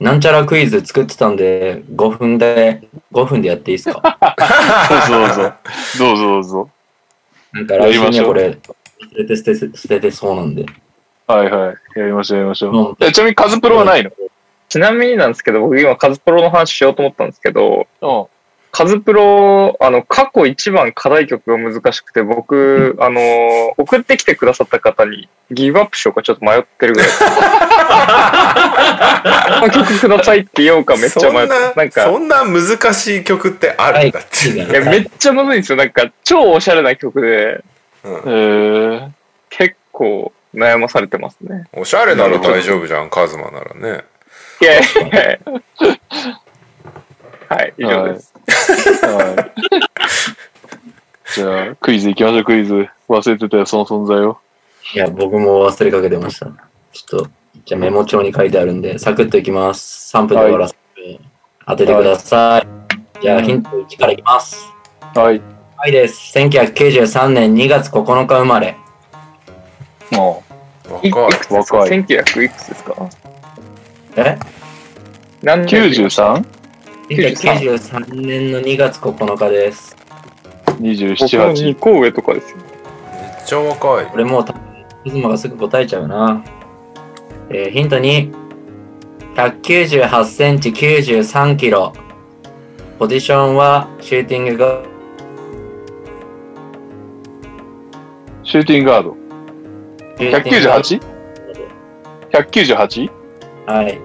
[0.00, 2.82] なんちゃらクイズ作ってたんで、5分で、
[3.12, 4.18] 5分でやっていいですか？
[4.98, 5.52] どうぞどうぞ。
[5.98, 6.70] どうぞどうぞ。
[7.52, 8.58] なんか来週やりましょうにはこれ、
[9.00, 10.66] 捨てて捨てて捨ててそうなんで。
[11.26, 11.98] はいはい。
[12.00, 12.72] やりましょうやりましょう。
[12.72, 14.10] もうえちなみにカズプロはないの？
[14.68, 18.26] ちなみになんですけど、僕今カズプロの話しようと思ったんですけど、うん。
[18.76, 23.20] カズプロ、あの、過去一番課題曲が難しくて、僕、あの、
[23.78, 27.08] 送ってきてくださった方にギブアップしようかちょっと迷ってるぐらい。
[29.60, 34.48] この曲くださいって言おうかめっちゃ迷ってそんななんか、そんな難しい曲ってあるんだって。
[34.48, 35.78] いいいや、めっちゃむずいんですよ。
[35.78, 37.62] なんか、超おしゃれな曲で、
[38.02, 39.08] うんえー、
[39.50, 41.68] 結構悩まされてますね。
[41.74, 44.02] おしゃれなら大丈夫じゃん、カズマならね。
[44.60, 45.60] いやいやいや
[47.48, 48.33] はい、以上です。
[48.46, 51.34] はい。
[51.34, 52.88] じゃあ、クイズ行きましょう、クイズ。
[53.08, 54.38] 忘れてたよ、その存在を。
[54.94, 56.46] いや、僕も忘れかけてました。
[56.92, 57.28] ちょっと、
[57.64, 60.14] じゃあメモ帳に書いてあるんで、サクッといきます。
[60.16, 61.20] 3分で終わらせて、
[61.66, 62.68] 当ててください。
[63.20, 64.56] じゃあヒント1からいきます。
[65.14, 65.40] はい。
[65.76, 66.38] はいです。
[66.38, 68.76] 1993年2月9日生まれ。
[70.10, 70.44] も
[71.02, 71.38] いい若い。
[71.38, 71.76] くつですか？
[71.78, 73.10] 若い ?1900 いくつですか？
[74.16, 74.38] え？
[75.42, 76.44] 何う、年 93?27、
[77.08, 79.96] ?1993 年の2月9日です。
[81.18, 81.74] 僕の8。
[81.74, 82.56] 2個上とかですよ。
[82.58, 84.06] めっちゃ若い。
[84.06, 84.62] これもう多分、
[85.04, 86.44] キズマがすぐ答えちゃうな。
[87.50, 88.32] えーヒント2。
[89.36, 91.92] 198センチ93キロ。
[92.98, 94.82] ポジションはシューティングが
[98.44, 99.16] シューティングガード。
[100.16, 100.80] シューティングが
[102.30, 103.10] 198?198?
[103.66, 103.84] はい。
[103.84, 104.03] 若い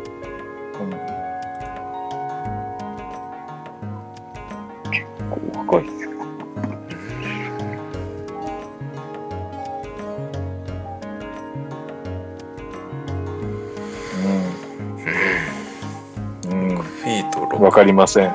[17.60, 18.34] わかりません。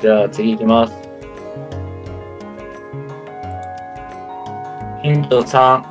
[0.00, 0.94] じゃあ次いきます。
[5.02, 5.82] ヒント3。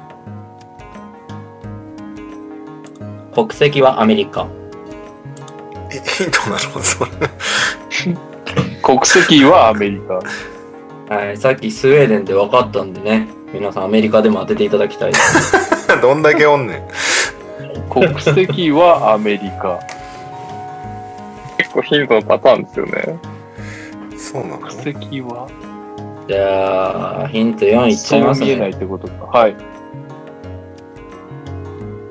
[3.33, 4.47] 国籍はアメリカ。
[5.91, 6.81] えヒントなの？
[6.81, 7.11] それ。
[8.81, 10.19] 国籍はアメリカ。
[11.15, 15.87] はい、さっきスウェーデンで分かったんでね、皆さんアメリカでも当てていただきたいです。
[16.01, 17.89] どんだけおんねん。
[17.89, 19.79] 国籍はアメリカ。
[21.81, 23.19] 結構ヒントのパターンですよね。
[24.17, 24.57] そうなの？
[24.59, 25.47] 国籍は？
[26.27, 28.47] じゃあ、ヒント4いっちゃそいうますね。
[28.47, 29.25] 見えないってことか。
[29.25, 29.55] はい。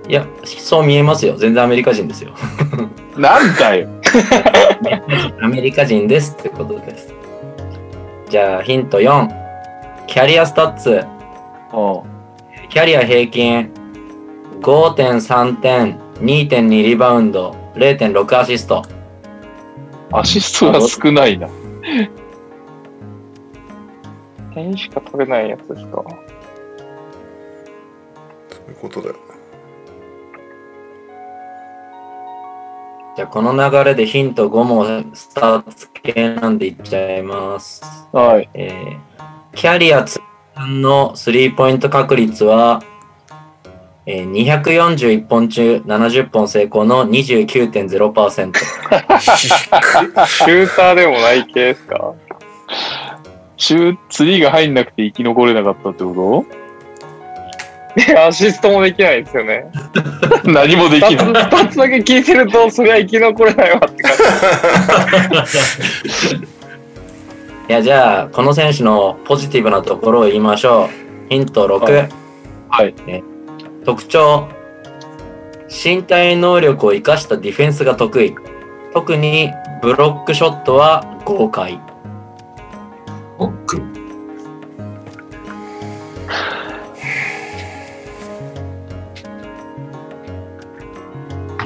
[0.08, 1.36] いや、そう見えますよ。
[1.36, 2.32] 全然アメリカ人ですよ。
[3.16, 3.88] なんだよ。
[5.42, 7.14] アメリカ人ですってことです。
[8.28, 9.28] じゃあ、ヒント4。
[10.06, 10.90] キャリアスタッツ。
[10.90, 11.04] う
[12.70, 13.70] キャリア平均
[14.60, 18.82] 5.3点、2.2リバウンド、0.6アシスト。
[20.12, 20.16] ん。
[20.16, 21.48] アシストが少ないな。
[24.54, 26.02] 点しか取れないやつですか？
[28.50, 29.14] そういうことだよ。
[33.16, 37.82] じゃあ、この流れでヒント5もスタッツ系なんでいっちゃいます。
[38.12, 38.48] はい。
[38.54, 38.98] えー
[39.54, 40.20] キャリア通
[40.54, 42.80] 算のスリーポイント確率は、
[44.10, 44.30] えー
[44.62, 48.56] 241本中70本成功の29.0%。
[48.56, 52.14] シューターでもない系ですか？
[53.58, 56.46] シュー、釣りが入んなくて生き残れなかったってこ
[57.96, 59.66] で、アシストもできないですよね。
[60.42, 61.16] と 何もできない。
[61.16, 64.12] 二つだけ聞いてると、それは生き残れないわって感
[67.68, 70.88] いや、じゃあ、この選手のポジティブなところを言いましょう。
[71.28, 71.82] ヒント6。
[71.82, 72.08] はい
[72.70, 73.22] はいえ
[73.88, 74.46] 特徴。
[75.70, 78.34] 身体能力を生かしたディフェンスが得意。
[78.92, 79.50] 特に
[79.80, 81.80] ブロックショットは豪快。
[83.38, 83.82] ロック。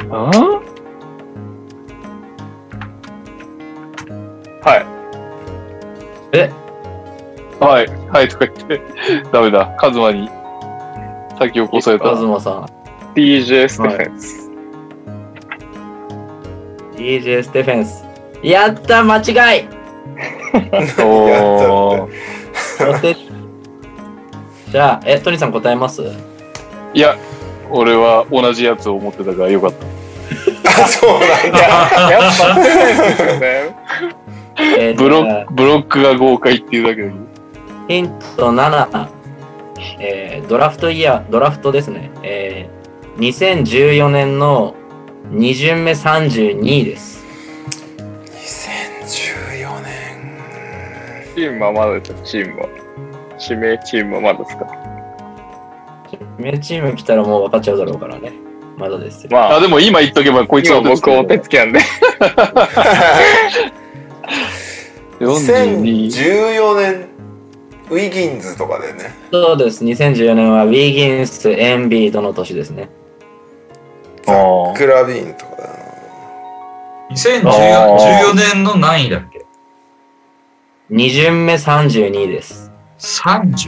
[0.09, 0.31] あ
[4.65, 4.87] はい。
[6.39, 6.53] え、
[7.59, 7.87] はい。
[8.13, 8.81] はい、とか言って。
[9.33, 9.75] ダメだ。
[9.77, 10.31] カズマに
[11.43, 12.17] 先を越された。
[12.17, 12.67] 東さん。
[13.15, 14.51] DJ ステフェンス。
[16.97, 18.05] DJ ステフェンス。
[18.43, 19.65] やった間違い
[21.03, 23.17] おー
[24.71, 26.03] じゃあ、え、トニーさん答えます？
[26.95, 27.17] いや、
[27.71, 30.83] 俺は同じやつを持ってたからよかった。
[30.83, 31.21] あ、そうなん
[31.53, 31.59] だ。
[32.11, 33.77] やっぱステフェンスですよね。
[34.79, 37.21] えーブロブロックが豪快っていうだけだけど。
[37.89, 39.07] ヒント7、
[40.01, 42.11] えードラフトイヤー、ドラフトですね。
[42.23, 42.83] えー
[43.19, 44.75] 2014年の
[45.31, 47.23] 2巡目32位です。
[49.05, 49.93] 2014年。
[51.35, 52.69] チームはまだですよ、チームは。
[53.39, 54.67] 指名チームはまだですか？
[56.39, 58.33] 名チーム来たらもう分かっちゃうだろうからね。
[58.79, 59.29] まだですよ。
[59.33, 61.81] まあ、あ、でも今言っとけばこいつは今僕お手つきなんで。
[65.21, 65.83] 42。
[65.83, 67.07] 2014年、
[67.93, 69.15] ウィギンズとかだよね。
[69.31, 69.85] そうです。
[69.85, 72.89] 2014年はウィギンス、エンビードの年ですね。
[74.27, 75.75] あークラビーンとかだな。
[77.11, 79.45] 2014年の何位だっけ
[80.91, 82.73] ？2巡目32位です。
[82.99, 83.61] ?32。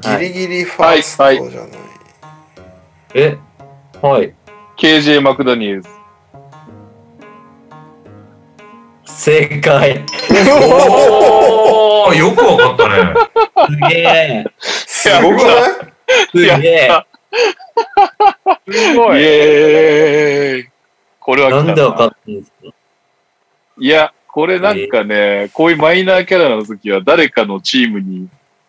[0.00, 1.70] ギリギリファーストじゃない。
[3.14, 3.38] え？
[4.02, 4.34] はい。
[4.76, 5.88] KJ マクダニエルズ。
[9.20, 10.02] 正解。
[10.30, 13.12] おー、よくわかったね。
[13.68, 14.44] すげえ。
[14.58, 15.72] すごくない？
[16.30, 16.90] すげえ。
[18.70, 19.20] すごい。
[19.20, 20.68] イエーイ
[21.20, 22.68] これはなんで分かったんですか？
[23.78, 28.26] いや、これなんかね、こういうマイナーキャラの時は誰かのチームに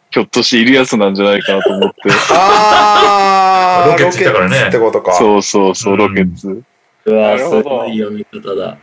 [0.10, 1.96] ひょっとしているやつなんじゃないかなと思って。
[2.34, 5.14] あー、ロケッツってことか。
[5.14, 6.62] そうそうそう、うんロケッツ。
[7.06, 8.78] うわ、すなるほどごい読み方だ。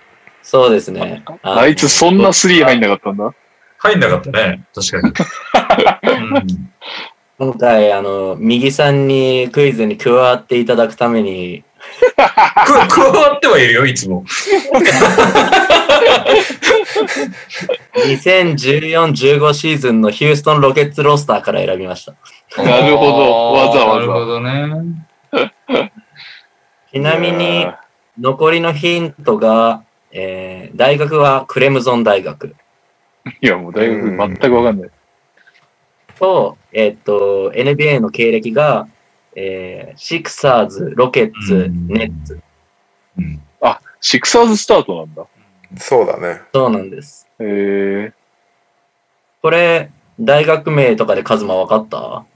[0.51, 1.23] そうですね。
[1.43, 3.35] あいつそんなスリー入んなかったんだ。
[3.77, 4.65] 入んなかったね。
[4.75, 5.09] 確か
[6.01, 6.25] に。
[6.25, 6.71] う ん
[7.39, 11.65] 今回、あの、右さんにクイズに加わっていただくために、
[12.07, 12.17] く
[12.89, 14.25] 加わってはいるよ、いつも。
[18.07, 22.15] 2014-15シーズンのヒューストン・ロケッツロスターから選びました。
[22.63, 24.71] なるほどわざわざなるほどね。
[26.91, 27.79] ちなみいにや、
[28.19, 29.83] 残りのヒントが、
[30.21, 32.55] えー大学はクレムゾン大学
[33.41, 34.91] いや、もう大学全くわかんない。
[36.19, 38.89] と、えっと、NBA の経歴が、
[39.37, 42.41] えーシクサーズ、ロケッツう、んネッツ。
[43.19, 45.27] うんあ、シクサーズスタートなんだ。
[45.77, 46.41] そうだね。
[46.53, 47.29] そうなんです。
[47.41, 48.13] へえ。
[49.43, 49.91] これ、
[50.21, 51.97] 大学名とかでカズマ分かった？
[51.99, 52.27] わ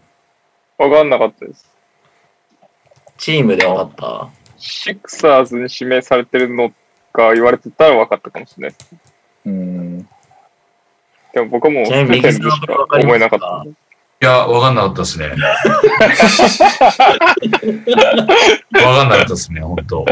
[0.91, 1.71] かんなかったです。
[3.19, 4.31] チームで分かった？
[4.59, 6.73] シクサーズに指名されてるの
[7.13, 8.95] が言われてたら分かったかもしれないです。
[9.47, 9.99] うん。
[11.33, 13.65] でも僕はもか思えなかった。
[13.67, 15.27] いや、わかんなかったですね。
[15.35, 15.37] わ
[18.83, 20.07] かんなかったですね、本当。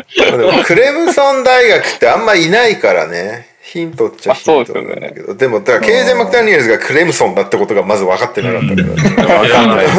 [0.64, 3.50] クレムソン大学ってあんまいないからね。
[3.62, 5.34] ヒントっちゃヒントうですよねなんだけど。
[5.36, 8.92] でも、だから、ケイジェ・マクダニエルズがクレムソンだってことがまず分かってなかったからね。
[9.34, 9.92] わかんないね。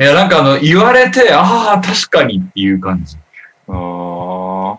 [0.00, 3.18] いや、なんかあの、言われて、ああ、確かにっていう感じ。
[3.68, 4.78] あ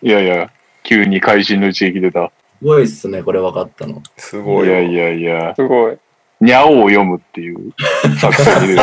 [0.00, 0.50] いやいや、
[0.84, 2.30] 急に会心の一撃出た。
[2.60, 4.02] すごいっすね、これ分かったの。
[4.16, 4.82] すごいよ。
[4.82, 5.98] いやいやいや、すごい。
[6.40, 7.72] にゃおを読むっていう
[8.20, 8.80] 作戦に出る。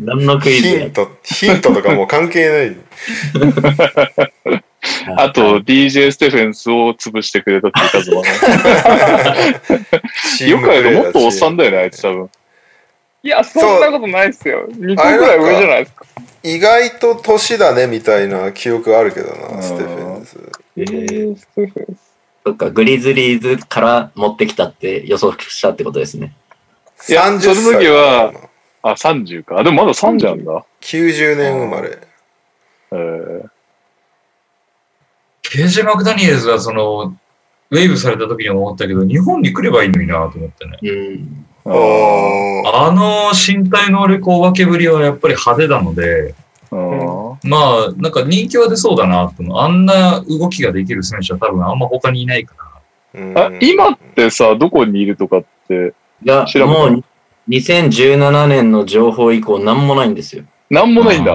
[0.00, 2.76] 何のクイヒント、ヒントとかもう関係ない。
[5.16, 8.28] あと、DJ ステフェンスを潰してくれたっていう数もね。
[10.48, 12.28] よくあるもっとおっさんだよね、あいつ多分。
[13.24, 14.66] いや、そんなことないっすよ。
[14.68, 16.04] 2個ぐらい上じゃないですか。
[16.42, 20.52] 意外と年だねみたいな記憶あるけどな、うんステフェンズ。
[20.76, 26.34] えーステフェンスそっか、グリズリーズから持ってきたって予想したってことですね。
[27.08, 28.34] いや30その時は
[28.82, 29.58] あ、30か。
[29.58, 30.66] あ、でもまだ30なんだ。
[30.82, 31.98] 90年生まれ。
[32.92, 33.48] えー、
[35.40, 37.16] ケージ・マクダニエルズはその、
[37.70, 40.78] ウェーブされた時に思ったけど、日本に来ればいいのになと思ってね。
[40.82, 41.46] うん。
[41.66, 41.70] あ
[42.66, 49.58] ああの身体能力お化けぶりはやっぱり派手なので、ーまあ、なんか人気は出そうだなと思う。
[49.58, 52.54] あんな動きができる選手は多分あんま他にいないか
[53.14, 53.20] ら。
[53.20, 55.94] ーあ今ってさ、どこにいるとかって、
[56.24, 56.66] いや、調べた？
[56.66, 57.04] もう
[57.48, 60.44] 2017年の情報以降何もないんですよ。
[60.70, 61.32] なんもないんだ。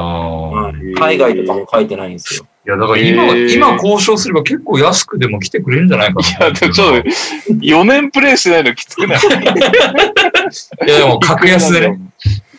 [0.99, 2.47] 海外とかも書いてないんですよ。
[2.65, 6.27] いや、だから今、今交渉すれば結構安くでも来てくれるんじゃないかな。
[6.27, 7.09] いや、でもちょっと、
[7.53, 9.19] 4年プレイしてないのきつくない？
[10.85, 11.99] いや、でも格安でね。。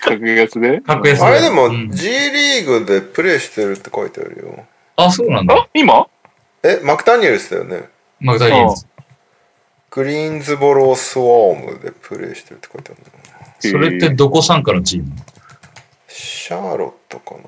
[0.01, 0.81] 格安で？
[0.81, 1.25] 格安で。
[1.25, 4.65] あれでもうん G リーグでプレーしてるって書いてあるよ。
[4.97, 5.55] あ、そうなんだ。
[5.55, 6.07] あ、今？
[6.63, 7.89] え、マクダニエルスだよね。
[8.21, 8.87] マクダニエルズ。
[9.91, 13.11] グリーンズボロースワームでプレーしてるって書いてあるの。
[13.61, 15.11] それってどこ参加のチーム？
[16.09, 17.41] シャーロットかな？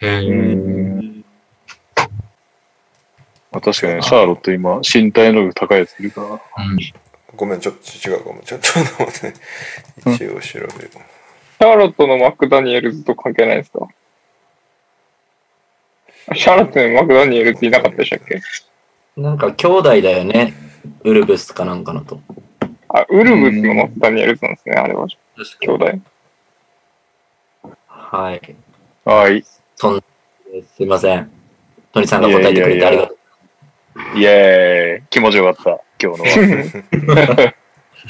[0.00, 1.17] へえ。
[3.50, 6.26] あ確かに、シャーロット今、身体能力高いやついるから。
[6.28, 6.40] うん。
[7.36, 8.40] ごめん、ちょっと違うかも。
[8.42, 9.38] ちょっと待って。
[10.00, 10.40] 一応調べよう。
[10.40, 13.88] シャーロットのマクダニエルズと関係ないですか？
[16.34, 18.40] シャーロットにマクダニエルズいなかったでしたっけ？
[19.16, 20.54] なんか兄弟だよね。
[21.02, 22.20] ウルブスかなんかのと。
[22.88, 25.06] あ、ウルブスのマクダニエルズなんですね、あれは。
[25.60, 25.98] 兄弟。
[27.86, 28.56] はい。
[29.04, 29.44] はい。
[29.44, 31.30] すいません。
[31.92, 33.17] トニさんが答えてくれてありがとう。
[34.14, 35.02] イェーイ。
[35.10, 37.54] 気持ちよかった、今日のは。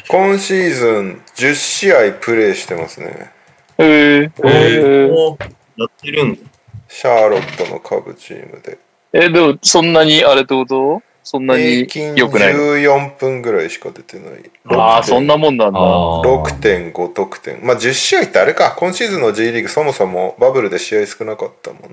[0.09, 3.31] 今シーズン10試合プレーしてますね。
[3.79, 5.37] えー、えー
[5.77, 6.41] やってるんだ。
[6.89, 8.79] シャーロットの下部チームで。
[9.13, 11.03] え、でも、そんなに、あれってこと？
[11.23, 11.87] そんなに
[12.17, 14.51] 良くないの？14分ぐらいしか出てない。
[14.67, 15.79] ああ、そんなもんなんだ。
[15.79, 17.61] あー6.5得点。
[17.63, 18.75] まあ10試合ってあれか。
[18.79, 21.89] 今シーズンの G リーグそもそもバブルで試合少なかったもんね。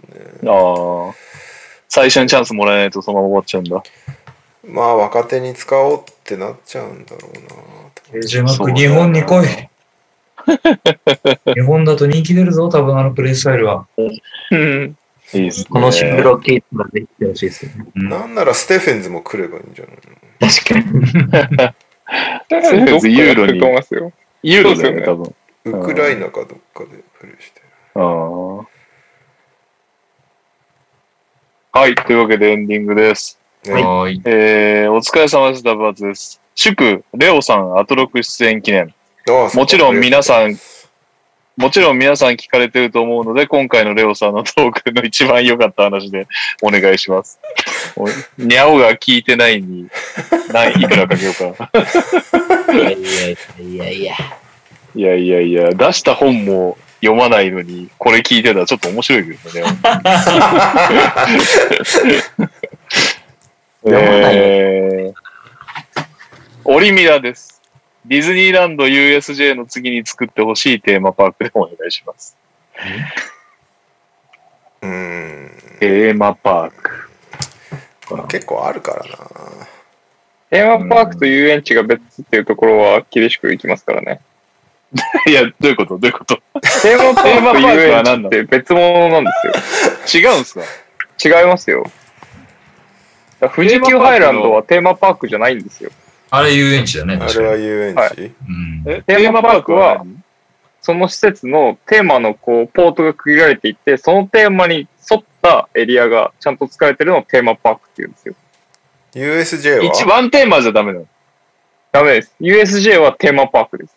[0.45, 1.14] ああ。
[1.89, 3.83] 最初にチャンスもらえないとそのまま終わっちゃうんだ。
[4.67, 7.30] まあ若手に使おうってなっちゃうんだろ
[8.14, 8.22] うな。
[8.22, 9.47] ジマク日本に来い。
[11.55, 13.88] 日本だと人気出るぞ、多分あのプレイスタイルは。
[13.97, 14.97] うん。
[15.33, 15.65] いいっすね。
[15.69, 17.85] このシングルキープができてほしいですよね。
[17.95, 20.15] うんなんならステフェンズも来ればいいんじゃないの？
[20.47, 21.65] 確かに。
[22.49, 24.11] どっかやってると思いますよ。
[24.43, 25.35] ユーロだよね、多分。
[25.65, 27.65] ウクライナかどっかでプレーしてる。
[27.95, 28.67] ああ。
[31.75, 31.95] はい。
[31.95, 33.37] というわけでエンディングです。
[33.65, 34.21] ねはーい。
[34.23, 36.39] えー、お疲れ様です、ダブアツです。
[36.55, 38.93] 祝、レオさん、アトロク出演記念。
[39.53, 40.57] もちろん皆さん
[41.57, 46.29] もちろん皆さん聞かれてると思うので、今回のレオさんのトークの一番良かった話で
[46.63, 47.41] お願いします。
[47.97, 49.89] おにゃおが聞いてないに、
[50.53, 51.71] ない、いくらかけようか。
[52.73, 53.09] いやいや
[53.59, 54.15] いやいや。
[54.95, 59.64] いやいやいや、出した本も読まないのに、これ聞いてたらちょっと面白いけどね。
[63.88, 65.14] えー、
[66.64, 67.61] オリミラです。
[68.06, 72.35] ディズニーランド USJ の次に作ってほしいテーマパークでお願いします。
[74.82, 75.51] うーん。
[75.80, 77.09] テーマパーク。
[78.27, 79.08] 結構あるからな。
[80.50, 84.22] テーマパークと遊園地が別っていうところは厳しくいきますからね。
[85.27, 85.98] いや、どういうこと？
[85.98, 86.35] どういうこと？
[86.82, 89.32] テーマパテーマパーク遊は何なの園地って別物なんで
[90.06, 90.24] すよ。
[90.24, 90.61] 違うんすか？
[91.24, 91.85] 違いますよ。
[93.56, 95.91] 富士急ハイランドはテーマパークじゃないんですよ。
[96.32, 97.19] あれ遊園地だね。
[97.22, 98.83] あれは遊園地、はいうん。
[98.88, 100.06] えテーマパークは
[100.82, 108.35] その施設のテーマのこうポートが区切られていて、そのテーマに沿ったエリアがちゃんと使えてるのをテーマパークって言うんですよ。
[109.14, 110.15] USJ 一は？
[110.15, 111.07] ワンテーマじゃダメなの。
[111.91, 112.35] ダメです。
[112.40, 113.94] USJ はテーマパークです。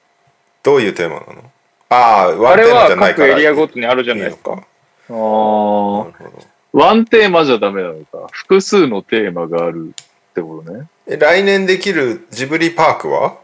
[0.63, 1.51] どういうテーマなの？
[1.91, 3.29] ああ、ワンテーマじはゃないから。
[3.35, 4.53] 各エリアごとにあるじゃないですか。
[4.53, 4.57] いい。
[4.59, 6.13] あなるほど。
[6.73, 8.27] ワンテーマじゃダメなのか。
[8.31, 9.95] 複数のテーマがある
[10.31, 10.87] ってことね。
[11.07, 13.39] え来年できるジブリパークは？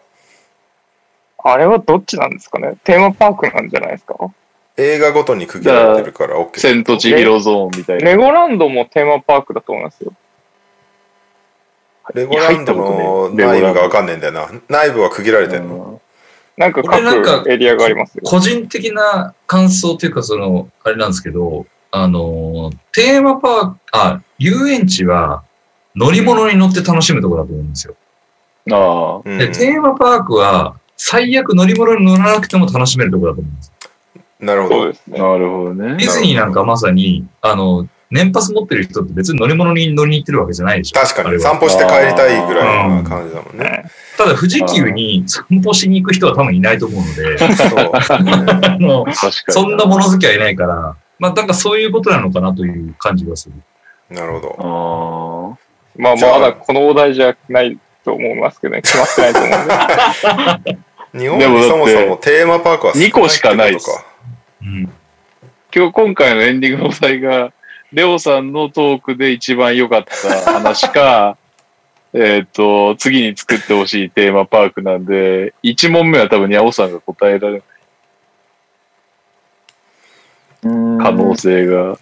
[1.47, 2.75] あれはどっちなんですかね？
[2.85, 4.17] テーマパークなんじゃないですか？
[4.77, 6.59] 映画ごとに区切られてるから OK。
[6.59, 8.05] 千と千尋ゾーンみたいな。
[8.11, 10.13] レゴランドもテーマパークだと思いますよ。
[12.13, 14.49] レゴランドの内部がわかんねえんだよな。
[14.69, 15.77] 内部は区切られてんの。
[15.79, 16.01] なん
[16.57, 18.23] なんか各エリアがありますよ。
[18.25, 25.43] 個人的な感想というか、その、あれなんですけど、あの、テーマパーク、あ、遊園地は
[25.95, 27.95] 乗り物に乗って楽しむところだと思うんですよ。
[28.71, 29.29] ああ。
[29.29, 33.73] うんで、テーマパークは最悪乗り物に乗らなくても楽しめるところだと思うんです。
[34.41, 34.75] なるほど。
[34.75, 35.19] そうですね。
[35.19, 36.05] なるほどねデ。
[36.05, 41.01] ィズニーなんかまさに、あの、年パス持ってる人って別に乗り物に乗りに行ってるわけじゃないでしょ。
[41.01, 43.91] 確かに散歩して帰りたいぐらいな感じだもんね。
[44.17, 47.39] ただ富士急に散歩しに行く人は多分いないと思うので、
[49.09, 49.53] そ。
[49.53, 53.55] そんな物好きはいないから、まあなんかそういうことなのかなという感じがする。
[54.15, 55.59] なるほど。
[55.59, 58.83] あまあまだこのお題じゃないと思いますけどね。
[58.83, 60.79] 決まってないと思うんで。
[61.15, 64.05] 日本にそもそもテーマパークは少ない二個しかないとか
[64.63, 64.87] うん。
[64.87, 65.05] あ。
[65.75, 67.53] 今日、今回のエンディングのお題が、
[67.95, 71.39] レオさんのトークで一番良かった話か、
[72.13, 77.63] えっと、次に作ってほしいテーマパークなんで、一問目は多分ニャオさんが答えられる
[80.63, 80.69] 可
[81.13, 81.99] 能性が。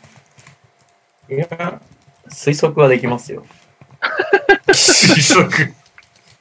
[1.28, 1.80] いや、
[2.28, 3.44] 推測はできますよ。
[4.68, 5.74] 推測。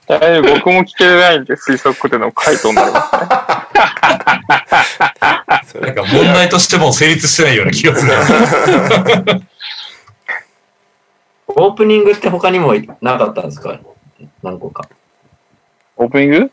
[0.07, 3.21] 大丈夫僕も聞けないんで推測での回答になりますね。
[5.79, 8.11] なんか問題としても成立してないような気がする。
[11.47, 13.79] オープニングって他にもなかったんですか？
[14.41, 14.87] 何個か。
[15.97, 16.51] オープニング？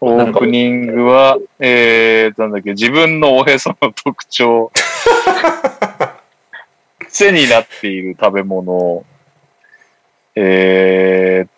[0.00, 4.70] オープニングは、えー、なんだっけ、自分のおへその特徴。
[7.08, 9.04] 癖になっている食べ物。
[10.36, 11.50] えーっ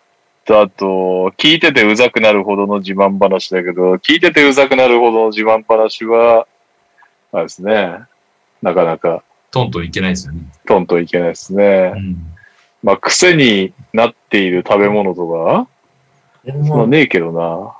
[0.47, 6.47] と、あと、聞いててうざくなるほどの自慢話だけど、聞いててうざくなるほどの自慢話は、
[7.33, 7.99] あれですね。
[8.61, 10.41] なかなかトントンいけないですよね。
[10.65, 11.99] トントンいけないですねう。
[11.99, 12.33] ん。
[12.81, 15.67] まあ、癖になっている食べ物とか、
[16.45, 17.77] まあでも、ねえけどな。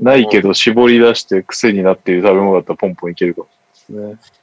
[0.00, 4.41] ないけど絞り出して癖になっている食べ物だったらポンポンいけるかもしれないですね。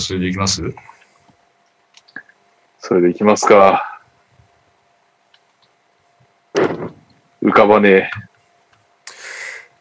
[0.00, 0.62] それでいきます？
[2.80, 4.00] それでいきますか。
[7.42, 8.10] 浮かばねえ。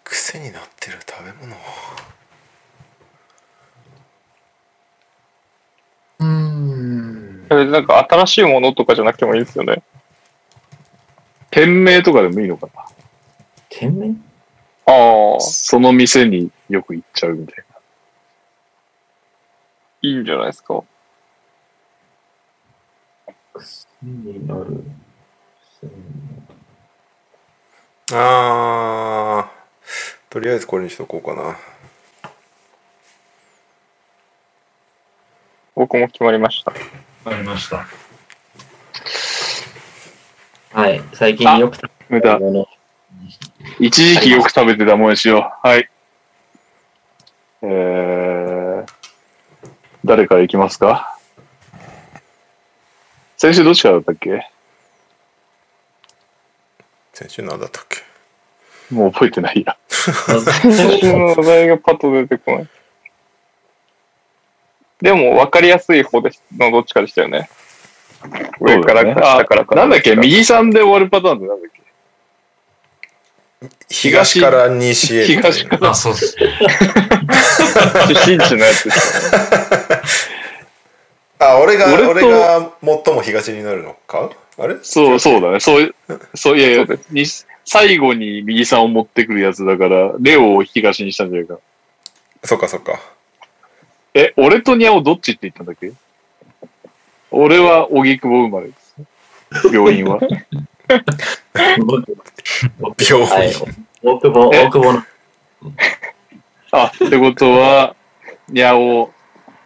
[0.03, 1.55] 癖になってる食べ物。
[6.19, 7.45] うーん。
[7.49, 9.81] それでなんか新しいものとかじゃなくてもいいですよね。
[11.49, 12.85] 店名とかでもいいのかな。
[13.69, 14.15] 店名？
[14.85, 17.65] ああ、その店によく行っちゃうみたい
[20.01, 20.84] いいんじゃないですか？
[24.03, 24.84] になる。
[28.14, 31.58] あー、とりあえずこれにしとこうかな。
[35.76, 36.72] 僕も決まりました。
[36.72, 36.77] わ
[37.32, 37.85] かりました。
[40.72, 41.01] はい。
[41.14, 42.67] 最近よく食べるもの。
[43.80, 45.67] 一時期よく食べてたもんにしよう。
[45.67, 45.90] はい。
[47.64, 48.36] えー、
[50.07, 51.19] 誰から行きますか？
[53.35, 54.49] 先週どっちからだったっけ？
[57.13, 58.95] 先週何だったっけ？
[58.95, 59.77] もう覚えてないや。
[59.89, 62.69] 先週のお題がパッと出てこない。
[65.01, 67.49] でも分かりやすい方ですのどっちかでしたよね。
[68.61, 69.75] 上からか下からか。
[69.75, 70.15] なんだっけ？
[70.15, 71.76] 右3で終わるパターンってなんだっけ？
[73.89, 75.25] 東から西へ。
[75.25, 76.35] 東からあ、そうです。
[76.37, 76.47] 出
[78.31, 80.01] 身地のやつですよね。
[81.39, 84.29] あ、俺が、俺が最も東になるのか？
[84.59, 84.77] あれ？
[84.81, 85.59] そう、そうだね。
[85.59, 85.95] そう、
[86.35, 87.25] そう、いやいや、に
[87.65, 91.57] 最後に右3を持ってくるやつだから、レオを東にしたんじゃないか。
[92.43, 92.99] そっかそっか。
[94.13, 95.91] え、俺とニャオどっちって言ったんだっけ？
[97.31, 98.95] 俺は荻窪生まれです。
[99.73, 100.19] 病院は。
[103.09, 103.27] 病院。
[103.27, 103.53] はい。
[104.03, 105.03] 大久保、大久保の。
[106.72, 107.95] あ、ってことは、
[108.49, 109.11] にゃお、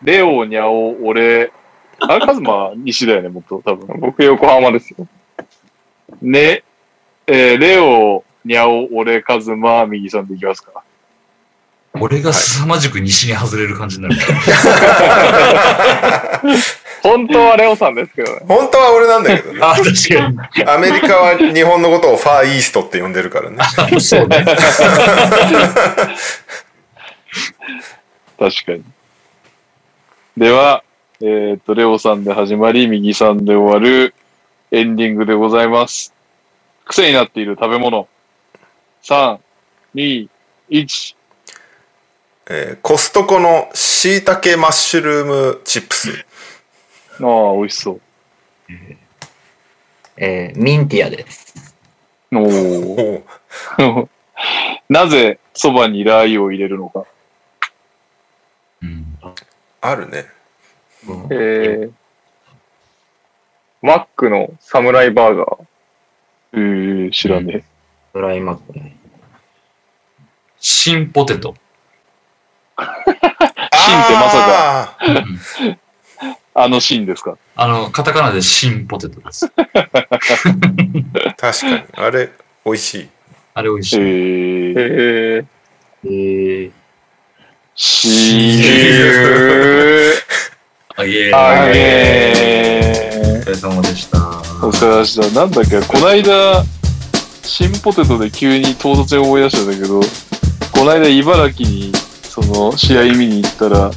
[0.03, 1.51] レオ、にゃお、俺、
[1.99, 3.99] あれ、カズマ西だよね、もっと、多分。
[3.99, 5.07] 僕横浜ですよ。
[6.21, 6.63] ね、
[7.27, 10.83] えーレオ、にゃお、俺、カズマ、右さんでいきますか。
[11.99, 14.15] 俺が凄まじく西に外れる感じになる。
[17.03, 18.41] 本当はレオさんですけどね。
[18.47, 19.59] 本当は俺なんだけどね。
[19.61, 20.69] あ、確かに。
[20.69, 23.57] アメリカは日本のことをファーイーストって呼んでるからね。
[23.99, 24.45] そうね。
[28.39, 28.83] 確かに。
[30.37, 30.83] では、
[31.21, 34.13] えっ、と、レオさんで始まり、右さんで終わる
[34.71, 36.13] エンディングでございます。
[36.85, 38.07] 癖になっている食べ物。
[39.03, 39.39] 3、
[39.95, 40.29] 2、
[40.69, 41.15] 1。
[42.49, 46.25] えーコストコの椎茸マッシュルームチップス。
[47.21, 48.01] ああ、美味しそう。
[50.17, 51.75] えーミンティアです。
[52.33, 53.23] お
[53.83, 54.09] お
[54.89, 57.05] なぜそばにラー油を入れるのか。
[58.81, 59.17] うん
[59.81, 60.25] あるね。
[61.31, 61.91] えー、
[63.81, 65.65] マックのサムライバーガー。
[66.53, 67.63] えー、知らね
[68.13, 68.97] ドライマックね。
[70.59, 71.55] 新ポテト。
[72.79, 72.83] シ
[73.95, 74.97] ンってまさか。
[75.67, 75.77] え。
[76.53, 77.37] あのシーンですか？
[77.55, 79.47] あの、カタカナで新ポテトです。
[79.49, 79.71] 確
[81.37, 81.83] かに。
[81.95, 82.29] あれ、
[82.65, 82.99] 美味しい。
[83.01, 83.07] え
[83.53, 83.97] あれ美味しい。
[83.99, 85.45] ー、えー、
[86.05, 86.71] えー、
[87.75, 90.11] シー
[90.97, 91.37] あげー。
[91.37, 94.17] あげお疲れ様でした。
[94.17, 94.67] ー。
[94.67, 95.39] お疲れ様でした。
[95.39, 96.63] なんだっけ、こないだ、
[97.43, 100.01] 新ポテトで急に唐突に思い出したんだけど、
[100.71, 101.91] こないだ茨城に、
[102.31, 103.91] その、試合見に行ったら、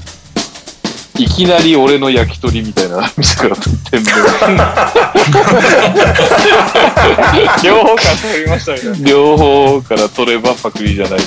[1.17, 4.11] いきなり俺の焼き鳥みたいな店から店名。
[7.63, 9.09] 両方から取りましたみたいな。
[9.09, 11.25] 両方から取ればパクリじゃないみ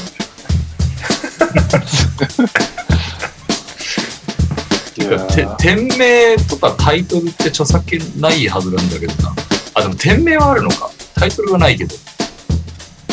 [5.05, 5.25] た いな。
[5.27, 9.33] てー店名とかタイトルって著作権ないはずなんだけどな。
[9.75, 10.89] あ、でも店名はあるのか。
[11.15, 11.95] タイトルがないけど。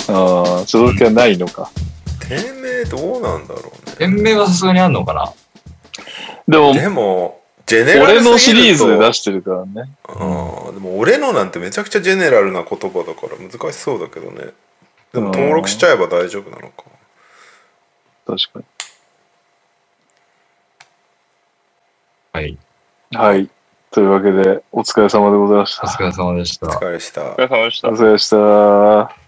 [0.08, 0.12] あ
[0.58, 1.70] あ、著作権はないのか。
[2.28, 3.83] 店名どうなんだろうね。
[3.96, 5.32] 店名はさすがにあるのかな？
[6.46, 9.90] でも、でも、ジェネラル俺のシリーズで出ししてるからね。
[10.08, 14.52] うんでも俺のなんてめちゃくちゃジェネラルな言葉だから難しそうだけどね。
[15.12, 16.84] でも登録しちゃえば大丈夫なのか。
[18.26, 18.64] 確か
[22.32, 22.58] はい。
[23.10, 23.16] に。
[23.16, 23.48] はい。
[23.92, 25.84] というわけで、お疲れ様でございました。
[25.84, 26.70] お疲れ様でしたお。
[26.70, 27.22] 疲れした。
[27.22, 27.88] お疲れ様でした。
[27.88, 28.36] お疲れ様でした。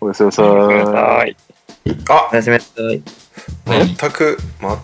[0.01, 1.31] おやすみなさおやすみなさい。
[1.31, 1.37] い。
[2.09, 3.26] あおやすみなさい。
[3.67, 4.39] 何全く、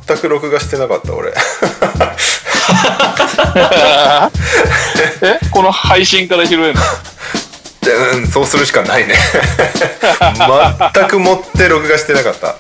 [0.06, 1.32] 全く録画してなかった俺。
[5.22, 5.39] え？
[5.50, 6.81] この配信から拾えるの？
[7.82, 9.16] でうん、そうするしかないね。
[10.94, 12.55] 全く持って録画してなかった。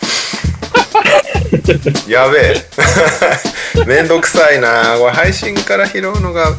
[2.08, 3.84] やべえ。
[3.86, 4.96] めんどくさいな。
[4.98, 6.52] これ配信から拾うのが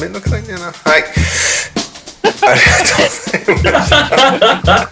[0.00, 0.66] めんどくさいんだよな。
[0.66, 1.04] はい。
[2.46, 2.66] ありが
[3.44, 4.90] とうございました。